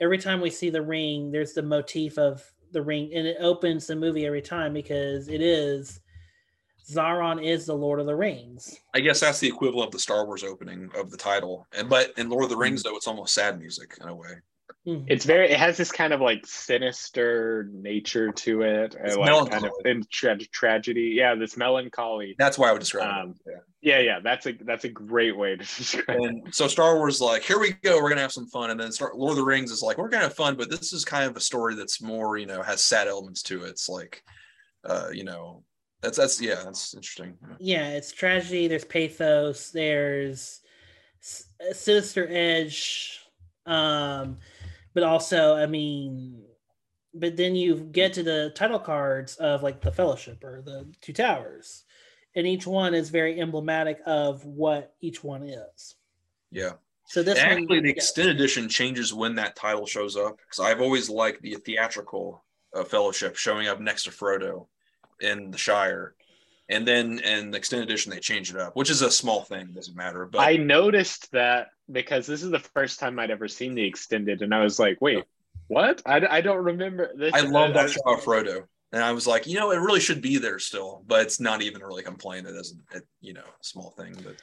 every 0.00 0.18
time 0.18 0.40
we 0.40 0.50
see 0.50 0.68
the 0.68 0.82
ring, 0.82 1.30
there's 1.30 1.52
the 1.52 1.62
motif 1.62 2.18
of 2.18 2.44
the 2.72 2.82
ring, 2.82 3.12
and 3.14 3.26
it 3.26 3.36
opens 3.40 3.86
the 3.86 3.96
movie 3.96 4.26
every 4.26 4.42
time 4.42 4.72
because 4.72 5.28
it 5.28 5.40
is 5.40 6.00
Sauron 6.88 7.42
is 7.42 7.66
the 7.66 7.74
Lord 7.74 7.98
of 7.98 8.06
the 8.06 8.14
Rings. 8.14 8.78
I 8.94 9.00
guess 9.00 9.20
that's 9.20 9.40
the 9.40 9.48
equivalent 9.48 9.88
of 9.88 9.92
the 9.92 9.98
Star 9.98 10.24
Wars 10.24 10.44
opening 10.44 10.90
of 10.96 11.10
the 11.10 11.16
title. 11.16 11.66
And 11.76 11.88
but 11.88 12.12
in 12.16 12.28
Lord 12.28 12.44
of 12.44 12.50
the 12.50 12.56
Rings 12.56 12.82
though, 12.82 12.96
it's 12.96 13.08
almost 13.08 13.34
sad 13.34 13.58
music 13.58 13.98
in 14.00 14.08
a 14.08 14.14
way. 14.14 14.34
Mhm. 14.86 15.04
it's 15.08 15.24
very 15.24 15.50
it 15.50 15.58
has 15.58 15.76
this 15.76 15.90
kind 15.90 16.12
of 16.12 16.20
like 16.20 16.46
sinister 16.46 17.68
nature 17.72 18.30
to 18.30 18.62
it 18.62 18.94
and 18.94 19.06
It's 19.06 19.16
like 19.16 19.50
kind 19.50 19.64
of 19.64 19.72
in 19.84 20.04
tra- 20.12 20.38
tragedy 20.38 21.12
yeah 21.14 21.34
this 21.34 21.56
melancholy 21.56 22.36
That's 22.38 22.56
why 22.56 22.68
I 22.68 22.72
would 22.72 22.78
describe 22.80 23.24
Um, 23.24 23.34
it. 23.46 23.52
Yeah. 23.82 23.98
yeah 23.98 24.00
yeah 24.00 24.20
that's 24.22 24.46
a 24.46 24.52
that's 24.52 24.84
a 24.84 24.88
great 24.88 25.36
way 25.36 25.56
to 25.56 25.64
describe 25.76 26.18
it 26.20 26.24
And 26.24 26.54
so 26.54 26.68
Star 26.68 26.96
Wars, 26.96 27.20
like, 27.20 27.42
here 27.42 27.58
we 27.58 27.72
go, 27.72 28.00
we're 28.00 28.08
gonna 28.10 28.20
have 28.20 28.32
some 28.32 28.46
fun, 28.46 28.70
and 28.70 28.78
then 28.78 28.92
Star 28.92 29.10
Lord 29.14 29.32
of 29.32 29.36
the 29.38 29.44
Rings 29.44 29.72
is 29.72 29.82
like, 29.82 29.98
we're 29.98 30.08
gonna 30.08 30.24
have 30.24 30.34
fun, 30.36 30.54
but 30.56 30.70
this 30.70 30.92
is 30.92 31.04
kind 31.04 31.28
of 31.28 31.36
a 31.36 31.40
story 31.40 31.74
that's 31.74 32.00
more, 32.00 32.36
you 32.38 32.46
know, 32.46 32.62
has 32.62 32.82
sad 32.82 33.08
elements 33.08 33.42
to 33.44 33.64
it. 33.64 33.70
It's 33.70 33.88
like, 33.88 34.22
uh, 34.84 35.08
you 35.12 35.24
know, 35.24 35.64
that's 36.00 36.16
that's 36.18 36.40
yeah, 36.40 36.62
that's 36.64 36.94
interesting. 36.94 37.36
yeah, 37.58 37.88
it's 37.90 38.12
tragedy. 38.12 38.68
There's 38.68 38.84
pathos. 38.84 39.70
There's 39.72 40.60
s- 41.20 41.48
a 41.70 41.74
sinister 41.74 42.28
edge, 42.30 43.18
um, 43.66 44.38
but 44.96 45.02
also, 45.02 45.54
I 45.54 45.66
mean, 45.66 46.42
but 47.12 47.36
then 47.36 47.54
you 47.54 47.76
get 47.76 48.14
to 48.14 48.22
the 48.22 48.50
title 48.54 48.78
cards 48.78 49.36
of 49.36 49.62
like 49.62 49.82
the 49.82 49.92
Fellowship 49.92 50.42
or 50.42 50.62
the 50.64 50.90
Two 51.02 51.12
Towers, 51.12 51.84
and 52.34 52.46
each 52.46 52.66
one 52.66 52.94
is 52.94 53.10
very 53.10 53.38
emblematic 53.38 54.00
of 54.06 54.46
what 54.46 54.94
each 55.02 55.22
one 55.22 55.42
is. 55.42 55.96
Yeah. 56.50 56.72
So 57.08 57.22
this 57.22 57.38
And 57.38 57.50
one, 57.50 57.62
actually, 57.64 57.80
the 57.80 57.88
yeah. 57.88 57.92
extended 57.92 58.36
edition 58.36 58.70
changes 58.70 59.12
when 59.12 59.34
that 59.34 59.54
title 59.54 59.84
shows 59.84 60.16
up 60.16 60.38
because 60.38 60.60
I've 60.64 60.80
always 60.80 61.10
liked 61.10 61.42
the 61.42 61.56
theatrical 61.56 62.42
uh, 62.74 62.82
Fellowship 62.82 63.36
showing 63.36 63.68
up 63.68 63.78
next 63.78 64.04
to 64.04 64.10
Frodo 64.10 64.66
in 65.20 65.50
the 65.50 65.58
Shire, 65.58 66.14
and 66.68 66.86
then 66.86 67.18
in 67.20 67.50
the 67.50 67.58
extended 67.58 67.88
edition 67.88 68.10
they 68.10 68.18
change 68.18 68.50
it 68.50 68.56
up, 68.56 68.74
which 68.76 68.90
is 68.90 69.02
a 69.02 69.10
small 69.10 69.42
thing, 69.42 69.68
doesn't 69.72 69.96
matter. 69.96 70.26
But 70.26 70.40
i 70.40 70.56
noticed 70.56 71.30
that 71.32 71.68
because 71.90 72.26
this 72.26 72.42
is 72.42 72.50
the 72.50 72.58
first 72.58 72.98
time 72.98 73.18
i'd 73.18 73.30
ever 73.30 73.46
seen 73.46 73.74
the 73.76 73.84
extended 73.84 74.42
and 74.42 74.52
i 74.52 74.60
was 74.60 74.80
like 74.80 74.98
wait 75.00 75.22
what 75.68 76.02
i, 76.04 76.20
I 76.28 76.40
don't 76.40 76.64
remember 76.64 77.12
this 77.16 77.32
I 77.32 77.42
love 77.42 77.74
that 77.74 77.84
I- 77.84 77.92
shot 77.92 78.18
of 78.18 78.24
Frodo, 78.24 78.64
and 78.92 79.02
I 79.04 79.12
was 79.12 79.26
like, 79.26 79.46
you 79.46 79.54
know, 79.58 79.70
it 79.72 79.76
really 79.78 80.00
should 80.00 80.22
be 80.22 80.38
there 80.38 80.58
still, 80.58 81.02
but 81.06 81.22
it's 81.22 81.40
not 81.40 81.60
even 81.62 81.82
really 81.82 82.02
a 82.02 82.04
complaint. 82.04 82.46
It 82.46 82.52
doesn't, 82.52 82.80
it, 82.94 83.02
you 83.20 83.34
know, 83.34 83.44
small 83.60 83.90
thing, 83.90 84.16
but 84.24 84.36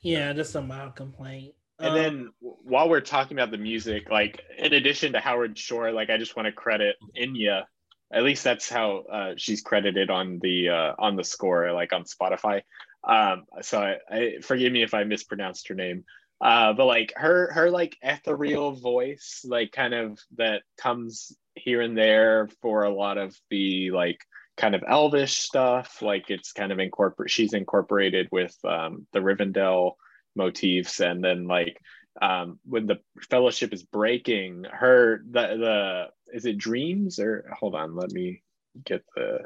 Yeah, 0.00 0.32
just 0.32 0.54
a 0.54 0.62
mild 0.62 0.94
complaint. 0.96 1.54
And 1.80 1.88
Um, 1.88 1.94
then 1.96 2.28
while 2.40 2.88
we're 2.88 3.00
talking 3.00 3.36
about 3.36 3.50
the 3.50 3.58
music, 3.58 4.08
like 4.10 4.42
in 4.58 4.72
addition 4.74 5.12
to 5.14 5.20
Howard 5.20 5.58
Shore, 5.58 5.90
like 5.92 6.08
I 6.08 6.18
just 6.18 6.36
want 6.36 6.46
to 6.46 6.52
credit 6.52 6.96
Inya. 7.20 7.64
At 8.12 8.24
least 8.24 8.44
that's 8.44 8.68
how 8.68 9.04
uh, 9.10 9.32
she's 9.36 9.62
credited 9.62 10.10
on 10.10 10.40
the 10.42 10.68
uh, 10.68 10.94
on 10.98 11.16
the 11.16 11.24
score, 11.24 11.72
like 11.72 11.92
on 11.92 12.04
Spotify. 12.04 12.62
Um, 13.04 13.44
so 13.62 13.80
I, 13.80 13.96
I 14.10 14.40
forgive 14.42 14.72
me 14.72 14.82
if 14.82 14.94
I 14.94 15.04
mispronounced 15.04 15.68
her 15.68 15.74
name. 15.74 16.04
Uh, 16.40 16.72
but 16.72 16.86
like 16.86 17.12
her 17.16 17.52
her 17.52 17.70
like 17.70 17.96
ethereal 18.02 18.72
voice, 18.72 19.42
like 19.44 19.72
kind 19.72 19.94
of 19.94 20.18
that 20.36 20.62
comes 20.78 21.36
here 21.54 21.82
and 21.82 21.96
there 21.96 22.48
for 22.62 22.84
a 22.84 22.94
lot 22.94 23.18
of 23.18 23.36
the 23.50 23.90
like 23.90 24.20
kind 24.56 24.74
of 24.74 24.82
elvish 24.86 25.36
stuff. 25.36 26.00
Like 26.00 26.30
it's 26.30 26.52
kind 26.52 26.72
of 26.72 26.78
incorporate. 26.78 27.30
She's 27.30 27.52
incorporated 27.52 28.28
with 28.32 28.56
um, 28.64 29.06
the 29.12 29.20
Rivendell 29.20 29.92
motifs 30.34 31.00
and 31.00 31.22
then 31.22 31.46
like 31.46 31.78
um 32.20 32.58
when 32.64 32.86
the 32.86 32.98
fellowship 33.30 33.72
is 33.72 33.82
breaking 33.82 34.64
her 34.70 35.22
the 35.30 35.40
the 35.56 36.06
is 36.36 36.44
it 36.46 36.58
dreams 36.58 37.18
or 37.18 37.48
hold 37.58 37.74
on 37.74 37.94
let 37.94 38.10
me 38.10 38.42
get 38.84 39.04
the 39.16 39.40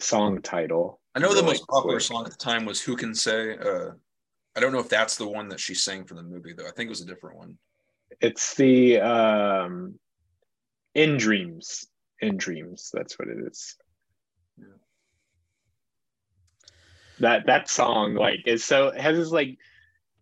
song 0.00 0.40
title 0.42 1.00
I 1.14 1.20
know 1.20 1.34
the 1.34 1.42
most 1.42 1.66
popular 1.66 1.96
quick. 1.96 2.02
song 2.02 2.24
at 2.26 2.30
the 2.30 2.36
time 2.36 2.64
was 2.64 2.80
"Who 2.80 2.94
Can 2.94 3.12
Say." 3.14 3.56
Uh, 3.58 3.90
I 4.56 4.60
don't 4.60 4.72
know 4.72 4.78
if 4.78 4.88
that's 4.88 5.16
the 5.16 5.26
one 5.26 5.48
that 5.48 5.58
she 5.58 5.74
sang 5.74 6.04
for 6.04 6.14
the 6.14 6.22
movie 6.22 6.52
though. 6.52 6.66
I 6.68 6.70
think 6.70 6.86
it 6.86 6.90
was 6.90 7.00
a 7.00 7.06
different 7.06 7.38
one. 7.38 7.58
it's 8.20 8.54
the 8.54 9.00
um 9.00 9.98
in 10.94 11.16
dreams 11.16 11.86
in 12.20 12.36
dreams 12.36 12.90
that's 12.92 13.18
what 13.18 13.28
it 13.28 13.38
is 13.46 13.76
Yeah. 14.58 14.64
that 17.18 17.46
that 17.46 17.68
song 17.68 18.14
like 18.14 18.46
is 18.46 18.64
so 18.64 18.92
has 18.92 19.16
this 19.16 19.30
like 19.30 19.58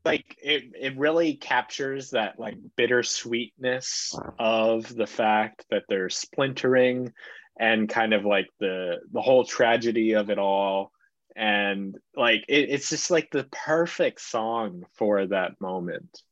like 0.07 0.37
it, 0.41 0.73
it 0.81 0.97
really 0.97 1.35
captures 1.35 2.11
that 2.11 2.39
like 2.39 2.57
bittersweetness 2.79 4.15
of 4.39 4.95
the 4.95 5.07
fact 5.07 5.67
that 5.71 5.83
they're 5.89 6.09
splintering 6.09 7.13
and 7.59 7.89
kind 7.89 8.15
of 8.15 8.25
like 8.25 8.47
the 8.61 8.99
the 9.13 9.21
whole 9.21 9.45
tragedy 9.45 10.15
of 10.15 10.31
it 10.31 10.39
all. 10.39 10.93
And 11.35 11.99
like 12.15 12.45
it, 12.49 12.71
it's 12.71 12.89
just 12.89 13.11
like 13.11 13.31
the 13.31 13.49
perfect 13.51 14.21
song 14.21 14.85
for 14.95 15.27
that 15.27 15.61
moment. 15.61 16.23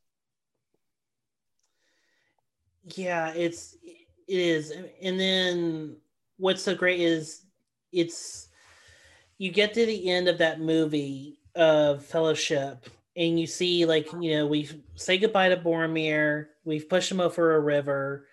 Yeah 2.94 3.32
it's 3.34 3.76
it 3.84 4.38
is. 4.38 4.72
And 5.02 5.18
then 5.18 5.96
what's 6.36 6.62
so 6.62 6.74
great 6.74 7.01
is 7.01 7.42
it's 7.92 8.48
you 9.38 9.51
get 9.51 9.74
to 9.74 9.84
the 9.84 10.10
end 10.10 10.28
of 10.28 10.38
that 10.38 10.60
movie 10.60 11.40
of 11.55 12.05
fellowship 12.05 12.88
and 13.16 13.39
you 13.39 13.47
see 13.47 13.85
like 13.86 14.09
you 14.20 14.35
know 14.36 14.47
we 14.47 14.69
say 14.97 15.16
goodbye 15.19 15.49
to 15.49 15.57
boromir 15.57 16.47
we've 16.65 16.89
pushed 16.89 17.11
him 17.11 17.20
over 17.20 17.55
a 17.57 17.61
river 17.61 18.27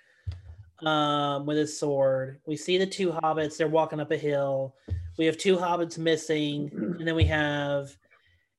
um 0.85 1.45
with 1.45 1.57
his 1.57 1.77
sword 1.77 2.39
we 2.47 2.55
see 2.55 2.77
the 2.77 2.85
two 2.85 3.11
hobbits 3.11 3.57
they're 3.57 3.67
walking 3.67 3.99
up 3.99 4.11
a 4.11 4.17
hill 4.17 4.75
we 5.17 5.25
have 5.25 5.37
two 5.37 5.55
hobbits 5.55 5.97
missing 5.97 6.69
and 6.73 7.07
then 7.07 7.15
we 7.15 7.25
have 7.25 7.95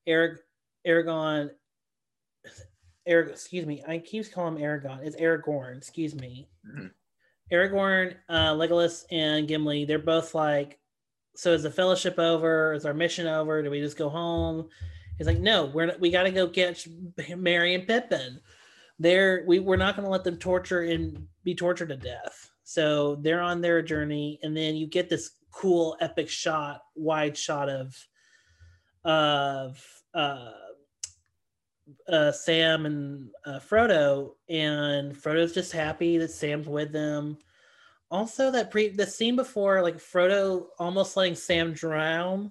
eric 0.07 0.40
aragon 0.85 1.51
Eric, 3.07 3.31
excuse 3.31 3.66
me. 3.66 3.82
I 3.86 3.99
keep 3.99 4.31
calling 4.32 4.57
him 4.57 4.62
Aragon. 4.62 5.01
It's 5.03 5.16
Aragorn. 5.16 5.77
Excuse 5.77 6.15
me. 6.15 6.49
Mhm. 6.65 6.90
Aragorn, 7.53 8.15
uh, 8.28 8.53
Legolas, 8.55 9.05
and 9.11 9.49
Gimli. 9.49 9.85
They're 9.85 9.99
both 9.99 10.35
like, 10.35 10.78
so 11.35 11.53
is 11.53 11.65
the 11.65 11.70
fellowship 11.70 12.19
over? 12.19 12.73
Is 12.73 12.86
our 12.86 12.94
mission 12.94 13.27
over? 13.27 13.62
Do 13.62 13.70
we 13.70 13.81
just 13.81 13.97
go 13.97 14.09
home? 14.09 14.69
He's 15.23 15.28
like, 15.28 15.39
no, 15.39 15.66
we're 15.66 15.97
we 16.01 16.11
got 16.11 16.24
to 16.24 16.32
go 16.32 16.49
catch 16.49 16.89
Merry 17.36 17.77
and 17.77 17.86
Pippin. 17.86 18.40
They're 18.99 19.44
we 19.47 19.61
we're 19.61 19.77
not 19.77 19.94
going 19.94 20.05
to 20.05 20.11
let 20.11 20.24
them 20.24 20.36
torture 20.36 20.82
and 20.82 21.28
be 21.44 21.55
tortured 21.55 21.90
to 21.90 21.97
death. 21.97 22.51
So 22.65 23.15
they're 23.20 23.40
on 23.40 23.61
their 23.61 23.82
journey, 23.82 24.40
and 24.43 24.57
then 24.57 24.74
you 24.74 24.89
get 24.89 25.09
this 25.09 25.31
cool 25.53 25.97
epic 26.01 26.28
shot, 26.28 26.82
wide 26.97 27.39
shot 27.39 27.69
of 27.69 27.94
of 29.05 29.81
uh 30.12 30.51
uh, 32.09 32.32
Sam 32.32 32.85
and 32.85 33.31
uh, 33.47 33.61
Frodo, 33.61 34.32
and 34.49 35.15
Frodo's 35.15 35.55
just 35.55 35.70
happy 35.70 36.19
that 36.19 36.32
Sam's 36.32 36.66
with 36.66 36.93
them. 36.93 37.39
Also, 38.11 38.51
that 38.51 38.73
pre 38.73 38.89
the 38.89 39.07
scene 39.07 39.36
before, 39.36 39.82
like 39.82 39.99
Frodo 39.99 40.66
almost 40.81 41.16
letting 41.16 41.36
Sam 41.36 41.73
drown, 41.74 42.51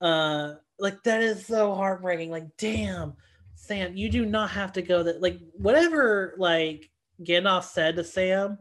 uh, 0.00 0.54
like 0.78 1.02
that 1.04 1.22
is 1.22 1.46
so 1.46 1.74
heartbreaking. 1.74 2.30
Like, 2.30 2.56
damn, 2.56 3.14
Sam, 3.54 3.96
you 3.96 4.10
do 4.10 4.24
not 4.24 4.50
have 4.50 4.72
to 4.74 4.82
go 4.82 5.02
that. 5.02 5.20
Like, 5.20 5.40
whatever, 5.52 6.34
like 6.38 6.90
Gandalf 7.22 7.64
said 7.64 7.96
to 7.96 8.04
Sam 8.04 8.58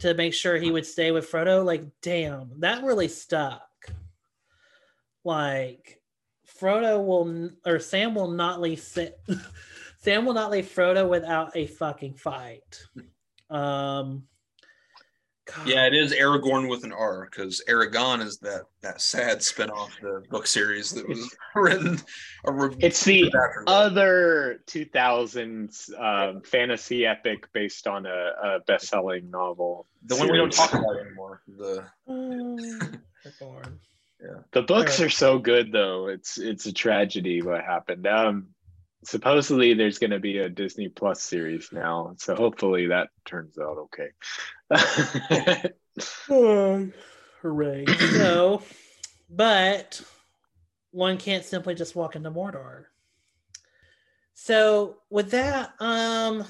to 0.00 0.14
make 0.14 0.34
sure 0.34 0.56
he 0.56 0.70
would 0.70 0.86
stay 0.86 1.10
with 1.10 1.30
Frodo. 1.30 1.64
Like, 1.64 1.84
damn, 2.02 2.60
that 2.60 2.84
really 2.84 3.08
stuck. 3.08 3.68
Like, 5.24 6.00
Frodo 6.60 7.04
will 7.04 7.50
or 7.66 7.78
Sam 7.78 8.14
will 8.14 8.30
not 8.30 8.60
leave 8.60 8.80
Sam 9.98 10.26
will 10.26 10.34
not 10.34 10.50
leave 10.50 10.66
Frodo 10.66 11.08
without 11.08 11.56
a 11.56 11.66
fucking 11.66 12.14
fight. 12.14 12.86
Um 13.50 14.24
God. 15.46 15.66
Yeah, 15.66 15.86
it 15.86 15.94
is 15.94 16.12
Aragorn 16.14 16.68
with 16.68 16.84
an 16.84 16.92
R 16.92 17.28
because 17.30 17.62
Eragon 17.68 18.24
is 18.24 18.38
that 18.38 18.62
that 18.82 19.00
sad 19.00 19.38
spinoff 19.38 19.90
the 20.00 20.22
book 20.30 20.46
series 20.46 20.92
that 20.92 21.08
was 21.08 21.34
written. 21.56 22.00
A 22.44 22.52
re- 22.52 22.76
it's 22.78 23.04
the 23.04 23.30
other 23.66 24.60
2000s 24.68 25.90
um, 26.00 26.42
fantasy 26.42 27.06
epic 27.06 27.52
based 27.52 27.86
on 27.86 28.06
a, 28.06 28.32
a 28.42 28.60
best-selling 28.66 29.30
novel 29.30 29.86
the 30.04 30.16
one 30.16 30.30
we 30.30 30.36
don't 30.36 30.52
talk 30.52 30.72
about 30.72 30.98
anymore. 31.00 31.42
The 31.46 31.84
Oh, 32.08 32.56
Aragorn. 33.26 33.78
The 34.52 34.62
books 34.62 35.00
Right. 35.00 35.06
are 35.06 35.10
so 35.10 35.38
good 35.40 35.72
though. 35.72 36.06
It's 36.06 36.38
it's 36.38 36.66
a 36.66 36.72
tragedy 36.72 37.42
what 37.42 37.64
happened. 37.64 38.06
Um 38.06 38.48
supposedly 39.04 39.74
there's 39.74 39.98
going 39.98 40.10
to 40.10 40.20
be 40.20 40.38
a 40.38 40.48
Disney 40.48 40.88
Plus 40.88 41.22
series 41.22 41.70
now. 41.72 42.14
So 42.18 42.34
hopefully 42.34 42.88
that 42.88 43.08
turns 43.24 43.58
out 43.58 43.78
okay. 43.78 44.10
Oh, 46.30 46.88
hooray. 47.42 47.86
So, 47.86 48.62
but 49.28 50.00
one 50.90 51.18
can't 51.18 51.44
simply 51.44 51.74
just 51.74 51.96
walk 51.96 52.16
into 52.16 52.30
Mordor. 52.30 52.84
So, 54.34 54.96
with 55.10 55.30
that, 55.32 55.74
um, 55.78 56.44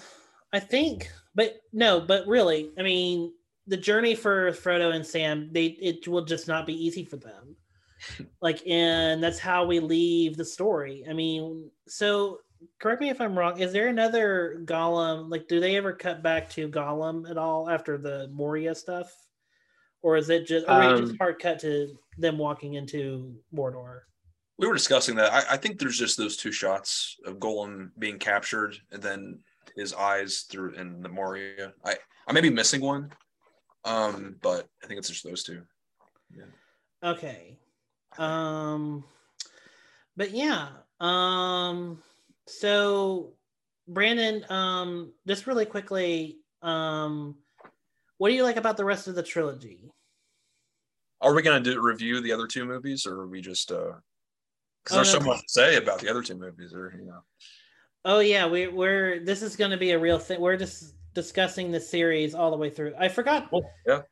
I 0.53 0.61
think, 0.61 1.11
but 1.35 1.61
no, 1.73 2.01
but 2.01 2.27
really, 2.27 2.71
I 2.79 2.83
mean, 2.83 3.33
the 3.67 3.77
journey 3.77 4.15
for 4.15 4.51
Frodo 4.53 4.95
and 4.95 5.07
Sam, 5.07 5.51
they 5.53 5.67
it 5.67 6.09
will 6.09 6.25
just 6.25 6.49
not 6.49 6.67
be 6.67 6.75
easy 6.75 7.05
for 7.05 7.17
them. 7.17 7.57
Like, 8.41 8.67
and 8.67 9.23
that's 9.23 9.39
how 9.39 9.65
we 9.65 9.81
leave 9.81 10.37
the 10.37 10.45
story. 10.45 11.05
I 11.09 11.13
mean, 11.13 11.71
so 11.89 12.39
correct 12.81 13.01
me 13.01 13.11
if 13.11 13.21
I'm 13.21 13.39
wrong. 13.39 13.61
Is 13.61 13.73
there 13.73 13.89
another 13.89 14.63
Gollum? 14.65 15.31
Like, 15.31 15.49
do 15.49 15.61
they 15.61 15.77
ever 15.77 15.93
cut 15.93 16.23
back 16.23 16.51
to 16.51 16.69
Gollum 16.69 17.29
at 17.31 17.39
all 17.39 17.69
after 17.71 17.99
the 17.99 18.29
Moria 18.33 18.75
stuff, 18.75 19.13
or 20.03 20.17
is 20.17 20.31
it 20.31 20.47
just, 20.47 20.67
or 20.69 20.83
is 20.83 20.99
it 20.99 21.03
just 21.03 21.13
Um, 21.13 21.19
hard 21.19 21.39
cut 21.41 21.59
to 21.61 21.97
them 22.19 22.39
walking 22.39 22.75
into 22.75 23.35
Mordor? 23.55 24.01
we 24.59 24.69
were 24.69 24.75
discussing 24.75 25.17
that. 25.17 25.33
I, 25.33 25.55
I 25.55 25.57
think 25.57 25.79
there's 25.79 25.99
just 25.99 26.17
those 26.17 26.37
two 26.37 26.53
shots 26.53 27.17
of 27.27 27.39
Gollum 27.39 27.91
being 27.99 28.19
captured 28.19 28.77
and 28.93 29.03
then 29.03 29.41
his 29.75 29.93
eyes 29.95 30.45
through 30.51 30.75
in 30.75 31.03
the 31.03 31.09
Moria. 31.09 31.73
I 31.85 31.97
I 32.29 32.33
may 32.33 32.41
be 32.43 32.51
missing 32.51 32.81
one, 32.81 33.11
um, 33.85 34.37
but 34.43 34.69
I 34.85 34.87
think 34.87 34.99
it's 34.99 35.09
just 35.09 35.25
those 35.25 35.43
two. 35.43 35.63
yeah. 36.31 36.45
Okay. 37.11 37.59
Um 38.19 39.05
but 40.17 40.31
yeah. 40.31 40.69
Um 41.01 42.03
so 42.47 43.35
Brandon, 43.89 44.45
um 44.51 45.13
just 45.27 45.47
really 45.47 45.67
quickly, 45.67 46.39
um 46.63 47.37
what 48.19 48.29
do 48.29 48.35
you 48.35 48.45
like 48.45 48.57
about 48.57 48.77
the 48.77 48.85
rest 48.85 49.09
of 49.09 49.15
the 49.15 49.23
trilogy? 49.23 49.91
Are 51.21 51.35
we 51.35 51.43
gonna 51.43 51.61
do 51.61 51.81
review 51.81 52.21
the 52.21 52.33
other 52.33 52.47
two 52.47 52.65
movies, 52.65 53.07
or 53.07 53.21
are 53.21 53.29
we 53.29 53.41
just 53.41 53.71
uh? 53.73 53.93
Because 54.85 54.93
Oh, 54.93 54.95
there's 54.97 55.13
no. 55.15 55.21
so 55.21 55.27
much 55.27 55.41
to 55.41 55.49
say 55.49 55.77
about 55.77 56.01
the 56.01 56.09
other 56.11 56.23
two 56.23 56.37
movies, 56.37 56.75
or 56.75 56.93
you 56.99 57.07
know. 57.07 57.21
Oh 58.05 58.19
yeah, 58.19 58.47
we 58.49 58.67
we're 58.67 59.25
this 59.25 59.43
is 59.43 59.55
going 59.55 59.71
to 59.71 59.77
be 59.77 59.93
a 59.93 59.99
real 59.99 60.19
thing. 60.19 60.41
We're 60.41 60.57
just 60.57 60.95
discussing 61.15 61.71
the 61.71 61.81
series 61.81 62.35
all 62.35 62.51
the 62.51 62.57
way 62.57 62.71
through. 62.71 62.95
I 62.99 63.09
forgot. 63.09 63.49
Cool, 63.51 63.69
yeah. 63.87 64.03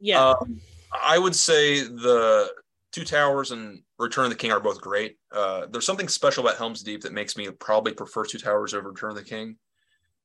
Yeah. 0.00 0.30
Um, 0.30 0.60
I 0.92 1.18
would 1.18 1.34
say 1.34 1.80
the 1.80 2.52
Two 2.92 3.04
Towers 3.04 3.52
and 3.52 3.82
Return 3.98 4.24
of 4.24 4.30
the 4.30 4.36
King 4.36 4.50
are 4.52 4.60
both 4.60 4.80
great. 4.80 5.16
Uh, 5.30 5.66
there's 5.70 5.86
something 5.86 6.08
special 6.08 6.44
about 6.44 6.58
Helm's 6.58 6.82
Deep 6.82 7.02
that 7.02 7.12
makes 7.12 7.36
me 7.36 7.48
probably 7.50 7.92
prefer 7.92 8.24
Two 8.24 8.38
Towers 8.38 8.74
over 8.74 8.90
Return 8.90 9.10
of 9.10 9.16
the 9.16 9.24
King. 9.24 9.56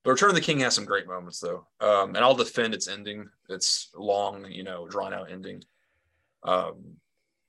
But 0.04 0.12
Return 0.12 0.30
of 0.30 0.36
the 0.36 0.42
King 0.42 0.60
has 0.60 0.76
some 0.76 0.86
great 0.86 1.08
moments 1.08 1.40
though, 1.40 1.68
um, 1.80 2.16
and 2.16 2.20
I'll 2.20 2.36
defend 2.36 2.74
its 2.74 2.88
ending. 2.88 3.28
It's 3.50 3.90
long, 3.96 4.46
you 4.50 4.64
know, 4.64 4.88
drawn 4.88 5.14
out 5.14 5.32
ending. 5.32 5.64
Um, 6.44 6.98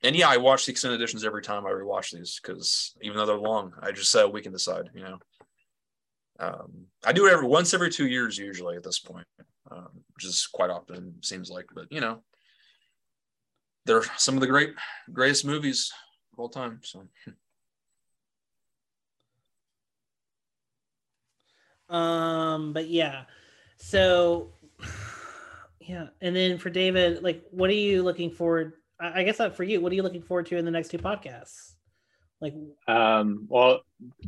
and 0.03 0.15
yeah, 0.17 0.29
I 0.29 0.37
watch 0.37 0.67
the 0.67 0.73
extended 0.73 1.01
editions 1.01 1.25
every 1.25 1.43
time 1.43 1.67
I 1.67 1.71
rewatch 1.71 2.13
these 2.13 2.41
because 2.41 2.95
even 3.03 3.17
though 3.17 3.27
they're 3.27 3.37
long, 3.37 3.73
I 3.81 3.93
just 3.93 4.11
said 4.11 4.27
we 4.27 4.43
can 4.43 4.53
decide. 4.53 4.89
You 4.95 5.03
know, 5.03 5.19
um, 6.39 6.87
I 7.05 7.13
do 7.13 7.27
it 7.27 7.33
every 7.33 7.47
once 7.47 7.75
every 7.75 7.91
two 7.91 8.07
years 8.07 8.39
usually 8.39 8.77
at 8.77 8.85
this 8.85 8.99
point, 8.99 9.27
um, 9.71 9.89
which 10.15 10.25
is 10.25 10.47
quite 10.47 10.71
often 10.71 11.15
seems 11.23 11.51
like. 11.51 11.67
But 11.75 11.91
you 11.91 12.01
know, 12.01 12.23
they're 13.87 14.03
some 14.17 14.35
of 14.35 14.41
the 14.41 14.47
great 14.47 14.75
greatest 15.13 15.45
movies 15.45 15.93
of 16.33 16.41
all 16.41 16.49
time. 16.49 16.81
So. 16.83 17.07
Um, 21.89 22.73
but 22.73 22.89
yeah, 22.89 23.25
so 23.79 24.53
yeah, 25.81 26.09
and 26.21 26.35
then 26.35 26.59
for 26.59 26.69
David, 26.69 27.23
like, 27.23 27.45
what 27.51 27.71
are 27.71 27.75
you 27.75 28.03
looking 28.03 28.31
forward? 28.31 28.73
I 28.99 29.23
guess 29.23 29.39
not 29.39 29.55
for 29.55 29.63
you. 29.63 29.81
What 29.81 29.93
are 29.93 29.95
you 29.95 30.03
looking 30.03 30.23
forward 30.23 30.47
to 30.47 30.57
in 30.57 30.65
the 30.65 30.71
next 30.71 30.89
two 30.89 30.99
podcasts? 30.99 31.75
Like, 32.41 32.55
um, 32.89 33.47
well, 33.49 33.81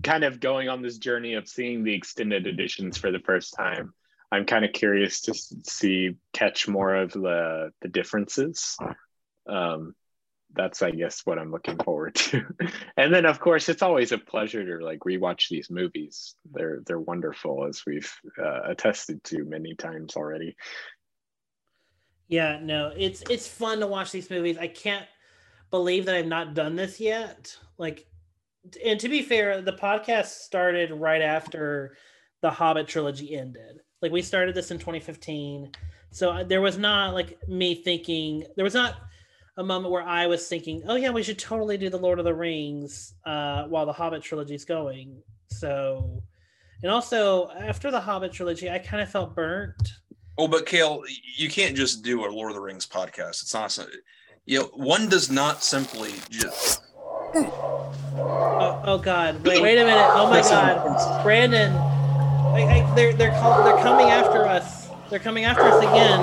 kind 0.03 0.25
of 0.25 0.41
going 0.41 0.69
on 0.69 0.83
this 0.83 0.99
journey 0.99 1.35
of 1.35 1.49
seeing 1.49 1.85
the 1.85 1.93
extended 1.93 2.47
editions 2.47 2.97
for 2.97 3.11
the 3.11 3.19
first 3.19 3.55
time. 3.55 3.93
I'm 4.31 4.45
kind 4.45 4.65
of 4.65 4.73
curious 4.73 5.23
to 5.23 5.35
see 5.35 6.17
catch 6.33 6.69
more 6.69 6.95
of 6.95 7.13
the 7.13 7.73
the 7.81 7.89
differences. 7.89 8.77
Um, 9.49 9.95
that's 10.55 10.83
I 10.83 10.91
guess 10.91 11.23
what 11.25 11.39
I'm 11.39 11.51
looking 11.51 11.77
forward 11.77 12.15
to. 12.17 12.45
and 12.97 13.13
then 13.13 13.27
of 13.27 13.39
course 13.41 13.69
it's 13.69 13.83
always 13.83 14.13
a 14.13 14.19
pleasure 14.19 14.79
to 14.79 14.85
like 14.85 15.01
rewatch 15.01 15.49
these 15.49 15.71
movies. 15.71 16.35
They're 16.53 16.81
they're 16.87 17.01
wonderful 17.01 17.67
as 17.69 17.83
we've 17.87 18.13
uh, 18.39 18.63
attested 18.65 19.23
to 19.25 19.45
many 19.45 19.75
times 19.75 20.17
already. 20.17 20.57
Yeah, 22.29 22.59
no, 22.63 22.93
it's 22.97 23.23
it's 23.29 23.47
fun 23.47 23.81
to 23.81 23.87
watch 23.87 24.11
these 24.11 24.31
movies. 24.31 24.59
I 24.59 24.69
can't 24.69 25.07
believe 25.71 26.07
that 26.07 26.15
I've 26.15 26.27
not 26.27 26.55
done 26.55 26.77
this 26.77 26.99
yet. 26.99 27.57
Like 27.77 28.07
and 28.85 28.99
to 29.01 29.09
be 29.09 29.23
fair, 29.23 29.61
the 29.61 29.73
podcast 29.73 30.27
started 30.27 30.91
right 30.93 31.23
after 31.23 31.97
the 32.41 32.51
Hobbit 32.51 32.89
trilogy 32.89 33.37
ended. 33.37 33.81
Like 34.01 34.13
we 34.13 34.23
started 34.23 34.55
this 34.55 34.71
in 34.71 34.79
2015. 34.79 35.73
So 36.11 36.31
uh, 36.31 36.45
there 36.45 36.61
was 36.61 36.79
not 36.79 37.15
like 37.15 37.39
me 37.49 37.75
thinking 37.75 38.45
there 38.57 38.65
was 38.65 38.75
not 38.75 38.97
a 39.59 39.65
moment 39.65 39.93
where 39.93 40.05
I 40.05 40.27
was 40.29 40.47
thinking, 40.47 40.85
oh 40.87 40.95
yeah, 40.95 41.11
we 41.11 41.23
should 41.23 41.39
totally 41.39 41.77
do 41.77 41.91
the 41.91 41.99
Lord 41.99 42.21
of 42.21 42.25
the 42.25 42.33
Rings 42.33 43.15
uh, 43.27 43.65
while 43.65 43.87
the 43.87 43.93
Hobbit 43.93 44.23
trilogy 44.23 44.55
is 44.55 44.65
going. 44.65 45.21
So, 45.49 46.23
and 46.83 46.93
also 46.93 47.51
after 47.51 47.91
the 47.91 48.01
Hobbit 48.01 48.33
trilogy, 48.33 48.71
I 48.71 48.79
kind 48.79 49.03
of 49.03 49.11
felt 49.11 49.35
burnt. 49.35 49.95
Oh, 50.39 50.47
but 50.47 50.65
Kale, 50.65 51.03
you 51.37 51.51
can't 51.51 51.77
just 51.77 52.05
do 52.05 52.25
a 52.25 52.31
Lord 52.31 52.53
of 52.53 52.55
the 52.55 52.61
Rings 52.61 52.87
podcast. 52.87 53.43
It's 53.43 53.53
not. 53.53 53.77
You 54.47 54.61
know, 54.61 54.65
one 54.75 55.09
does 55.09 55.29
not 55.29 55.65
simply 55.65 56.13
just. 56.31 56.83
Oh, 57.35 58.83
oh 58.85 58.99
God! 58.99 59.45
Wait, 59.45 59.61
wait 59.61 59.77
a 59.77 59.85
minute! 59.85 60.09
Oh 60.11 60.31
my 60.31 60.41
God, 60.41 61.23
Brandon! 61.23 61.73
I, 61.73 62.63
I, 62.63 62.95
they're 62.95 63.13
they're 63.13 63.33
call, 63.33 63.65
they're 63.65 63.83
coming 63.83 64.07
after 64.07 64.47
us. 64.47 64.89
They're 65.11 65.19
coming 65.19 65.45
after 65.45 65.63
us 65.63 65.83
again. 65.83 66.21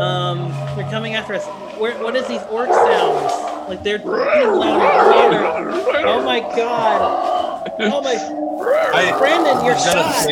Um, 0.00 0.63
coming 0.94 1.16
after 1.16 1.34
us. 1.34 1.44
Where, 1.76 2.00
what 2.00 2.14
is 2.14 2.24
these 2.28 2.40
orc 2.42 2.68
sounds? 2.68 3.32
Like 3.68 3.82
they're 3.82 3.98
louder, 3.98 4.54
louder. 4.54 5.70
Oh 6.06 6.22
my 6.24 6.38
god! 6.38 7.68
Oh 7.80 8.00
my! 8.00 8.14
I, 8.94 9.18
Brandon, 9.18 9.64
you're 9.64 9.74
shot. 9.74 10.30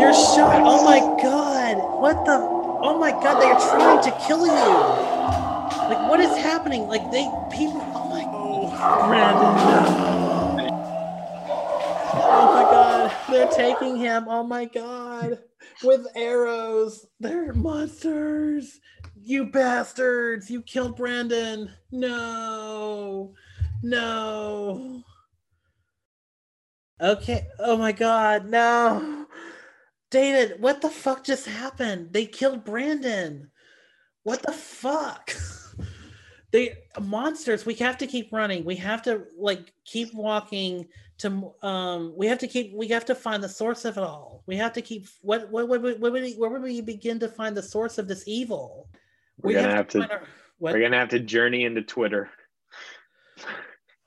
You're 0.00 0.14
shot. 0.14 0.62
Oh 0.62 0.84
my 0.84 1.00
god! 1.20 1.76
What 2.00 2.24
the? 2.24 2.38
Oh 2.38 2.96
my 3.00 3.10
god! 3.10 3.40
They 3.42 3.50
are 3.50 3.58
trying 3.58 4.00
to 4.04 4.12
kill 4.24 4.46
you. 4.46 4.52
Like 5.90 6.08
what 6.08 6.20
is 6.20 6.36
happening? 6.38 6.86
Like 6.86 7.10
they 7.10 7.28
people. 7.50 7.82
Oh 7.96 8.08
my. 8.08 8.22
Oh, 8.28 8.70
Brandon. 9.08 9.56
Oh 12.14 12.54
my 12.54 12.62
god! 12.62 12.73
They're 13.34 13.48
taking 13.48 13.96
him. 13.96 14.26
Oh 14.28 14.44
my 14.44 14.64
god! 14.64 15.40
With 15.82 16.06
arrows. 16.14 17.04
They're 17.18 17.52
monsters. 17.52 18.78
You 19.16 19.46
bastards! 19.46 20.48
You 20.48 20.62
killed 20.62 20.94
Brandon! 20.94 21.68
No! 21.90 23.34
No! 23.82 25.02
Okay. 27.00 27.48
Oh 27.58 27.76
my 27.76 27.90
god, 27.90 28.46
no! 28.46 29.26
David, 30.12 30.60
what 30.60 30.80
the 30.80 30.88
fuck 30.88 31.24
just 31.24 31.46
happened? 31.46 32.12
They 32.12 32.26
killed 32.26 32.64
Brandon. 32.64 33.50
What 34.22 34.42
the 34.42 34.52
fuck? 34.52 35.34
they 36.52 36.76
monsters. 37.00 37.66
We 37.66 37.74
have 37.74 37.98
to 37.98 38.06
keep 38.06 38.32
running. 38.32 38.64
We 38.64 38.76
have 38.76 39.02
to 39.02 39.24
like 39.36 39.72
keep 39.84 40.14
walking 40.14 40.86
to 41.24 41.52
um 41.66 42.14
we 42.16 42.26
have 42.26 42.38
to 42.38 42.48
keep 42.48 42.72
we 42.74 42.88
have 42.88 43.04
to 43.06 43.14
find 43.14 43.42
the 43.42 43.48
source 43.48 43.84
of 43.84 43.96
it 43.98 44.02
all. 44.02 44.42
We 44.46 44.56
have 44.56 44.72
to 44.74 44.82
keep 44.82 45.06
what 45.22 45.50
what 45.50 45.68
what, 45.68 45.82
what, 45.82 45.98
what 46.00 46.12
where 46.12 46.50
would 46.50 46.62
we 46.62 46.80
begin 46.80 47.18
to 47.20 47.28
find 47.28 47.56
the 47.56 47.62
source 47.62 47.98
of 47.98 48.08
this 48.08 48.24
evil? 48.26 48.88
We're 49.40 49.48
we 49.48 49.54
gonna 49.54 49.74
have 49.74 49.88
to, 49.88 50.00
have 50.00 50.08
to 50.08 50.14
our, 50.14 50.22
we're 50.60 50.80
gonna 50.80 50.98
have 50.98 51.08
to 51.10 51.20
journey 51.20 51.64
into 51.64 51.82
Twitter. 51.82 52.30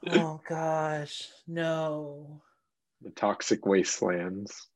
oh 0.09 0.41
gosh, 0.47 1.27
no. 1.47 2.41
The 3.01 3.11
toxic 3.11 3.65
wastelands. 3.65 4.67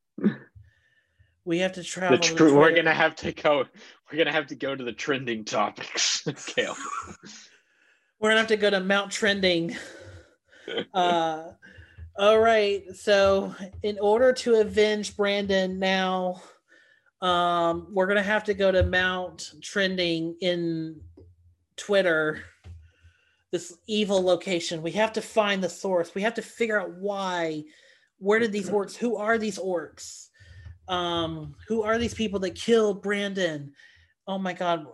We 1.44 1.60
have 1.60 1.74
to 1.74 1.84
travel. 1.84 2.20
Tr- 2.20 2.36
to 2.36 2.56
we're 2.56 2.76
gonna 2.76 2.94
have 2.94 3.16
to 3.18 3.32
go. 3.32 3.66
We're 4.12 4.18
gonna 4.18 4.32
have 4.32 4.48
to 4.48 4.56
go 4.56 4.76
to 4.76 4.84
the 4.84 4.94
trending 4.94 5.44
topics, 5.46 6.24
Kale. 6.46 6.76
we're 8.20 8.30
gonna 8.30 8.42
have 8.42 8.50
to 8.50 8.58
go 8.58 8.70
to 8.70 8.80
Mount 8.80 9.12
Trending. 9.12 9.76
Uh, 10.94 11.52
all 12.18 12.40
right. 12.40 12.84
So, 12.96 13.56
in 13.84 13.98
order 14.00 14.34
to 14.34 14.56
avenge 14.56 15.16
Brandon 15.16 15.80
now, 15.80 16.42
um, 17.22 17.88
we're 17.92 18.08
gonna 18.08 18.24
have 18.24 18.44
to 18.46 18.54
go 18.54 18.72
to 18.72 18.84
Mount 18.84 19.54
Trending 19.62 20.36
in 20.42 21.02
Twitter. 21.78 22.44
This 23.52 23.78
evil 23.86 24.22
location. 24.22 24.82
We 24.82 24.92
have 24.92 25.12
to 25.14 25.22
find 25.22 25.62
the 25.62 25.70
source. 25.70 26.16
We 26.16 26.22
have 26.22 26.36
to 26.36 26.42
figure 26.42 26.80
out 26.80 26.94
why. 26.96 27.66
Where 28.18 28.40
did 28.40 28.52
these 28.52 28.70
orcs? 28.70 28.96
Who 28.96 29.18
are 29.18 29.38
these 29.38 29.60
orcs? 29.60 30.30
Um, 30.88 31.56
who 31.68 31.84
are 31.84 31.98
these 31.98 32.14
people 32.14 32.40
that 32.42 32.56
killed 32.56 33.02
Brandon? 33.02 33.74
Oh 34.28 34.38
my 34.38 34.54
God, 34.54 34.86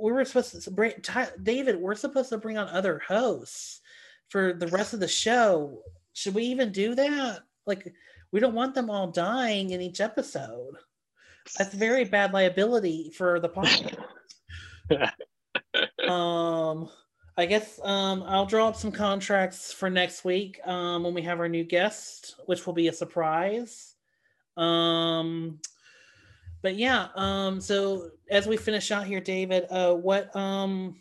we 0.00 0.12
were 0.12 0.24
supposed 0.24 0.62
to 0.62 0.70
bring 0.70 0.92
David. 1.42 1.76
We're 1.76 1.94
supposed 1.94 2.30
to 2.30 2.38
bring 2.38 2.58
on 2.58 2.68
other 2.68 3.02
hosts 3.06 3.80
for 4.28 4.52
the 4.52 4.68
rest 4.68 4.94
of 4.94 5.00
the 5.00 5.08
show. 5.08 5.82
Should 6.18 6.34
we 6.34 6.46
even 6.46 6.72
do 6.72 6.96
that? 6.96 7.42
Like, 7.64 7.94
we 8.32 8.40
don't 8.40 8.56
want 8.56 8.74
them 8.74 8.90
all 8.90 9.06
dying 9.06 9.70
in 9.70 9.80
each 9.80 10.00
episode. 10.00 10.74
That's 11.56 11.72
very 11.72 12.04
bad 12.04 12.32
liability 12.32 13.12
for 13.16 13.38
the 13.38 13.48
podcast. 14.90 15.14
um, 16.10 16.88
I 17.36 17.46
guess 17.46 17.78
um, 17.84 18.24
I'll 18.26 18.46
draw 18.46 18.66
up 18.66 18.74
some 18.74 18.90
contracts 18.90 19.72
for 19.72 19.88
next 19.88 20.24
week 20.24 20.58
um, 20.66 21.04
when 21.04 21.14
we 21.14 21.22
have 21.22 21.38
our 21.38 21.48
new 21.48 21.62
guest, 21.62 22.34
which 22.46 22.66
will 22.66 22.74
be 22.74 22.88
a 22.88 22.92
surprise. 22.92 23.94
Um, 24.56 25.60
but 26.62 26.74
yeah, 26.74 27.10
um, 27.14 27.60
so 27.60 28.10
as 28.28 28.48
we 28.48 28.56
finish 28.56 28.90
out 28.90 29.06
here, 29.06 29.20
David, 29.20 29.66
uh, 29.70 29.94
what 29.94 30.34
um, 30.34 30.96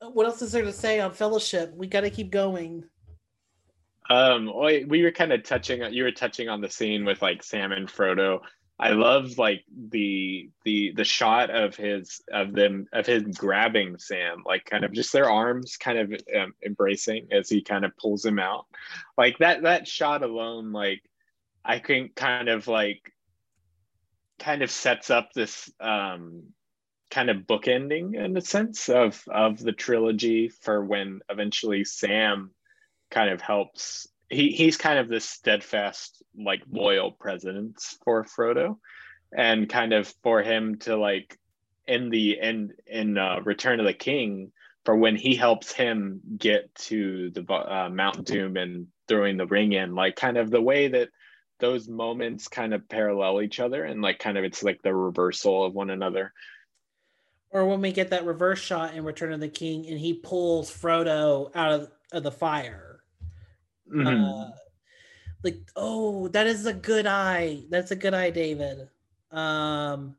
what 0.00 0.24
else 0.24 0.40
is 0.40 0.52
there 0.52 0.64
to 0.64 0.72
say 0.72 0.98
on 0.98 1.12
Fellowship? 1.12 1.74
We 1.76 1.88
got 1.88 2.00
to 2.00 2.10
keep 2.10 2.30
going. 2.30 2.84
Um, 4.12 4.52
we 4.88 5.02
were 5.02 5.12
kind 5.12 5.32
of 5.32 5.42
touching. 5.42 5.82
You 5.92 6.04
were 6.04 6.12
touching 6.12 6.48
on 6.48 6.60
the 6.60 6.68
scene 6.68 7.04
with 7.04 7.22
like 7.22 7.42
Sam 7.42 7.72
and 7.72 7.88
Frodo 7.88 8.40
I 8.82 8.90
love 8.90 9.38
like 9.38 9.64
the 9.90 10.50
the 10.64 10.92
the 10.96 11.04
shot 11.04 11.50
of 11.50 11.76
his 11.76 12.20
of 12.32 12.52
them 12.52 12.86
of 12.92 13.06
him 13.06 13.30
grabbing 13.30 13.96
Sam, 13.98 14.42
like 14.44 14.64
kind 14.64 14.84
of 14.84 14.92
just 14.92 15.12
their 15.12 15.30
arms 15.30 15.76
kind 15.76 15.98
of 15.98 16.20
um, 16.36 16.52
embracing 16.66 17.28
as 17.30 17.48
he 17.48 17.62
kind 17.62 17.84
of 17.84 17.96
pulls 17.96 18.24
him 18.24 18.40
out. 18.40 18.66
Like 19.16 19.38
that 19.38 19.62
that 19.62 19.86
shot 19.86 20.24
alone, 20.24 20.72
like 20.72 21.00
I 21.64 21.78
think 21.78 22.16
kind 22.16 22.48
of 22.48 22.66
like 22.66 23.12
kind 24.40 24.62
of 24.62 24.70
sets 24.72 25.10
up 25.10 25.32
this 25.32 25.70
um 25.78 26.42
kind 27.08 27.30
of 27.30 27.46
bookending 27.46 28.16
in 28.16 28.36
a 28.36 28.40
sense 28.40 28.88
of 28.88 29.22
of 29.28 29.60
the 29.60 29.70
trilogy 29.70 30.48
for 30.48 30.84
when 30.84 31.20
eventually 31.28 31.84
Sam 31.84 32.50
kind 33.12 33.30
of 33.30 33.40
helps 33.40 34.08
he 34.28 34.50
he's 34.50 34.76
kind 34.76 34.98
of 34.98 35.08
this 35.08 35.24
steadfast 35.24 36.22
like 36.36 36.62
loyal 36.70 37.12
presence 37.12 37.96
for 38.04 38.24
Frodo 38.24 38.78
and 39.36 39.68
kind 39.68 39.92
of 39.92 40.12
for 40.22 40.42
him 40.42 40.78
to 40.78 40.96
like 40.96 41.38
in 41.86 42.10
the 42.10 42.40
end 42.40 42.72
in 42.86 43.18
uh, 43.18 43.40
Return 43.44 43.78
of 43.78 43.86
the 43.86 43.92
King 43.92 44.50
for 44.84 44.96
when 44.96 45.14
he 45.14 45.36
helps 45.36 45.72
him 45.72 46.20
get 46.36 46.74
to 46.74 47.30
the 47.30 47.52
uh, 47.52 47.88
Mount 47.88 48.24
Doom 48.24 48.56
and 48.56 48.88
throwing 49.06 49.36
the 49.36 49.46
ring 49.46 49.72
in 49.72 49.94
like 49.94 50.16
kind 50.16 50.36
of 50.36 50.50
the 50.50 50.60
way 50.60 50.88
that 50.88 51.10
those 51.60 51.88
moments 51.88 52.48
kind 52.48 52.74
of 52.74 52.88
parallel 52.88 53.42
each 53.42 53.60
other 53.60 53.84
and 53.84 54.02
like 54.02 54.18
kind 54.18 54.36
of 54.38 54.42
it's 54.42 54.62
like 54.64 54.82
the 54.82 54.94
reversal 54.94 55.64
of 55.64 55.74
one 55.74 55.90
another 55.90 56.32
or 57.52 57.66
when 57.66 57.82
we 57.82 57.92
get 57.92 58.10
that 58.10 58.24
reverse 58.24 58.58
shot 58.58 58.94
in 58.94 59.04
Return 59.04 59.32
of 59.32 59.40
the 59.40 59.48
King 59.48 59.86
and 59.86 59.98
he 59.98 60.14
pulls 60.14 60.70
Frodo 60.70 61.54
out 61.54 61.72
of, 61.72 61.90
of 62.10 62.22
the 62.22 62.32
fire. 62.32 62.91
Mhm. 63.92 64.48
Uh, 64.48 64.50
like, 65.42 65.58
oh, 65.76 66.28
that 66.28 66.46
is 66.46 66.66
a 66.66 66.72
good 66.72 67.06
eye. 67.06 67.64
That's 67.68 67.90
a 67.90 67.96
good 67.96 68.14
eye, 68.14 68.30
David. 68.30 68.88
Um, 69.30 70.16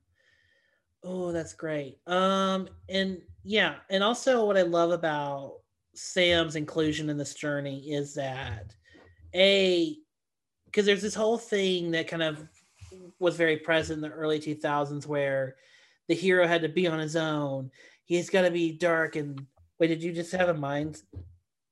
oh, 1.03 1.31
that's 1.31 1.53
great. 1.53 1.99
Um, 2.07 2.67
and 2.89 3.21
yeah, 3.43 3.75
and 3.89 4.03
also 4.03 4.45
what 4.45 4.57
I 4.57 4.63
love 4.63 4.91
about 4.91 5.59
Sam's 5.93 6.55
inclusion 6.55 7.09
in 7.09 7.17
this 7.17 7.33
journey 7.33 7.91
is 7.91 8.13
that 8.15 8.75
a 9.35 9.97
because 10.65 10.85
there's 10.85 11.01
this 11.01 11.15
whole 11.15 11.37
thing 11.37 11.91
that 11.91 12.07
kind 12.07 12.23
of 12.23 12.47
was 13.19 13.35
very 13.35 13.57
present 13.57 14.03
in 14.03 14.09
the 14.09 14.15
early 14.15 14.39
2000s 14.39 15.05
where 15.05 15.55
the 16.07 16.15
hero 16.15 16.47
had 16.47 16.61
to 16.61 16.69
be 16.69 16.87
on 16.87 16.99
his 16.99 17.15
own. 17.15 17.69
He's 18.05 18.29
got 18.29 18.41
to 18.41 18.51
be 18.51 18.71
dark 18.71 19.15
and 19.15 19.45
wait, 19.79 19.87
did 19.87 20.03
you 20.03 20.11
just 20.11 20.31
have 20.31 20.49
a 20.49 20.53
mind? 20.53 21.01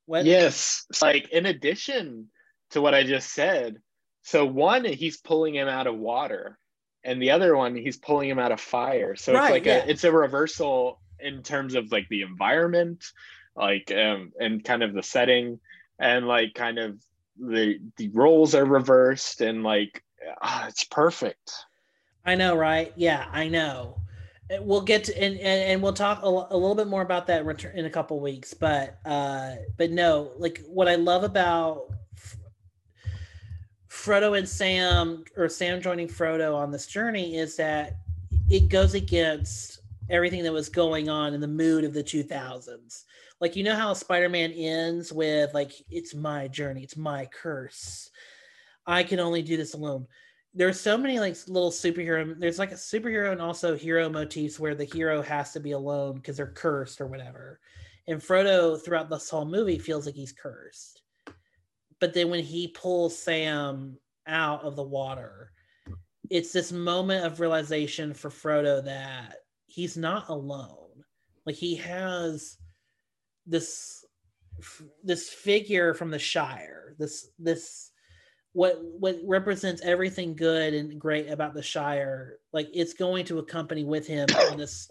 What? 0.06 0.24
Yes, 0.24 0.86
like 1.00 1.28
in 1.30 1.46
addition 1.46 2.28
to 2.70 2.80
what 2.80 2.94
I 2.94 3.04
just 3.04 3.32
said, 3.32 3.78
so 4.22 4.44
one 4.44 4.84
he's 4.84 5.16
pulling 5.18 5.54
him 5.54 5.68
out 5.68 5.86
of 5.86 5.96
water, 5.96 6.58
and 7.04 7.20
the 7.20 7.30
other 7.30 7.56
one 7.56 7.76
he's 7.76 7.98
pulling 7.98 8.28
him 8.28 8.38
out 8.38 8.52
of 8.52 8.60
fire. 8.60 9.16
So 9.16 9.32
Right, 9.32 9.44
it's 9.44 9.50
like 9.50 9.66
yeah. 9.66 9.84
a 9.84 9.90
it's 9.90 10.04
a 10.04 10.12
reversal 10.12 11.00
in 11.20 11.42
terms 11.42 11.74
of 11.74 11.92
like 11.92 12.08
the 12.08 12.22
environment, 12.22 13.04
like 13.56 13.92
um 13.92 14.32
and 14.38 14.64
kind 14.64 14.82
of 14.82 14.92
the 14.92 15.02
setting, 15.02 15.60
and 15.98 16.26
like 16.26 16.54
kind 16.54 16.78
of 16.78 17.00
the 17.38 17.78
the 17.96 18.08
roles 18.10 18.54
are 18.54 18.64
reversed, 18.64 19.40
and 19.40 19.62
like 19.62 20.02
ah, 20.42 20.66
it's 20.68 20.84
perfect. 20.84 21.52
I 22.24 22.34
know, 22.34 22.56
right? 22.56 22.92
Yeah, 22.96 23.26
I 23.32 23.48
know. 23.48 24.01
Uh, 24.50 24.62
We'll 24.62 24.82
get 24.82 25.04
to 25.04 25.22
and 25.22 25.34
and, 25.34 25.70
and 25.70 25.82
we'll 25.82 25.92
talk 25.92 26.22
a, 26.22 26.26
a 26.26 26.56
little 26.56 26.74
bit 26.74 26.88
more 26.88 27.02
about 27.02 27.26
that 27.28 27.44
return 27.44 27.76
in 27.76 27.84
a 27.86 27.90
couple 27.90 28.20
weeks. 28.20 28.54
But 28.54 28.98
uh, 29.04 29.56
but 29.76 29.90
no, 29.90 30.32
like 30.38 30.62
what 30.66 30.88
I 30.88 30.96
love 30.96 31.24
about 31.24 31.88
Frodo 33.88 34.36
and 34.36 34.48
Sam, 34.48 35.24
or 35.36 35.48
Sam 35.48 35.80
joining 35.80 36.08
Frodo 36.08 36.56
on 36.56 36.70
this 36.70 36.86
journey, 36.86 37.36
is 37.36 37.56
that 37.56 37.98
it 38.48 38.68
goes 38.68 38.94
against 38.94 39.80
everything 40.10 40.42
that 40.42 40.52
was 40.52 40.68
going 40.68 41.08
on 41.08 41.34
in 41.34 41.40
the 41.40 41.48
mood 41.48 41.84
of 41.84 41.94
the 41.94 42.02
2000s. 42.02 43.04
Like 43.40 43.54
you 43.56 43.64
know 43.64 43.76
how 43.76 43.92
Spider-Man 43.92 44.52
ends 44.52 45.12
with 45.12 45.52
like 45.54 45.72
it's 45.90 46.14
my 46.14 46.48
journey, 46.48 46.82
it's 46.82 46.96
my 46.96 47.26
curse. 47.26 48.10
I 48.86 49.04
can 49.04 49.20
only 49.20 49.42
do 49.42 49.56
this 49.56 49.74
alone 49.74 50.06
there's 50.54 50.80
so 50.80 50.98
many 50.98 51.18
like 51.18 51.36
little 51.48 51.70
superhero 51.70 52.38
there's 52.38 52.58
like 52.58 52.72
a 52.72 52.76
superhero 52.76 53.32
and 53.32 53.40
also 53.40 53.76
hero 53.76 54.08
motifs 54.08 54.60
where 54.60 54.74
the 54.74 54.84
hero 54.84 55.22
has 55.22 55.52
to 55.52 55.60
be 55.60 55.72
alone 55.72 56.16
because 56.16 56.36
they're 56.36 56.46
cursed 56.46 57.00
or 57.00 57.06
whatever. 57.06 57.60
And 58.08 58.20
frodo 58.20 58.82
throughout 58.82 59.08
this 59.08 59.30
whole 59.30 59.44
movie 59.44 59.78
feels 59.78 60.06
like 60.06 60.14
he's 60.14 60.32
cursed. 60.32 61.02
But 62.00 62.12
then 62.12 62.30
when 62.30 62.42
he 62.42 62.68
pulls 62.68 63.16
sam 63.16 63.96
out 64.26 64.62
of 64.62 64.76
the 64.76 64.82
water 64.82 65.52
it's 66.30 66.52
this 66.52 66.72
moment 66.72 67.26
of 67.26 67.40
realization 67.40 68.14
for 68.14 68.30
frodo 68.30 68.82
that 68.82 69.36
he's 69.66 69.98
not 69.98 70.30
alone. 70.30 71.04
Like 71.44 71.56
he 71.56 71.76
has 71.76 72.56
this 73.46 74.04
this 75.02 75.28
figure 75.28 75.92
from 75.92 76.10
the 76.10 76.18
shire 76.18 76.94
this 76.98 77.28
this 77.38 77.91
what 78.52 78.78
what 78.82 79.18
represents 79.24 79.82
everything 79.82 80.34
good 80.34 80.74
and 80.74 81.00
great 81.00 81.30
about 81.30 81.54
the 81.54 81.62
Shire, 81.62 82.38
like 82.52 82.68
it's 82.72 82.94
going 82.94 83.24
to 83.26 83.38
accompany 83.38 83.84
with 83.84 84.06
him 84.06 84.26
on 84.50 84.56
this 84.58 84.90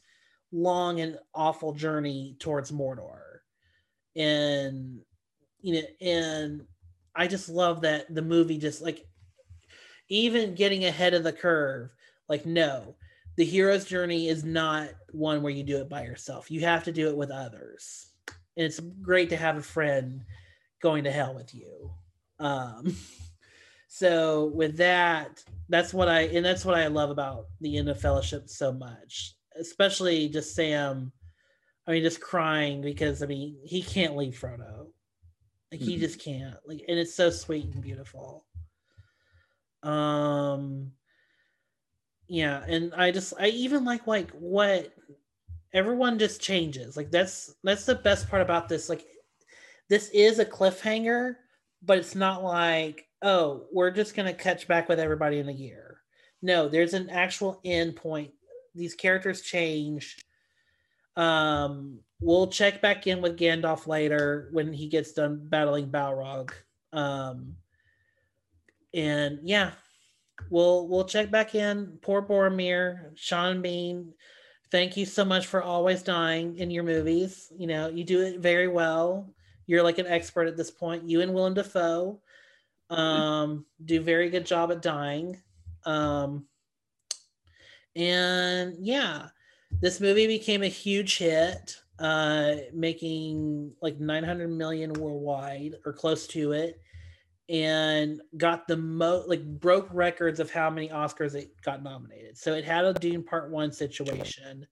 long 0.52 1.00
and 1.00 1.18
awful 1.34 1.74
journey 1.74 2.36
towards 2.40 2.72
Mordor. 2.72 3.22
And 4.16 5.00
you 5.62 5.76
know, 5.76 5.88
and 6.02 6.62
I 7.16 7.28
just 7.28 7.50
love 7.50 7.82
that 7.82 8.14
the 8.14 8.22
movie 8.22 8.58
just 8.58 8.82
like 8.82 9.06
even 10.10 10.56
getting 10.56 10.86
ahead 10.86 11.14
of 11.14 11.24
the 11.24 11.32
curve, 11.32 11.92
like 12.28 12.46
no, 12.46 12.96
the 13.38 13.46
hero's 13.46 13.86
journey 13.86 14.28
is 14.28 14.44
not 14.44 14.90
one 15.12 15.44
where 15.44 15.54
you 15.54 15.64
do 15.64 15.78
it 15.78 15.90
by 15.90 16.04
yourself. 16.04 16.50
You 16.50 16.62
have 16.62 16.84
to 16.86 16.92
do 16.92 17.10
it 17.10 17.16
with 17.16 17.30
others. 17.30 18.08
And 18.58 18.66
it's 18.66 18.80
great 18.80 19.30
to 19.30 19.38
have 19.38 19.58
a 19.58 19.62
friend 19.62 20.26
going 20.82 21.04
to 21.04 21.12
hell 21.12 21.36
with 21.36 21.54
you. 21.54 21.92
Um 22.40 22.96
so 23.94 24.46
with 24.56 24.78
that 24.78 25.44
that's 25.68 25.94
what 25.94 26.08
i 26.08 26.22
and 26.22 26.46
that's 26.46 26.64
what 26.64 26.76
i 26.76 26.88
love 26.88 27.10
about 27.10 27.48
the 27.60 27.78
end 27.78 27.90
of 27.90 28.00
fellowship 28.00 28.48
so 28.48 28.72
much 28.72 29.36
especially 29.60 30.30
just 30.30 30.56
sam 30.56 31.12
i 31.88 31.92
mean 31.92 32.02
just 32.02 32.22
crying 32.22 32.82
because 32.82 33.22
i 33.22 33.26
mean 33.26 33.58
he 33.66 33.82
can't 33.84 34.16
leave 34.16 34.34
frodo. 34.34 34.88
Like 35.74 35.82
he 35.82 35.98
Mhm. 35.98 36.00
just 36.00 36.20
can't. 36.20 36.56
Like 36.66 36.84
and 36.88 37.00
it's 37.00 37.14
so 37.16 37.30
sweet 37.30 37.66
and 37.66 37.82
beautiful. 37.82 38.46
Um 39.84 40.92
yeah 42.28 42.64
and 42.68 42.94
i 42.94 43.12
just 43.12 43.34
i 43.40 43.48
even 43.48 43.84
like 43.84 44.08
like 44.08 44.32
what 44.32 44.94
everyone 45.74 46.18
just 46.18 46.42
changes. 46.42 46.96
Like 46.96 47.12
that's 47.12 47.54
that's 47.64 47.86
the 47.86 47.96
best 47.96 48.30
part 48.30 48.42
about 48.42 48.70
this. 48.70 48.88
Like 48.88 49.06
this 49.90 50.10
is 50.14 50.40
a 50.40 50.46
cliffhanger 50.46 51.36
but 51.82 51.98
it's 51.98 52.16
not 52.16 52.44
like 52.44 53.08
oh 53.22 53.66
we're 53.72 53.92
just 53.92 54.16
going 54.16 54.26
to 54.26 54.34
catch 54.34 54.68
back 54.68 54.90
with 54.90 55.00
everybody 55.00 55.40
in 55.40 55.50
a 55.50 55.54
year. 55.54 56.02
No 56.42 56.68
there's 56.68 56.94
an 56.94 57.10
actual 57.10 57.60
end 57.64 57.96
point. 57.96 58.32
These 58.76 58.96
characters 58.96 59.42
change. 59.42 60.18
Um 61.16 62.00
we'll 62.20 62.48
check 62.48 62.82
back 62.82 63.08
in 63.08 63.22
with 63.22 63.38
gandalf 63.38 63.88
later 63.88 64.50
when 64.52 64.72
he 64.74 64.88
gets 64.88 65.14
done 65.14 65.42
battling 65.44 65.90
balrog. 65.90 66.52
Um 66.94 67.56
and 68.94 69.40
yeah 69.44 69.72
we'll 70.50 70.88
we'll 70.88 71.06
check 71.06 71.30
back 71.30 71.56
in. 71.56 71.98
Poor 72.02 72.22
boromir 72.22 73.12
sean 73.16 73.62
bean 73.62 74.14
thank 74.72 74.96
you 74.96 75.06
so 75.06 75.26
much 75.26 75.48
for 75.48 75.62
always 75.62 76.02
dying 76.02 76.58
in 76.58 76.72
your 76.72 76.84
movies. 76.84 77.52
You 77.58 77.68
know 77.68 77.90
you 77.90 78.04
do 78.04 78.22
it 78.22 78.40
very 78.40 78.68
well. 78.68 79.34
You're 79.68 79.84
like 79.84 80.00
an 80.00 80.08
expert 80.08 80.48
at 80.48 80.58
this 80.58 80.72
point 80.72 81.08
you 81.08 81.22
and 81.22 81.34
willem 81.34 81.54
dafoe 81.54 82.20
um 82.92 83.66
do 83.86 84.02
very 84.02 84.30
good 84.30 84.46
job 84.46 84.72
at 84.72 84.82
dying. 84.82 85.42
Um 85.86 86.48
and 87.96 88.76
yeah 88.80 89.28
this 89.82 90.00
movie 90.00 90.28
became 90.28 90.64
a 90.64 90.68
huge 90.68 91.18
hit 91.18 91.78
uh 92.00 92.56
making 92.74 93.74
like 93.82 94.00
900 94.00 94.48
million 94.50 94.94
worldwide 94.94 95.76
or 95.86 95.92
close 95.94 96.26
to 96.28 96.54
it 96.54 96.82
and 97.52 98.22
got 98.38 98.66
the 98.68 98.78
most 98.78 99.28
like 99.28 99.44
broke 99.60 99.90
records 99.92 100.40
of 100.40 100.50
how 100.50 100.70
many 100.70 100.88
oscars 100.88 101.36
it 101.36 101.52
got 101.64 101.84
nominated. 101.84 102.38
So 102.38 102.54
it 102.54 102.64
had 102.64 102.86
a 102.86 102.94
dune 102.94 103.24
part 103.24 103.52
one 103.52 103.74
situation 103.74 104.66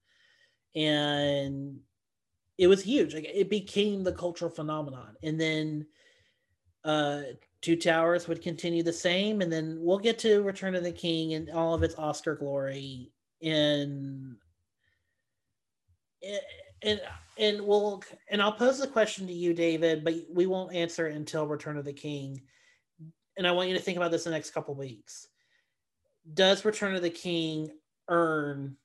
and 0.75 1.77
it 2.57 2.67
was 2.67 2.81
huge. 2.81 3.13
Like 3.13 3.25
it 3.25 3.49
became 3.49 4.03
the 4.03 4.13
cultural 4.13 4.49
phenomenon. 4.49 5.15
And 5.21 5.39
then 5.39 5.87
uh 6.85 7.21
two 7.61 7.75
towers 7.75 8.27
would 8.27 8.41
continue 8.41 8.83
the 8.83 8.93
same 8.93 9.41
and 9.41 9.51
then 9.51 9.77
we'll 9.79 9.99
get 9.99 10.17
to 10.19 10.41
return 10.43 10.75
of 10.75 10.83
the 10.83 10.91
king 10.91 11.33
and 11.33 11.49
all 11.49 11.73
of 11.73 11.83
its 11.83 11.95
oscar 11.95 12.35
glory 12.35 13.11
and 13.41 14.35
and 16.83 17.01
and 17.37 17.61
we'll 17.61 18.01
and 18.29 18.41
i'll 18.41 18.51
pose 18.51 18.79
the 18.79 18.87
question 18.87 19.27
to 19.27 19.33
you 19.33 19.53
david 19.53 20.03
but 20.03 20.13
we 20.31 20.45
won't 20.45 20.73
answer 20.73 21.07
it 21.07 21.15
until 21.15 21.47
return 21.47 21.77
of 21.77 21.85
the 21.85 21.93
king. 21.93 22.41
And 23.37 23.47
i 23.47 23.51
want 23.51 23.69
you 23.69 23.75
to 23.75 23.81
think 23.81 23.97
about 23.97 24.11
this 24.11 24.25
in 24.25 24.31
the 24.31 24.37
next 24.37 24.51
couple 24.51 24.75
weeks. 24.75 25.27
Does 26.33 26.65
return 26.65 26.95
of 26.95 27.01
the 27.01 27.09
king 27.09 27.71
earn 28.09 28.75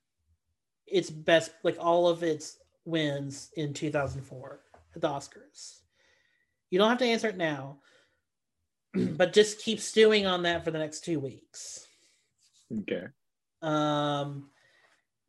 its 0.87 1.09
best 1.09 1.51
like 1.63 1.77
all 1.79 2.07
of 2.07 2.23
its 2.23 2.57
wins 2.85 3.49
in 3.57 3.73
2004 3.73 4.61
at 4.95 5.01
the 5.01 5.09
oscars? 5.09 5.79
You 6.69 6.79
don't 6.79 6.89
have 6.89 6.99
to 6.99 7.05
answer 7.05 7.27
it 7.27 7.37
now 7.37 7.79
but 9.17 9.33
just 9.33 9.59
keep 9.59 9.79
stewing 9.79 10.25
on 10.25 10.43
that 10.43 10.63
for 10.63 10.71
the 10.71 10.79
next 10.79 11.03
two 11.03 11.19
weeks. 11.19 11.87
Okay. 12.81 13.03
um 13.61 14.49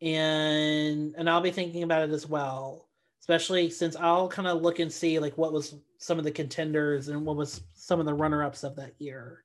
and 0.02 1.14
and 1.16 1.28
i'll 1.30 1.40
be 1.40 1.51
thinking 1.51 1.82
about 1.82 2.02
it 2.09 2.12
as 2.12 2.26
well 2.26 2.88
especially 3.20 3.68
since 3.70 3.97
i'll 3.97 4.28
kind 4.28 4.47
of 4.48 4.60
look 4.62 4.78
and 4.78 4.93
see 4.93 5.18
like 5.18 5.36
what 5.38 5.52
was 5.52 5.74
some 5.98 6.18
of 6.18 6.24
the 6.24 6.30
contenders 6.30 7.09
and 7.09 7.24
what 7.24 7.36
was 7.36 7.62
some 7.74 7.98
of 8.01 8.06
the 8.06 8.12
runner-ups 8.14 8.62
of 8.64 8.76
that 8.76 8.93
year. 8.98 9.43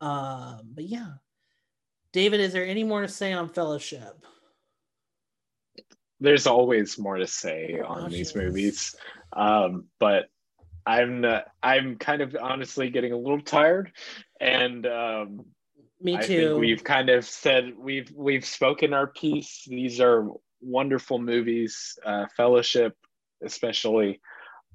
Um 0.00 0.60
but 0.74 0.84
yeah. 0.84 1.12
David 2.12 2.40
is 2.40 2.52
there 2.52 2.66
any 2.66 2.82
more 2.84 3.02
to 3.02 3.08
say 3.08 3.32
on 3.32 3.48
fellowship? 3.48 4.24
There's 6.20 6.46
always 6.46 6.98
more 6.98 7.16
to 7.18 7.26
say 7.26 7.78
on 7.86 8.04
Oh, 8.04 8.08
these 8.08 8.32
jeez. 8.32 8.36
movies, 8.36 8.96
um, 9.34 9.84
but 10.00 10.26
I'm 10.86 11.20
not, 11.22 11.46
I'm 11.62 11.96
kind 11.96 12.22
of 12.22 12.36
honestly 12.40 12.90
getting 12.90 13.12
a 13.12 13.16
little 13.16 13.40
tired, 13.40 13.92
and 14.40 14.86
um, 14.86 15.46
me 16.00 16.16
I 16.16 16.20
too 16.20 16.48
think 16.48 16.60
we've 16.60 16.84
kind 16.84 17.10
of 17.10 17.24
said 17.24 17.72
we've 17.76 18.10
we've 18.14 18.44
spoken 18.44 18.94
our 18.94 19.08
piece. 19.08 19.64
These 19.66 20.00
are 20.00 20.28
wonderful 20.60 21.18
movies, 21.18 21.98
uh, 22.04 22.26
Fellowship, 22.36 22.96
especially. 23.42 24.20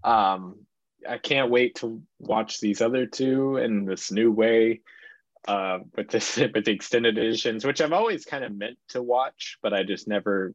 Um, 0.03 0.65
I 1.07 1.17
can't 1.17 1.49
wait 1.49 1.75
to 1.75 2.01
watch 2.19 2.59
these 2.59 2.81
other 2.81 3.05
two 3.05 3.57
in 3.57 3.85
this 3.85 4.11
new 4.11 4.31
way 4.31 4.81
uh, 5.47 5.79
with 5.95 6.09
this 6.09 6.37
with 6.53 6.65
the 6.65 6.71
extended 6.71 7.17
editions, 7.17 7.65
which 7.65 7.81
I've 7.81 7.93
always 7.93 8.25
kind 8.25 8.43
of 8.43 8.55
meant 8.55 8.77
to 8.89 9.01
watch, 9.01 9.57
but 9.61 9.73
I 9.73 9.83
just 9.83 10.07
never 10.07 10.53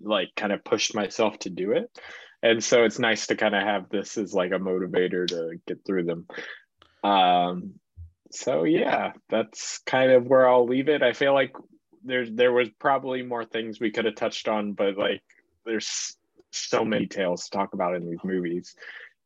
like 0.00 0.30
kind 0.36 0.52
of 0.52 0.64
pushed 0.64 0.94
myself 0.94 1.38
to 1.40 1.50
do 1.50 1.72
it. 1.72 1.90
And 2.42 2.62
so 2.62 2.84
it's 2.84 2.98
nice 2.98 3.26
to 3.28 3.36
kind 3.36 3.54
of 3.54 3.62
have 3.62 3.88
this 3.90 4.16
as 4.16 4.32
like 4.32 4.52
a 4.52 4.58
motivator 4.58 5.26
to 5.28 5.60
get 5.66 5.84
through 5.84 6.04
them. 6.04 6.26
Um, 7.04 7.74
so 8.30 8.64
yeah, 8.64 9.12
that's 9.28 9.78
kind 9.86 10.12
of 10.12 10.26
where 10.26 10.48
I'll 10.48 10.66
leave 10.66 10.88
it. 10.88 11.02
I 11.02 11.12
feel 11.12 11.34
like 11.34 11.54
there's 12.02 12.30
there 12.32 12.52
was 12.52 12.70
probably 12.78 13.22
more 13.22 13.44
things 13.44 13.78
we 13.78 13.90
could 13.90 14.06
have 14.06 14.14
touched 14.14 14.48
on, 14.48 14.72
but 14.72 14.96
like 14.96 15.22
there's 15.66 16.16
so 16.50 16.84
many 16.84 17.06
tales 17.06 17.44
to 17.44 17.50
talk 17.50 17.74
about 17.74 17.94
in 17.94 18.08
these 18.08 18.24
movies 18.24 18.74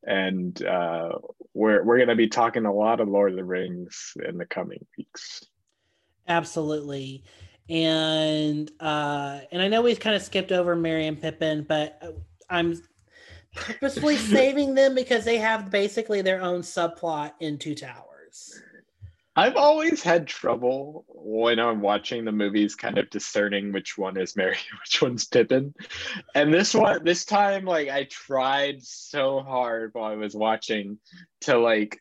and 0.07 0.65
uh, 0.65 1.11
we're 1.55 1.83
we're 1.85 1.97
going 1.97 2.09
to 2.09 2.15
be 2.15 2.29
talking 2.29 2.67
a 2.67 2.73
lot 2.73 3.01
of 3.01 3.09
Lord 3.09 3.33
of 3.33 3.37
the 3.37 3.45
Rings 3.45 4.15
in 4.27 4.39
the 4.39 4.47
coming 4.47 4.85
weeks. 4.99 5.45
Absolutely, 6.29 7.25
and 7.69 8.71
uh, 8.81 9.41
and 9.51 9.63
I 9.63 9.69
know 9.69 9.83
we've 9.83 10.01
kind 10.01 10.17
of 10.17 10.23
skipped 10.23 10.53
over 10.53 10.77
Merry 10.77 11.07
and 11.07 11.21
Pippin, 11.21 11.65
but 11.69 12.01
I'm 12.51 12.81
purposefully 13.55 14.17
saving 14.17 14.75
them 14.75 14.95
because 14.95 15.25
they 15.25 15.39
have 15.39 15.71
basically 15.71 16.23
their 16.23 16.41
own 16.41 16.63
subplot 16.63 17.33
in 17.41 17.59
Two 17.59 17.75
Towers. 17.75 18.61
I've 19.37 19.57
always 19.57 20.01
had 20.03 20.29
trouble 20.29 21.05
when 21.09 21.59
I'm 21.59 21.81
watching 21.81 22.25
the 22.25 22.31
movies, 22.31 22.77
kind 22.77 22.99
of 22.99 23.11
discerning 23.11 23.73
which 23.73 23.99
one 23.99 24.17
is 24.17 24.37
Merry, 24.37 24.57
which 24.81 25.03
one's 25.03 25.27
Pippin. 25.27 25.75
And 26.37 26.55
this 26.55 26.73
one, 26.73 27.03
this 27.05 27.25
time, 27.25 27.65
like 27.65 27.89
I 27.89 28.05
tried 28.05 28.83
so 28.83 29.41
hard 29.41 29.91
while 29.93 30.13
I 30.13 30.17
was 30.17 30.37
watching 30.37 30.99
to 31.43 31.59
like 31.59 31.99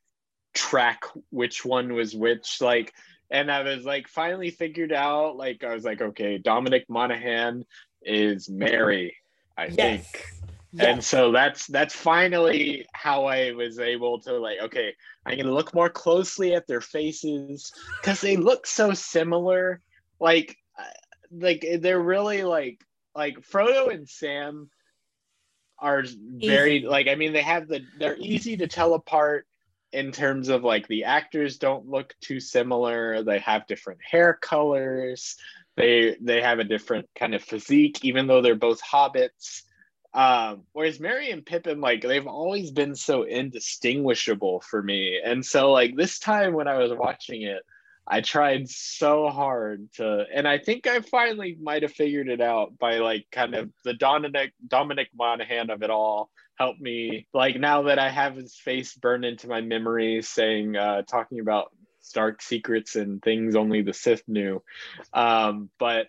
track 0.53 1.05
which 1.31 1.65
one 1.65 1.93
was 1.93 2.15
which. 2.15 2.61
Like, 2.61 2.93
and 3.31 3.51
I 3.51 3.63
was 3.63 3.83
like 3.83 4.07
finally 4.07 4.51
figured 4.51 4.93
out. 4.93 5.35
Like, 5.35 5.63
I 5.63 5.73
was 5.73 5.83
like, 5.83 6.01
okay, 6.01 6.37
Dominic 6.37 6.85
Monaghan 6.87 7.65
is 8.03 8.47
Merry, 8.47 9.17
I 9.57 9.65
yes. 9.65 9.75
think. 9.75 10.42
And 10.79 11.03
so 11.03 11.31
that's 11.31 11.67
that's 11.67 11.93
finally 11.93 12.85
how 12.93 13.25
I 13.25 13.51
was 13.51 13.79
able 13.79 14.19
to 14.21 14.33
like 14.39 14.59
okay 14.63 14.93
I'm 15.25 15.37
gonna 15.37 15.53
look 15.53 15.73
more 15.73 15.89
closely 15.89 16.55
at 16.55 16.67
their 16.67 16.81
faces 16.81 17.71
because 18.01 18.21
they 18.21 18.37
look 18.37 18.65
so 18.65 18.93
similar. 18.93 19.81
Like 20.19 20.57
uh, 20.77 20.83
like 21.31 21.65
they're 21.79 22.01
really 22.01 22.43
like 22.43 22.83
like 23.15 23.39
Frodo 23.41 23.93
and 23.93 24.09
Sam 24.09 24.69
are 25.77 26.03
very 26.07 26.77
easy. 26.77 26.87
like 26.87 27.07
I 27.07 27.15
mean 27.15 27.33
they 27.33 27.43
have 27.43 27.67
the 27.67 27.85
they're 27.97 28.17
easy 28.19 28.57
to 28.57 28.67
tell 28.67 28.95
apart 28.95 29.45
in 29.91 30.11
terms 30.11 30.49
of 30.49 30.63
like 30.63 30.87
the 30.87 31.03
actors 31.03 31.57
don't 31.57 31.87
look 31.87 32.15
too 32.19 32.39
similar. 32.39 33.21
They 33.21 33.39
have 33.39 33.67
different 33.67 33.99
hair 34.03 34.33
colors. 34.33 35.35
They 35.77 36.17
they 36.19 36.41
have 36.41 36.57
a 36.57 36.63
different 36.63 37.07
kind 37.15 37.35
of 37.35 37.43
physique 37.43 38.03
even 38.03 38.25
though 38.25 38.41
they're 38.41 38.55
both 38.55 38.81
hobbits 38.81 39.61
um, 40.13 40.63
whereas 40.73 40.99
Merry 40.99 41.31
and 41.31 41.45
Pippin, 41.45 41.81
like 41.81 42.01
they've 42.01 42.27
always 42.27 42.71
been 42.71 42.95
so 42.95 43.23
indistinguishable 43.23 44.61
for 44.61 44.81
me. 44.81 45.19
And 45.23 45.45
so 45.45 45.71
like 45.71 45.95
this 45.95 46.19
time 46.19 46.53
when 46.53 46.67
I 46.67 46.77
was 46.77 46.91
watching 46.91 47.43
it, 47.43 47.63
I 48.05 48.21
tried 48.21 48.69
so 48.69 49.29
hard 49.29 49.91
to, 49.93 50.25
and 50.31 50.47
I 50.47 50.57
think 50.57 50.87
I 50.87 50.99
finally 50.99 51.57
might 51.59 51.83
have 51.83 51.93
figured 51.93 52.27
it 52.27 52.41
out 52.41 52.77
by 52.77 52.97
like 52.97 53.27
kind 53.31 53.55
of 53.55 53.71
the 53.83 53.93
Dominic 53.93 54.53
Dominic 54.67 55.09
Monaghan 55.15 55.69
of 55.69 55.83
it 55.83 55.89
all 55.89 56.29
helped 56.55 56.81
me. 56.81 57.27
Like 57.33 57.57
now 57.57 57.83
that 57.83 57.99
I 57.99 58.09
have 58.09 58.35
his 58.35 58.55
face 58.55 58.93
burned 58.93 59.25
into 59.25 59.47
my 59.47 59.61
memory, 59.61 60.21
saying, 60.21 60.75
uh, 60.75 61.03
talking 61.03 61.39
about 61.39 61.71
Stark 62.01 62.41
secrets 62.41 62.97
and 62.97 63.21
things 63.21 63.55
only 63.55 63.81
the 63.81 63.93
Sith 63.93 64.23
knew. 64.27 64.61
Um, 65.13 65.69
but 65.79 66.07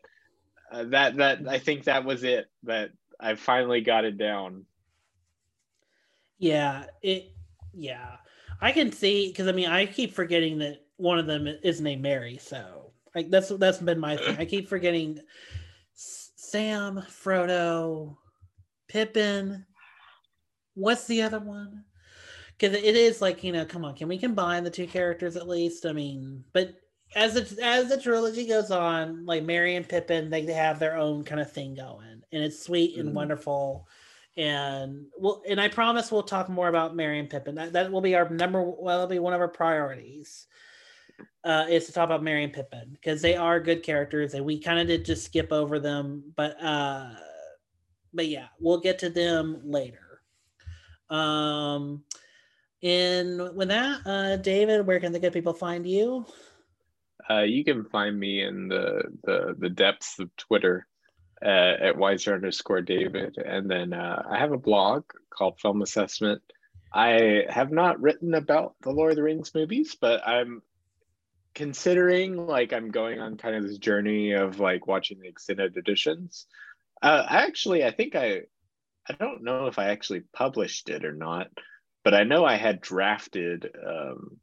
uh, 0.70 0.85
that 0.85 1.16
that 1.18 1.48
I 1.48 1.59
think 1.59 1.85
that 1.85 2.05
was 2.05 2.24
it. 2.24 2.47
That 2.64 2.90
I 3.20 3.35
finally 3.35 3.81
got 3.81 4.05
it 4.05 4.19
down. 4.19 4.65
Yeah, 6.39 6.85
it. 7.03 7.32
Yeah, 7.73 8.16
I 8.61 8.73
can 8.73 8.93
see 8.93 9.28
because 9.28 9.49
I 9.49 9.53
mean 9.53 9.69
I 9.69 9.86
keep 9.86 10.15
forgetting 10.15 10.59
that 10.59 10.85
one 10.97 11.19
of 11.19 11.27
them 11.27 11.47
is 11.47 11.81
named 11.81 12.03
Merry, 12.03 12.39
So 12.39 12.93
like 13.15 13.31
that's 13.31 13.49
that's 13.49 13.78
been 13.78 13.99
my 13.99 14.16
thing. 14.16 14.36
I 14.39 14.45
keep 14.45 14.69
forgetting 14.69 15.19
Sam, 15.95 17.03
Frodo, 17.09 18.16
Pippin. 18.89 19.65
What's 20.74 21.07
the 21.07 21.23
other 21.23 21.41
one? 21.41 21.85
Because 22.59 22.77
it 22.77 22.97
is 22.97 23.20
like 23.20 23.43
you 23.43 23.53
know, 23.53 23.65
come 23.65 23.85
on, 23.85 23.95
can 23.95 24.09
we 24.09 24.19
combine 24.19 24.65
the 24.65 24.70
two 24.70 24.86
characters 24.86 25.36
at 25.36 25.49
least? 25.49 25.86
I 25.86 25.93
mean, 25.93 26.45
but 26.53 26.74
as 27.15 27.36
it 27.36 27.59
as 27.59 27.89
the 27.89 28.01
trilogy 28.01 28.47
goes 28.47 28.70
on, 28.70 29.24
like 29.24 29.45
Merry 29.45 29.77
and 29.77 29.89
Pippin, 29.89 30.31
they, 30.31 30.45
they 30.45 30.53
have 30.53 30.78
their 30.78 30.97
own 30.97 31.24
kind 31.24 31.41
of 31.41 31.53
thing 31.53 31.74
going, 31.74 32.23
and 32.32 32.45
it's 32.45 32.62
sweet 32.65 32.97
and 32.97 33.11
mm 33.11 33.15
wonderful. 33.15 33.89
And 34.36 35.07
well, 35.16 35.43
and 35.49 35.61
I 35.61 35.69
promise 35.69 36.11
we'll 36.11 36.24
talk 36.24 36.49
more 36.49 36.69
about 36.69 36.97
Merry 36.97 37.20
and 37.20 37.31
Pippin. 37.31 37.55
That 37.55 37.73
that 37.74 37.93
will 37.93 38.01
be 38.01 38.16
our 38.16 38.28
number. 38.28 38.62
Well, 38.62 38.97
it'll 38.97 39.07
be 39.07 39.19
one 39.20 39.32
of 39.32 39.41
our 39.41 39.49
priorities. 39.49 40.47
Uh, 41.45 41.66
is 41.69 41.86
to 41.86 41.93
talk 41.93 42.07
about 42.07 42.23
Merry 42.24 42.43
and 42.43 42.53
Pippin 42.53 42.89
because 42.93 43.23
they 43.23 43.36
are 43.36 43.61
good 43.61 43.82
characters, 43.85 44.35
and 44.35 44.45
we 44.45 44.59
kind 44.59 44.81
of 44.81 44.89
did 44.89 45.05
just 45.05 45.24
skip 45.24 45.53
over 45.53 45.78
them, 45.78 46.32
but 46.35 46.61
uh, 46.61 47.11
but 48.15 48.27
yeah, 48.27 48.47
we'll 48.59 48.81
get 48.81 48.99
to 49.01 49.11
them 49.11 49.61
later. 49.62 50.23
Um, 51.11 52.03
and 52.82 53.55
with 53.57 53.69
that, 53.69 54.01
uh, 54.07 54.36
David, 54.36 54.86
where 54.86 55.01
can 55.01 55.12
the 55.12 55.19
good 55.19 55.32
people 55.32 55.53
find 55.53 55.86
you? 55.86 56.27
Uh, 57.28 57.42
you 57.42 57.64
can 57.64 57.84
find 57.84 58.18
me 58.18 58.42
in 58.42 58.68
the 58.68 59.02
the, 59.22 59.55
the 59.59 59.70
depths 59.70 60.18
of 60.18 60.34
Twitter 60.36 60.86
uh, 61.42 61.48
at 61.80 61.96
weiser 61.96 62.34
underscore 62.34 62.82
David, 62.82 63.36
and 63.38 63.70
then 63.70 63.92
uh, 63.92 64.22
I 64.30 64.38
have 64.38 64.52
a 64.52 64.59
blog 64.59 65.05
called 65.30 65.60
Film 65.60 65.82
Assessment. 65.82 66.42
I 66.92 67.44
have 67.48 67.72
not 67.72 68.01
written 68.01 68.34
about 68.34 68.76
the 68.82 68.92
Lord 68.92 69.12
of 69.12 69.16
the 69.16 69.22
Rings 69.22 69.52
movies, 69.55 69.96
but 70.01 70.26
I'm 70.26 70.62
considering 71.55 72.36
like 72.36 72.72
I'm 72.72 72.90
going 72.90 73.20
on 73.20 73.36
kind 73.36 73.56
of 73.56 73.62
this 73.62 73.78
journey 73.78 74.32
of 74.32 74.60
like 74.60 74.86
watching 74.86 75.20
the 75.20 75.28
extended 75.28 75.76
editions. 75.76 76.46
Uh, 77.02 77.24
I 77.28 77.44
actually, 77.44 77.84
I 77.84 77.90
think 77.90 78.14
I, 78.14 78.42
I 79.09 79.14
don't 79.18 79.42
know 79.42 79.66
if 79.66 79.78
I 79.78 79.88
actually 79.88 80.22
published 80.32 80.88
it 80.88 81.05
or 81.05 81.12
not, 81.12 81.48
but 82.02 82.14
I 82.14 82.24
know 82.24 82.44
I 82.44 82.56
had 82.56 82.80
drafted 82.80 83.70
um, 83.86 84.38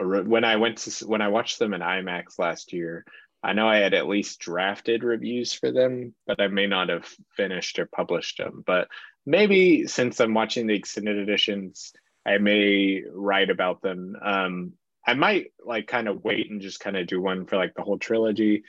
when 0.00 0.44
I 0.44 0.56
went 0.56 0.78
to 0.78 1.06
when 1.06 1.22
I 1.22 1.28
watched 1.28 1.58
them 1.58 1.74
in 1.74 1.80
IMAX 1.80 2.38
last 2.38 2.72
year, 2.72 3.04
I 3.42 3.52
know 3.52 3.68
I 3.68 3.78
had 3.78 3.94
at 3.94 4.08
least 4.08 4.40
drafted 4.40 5.04
reviews 5.04 5.52
for 5.52 5.70
them, 5.70 6.14
but 6.26 6.40
I 6.40 6.48
may 6.48 6.66
not 6.66 6.88
have 6.88 7.08
finished 7.36 7.78
or 7.78 7.86
published 7.86 8.38
them. 8.38 8.62
But 8.66 8.88
maybe 9.26 9.86
since 9.86 10.20
I'm 10.20 10.34
watching 10.34 10.66
the 10.66 10.74
extended 10.74 11.18
editions, 11.18 11.92
I 12.26 12.38
may 12.38 13.02
write 13.12 13.50
about 13.50 13.82
them. 13.82 14.16
Um, 14.22 14.72
I 15.06 15.14
might 15.14 15.52
like 15.64 15.86
kind 15.86 16.08
of 16.08 16.24
wait 16.24 16.50
and 16.50 16.60
just 16.60 16.80
kind 16.80 16.96
of 16.96 17.06
do 17.06 17.20
one 17.20 17.46
for 17.46 17.56
like 17.56 17.74
the 17.74 17.82
whole 17.82 17.98
trilogy. 17.98 18.64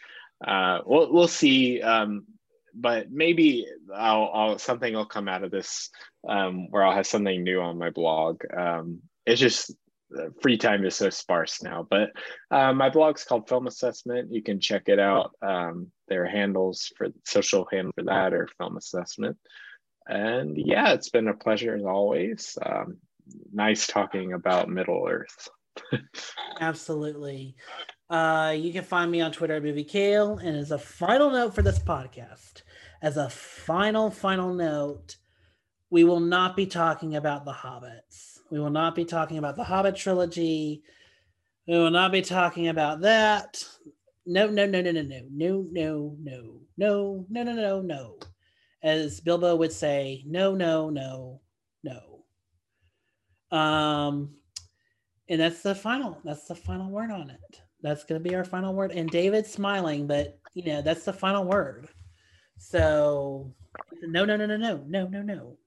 Uh, 0.45 0.79
we'll 0.85 1.11
we'll 1.11 1.27
see. 1.27 1.81
Um, 1.81 2.25
but 2.73 3.11
maybe 3.11 3.65
I'll, 3.93 4.31
I'll 4.33 4.57
something 4.59 4.93
will 4.93 5.05
come 5.05 5.27
out 5.27 5.43
of 5.43 5.51
this 5.51 5.89
um, 6.27 6.69
where 6.69 6.85
I'll 6.85 6.95
have 6.95 7.07
something 7.07 7.43
new 7.43 7.61
on 7.61 7.77
my 7.77 7.89
blog. 7.89 8.43
Um, 8.55 9.01
it's 9.25 9.41
just 9.41 9.73
free 10.41 10.57
time 10.57 10.85
is 10.85 10.95
so 10.95 11.09
sparse 11.09 11.61
now. 11.61 11.85
But 11.89 12.11
uh, 12.51 12.73
my 12.73 12.89
blog's 12.89 13.23
called 13.23 13.47
Film 13.47 13.67
Assessment. 13.67 14.33
You 14.33 14.41
can 14.41 14.59
check 14.59 14.83
it 14.87 14.99
out. 14.99 15.31
Um, 15.41 15.91
there 16.07 16.23
are 16.23 16.29
handles 16.29 16.91
for 16.97 17.07
social 17.25 17.67
handle 17.71 17.93
for 17.95 18.03
that 18.05 18.33
or 18.33 18.47
Film 18.57 18.77
Assessment. 18.77 19.37
And 20.07 20.57
yeah, 20.57 20.93
it's 20.93 21.09
been 21.09 21.27
a 21.27 21.35
pleasure 21.35 21.75
as 21.75 21.83
always. 21.83 22.57
Um, 22.65 22.97
nice 23.53 23.85
talking 23.85 24.33
about 24.33 24.69
Middle 24.69 25.07
Earth. 25.07 25.49
Absolutely. 26.59 27.55
Uh, 28.09 28.55
you 28.57 28.73
can 28.73 28.83
find 28.83 29.11
me 29.11 29.21
on 29.21 29.31
Twitter 29.31 29.55
at 29.55 29.63
Movie 29.63 29.83
Kale. 29.83 30.39
And 30.39 30.57
as 30.57 30.71
a 30.71 30.79
final 30.79 31.29
note 31.29 31.53
for 31.53 31.61
this 31.61 31.79
podcast, 31.79 32.63
as 33.01 33.17
a 33.17 33.29
final, 33.29 34.09
final 34.09 34.53
note, 34.53 35.17
we 35.91 36.03
will 36.03 36.19
not 36.19 36.55
be 36.55 36.65
talking 36.65 37.15
about 37.15 37.45
the 37.45 37.53
hobbits 37.53 38.38
we 38.51 38.59
will 38.59 38.69
not 38.69 38.95
be 38.95 39.05
talking 39.05 39.37
about 39.37 39.55
the 39.55 39.63
Hobbit 39.63 39.95
trilogy. 39.95 40.83
We 41.67 41.77
will 41.77 41.91
not 41.91 42.11
be 42.11 42.21
talking 42.21 42.67
about 42.67 43.01
that. 43.01 43.63
No, 44.25 44.47
no, 44.49 44.65
no, 44.65 44.81
no, 44.81 44.91
no, 44.91 45.01
no, 45.01 45.27
no, 45.31 45.67
no, 45.73 46.15
no, 46.25 46.65
no, 46.77 47.25
no, 47.29 47.43
no, 47.43 47.53
no, 47.53 47.81
no. 47.81 48.15
As 48.81 49.19
Bilbo 49.19 49.55
would 49.55 49.71
say, 49.71 50.23
no, 50.25 50.55
no, 50.55 50.89
no, 50.89 51.41
no. 51.83 53.57
Um, 53.57 54.35
and 55.27 55.39
that's 55.39 55.61
the 55.61 55.75
final. 55.75 56.19
That's 56.23 56.47
the 56.47 56.55
final 56.55 56.89
word 56.89 57.11
on 57.11 57.29
it. 57.29 57.61
That's 57.81 58.03
going 58.03 58.21
to 58.21 58.29
be 58.29 58.35
our 58.35 58.43
final 58.43 58.73
word. 58.73 58.91
And 58.91 59.09
David's 59.09 59.51
smiling, 59.51 60.07
but 60.07 60.39
you 60.53 60.65
know 60.65 60.81
that's 60.81 61.05
the 61.05 61.13
final 61.13 61.45
word. 61.45 61.87
So 62.57 63.53
no, 64.01 64.25
no, 64.25 64.35
no, 64.35 64.45
no, 64.45 64.57
no, 64.57 64.83
no, 64.87 65.07
no, 65.07 65.21
no. 65.21 65.57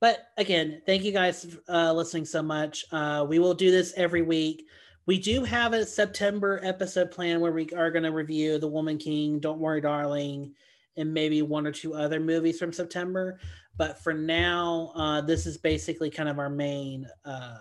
But 0.00 0.28
again, 0.36 0.80
thank 0.86 1.02
you 1.02 1.12
guys 1.12 1.56
uh, 1.68 1.92
listening 1.92 2.24
so 2.24 2.42
much. 2.42 2.84
Uh, 2.92 3.26
we 3.28 3.38
will 3.38 3.54
do 3.54 3.70
this 3.70 3.92
every 3.96 4.22
week. 4.22 4.64
We 5.06 5.18
do 5.18 5.42
have 5.42 5.72
a 5.72 5.86
September 5.86 6.60
episode 6.62 7.10
plan 7.10 7.40
where 7.40 7.50
we 7.50 7.68
are 7.70 7.90
going 7.90 8.04
to 8.04 8.12
review 8.12 8.58
The 8.58 8.68
Woman 8.68 8.98
King, 8.98 9.40
Don't 9.40 9.58
Worry, 9.58 9.80
Darling, 9.80 10.54
and 10.96 11.12
maybe 11.12 11.42
one 11.42 11.66
or 11.66 11.72
two 11.72 11.94
other 11.94 12.20
movies 12.20 12.58
from 12.58 12.72
September. 12.72 13.40
But 13.76 14.02
for 14.02 14.12
now, 14.12 14.92
uh, 14.94 15.20
this 15.22 15.46
is 15.46 15.56
basically 15.56 16.10
kind 16.10 16.28
of 16.28 16.38
our 16.38 16.50
main. 16.50 17.06
Uh, 17.24 17.56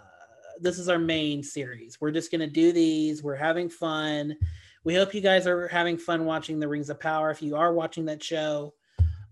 this 0.59 0.77
is 0.77 0.89
our 0.89 0.99
main 0.99 1.41
series. 1.43 2.01
We're 2.01 2.11
just 2.11 2.31
going 2.31 2.41
to 2.41 2.47
do 2.47 2.71
these. 2.71 3.23
We're 3.23 3.35
having 3.35 3.69
fun. 3.69 4.35
We 4.83 4.95
hope 4.95 5.13
you 5.13 5.21
guys 5.21 5.47
are 5.47 5.67
having 5.67 5.97
fun 5.97 6.25
watching 6.25 6.59
The 6.59 6.67
Rings 6.67 6.89
of 6.89 6.99
Power. 6.99 7.31
If 7.31 7.41
you 7.41 7.55
are 7.55 7.73
watching 7.73 8.05
that 8.05 8.23
show, 8.23 8.73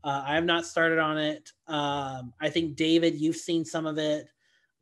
uh, 0.06 0.23
I 0.23 0.36
have 0.36 0.45
not 0.45 0.68
started 0.68 0.99
on 0.99 1.18
it. 1.18 1.52
Um, 1.68 2.32
I 2.40 2.49
think 2.49 2.76
David, 2.76 3.15
you've 3.15 3.36
seen 3.36 3.65
some 3.65 3.88
of 3.88 3.98
it. 3.98 4.27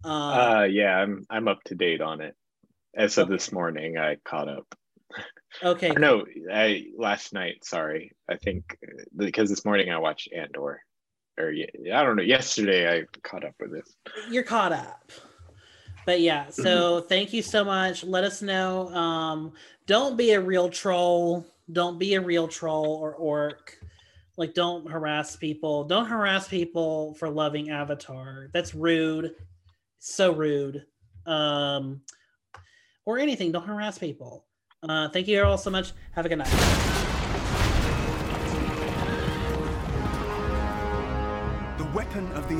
Um, 0.03 0.11
uh, 0.11 0.63
yeah, 0.63 0.97
I'm 0.97 1.25
I'm 1.29 1.47
up 1.47 1.63
to 1.65 1.75
date 1.75 2.01
on 2.01 2.19
it. 2.19 2.35
As 2.93 3.17
of 3.17 3.29
this 3.29 3.51
morning, 3.53 3.97
I 3.97 4.17
caught 4.25 4.49
up. 4.49 4.75
Okay. 5.63 5.91
no, 5.97 6.25
I 6.51 6.87
last 6.97 7.31
night. 7.31 7.63
Sorry, 7.63 8.11
I 8.29 8.35
think 8.35 8.77
because 9.15 9.49
this 9.49 9.63
morning 9.63 9.91
I 9.91 9.97
watched 9.97 10.27
Andor, 10.35 10.81
or 11.39 11.53
I 11.53 12.03
don't 12.03 12.17
know. 12.17 12.23
Yesterday 12.23 12.93
I 12.93 13.05
caught 13.23 13.45
up 13.45 13.55
with 13.61 13.75
it. 13.75 13.89
You're 14.29 14.43
caught 14.43 14.73
up. 14.73 15.09
But 16.05 16.19
yeah, 16.19 16.49
so 16.49 16.99
mm-hmm. 16.99 17.07
thank 17.07 17.31
you 17.31 17.41
so 17.41 17.63
much. 17.63 18.03
Let 18.03 18.25
us 18.25 18.41
know. 18.41 18.89
Um, 18.89 19.53
don't 19.87 20.17
be 20.17 20.31
a 20.31 20.41
real 20.41 20.67
troll. 20.67 21.45
Don't 21.71 21.97
be 21.97 22.15
a 22.15 22.21
real 22.21 22.49
troll 22.49 22.97
or 23.01 23.13
orc 23.15 23.79
like 24.37 24.53
don't 24.53 24.89
harass 24.89 25.35
people. 25.35 25.83
Don't 25.83 26.05
harass 26.05 26.47
people 26.47 27.13
for 27.15 27.29
loving 27.29 27.69
avatar. 27.69 28.49
That's 28.53 28.73
rude. 28.73 29.35
So 29.99 30.31
rude. 30.31 30.85
Um 31.25 32.01
or 33.05 33.19
anything. 33.19 33.51
Don't 33.51 33.65
harass 33.65 33.97
people. 33.97 34.45
Uh 34.81 35.09
thank 35.09 35.27
you 35.27 35.43
all 35.43 35.57
so 35.57 35.69
much. 35.69 35.93
Have 36.11 36.25
a 36.25 36.29
good 36.29 36.39
night 36.39 36.82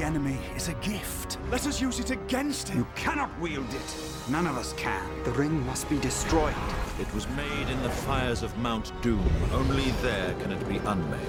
the 0.03 0.09
enemy 0.09 0.37
is 0.57 0.67
a 0.67 0.73
gift. 0.75 1.37
Let 1.49 1.65
us 1.65 1.79
use 1.79 1.97
it 1.97 2.11
against 2.11 2.67
him. 2.67 2.79
You 2.79 2.87
cannot 2.93 3.29
wield 3.39 3.73
it. 3.73 3.95
None 4.29 4.47
of 4.47 4.57
us 4.57 4.73
can. 4.73 5.01
The 5.23 5.31
ring 5.31 5.65
must 5.65 5.89
be 5.89 5.97
destroyed. 5.99 6.55
It 6.99 7.13
was 7.13 7.25
made 7.29 7.69
in 7.69 7.81
the 7.83 7.89
fires 7.89 8.43
of 8.43 8.57
Mount 8.57 8.91
Doom. 9.01 9.25
Only 9.53 9.91
there 10.01 10.33
can 10.41 10.51
it 10.51 10.67
be 10.67 10.77
unmade. 10.79 11.21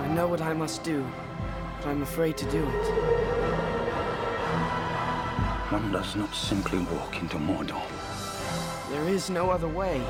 I 0.00 0.08
know 0.08 0.28
what 0.28 0.42
I 0.42 0.52
must 0.52 0.84
do, 0.84 1.06
but 1.80 1.88
I'm 1.88 2.02
afraid 2.02 2.36
to 2.36 2.50
do 2.50 2.58
it. 2.58 2.86
One 5.72 5.92
does 5.92 6.14
not 6.14 6.34
simply 6.34 6.80
walk 6.80 7.22
into 7.22 7.38
Mordor. 7.38 7.82
There 8.90 9.08
is 9.08 9.30
no 9.30 9.48
other 9.48 9.68
way. 9.68 10.02